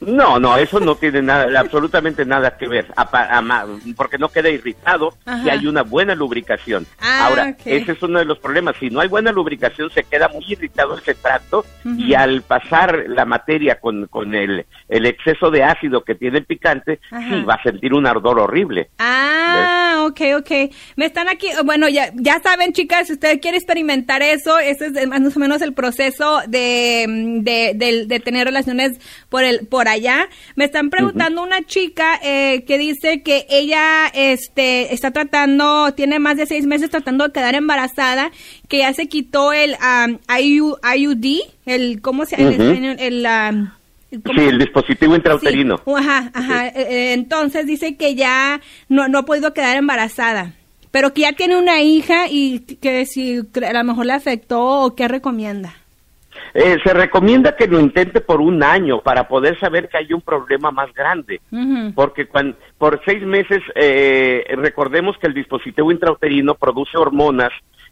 No, 0.00 0.38
no, 0.38 0.56
eso 0.56 0.80
no 0.80 0.94
tiene 0.94 1.22
nada, 1.22 1.46
absolutamente 1.60 2.24
nada 2.24 2.56
que 2.56 2.68
ver, 2.68 2.86
porque 3.96 4.18
no 4.18 4.28
queda 4.28 4.48
irritado 4.48 5.14
si 5.42 5.50
hay 5.50 5.66
una 5.66 5.82
buena 5.82 6.14
lubricación. 6.14 6.86
Ah, 7.00 7.26
Ahora, 7.26 7.56
ese 7.64 7.92
es 7.92 8.02
uno 8.02 8.18
de 8.18 8.24
los 8.24 8.38
problemas. 8.38 8.76
Si 8.78 8.90
no 8.90 9.00
hay 9.00 9.08
buena 9.08 9.32
lubricación, 9.32 9.90
se 9.90 10.04
queda 10.04 10.28
muy 10.28 10.44
irritado 10.48 10.98
ese 10.98 11.14
tracto 11.14 11.64
y 11.84 12.14
al 12.14 12.42
pasar 12.42 13.04
la 13.08 13.24
materia 13.24 13.80
con, 13.80 14.06
con 14.06 14.34
el, 14.34 14.66
el 14.88 15.06
exceso 15.06 15.50
de 15.50 15.62
ácido 15.62 16.04
que 16.04 16.14
tiene 16.14 16.38
el 16.38 16.44
picante, 16.44 17.00
sí 17.10 17.42
va 17.42 17.54
a 17.54 17.62
sentir 17.62 17.94
un 17.94 18.06
ardor 18.06 18.40
horrible. 18.40 18.90
Ah, 18.98 20.04
ok, 20.06 20.20
ok. 20.38 20.50
Me 20.96 21.06
están 21.06 21.28
aquí, 21.28 21.48
bueno, 21.64 21.88
ya, 21.88 22.10
ya 22.14 22.40
saben, 22.40 22.72
chicas, 22.72 23.06
si 23.06 23.14
usted 23.14 23.40
quiere 23.40 23.56
experimentar 23.56 24.22
eso, 24.22 24.58
ese 24.58 24.86
es 24.86 25.08
más 25.08 25.36
o 25.36 25.40
menos 25.40 25.62
el 25.62 25.72
proceso 25.72 26.40
de, 26.46 27.06
de, 27.42 28.04
de, 28.06 28.20
tener 28.20 28.46
relaciones 28.46 28.98
por 29.28 29.44
el 29.44 29.66
por 29.66 29.83
allá. 29.88 30.28
Me 30.56 30.64
están 30.64 30.90
preguntando 30.90 31.42
una 31.42 31.62
chica 31.62 32.18
eh, 32.22 32.64
que 32.66 32.78
dice 32.78 33.22
que 33.22 33.46
ella 33.48 34.06
este, 34.14 34.94
está 34.94 35.10
tratando, 35.10 35.92
tiene 35.94 36.18
más 36.18 36.36
de 36.36 36.46
seis 36.46 36.66
meses 36.66 36.90
tratando 36.90 37.24
de 37.24 37.32
quedar 37.32 37.54
embarazada, 37.54 38.30
que 38.68 38.78
ya 38.78 38.92
se 38.92 39.08
quitó 39.08 39.52
el 39.52 39.72
um, 39.72 40.18
IUD, 40.28 41.40
el, 41.66 42.00
¿cómo 42.00 42.24
se 42.26 42.36
llama? 42.36 42.52
El, 42.98 43.26
¿cómo? 44.22 44.38
Sí, 44.38 44.46
el 44.46 44.58
dispositivo 44.58 45.16
intrauterino. 45.16 45.76
Sí. 45.78 45.92
Ajá, 45.96 46.30
ajá. 46.32 46.68
Eh, 46.68 46.72
eh, 46.76 47.12
entonces 47.14 47.66
dice 47.66 47.96
que 47.96 48.14
ya 48.14 48.60
no, 48.88 49.08
no 49.08 49.18
ha 49.18 49.24
podido 49.24 49.52
quedar 49.52 49.76
embarazada, 49.76 50.54
pero 50.90 51.12
que 51.12 51.22
ya 51.22 51.32
tiene 51.32 51.56
una 51.56 51.80
hija 51.80 52.28
y 52.30 52.60
que 52.60 53.06
si 53.06 53.38
a 53.38 53.72
lo 53.72 53.84
mejor 53.84 54.06
le 54.06 54.12
afectó 54.12 54.62
o 54.62 54.94
qué 54.94 55.08
recomienda. 55.08 55.74
Eh, 56.52 56.76
se 56.84 56.92
recomienda 56.92 57.56
que 57.56 57.66
lo 57.66 57.80
intente 57.80 58.20
por 58.20 58.40
un 58.40 58.62
año 58.62 59.00
para 59.00 59.26
poder 59.26 59.58
saber 59.58 59.88
que 59.88 59.98
hay 59.98 60.12
un 60.12 60.20
problema 60.20 60.70
más 60.70 60.92
grande. 60.94 61.40
Porque 61.94 62.28
por 62.78 63.00
seis 63.04 63.22
meses, 63.24 63.60
eh, 63.74 64.44
recordemos 64.56 65.16
que 65.18 65.26
el 65.26 65.34
dispositivo 65.34 65.90
intrauterino 65.90 66.54
produce 66.54 66.96
hormonas 66.96 67.50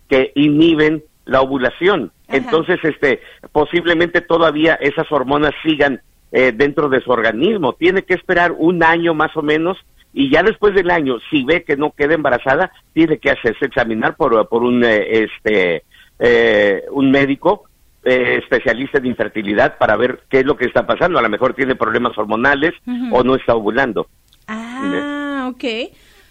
que 0.09 0.33
inhiben 0.35 1.03
la 1.25 1.41
ovulación. 1.41 2.13
Ajá. 2.29 2.37
Entonces, 2.37 2.79
este, 2.83 3.21
posiblemente 3.53 4.21
todavía 4.21 4.75
esas 4.75 5.11
hormonas 5.11 5.53
sigan 5.63 6.01
eh, 6.33 6.53
dentro 6.55 6.89
de 6.89 7.01
su 7.01 7.11
organismo. 7.11 7.75
Tiene 7.75 8.03
que 8.03 8.15
esperar 8.15 8.53
un 8.57 8.83
año 8.83 9.15
más 9.15 9.37
o 9.37 9.43
menos 9.43 9.79
y 10.15 10.31
ya 10.31 10.43
después 10.43 10.75
del 10.75 10.91
año, 10.91 11.19
si 11.31 11.43
ve 11.45 11.65
que 11.65 11.77
no 11.77 11.93
queda 11.93 12.15
embarazada, 12.15 12.71
tiene 12.93 13.19
que 13.19 13.31
hacerse 13.31 13.65
examinar 13.65 14.17
por, 14.17 14.49
por 14.49 14.63
un, 14.63 14.85
eh, 14.85 15.25
este, 15.25 15.85
eh, 16.19 16.85
un 16.91 17.11
médico 17.11 17.65
eh, 18.05 18.41
especialista 18.43 18.99
en 18.99 19.07
infertilidad 19.07 19.79
para 19.79 19.97
ver 19.97 20.21
qué 20.29 20.41
es 20.41 20.47
lo 20.47 20.57
que 20.57 20.67
está 20.67 20.87
pasando. 20.87 21.19
A 21.19 21.23
lo 21.23 21.29
mejor 21.29 21.55
tiene 21.55 21.75
problemas 21.75 22.17
hormonales 22.19 22.73
o 23.11 23.23
no 23.23 23.35
está 23.37 23.55
ovulando. 23.55 24.09
Ah, 24.49 25.51
ok. 25.53 25.65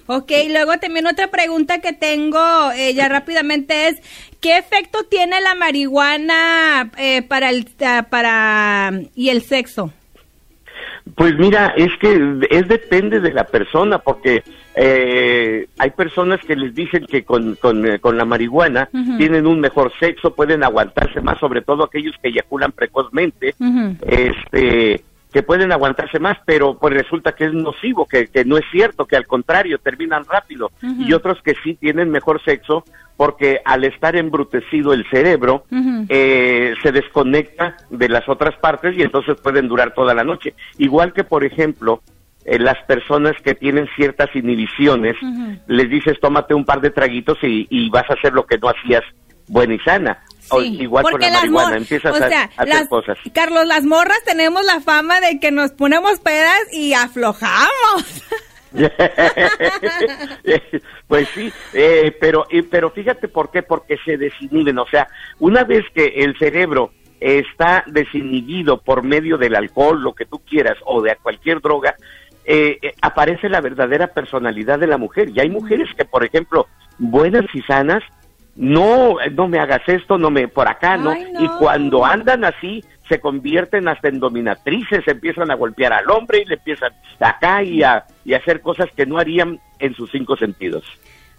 Ok, 0.08 0.32
luego 0.50 0.78
también 0.78 1.08
otra 1.08 1.28
pregunta 1.28 1.80
que 1.80 1.94
tengo 1.94 2.72
eh, 2.76 2.94
ya 2.94 3.08
rápidamente 3.08 3.88
es, 3.88 4.02
¿qué 4.42 4.58
efecto 4.58 5.06
tiene 5.10 5.40
la 5.40 5.56
marihuana 5.56 6.92
eh, 6.98 7.22
para 7.22 7.50
el 7.50 7.70
ah, 7.86 8.08
para 8.10 8.92
y 9.16 9.30
el 9.30 9.42
sexo? 9.44 9.94
Pues 11.16 11.36
mira, 11.38 11.74
es 11.78 11.92
que 12.00 12.40
es 12.50 12.68
depende 12.68 13.20
de 13.22 13.32
la 13.32 13.46
persona, 13.46 14.00
porque 14.00 14.44
eh, 14.76 15.68
hay 15.78 15.90
personas 15.92 16.40
que 16.42 16.56
les 16.56 16.74
dicen 16.74 17.06
que 17.06 17.24
con, 17.24 17.56
con, 17.56 17.86
eh, 17.86 18.00
con 18.00 18.18
la 18.18 18.26
marihuana 18.26 18.90
tienen 19.18 19.48
un 19.48 19.60
mejor 19.60 19.92
sexo, 20.00 20.34
pueden 20.34 20.64
aguantarse 20.64 21.22
más, 21.22 21.40
sobre 21.40 21.62
todo 21.62 21.84
aquellos 21.84 22.16
que 22.22 22.30
eyaculan 22.30 22.72
precozmente, 22.72 23.56
este 24.08 25.04
que 25.32 25.44
pueden 25.44 25.72
aguantarse 25.72 26.20
más, 26.20 26.38
pero 26.46 26.78
pues 26.78 26.94
resulta 26.94 27.32
que 27.32 27.46
es 27.46 27.54
nocivo, 27.54 28.06
que, 28.06 28.28
que 28.28 28.44
no 28.44 28.58
es 28.58 28.66
cierto, 28.70 29.06
que 29.06 29.16
al 29.16 29.26
contrario 29.28 29.78
terminan 29.78 30.26
rápido, 30.26 30.72
y 30.82 31.14
otros 31.14 31.42
que 31.42 31.56
sí 31.64 31.76
tienen 31.76 32.10
mejor 32.10 32.44
sexo, 32.44 32.84
porque 33.16 33.62
al 33.64 33.84
estar 33.84 34.16
embrutecido 34.16 34.94
el 34.94 35.06
cerebro, 35.10 35.64
eh, 36.10 36.74
se 36.82 36.92
desconecta 36.92 37.78
de 37.90 38.10
las 38.10 38.28
otras 38.28 38.58
partes 38.58 38.98
y 38.98 39.04
entonces 39.04 39.40
pueden 39.40 39.68
durar 39.68 39.94
toda 39.94 40.14
la 40.14 40.24
noche. 40.24 40.54
Igual 40.78 41.14
que, 41.14 41.24
por 41.24 41.46
ejemplo, 41.46 42.02
eh, 42.46 42.60
las 42.60 42.78
personas 42.86 43.34
que 43.44 43.54
tienen 43.56 43.88
ciertas 43.96 44.30
inhibiciones, 44.36 45.16
les 45.68 45.90
dices 45.90 46.20
tómate 46.20 46.54
un 46.54 46.66
par 46.66 46.82
de 46.82 46.90
traguitos 46.90 47.38
y, 47.44 47.68
y 47.70 47.90
vas 47.90 48.10
a 48.10 48.14
hacer 48.14 48.34
lo 48.34 48.46
que 48.46 48.58
no 48.58 48.70
hacías 48.70 49.04
buena 49.48 49.74
y 49.74 49.80
sana. 49.80 50.20
O 50.50 50.62
igual 50.62 51.04
con 51.04 51.22
la 51.22 51.30
las 51.30 51.42
marihuana, 51.42 51.78
empiezas 51.78 52.12
o 52.20 52.24
a, 52.24 52.28
sea, 52.28 52.42
a 52.42 52.64
hacer 52.64 52.68
las- 52.68 52.88
cosas. 52.90 53.18
Carlos, 53.34 53.66
las 53.68 53.84
morras 53.86 54.22
tenemos 54.26 54.66
la 54.66 54.82
fama 54.82 55.20
de 55.22 55.40
que 55.40 55.52
nos 55.52 55.72
ponemos 55.72 56.20
pedas 56.20 56.62
y 56.74 56.94
aflojamos. 56.94 58.24
pues 61.08 61.28
sí, 61.34 61.52
eh, 61.74 62.16
pero, 62.20 62.46
eh, 62.50 62.64
pero 62.64 62.90
fíjate 62.92 63.28
por 63.28 63.52
qué, 63.52 63.64
porque 63.64 63.98
se 64.06 64.18
desinhiben, 64.18 64.78
o 64.80 64.88
sea, 64.88 65.08
una 65.40 65.64
vez 65.64 65.84
que 65.94 66.06
el 66.06 66.38
cerebro 66.38 66.92
está 67.20 67.84
desinhibido 67.88 68.82
por 68.82 69.04
medio 69.04 69.38
del 69.38 69.56
alcohol, 69.56 70.02
lo 70.02 70.14
que 70.16 70.26
tú 70.26 70.40
quieras, 70.40 70.78
o 70.86 71.02
de 71.02 71.16
cualquier 71.22 71.62
droga, 71.62 71.96
eh, 72.46 72.78
eh, 72.82 72.94
aparece 73.02 73.50
la 73.50 73.62
verdadera 73.62 74.08
personalidad 74.08 74.80
de 74.80 74.88
la 74.88 74.98
mujer. 74.98 75.30
Y 75.30 75.40
hay 75.40 75.50
mujeres 75.50 75.90
que, 75.96 76.06
por 76.06 76.26
ejemplo, 76.26 76.68
buenas 76.98 77.46
y 77.54 77.62
sanas, 77.62 78.04
no, 78.56 79.22
eh, 79.22 79.30
no 79.30 79.48
me 79.48 79.60
hagas 79.60 79.82
esto, 79.88 80.18
no 80.18 80.30
me, 80.30 80.48
por 80.48 80.68
acá, 80.68 80.98
no. 80.98 81.12
Ay, 81.12 81.26
no. 81.32 81.44
Y 81.44 81.48
cuando 81.60 82.06
andan 82.06 82.44
así, 82.44 82.84
se 83.08 83.20
convierten 83.20 83.88
hasta 83.88 84.08
en 84.08 84.20
dominatrices, 84.20 85.08
empiezan 85.08 85.52
a 85.52 85.56
golpear 85.56 85.94
al 85.94 86.10
hombre 86.10 86.40
y 86.42 86.46
le 86.46 86.56
empiezan 86.56 86.92
acá 87.20 87.64
y 87.64 87.84
a, 87.84 88.06
y 88.26 88.34
a 88.34 88.38
hacer 88.38 88.62
cosas 88.62 88.90
que 88.96 89.06
no 89.06 89.18
harían 89.18 89.60
en 89.80 89.94
sus 89.96 90.10
cinco 90.12 90.36
sentidos. 90.38 90.84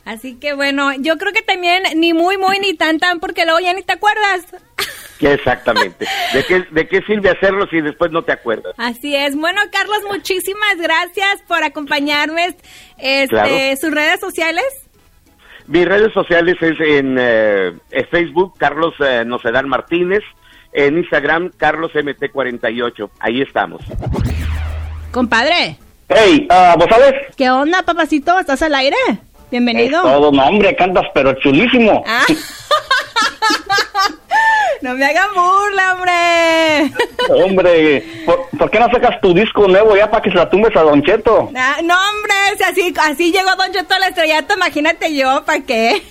Así 0.05 0.39
que 0.39 0.53
bueno, 0.55 0.93
yo 0.99 1.17
creo 1.17 1.33
que 1.33 1.43
también 1.43 1.83
ni 1.97 2.13
muy, 2.13 2.37
muy, 2.37 2.59
ni 2.59 2.75
tan, 2.75 2.99
tan, 2.99 3.21
porque 3.21 3.45
luego 3.45 3.61
ya 3.61 3.73
ni 3.73 3.83
te 3.83 3.93
acuerdas. 3.93 4.47
Exactamente. 5.23 6.07
¿De 6.33 6.45
qué, 6.45 6.65
¿De 6.71 6.89
qué 6.89 7.01
sirve 7.03 7.31
hacerlo 7.31 7.67
si 7.71 7.81
después 7.81 8.11
no 8.11 8.23
te 8.23 8.33
acuerdas? 8.33 8.75
Así 8.77 9.15
es. 9.15 9.37
Bueno, 9.37 9.61
Carlos, 9.73 9.99
muchísimas 10.11 10.77
gracias 10.79 11.43
por 11.47 11.63
acompañarme. 11.63 12.57
Este, 12.99 13.29
Claro. 13.29 13.51
sus 13.81 13.91
redes 13.93 14.21
sociales. 14.21 14.65
Mis 15.67 15.87
redes 15.87 16.13
sociales 16.13 16.57
es 16.61 16.79
en, 16.81 17.17
eh, 17.19 17.73
Facebook, 18.11 18.55
Carlos 18.59 18.95
eh, 19.01 19.23
Nocedal 19.25 19.67
Martínez, 19.67 20.23
en 20.73 20.99
Instagram, 20.99 21.51
Carlos 21.57 21.93
MT48. 21.95 23.11
Ahí 23.21 23.43
estamos. 23.43 23.83
Compadre, 25.13 25.79
Hey, 26.09 26.47
ah, 26.51 26.75
¿vos 26.79 26.87
sabes? 26.91 27.15
¿qué 27.37 27.49
onda, 27.51 27.83
papacito? 27.83 28.39
¿Estás 28.39 28.61
al 28.63 28.75
aire? 28.75 28.97
Bienvenido. 29.51 29.99
Es 29.99 30.03
todo, 30.03 30.33
no, 30.33 30.43
hombre, 30.45 30.75
cantas, 30.77 31.07
pero 31.15 31.33
chulísimo. 31.35 32.03
Ah. 32.07 32.25
no 34.83 34.95
me 34.95 35.05
hagan 35.07 35.29
burla, 35.35 35.95
hombre. 35.95 36.93
Hombre, 37.45 38.05
¿por, 38.27 38.49
por 38.59 38.71
qué 38.71 38.79
no 38.81 38.91
sacas 38.91 39.21
tu 39.21 39.33
disco 39.33 39.67
nuevo 39.69 39.97
ya 39.97 40.11
para 40.11 40.23
que 40.23 40.31
se 40.31 40.37
la 40.37 40.51
tumbes 40.51 40.75
a 40.77 40.83
Don 40.83 41.03
Cheto? 41.03 41.51
Ah, 41.57 41.77
no, 41.83 41.95
hombre, 41.95 42.35
si 42.59 42.65
así, 42.65 42.95
así 43.09 43.33
llegó 43.33 43.55
Don 43.57 43.71
Cheto 43.73 43.95
al 43.95 44.03
estrellato, 44.05 44.55
imagínate 44.55 45.15
yo, 45.15 45.45
¿para 45.45 45.61
qué? 45.61 46.03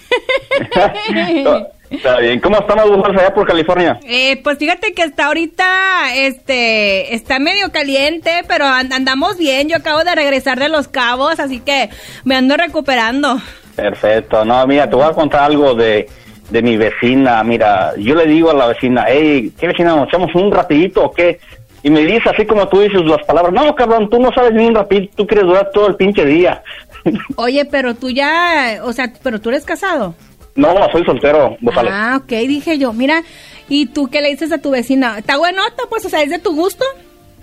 Está 1.92 2.20
bien, 2.20 2.40
¿cómo 2.40 2.58
estamos 2.58 2.90
vos 2.90 3.10
allá 3.10 3.34
por 3.34 3.46
California? 3.46 4.00
Eh, 4.04 4.40
pues 4.42 4.58
fíjate 4.58 4.94
que 4.94 5.04
hasta 5.04 5.26
ahorita, 5.26 6.16
este, 6.16 7.14
está 7.14 7.38
medio 7.40 7.70
caliente, 7.74 8.46
pero 8.48 8.66
and- 8.66 8.94
andamos 8.94 9.38
bien. 9.38 9.68
Yo 9.68 9.76
acabo 9.76 10.02
de 10.06 10.16
regresar 10.16 10.58
de 10.58 10.70
Los 10.70 10.88
Cabos, 10.88 11.42
así 11.42 11.60
que 11.60 11.90
me 12.24 12.38
ando 12.38 12.56
recuperando. 12.56 13.42
Perfecto, 13.76 14.46
no, 14.46 14.66
mira, 14.68 14.90
te 14.90 14.96
voy 14.96 15.04
a 15.06 15.12
contar 15.12 15.44
algo 15.44 15.74
de, 15.76 16.08
de 16.52 16.62
mi 16.62 16.78
vecina. 16.78 17.43
Mira, 17.43 17.93
yo 17.97 18.14
le 18.16 18.26
digo 18.28 18.52
a 18.52 18.54
la 18.54 18.68
vecina, 18.68 19.06
hey, 19.08 19.52
¿qué 19.60 19.68
vecina? 19.68 19.95
¿Nos 19.95 20.08
echamos 20.10 20.34
un 20.36 20.52
rapidito 20.52 21.04
o 21.06 21.12
qué? 21.12 21.39
Y 21.84 21.89
me 21.89 22.02
dice 22.02 22.30
así 22.30 22.45
como 22.45 22.68
tú 22.68 22.82
dices 22.82 23.02
las 23.06 23.24
palabras, 23.26 23.54
no, 23.54 23.74
cabrón, 23.74 24.10
tú 24.10 24.20
no 24.20 24.32
sabes 24.34 24.54
ni 24.54 24.66
un 24.68 24.76
rapidito, 24.76 25.14
tú 25.16 25.26
quieres 25.28 25.45
durar 25.47 25.72
todo 25.74 25.88
el 25.88 25.95
pinche 25.95 26.24
día. 26.26 26.62
Oye, 27.38 27.66
pero 27.66 27.95
tú 27.95 28.10
ya, 28.12 28.80
o 28.84 28.93
sea, 28.93 29.12
pero 29.24 29.39
tú 29.41 29.49
eres 29.49 29.66
casado. 29.66 30.14
no, 30.56 30.76
soy 30.91 31.04
soltero, 31.06 31.58
sabes. 31.74 31.91
Ah, 31.93 32.20
ok, 32.22 32.30
dije 32.30 32.78
yo, 32.78 32.93
mira, 32.93 33.24
¿y 33.68 33.88
tú 33.88 34.10
qué 34.12 34.22
le 34.22 34.30
dices 34.30 34.52
a 34.52 34.60
tu 34.62 34.70
vecina? 34.70 35.18
¿Está 35.18 35.38
buenota? 35.38 35.84
Pues, 35.89 36.06
o 36.06 36.10
sea, 36.10 36.22
¿es 36.22 36.30
de 36.30 36.38
tu 36.39 36.54
gusto? 36.54 36.86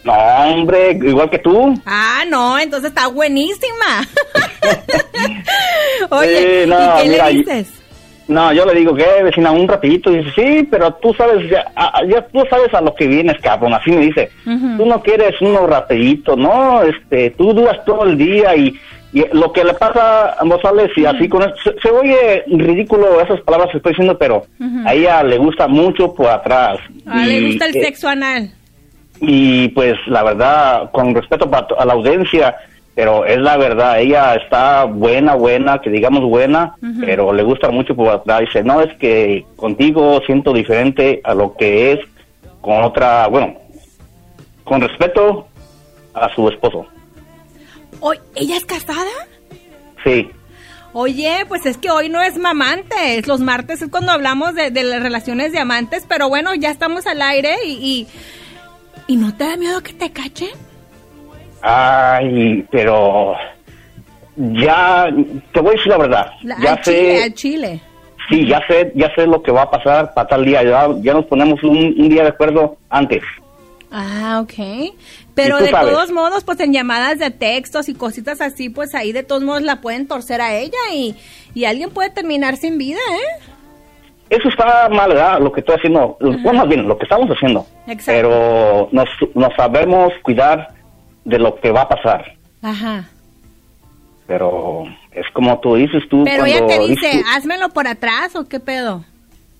No, 0.04 0.12
hombre, 0.14 0.92
igual 0.92 1.28
que 1.28 1.38
tú. 1.40 1.74
Ah, 1.84 2.22
no, 2.28 2.56
entonces 2.60 2.90
está 2.90 3.08
buenísima. 3.08 4.06
Oye, 6.10 6.62
Eh, 6.62 6.66
no, 6.66 6.76
¿y 6.98 7.02
qué 7.02 7.08
mira, 7.08 7.30
le 7.30 7.38
dices? 7.38 7.68
No, 8.28 8.52
yo 8.52 8.66
le 8.66 8.74
digo, 8.74 8.94
¿qué, 8.94 9.22
vecina? 9.24 9.50
Un 9.52 9.66
rapidito. 9.66 10.10
Dice, 10.10 10.30
sí, 10.36 10.68
pero 10.70 10.92
tú 10.94 11.14
sabes, 11.14 11.48
ya, 11.48 11.64
ya 12.08 12.20
tú 12.28 12.42
sabes 12.50 12.72
a 12.74 12.80
lo 12.82 12.94
que 12.94 13.06
vienes, 13.06 13.38
cabrón. 13.40 13.72
Así 13.74 13.90
me 13.90 14.02
dice. 14.02 14.30
Ujú. 14.46 14.76
Tú 14.76 14.86
no 14.86 15.02
quieres 15.02 15.34
uno 15.40 15.66
rapidito, 15.66 16.36
no, 16.36 16.82
este, 16.82 17.30
tú 17.30 17.54
duras 17.54 17.82
todo 17.86 18.04
el 18.04 18.18
día 18.18 18.54
y, 18.54 18.78
y 19.14 19.24
lo 19.32 19.50
que 19.52 19.64
le 19.64 19.72
pasa 19.72 20.32
a 20.32 20.44
González 20.44 20.90
y 20.96 21.06
así 21.06 21.26
con 21.28 21.42
eso, 21.42 21.54
se, 21.64 21.74
se 21.80 21.90
oye 21.90 22.44
ridículo 22.48 23.18
esas 23.22 23.40
palabras 23.40 23.70
que 23.70 23.78
estoy 23.78 23.92
diciendo, 23.92 24.18
pero 24.18 24.44
a 24.84 24.92
ella 24.92 25.22
le 25.22 25.38
gusta 25.38 25.66
mucho 25.66 26.12
por 26.14 26.26
atrás. 26.28 26.78
Ah, 27.06 27.24
le 27.24 27.38
Y, 27.40 27.46
gusta 27.46 27.64
el 27.64 27.76
eh, 27.76 27.82
sexo 27.82 28.08
anal. 28.08 28.50
y 29.22 29.68
pues 29.68 29.94
la 30.06 30.22
verdad, 30.22 30.90
con 30.92 31.14
respeto 31.14 31.50
a 31.78 31.84
la 31.86 31.92
audiencia, 31.94 32.54
pero 32.98 33.24
es 33.24 33.38
la 33.38 33.56
verdad, 33.56 34.00
ella 34.00 34.34
está 34.34 34.82
buena, 34.82 35.36
buena, 35.36 35.80
que 35.80 35.88
digamos 35.88 36.20
buena, 36.24 36.74
pero 36.98 37.32
le 37.32 37.44
gusta 37.44 37.70
mucho 37.70 37.94
por 37.94 38.08
atrás. 38.08 38.40
Dice, 38.40 38.64
no, 38.64 38.80
es 38.80 38.92
que 38.96 39.46
contigo 39.54 40.20
siento 40.26 40.52
diferente 40.52 41.20
a 41.22 41.32
lo 41.32 41.54
que 41.54 41.92
es 41.92 42.00
con 42.60 42.82
otra, 42.82 43.28
bueno, 43.28 43.54
con 44.64 44.80
respeto 44.80 45.46
a 46.12 46.28
su 46.34 46.48
esposo. 46.48 46.88
Oye, 48.00 48.18
¿ella 48.34 48.56
es 48.56 48.64
casada? 48.64 49.28
Sí. 50.02 50.28
Oye, 50.92 51.44
pues 51.46 51.66
es 51.66 51.78
que 51.78 51.92
hoy 51.92 52.08
no 52.08 52.20
es 52.20 52.36
mamantes. 52.36 53.28
Los 53.28 53.38
martes 53.38 53.80
es 53.80 53.90
cuando 53.90 54.10
hablamos 54.10 54.56
de, 54.56 54.72
de 54.72 54.82
las 54.82 55.00
relaciones 55.00 55.52
de 55.52 55.60
amantes, 55.60 56.04
pero 56.08 56.28
bueno, 56.28 56.52
ya 56.56 56.72
estamos 56.72 57.06
al 57.06 57.22
aire 57.22 57.58
y, 57.64 57.74
y, 57.74 58.08
¿y 59.06 59.14
no 59.14 59.36
te 59.36 59.44
da 59.44 59.56
miedo 59.56 59.84
que 59.84 59.92
te 59.92 60.10
cachen? 60.10 60.50
Ay, 61.62 62.66
pero 62.70 63.34
ya, 64.36 65.08
te 65.52 65.60
voy 65.60 65.70
a 65.70 65.72
decir 65.72 65.88
la 65.88 65.98
verdad. 65.98 66.30
Ya 66.60 66.80
chile, 66.80 67.22
sé, 67.22 67.34
chile. 67.34 67.80
sí, 68.28 68.46
ya 68.46 68.60
sé, 68.68 68.92
ya 68.94 69.12
sé 69.14 69.26
lo 69.26 69.42
que 69.42 69.50
va 69.50 69.62
a 69.62 69.70
pasar 69.70 70.14
para 70.14 70.28
tal 70.28 70.44
día. 70.44 70.62
Ya, 70.62 70.88
ya 71.00 71.14
nos 71.14 71.26
ponemos 71.26 71.62
un, 71.64 71.76
un 71.76 72.08
día 72.08 72.22
de 72.22 72.28
acuerdo 72.28 72.76
antes. 72.88 73.22
Ah, 73.90 74.40
ok. 74.42 74.94
Pero 75.34 75.58
de 75.58 75.70
sabes. 75.70 75.92
todos 75.92 76.12
modos, 76.12 76.44
pues 76.44 76.60
en 76.60 76.72
llamadas 76.72 77.18
de 77.18 77.30
textos 77.30 77.88
y 77.88 77.94
cositas 77.94 78.40
así, 78.40 78.68
pues 78.68 78.94
ahí 78.94 79.12
de 79.12 79.22
todos 79.22 79.42
modos 79.42 79.62
la 79.62 79.80
pueden 79.80 80.06
torcer 80.06 80.40
a 80.40 80.54
ella 80.54 80.76
y, 80.92 81.16
y 81.54 81.64
alguien 81.64 81.90
puede 81.90 82.10
terminar 82.10 82.56
sin 82.56 82.76
vida, 82.76 82.98
¿eh? 82.98 83.42
Eso 84.30 84.48
está 84.50 84.88
mal, 84.90 85.08
¿verdad? 85.08 85.40
Lo 85.40 85.50
que 85.50 85.60
estoy 85.60 85.76
haciendo. 85.76 86.18
Bueno, 86.20 86.52
más 86.52 86.68
bien, 86.68 86.86
lo 86.86 86.98
que 86.98 87.04
estamos 87.04 87.30
haciendo. 87.30 87.64
Exacto. 87.86 88.12
Pero 88.12 88.88
nos, 88.92 89.08
nos 89.34 89.54
sabemos 89.56 90.12
cuidar 90.22 90.68
de 91.28 91.38
lo 91.38 91.54
que 91.60 91.70
va 91.70 91.82
a 91.82 91.88
pasar. 91.88 92.24
Ajá. 92.62 93.08
Pero 94.26 94.84
es 95.12 95.26
como 95.32 95.58
tú 95.60 95.74
dices 95.76 96.02
tú. 96.10 96.24
Pero 96.24 96.44
ella 96.44 96.66
te 96.66 96.78
dice, 96.80 97.08
dices- 97.08 97.24
házmelo 97.34 97.68
por 97.70 97.86
atrás 97.86 98.34
o 98.36 98.48
qué 98.48 98.60
pedo. 98.60 99.04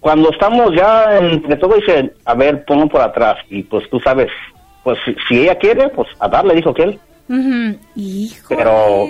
cuando 0.01 0.31
estamos 0.31 0.73
ya 0.77 1.19
entre 1.19 1.57
todo 1.57 1.74
dice, 1.77 2.12
a 2.24 2.35
ver, 2.35 2.65
ponlo 2.65 2.89
por 2.89 3.01
atrás. 3.01 3.36
Y 3.51 3.62
pues 3.65 3.89
tú 3.90 3.99
sabes, 4.01 4.28
pues 4.85 4.99
si, 5.05 5.15
si 5.28 5.40
ella 5.43 5.57
quiere, 5.57 5.89
pues 5.89 6.09
a 6.20 6.28
darle, 6.28 6.55
dijo 6.55 6.73
que 6.74 6.82
él. 6.85 7.01
Hijo. 7.97 8.55
Pero, 8.57 9.07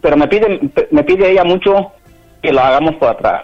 pero 0.00 0.16
me 0.16 0.26
pide, 0.28 0.60
me 0.90 1.04
pide 1.04 1.30
ella 1.30 1.44
mucho 1.44 1.92
que 2.42 2.52
lo 2.52 2.60
hagamos 2.60 2.94
por 2.96 3.08
atrás. 3.10 3.42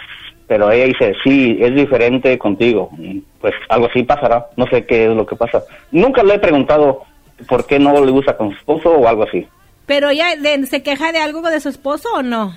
Pero 0.48 0.70
ella 0.70 0.84
dice, 0.86 1.14
sí, 1.24 1.58
es 1.60 1.74
diferente 1.74 2.38
contigo. 2.38 2.90
Y, 2.98 3.22
Pues 3.40 3.54
algo 3.68 3.86
así 3.86 4.02
pasará. 4.04 4.46
No 4.56 4.66
sé 4.68 4.86
qué 4.86 5.06
es 5.06 5.10
lo 5.16 5.26
que 5.26 5.36
pasa. 5.36 5.62
Nunca 5.90 6.22
le 6.22 6.34
he 6.34 6.38
preguntado 6.38 7.02
por 7.48 7.66
qué 7.66 7.78
no 7.78 8.04
le 8.04 8.10
gusta 8.12 8.36
con 8.36 8.50
su 8.50 8.56
esposo 8.56 8.90
o 8.90 9.06
algo 9.08 9.24
así. 9.24 9.46
Pero 9.86 10.08
ella 10.10 10.36
de- 10.36 10.66
se 10.66 10.82
queja 10.82 11.12
de 11.12 11.18
algo 11.18 11.42
de 11.42 11.60
su 11.60 11.68
esposo 11.68 12.08
o 12.14 12.22
no? 12.22 12.54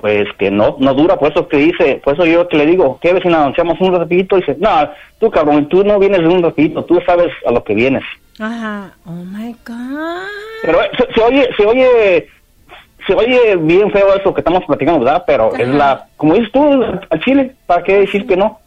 Pues 0.00 0.26
que 0.38 0.50
no, 0.50 0.76
no 0.78 0.94
dura, 0.94 1.18
por 1.18 1.30
eso 1.30 1.46
que 1.46 1.58
dice, 1.58 2.00
por 2.02 2.14
eso 2.14 2.24
yo 2.24 2.48
que 2.48 2.56
le 2.56 2.64
digo, 2.66 2.98
¿qué 3.02 3.12
vecina? 3.12 3.48
Echamos 3.48 3.78
un 3.80 3.94
ratito 3.94 4.36
y 4.36 4.40
dice, 4.40 4.56
no, 4.58 4.90
tú 5.18 5.30
cabrón, 5.30 5.68
tú 5.68 5.84
no 5.84 5.98
vienes 5.98 6.20
de 6.20 6.28
un 6.28 6.42
ratito, 6.42 6.84
tú 6.84 6.98
sabes 7.04 7.28
a 7.46 7.50
lo 7.50 7.62
que 7.62 7.74
vienes. 7.74 8.02
Ajá. 8.38 8.94
Oh 9.04 9.10
my 9.12 9.54
God. 9.66 10.26
Pero 10.62 10.78
se, 10.96 11.12
se 11.12 11.20
oye, 11.20 11.48
se 11.54 11.66
oye, 11.66 12.28
se 13.06 13.14
oye 13.14 13.56
bien 13.56 13.90
feo 13.90 14.14
eso 14.14 14.32
que 14.32 14.40
estamos 14.40 14.64
platicando, 14.64 15.04
¿verdad? 15.04 15.24
Pero 15.26 15.54
es 15.54 15.68
la, 15.68 16.06
como 16.16 16.34
dices 16.34 16.50
tú, 16.52 16.82
al 17.10 17.20
chile, 17.22 17.54
¿para 17.66 17.82
qué 17.82 17.98
decir 18.00 18.26
que 18.26 18.36
no? 18.38 18.58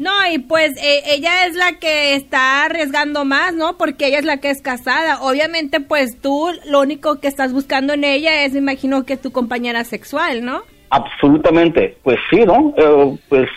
No, 0.00 0.10
y 0.32 0.38
pues 0.38 0.70
eh, 0.82 1.02
ella 1.14 1.44
es 1.46 1.54
la 1.54 1.78
que 1.78 2.14
está 2.14 2.64
arriesgando 2.64 3.26
más, 3.26 3.52
¿no? 3.52 3.76
Porque 3.76 4.06
ella 4.06 4.18
es 4.18 4.24
la 4.24 4.38
que 4.38 4.48
es 4.48 4.62
casada. 4.62 5.20
Obviamente, 5.20 5.80
pues 5.80 6.18
tú 6.22 6.48
lo 6.66 6.80
único 6.80 7.20
que 7.20 7.28
estás 7.28 7.52
buscando 7.52 7.92
en 7.92 8.04
ella 8.04 8.44
es, 8.44 8.54
me 8.54 8.60
imagino, 8.60 9.04
que 9.04 9.18
tu 9.18 9.30
compañera 9.30 9.84
sexual, 9.84 10.42
¿no? 10.42 10.62
Absolutamente, 10.88 11.98
pues 12.02 12.18
sí, 12.30 12.40
¿no? 12.46 12.72
Eh, 12.78 13.18
pues 13.28 13.50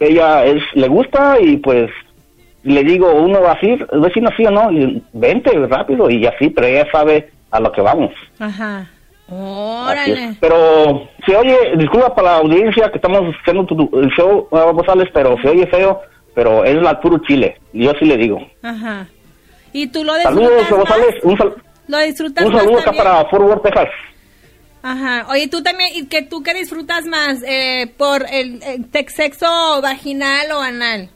ella 0.00 0.44
es, 0.44 0.64
le 0.74 0.88
gusta 0.88 1.40
y 1.40 1.58
pues 1.58 1.92
le 2.64 2.82
digo, 2.82 3.14
uno 3.14 3.40
va 3.40 3.52
así, 3.52 3.78
vecino 3.92 4.30
sí 4.36 4.44
o 4.46 4.50
no, 4.50 4.72
y 4.72 5.00
vente 5.12 5.52
rápido 5.68 6.10
y 6.10 6.26
así, 6.26 6.50
pero 6.50 6.66
ella 6.66 6.88
sabe 6.90 7.30
a 7.52 7.60
lo 7.60 7.70
que 7.70 7.82
vamos. 7.82 8.10
Ajá. 8.40 8.90
Órale. 9.30 10.36
Pero 10.40 11.08
se 11.26 11.36
oye, 11.36 11.56
disculpa 11.76 12.14
para 12.14 12.32
la 12.32 12.36
audiencia 12.38 12.90
que 12.90 12.96
estamos 12.98 13.34
haciendo 13.40 13.64
tu- 13.66 13.90
el 14.00 14.08
show, 14.10 14.46
González, 14.50 15.08
pero 15.12 15.36
se 15.40 15.48
oye 15.48 15.66
feo, 15.68 16.00
pero 16.34 16.64
es 16.64 16.74
la 16.82 17.00
puro 17.00 17.18
chile. 17.26 17.56
Yo 17.72 17.92
sí 17.98 18.04
le 18.04 18.16
digo. 18.16 18.38
Ajá. 18.62 19.06
¿Y 19.72 19.86
tú 19.88 20.04
lo 20.04 20.14
Saludos, 20.14 20.50
disfrutas 20.58 20.70
más? 20.70 20.78
González. 20.98 21.24
Un, 21.24 21.38
sal- 21.38 21.54
¿Lo 21.88 21.98
disfrutas 21.98 22.46
un 22.46 22.52
saludo 22.56 22.78
acá 22.78 22.92
para 22.92 23.24
Fort 23.26 23.42
Worth, 23.44 23.62
Texas. 23.62 23.88
Ajá. 24.82 25.26
Oye, 25.30 25.48
tú 25.48 25.62
también, 25.62 25.90
¿y 25.94 26.06
que 26.06 26.22
tú 26.22 26.42
qué 26.42 26.52
disfrutas 26.54 27.06
más? 27.06 27.42
Eh, 27.46 27.90
¿Por 27.96 28.26
el, 28.30 28.62
el 28.62 28.84
sexo 29.08 29.46
vaginal 29.82 30.52
o 30.52 30.60
anal? 30.60 31.08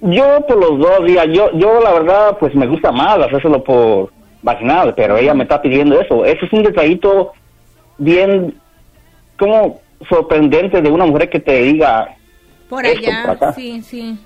Yo 0.00 0.40
por 0.48 0.56
los 0.58 0.78
dos 0.80 1.06
días, 1.06 1.26
yo, 1.32 1.48
yo 1.52 1.80
la 1.80 1.92
verdad, 1.92 2.36
pues 2.40 2.52
me 2.56 2.66
gusta 2.66 2.90
más 2.90 3.18
hacérselo 3.18 3.62
por 3.62 4.12
vaginal, 4.42 4.94
pero 4.94 5.16
ella 5.16 5.34
me 5.34 5.44
está 5.44 5.60
pidiendo 5.62 6.00
eso. 6.00 6.24
Ese 6.24 6.44
es 6.46 6.52
un 6.52 6.62
detallito 6.64 7.32
bien, 7.98 8.58
como 9.38 9.80
sorprendente 10.08 10.82
de 10.82 10.90
una 10.90 11.06
mujer 11.06 11.30
que 11.30 11.40
te 11.40 11.62
diga, 11.62 12.16
Por 12.68 12.84
Esto, 12.84 12.98
allá, 13.08 13.22
por 13.22 13.30
acá. 13.36 13.52
sí, 13.54 13.82
sí. 13.82 14.18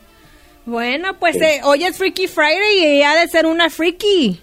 Bueno, 0.64 1.14
pues 1.20 1.36
eh, 1.40 1.60
hoy 1.64 1.84
es 1.84 1.97
Freaky 1.97 2.26
Friday 2.26 2.78
y 2.80 2.84
ella 2.97 3.12
ha 3.12 3.16
de 3.20 3.28
ser 3.28 3.47
una 3.47 3.70
freaky. 3.70 4.40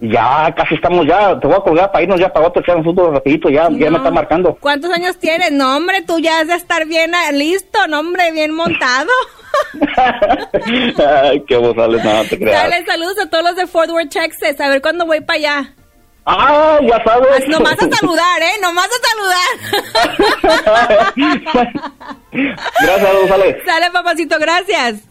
ya 0.00 0.54
casi 0.56 0.76
estamos 0.76 1.04
ya, 1.06 1.38
te 1.40 1.46
voy 1.48 1.56
a 1.56 1.60
colgar 1.60 1.90
para 1.90 2.02
irnos 2.04 2.20
ya 2.20 2.32
para 2.32 2.46
otro, 2.46 2.62
echar 2.62 2.76
un 2.76 2.84
fútbol 2.84 3.12
rapidito, 3.14 3.48
ya, 3.48 3.64
ya 3.70 3.86
No. 3.86 3.90
me 3.92 3.96
está 3.98 4.10
marcando. 4.12 4.56
¿Cuántos 4.60 4.90
años 4.92 5.18
tienes? 5.18 5.50
No, 5.50 5.76
hombre, 5.76 6.02
tú 6.02 6.18
ya 6.20 6.40
has 6.40 6.46
de 6.48 6.54
estar 6.54 6.86
bien 6.86 7.12
ah, 7.14 7.32
listo, 7.32 7.78
no, 7.88 7.98
hombre, 8.00 8.30
bien 8.32 8.54
montado. 8.54 9.10
Qué 11.46 11.56
González, 11.56 12.04
no 12.04 12.24
te 12.24 12.38
creas. 12.38 12.62
Dale 12.62 12.84
saludos 12.84 13.18
a 13.18 13.28
todos 13.28 13.44
los 13.44 13.56
de 13.56 13.66
Fort 13.66 13.90
Worth, 13.90 14.10
Texas. 14.10 14.60
A 14.60 14.68
ver 14.68 14.80
cuándo 14.80 15.06
voy 15.06 15.20
para 15.20 15.38
allá. 15.38 15.74
Ah, 16.24 16.78
ya 16.82 17.02
sabes. 17.04 17.48
Nomás 17.48 17.72
a 17.74 17.88
saludar, 17.90 18.42
¿eh? 18.42 18.60
Nomás 18.60 18.88
a 18.88 18.98
saludar. 19.08 19.48
Gracias, 22.82 23.14
González. 23.14 23.56
Sale, 23.64 23.90
papacito, 23.90 24.38
gracias. 24.38 25.08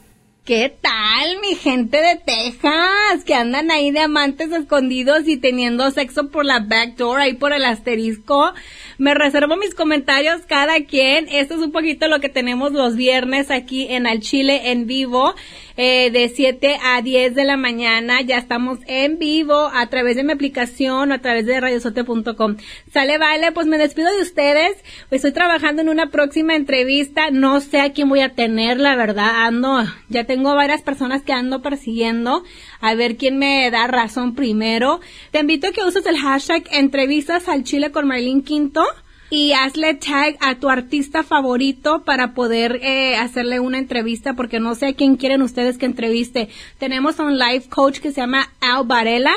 ¿Qué 0.48 0.74
tal, 0.80 1.42
mi 1.42 1.56
gente 1.56 1.98
de 1.98 2.16
Texas? 2.16 3.26
Que 3.26 3.34
andan 3.34 3.70
ahí 3.70 3.92
de 3.92 4.00
amantes 4.00 4.50
escondidos 4.54 5.28
y 5.28 5.36
teniendo 5.36 5.92
sexo 5.92 6.30
por 6.30 6.46
la 6.46 6.60
backdoor, 6.60 7.20
ahí 7.20 7.34
por 7.34 7.52
el 7.52 7.66
asterisco. 7.66 8.54
Me 8.98 9.14
reservo 9.14 9.58
mis 9.58 9.76
comentarios 9.76 10.42
cada 10.48 10.84
quien. 10.86 11.28
Esto 11.30 11.56
es 11.56 11.62
un 11.62 11.72
poquito 11.72 12.08
lo 12.08 12.20
que 12.20 12.30
tenemos 12.30 12.72
los 12.72 12.96
viernes 12.96 13.52
aquí 13.52 13.88
en 13.90 14.08
Al 14.08 14.22
Chile 14.22 14.72
en 14.72 14.88
vivo, 14.88 15.36
eh, 15.78 16.12
de 16.12 16.30
7 16.30 16.78
a 16.84 17.02
10 17.02 17.36
de 17.36 17.46
la 17.46 17.56
mañana. 17.56 18.22
Ya 18.22 18.38
estamos 18.38 18.80
en 18.88 19.20
vivo 19.20 19.70
a 19.74 19.88
través 19.88 20.16
de 20.16 20.24
mi 20.24 20.34
aplicación 20.34 21.12
o 21.12 21.14
a 21.14 21.20
través 21.20 21.46
de 21.46 21.60
radiosote.com. 21.60 22.58
Sale, 22.92 23.18
vale, 23.18 23.52
pues 23.52 23.68
me 23.68 23.78
despido 23.78 24.12
de 24.12 24.22
ustedes. 24.22 24.76
Estoy 25.12 25.32
trabajando 25.32 25.82
en 25.82 25.90
una 25.90 26.10
próxima 26.10 26.56
entrevista. 26.56 27.32
No 27.32 27.62
sé 27.62 27.80
a 27.80 27.94
quién 27.94 28.10
voy 28.10 28.22
a 28.22 28.34
tener, 28.34 28.80
la 28.80 28.96
verdad. 28.96 29.46
Ando, 29.46 29.84
ya 30.10 30.26
tengo 30.26 30.56
varias 30.56 30.82
personas 30.82 31.22
que 31.22 31.34
ando 31.34 31.62
persiguiendo. 31.62 32.44
A 32.82 32.96
ver 32.96 33.16
quién 33.16 33.38
me 33.38 33.70
da 33.72 33.88
razón 33.88 34.36
primero. 34.36 35.00
Te 35.32 35.40
invito 35.40 35.68
a 35.68 35.72
que 35.72 35.84
uses 35.84 36.06
el 36.06 36.18
hashtag 36.18 36.64
entrevistas 36.72 37.48
al 37.48 37.64
chile 37.64 37.92
con 37.92 38.08
Marlene 38.08 38.44
Quinto 38.44 38.84
y 39.30 39.52
hazle 39.54 39.96
tag 39.96 40.38
a 40.40 40.56
tu 40.56 40.70
artista 40.70 41.24
favorito 41.24 42.04
para 42.06 42.34
poder 42.34 42.80
eh, 42.82 43.16
hacerle 43.18 43.60
una 43.60 43.78
entrevista 43.78 44.34
porque 44.34 44.60
no 44.60 44.74
sé 44.76 44.88
a 44.88 44.94
quién 44.94 45.18
quieren 45.18 45.42
ustedes 45.42 45.78
que 45.78 45.86
entreviste. 45.86 46.50
Tenemos 46.78 47.20
a 47.20 47.24
un 47.24 47.38
life 47.38 47.68
coach 47.70 48.00
que 48.00 48.12
se 48.12 48.22
llama 48.22 48.50
Al 48.62 48.86
Varela 48.86 49.34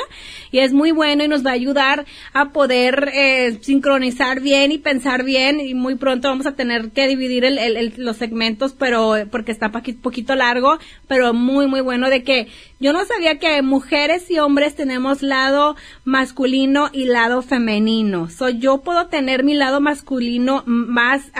y 0.51 0.59
es 0.59 0.71
muy 0.71 0.91
bueno 0.91 1.23
y 1.23 1.27
nos 1.27 1.45
va 1.45 1.49
a 1.51 1.53
ayudar 1.53 2.05
a 2.33 2.49
poder 2.51 3.09
eh, 3.13 3.57
sincronizar 3.61 4.39
bien 4.39 4.71
y 4.71 4.77
pensar 4.77 5.23
bien 5.23 5.59
y 5.59 5.73
muy 5.73 5.95
pronto 5.95 6.29
vamos 6.29 6.45
a 6.45 6.55
tener 6.55 6.91
que 6.91 7.07
dividir 7.07 7.43
el, 7.43 7.57
el- 7.57 7.93
los 7.97 8.17
segmentos 8.17 8.73
pero 8.77 9.15
porque 9.29 9.51
está 9.51 9.71
poquito 9.71 10.35
largo 10.35 10.79
pero 11.07 11.33
muy 11.33 11.67
muy 11.67 11.81
bueno 11.81 12.09
de 12.09 12.23
que 12.23 12.47
yo 12.79 12.93
no 12.93 13.05
sabía 13.05 13.37
que 13.39 13.61
mujeres 13.61 14.31
y 14.31 14.39
hombres 14.39 14.75
tenemos 14.75 15.21
lado 15.21 15.75
masculino 16.03 16.89
y 16.91 17.05
lado 17.05 17.41
femenino. 17.43 18.29
So, 18.29 18.49
yo 18.49 18.79
puedo 18.79 19.05
tener 19.07 19.43
mi 19.43 19.53
lado 19.53 19.80
masculino 19.81 20.63
más, 20.65 21.31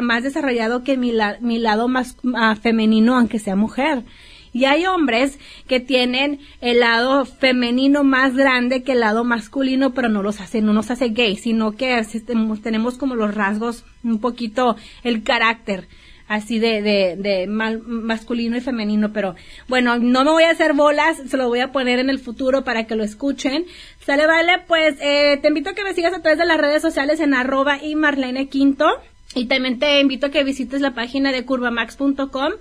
más 0.00 0.22
desarrollado 0.22 0.82
que 0.82 0.96
mi, 0.96 1.12
la- 1.12 1.38
mi 1.40 1.58
lado 1.58 1.88
más 1.88 2.16
ah, 2.34 2.56
femenino, 2.56 3.16
aunque 3.16 3.38
sea 3.38 3.56
mujer. 3.56 4.04
Y 4.50 4.64
hay 4.64 4.86
hombres 4.86 5.38
que 5.66 5.78
tienen 5.78 6.40
el 6.62 6.80
lado 6.80 7.26
femenino 7.26 8.02
más 8.02 8.34
grande 8.34 8.82
que 8.82 8.92
el 8.92 9.00
lado 9.00 9.22
masculino, 9.22 9.92
pero 9.92 10.08
no 10.08 10.22
los 10.22 10.40
hace, 10.40 10.62
no 10.62 10.72
nos 10.72 10.90
hace 10.90 11.10
gay, 11.10 11.36
sino 11.36 11.72
que 11.72 12.02
tenemos 12.62 12.96
como 12.96 13.14
los 13.14 13.34
rasgos, 13.34 13.84
un 14.02 14.20
poquito 14.20 14.76
el 15.04 15.22
carácter 15.22 15.86
así 16.28 16.58
de, 16.58 16.82
de, 16.82 17.16
de 17.16 17.46
masculino 17.48 18.56
y 18.56 18.60
femenino, 18.60 19.12
pero 19.12 19.34
bueno, 19.66 19.98
no 19.98 20.24
me 20.24 20.30
voy 20.30 20.44
a 20.44 20.50
hacer 20.50 20.74
bolas, 20.74 21.16
se 21.26 21.36
lo 21.36 21.48
voy 21.48 21.60
a 21.60 21.72
poner 21.72 21.98
en 21.98 22.10
el 22.10 22.18
futuro 22.18 22.62
para 22.64 22.86
que 22.86 22.94
lo 22.94 23.02
escuchen. 23.02 23.64
Sale, 24.04 24.26
vale, 24.26 24.62
pues 24.66 24.96
eh, 25.00 25.38
te 25.40 25.48
invito 25.48 25.70
a 25.70 25.74
que 25.74 25.84
me 25.84 25.94
sigas 25.94 26.14
a 26.14 26.20
través 26.20 26.38
de 26.38 26.46
las 26.46 26.58
redes 26.58 26.82
sociales 26.82 27.20
en 27.20 27.34
arroba 27.34 27.82
y 27.82 27.94
Marlene 27.94 28.48
Quinto. 28.48 28.86
Y 29.34 29.46
también 29.46 29.78
te 29.78 30.00
invito 30.00 30.26
a 30.26 30.30
que 30.30 30.44
visites 30.44 30.80
la 30.80 30.94
página 30.94 31.32
de 31.32 31.44
curvamax.com. 31.44 32.52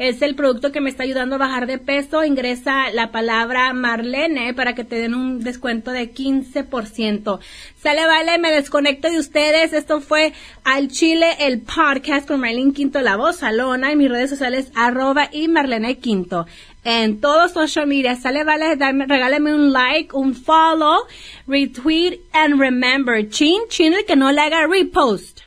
Es 0.00 0.22
el 0.22 0.34
producto 0.34 0.72
que 0.72 0.80
me 0.80 0.88
está 0.88 1.02
ayudando 1.02 1.34
a 1.34 1.38
bajar 1.38 1.66
de 1.66 1.76
peso. 1.76 2.24
Ingresa 2.24 2.90
la 2.90 3.12
palabra 3.12 3.74
Marlene 3.74 4.54
para 4.54 4.74
que 4.74 4.82
te 4.82 4.96
den 4.96 5.14
un 5.14 5.40
descuento 5.40 5.90
de 5.90 6.10
15%. 6.14 7.38
Sale, 7.76 8.06
vale, 8.06 8.38
me 8.38 8.50
desconecto 8.50 9.10
de 9.10 9.18
ustedes. 9.18 9.74
Esto 9.74 10.00
fue 10.00 10.32
Al 10.64 10.88
Chile, 10.88 11.26
el 11.40 11.60
podcast 11.60 12.26
con 12.26 12.40
Marlene 12.40 12.72
Quinto, 12.72 13.02
la 13.02 13.18
voz 13.18 13.36
salona. 13.36 13.92
En 13.92 13.98
mis 13.98 14.08
redes 14.08 14.30
sociales, 14.30 14.72
arroba 14.74 15.28
y 15.30 15.48
Marlene 15.48 15.98
Quinto. 15.98 16.46
En 16.82 17.20
todos 17.20 17.52
social 17.52 17.86
media, 17.86 18.16
sale, 18.16 18.42
vale, 18.42 18.76
dame, 18.76 19.04
regálame 19.04 19.52
un 19.52 19.70
like, 19.70 20.16
un 20.16 20.34
follow, 20.34 21.00
retweet, 21.46 22.20
and 22.32 22.58
remember, 22.58 23.28
chin, 23.28 23.60
chin, 23.68 23.92
el 23.92 24.06
que 24.06 24.16
no 24.16 24.32
le 24.32 24.40
haga 24.40 24.66
repost. 24.66 25.40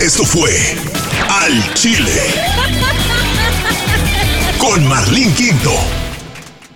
Esto 0.00 0.24
fue 0.24 0.50
Al 1.28 1.74
Chile 1.74 2.12
con 4.58 4.86
Marlene 4.88 5.32
Quinto. 5.34 5.72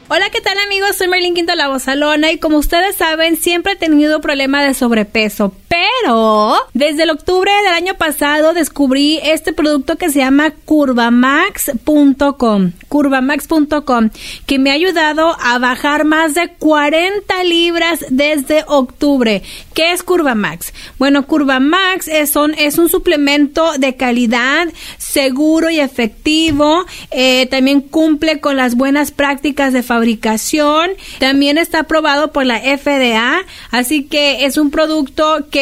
Hola, 0.09 0.31
¿qué 0.31 0.41
tal 0.41 0.59
amigos? 0.59 0.97
Soy 0.97 1.09
Merlin 1.09 1.35
Quinto 1.35 1.55
La 1.55 1.69
Bozalona 1.69 2.31
y 2.31 2.39
como 2.39 2.59
ustedes 2.59 2.97
saben, 2.97 3.37
siempre 3.37 3.73
he 3.73 3.77
tenido 3.77 4.21
problemas 4.21 4.67
de 4.67 4.75
sobrepeso, 4.75 5.53
pero 5.69 6.57
desde 6.75 7.03
el 7.03 7.11
octubre 7.11 7.51
del 7.65 7.73
año 7.73 7.95
pasado 7.95 8.53
descubrí 8.53 9.19
este 9.23 9.53
producto 9.53 9.97
que 9.97 10.11
se 10.11 10.21
llama 10.21 10.53
curvamax.com, 10.65 12.73
curvamax.com, 12.89 14.11
que 14.47 14.59
me 14.59 14.71
ha 14.71 14.75
ayudado 14.75 15.37
a 15.41 15.59
bajar 15.59 16.05
más 16.05 16.35
de 16.35 16.49
40 16.59 17.45
libras 17.45 18.05
desde 18.11 18.65
octubre. 18.69 19.43
¿Qué 19.75 19.93
es 19.93 20.03
Curvamax? 20.03 20.73
Bueno, 20.99 21.27
Curvamax 21.27 22.09
es 22.09 22.37
un, 22.37 22.55
es 22.55 22.79
un 22.79 22.89
suplemento 22.89 23.73
de 23.79 23.97
calidad, 23.97 24.69
seguro 24.99 25.71
y 25.71 25.81
efectivo, 25.81 26.85
eh, 27.11 27.47
también 27.47 27.81
cumple 27.81 28.41
con 28.41 28.57
las 28.57 28.77
buenas 28.77 29.11
prácticas 29.11 29.73
de 29.73 29.83
fabricación. 29.83 30.91
También 31.19 31.59
está 31.59 31.81
aprobado 31.81 32.33
por 32.33 32.47
la 32.47 32.61
FDA, 32.61 33.45
así 33.71 34.05
que 34.05 34.45
es 34.45 34.57
un 34.57 34.71
producto 34.71 35.47
que 35.51 35.56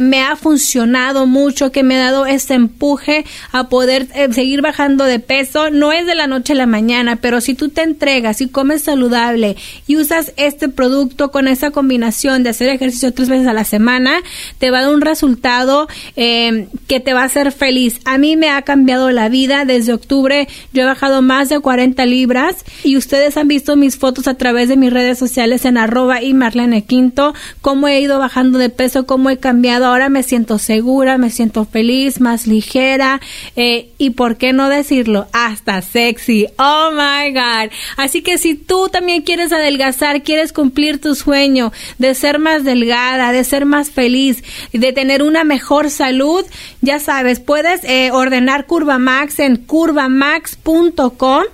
me 0.00 0.20
ha 0.20 0.36
funcionado 0.36 1.26
mucho, 1.26 1.72
que 1.72 1.82
me 1.82 1.96
ha 1.96 2.04
dado 2.04 2.26
este 2.26 2.54
empuje 2.54 3.24
a 3.52 3.68
poder 3.68 4.08
eh, 4.14 4.32
seguir 4.32 4.62
bajando 4.62 5.04
de 5.04 5.18
peso. 5.18 5.70
No 5.70 5.92
es 5.92 6.06
de 6.06 6.14
la 6.14 6.26
noche 6.26 6.52
a 6.52 6.56
la 6.56 6.66
mañana, 6.66 7.16
pero 7.16 7.40
si 7.40 7.54
tú 7.54 7.68
te 7.68 7.82
entregas 7.82 8.40
y 8.40 8.48
comes 8.48 8.82
saludable 8.82 9.56
y 9.86 9.96
usas 9.96 10.32
este 10.36 10.68
producto 10.68 11.30
con 11.30 11.48
esa 11.48 11.70
combinación 11.70 12.42
de 12.42 12.50
hacer 12.50 12.68
ejercicio 12.68 13.12
tres 13.12 13.28
veces 13.28 13.46
a 13.46 13.52
la 13.52 13.64
semana, 13.64 14.20
te 14.58 14.70
va 14.70 14.78
a 14.78 14.82
dar 14.82 14.94
un 14.94 15.00
resultado 15.00 15.88
eh, 16.16 16.68
que 16.86 17.00
te 17.00 17.14
va 17.14 17.22
a 17.22 17.26
hacer 17.26 17.52
feliz. 17.52 18.00
A 18.04 18.18
mí 18.18 18.36
me 18.36 18.50
ha 18.50 18.62
cambiado 18.62 19.10
la 19.10 19.28
vida. 19.28 19.64
Desde 19.64 19.92
octubre 19.92 20.48
yo 20.72 20.82
he 20.82 20.86
bajado 20.86 21.22
más 21.22 21.48
de 21.48 21.60
40 21.60 22.04
libras 22.06 22.64
y 22.84 22.96
ustedes 22.96 23.36
han 23.36 23.48
visto 23.48 23.76
mis 23.76 23.96
fotos 23.96 24.28
a 24.28 24.34
través 24.34 24.68
de 24.68 24.76
mis 24.76 24.92
redes 24.92 25.18
sociales 25.18 25.64
en 25.64 25.78
arroba 25.78 26.22
y 26.22 26.34
Marlene 26.34 26.82
Quinto, 26.82 27.34
cómo 27.60 27.88
he 27.88 28.00
ido 28.00 28.18
bajando 28.18 28.58
de 28.58 28.70
peso, 28.70 29.06
cómo 29.06 29.27
he 29.30 29.38
cambiado. 29.38 29.86
Ahora 29.86 30.08
me 30.08 30.22
siento 30.22 30.58
segura, 30.58 31.18
me 31.18 31.30
siento 31.30 31.64
feliz, 31.64 32.20
más 32.20 32.46
ligera 32.46 33.20
eh, 33.56 33.90
y 33.98 34.10
por 34.10 34.36
qué 34.36 34.52
no 34.52 34.68
decirlo, 34.68 35.26
hasta 35.32 35.82
sexy. 35.82 36.46
Oh 36.58 36.90
my 36.92 37.32
God. 37.32 37.70
Así 37.96 38.22
que 38.22 38.38
si 38.38 38.54
tú 38.54 38.88
también 38.88 39.22
quieres 39.22 39.52
adelgazar, 39.52 40.22
quieres 40.22 40.52
cumplir 40.52 41.00
tu 41.00 41.14
sueño 41.14 41.72
de 41.98 42.14
ser 42.14 42.38
más 42.38 42.64
delgada, 42.64 43.32
de 43.32 43.44
ser 43.44 43.64
más 43.64 43.90
feliz, 43.90 44.42
de 44.72 44.92
tener 44.92 45.22
una 45.22 45.44
mejor 45.44 45.90
salud, 45.90 46.44
ya 46.80 46.98
sabes, 47.00 47.40
puedes 47.40 47.84
eh, 47.84 48.10
ordenar 48.12 48.66
Curva 48.66 48.98
Max 48.98 49.38
en 49.38 49.56
curvamax.com 49.56 51.44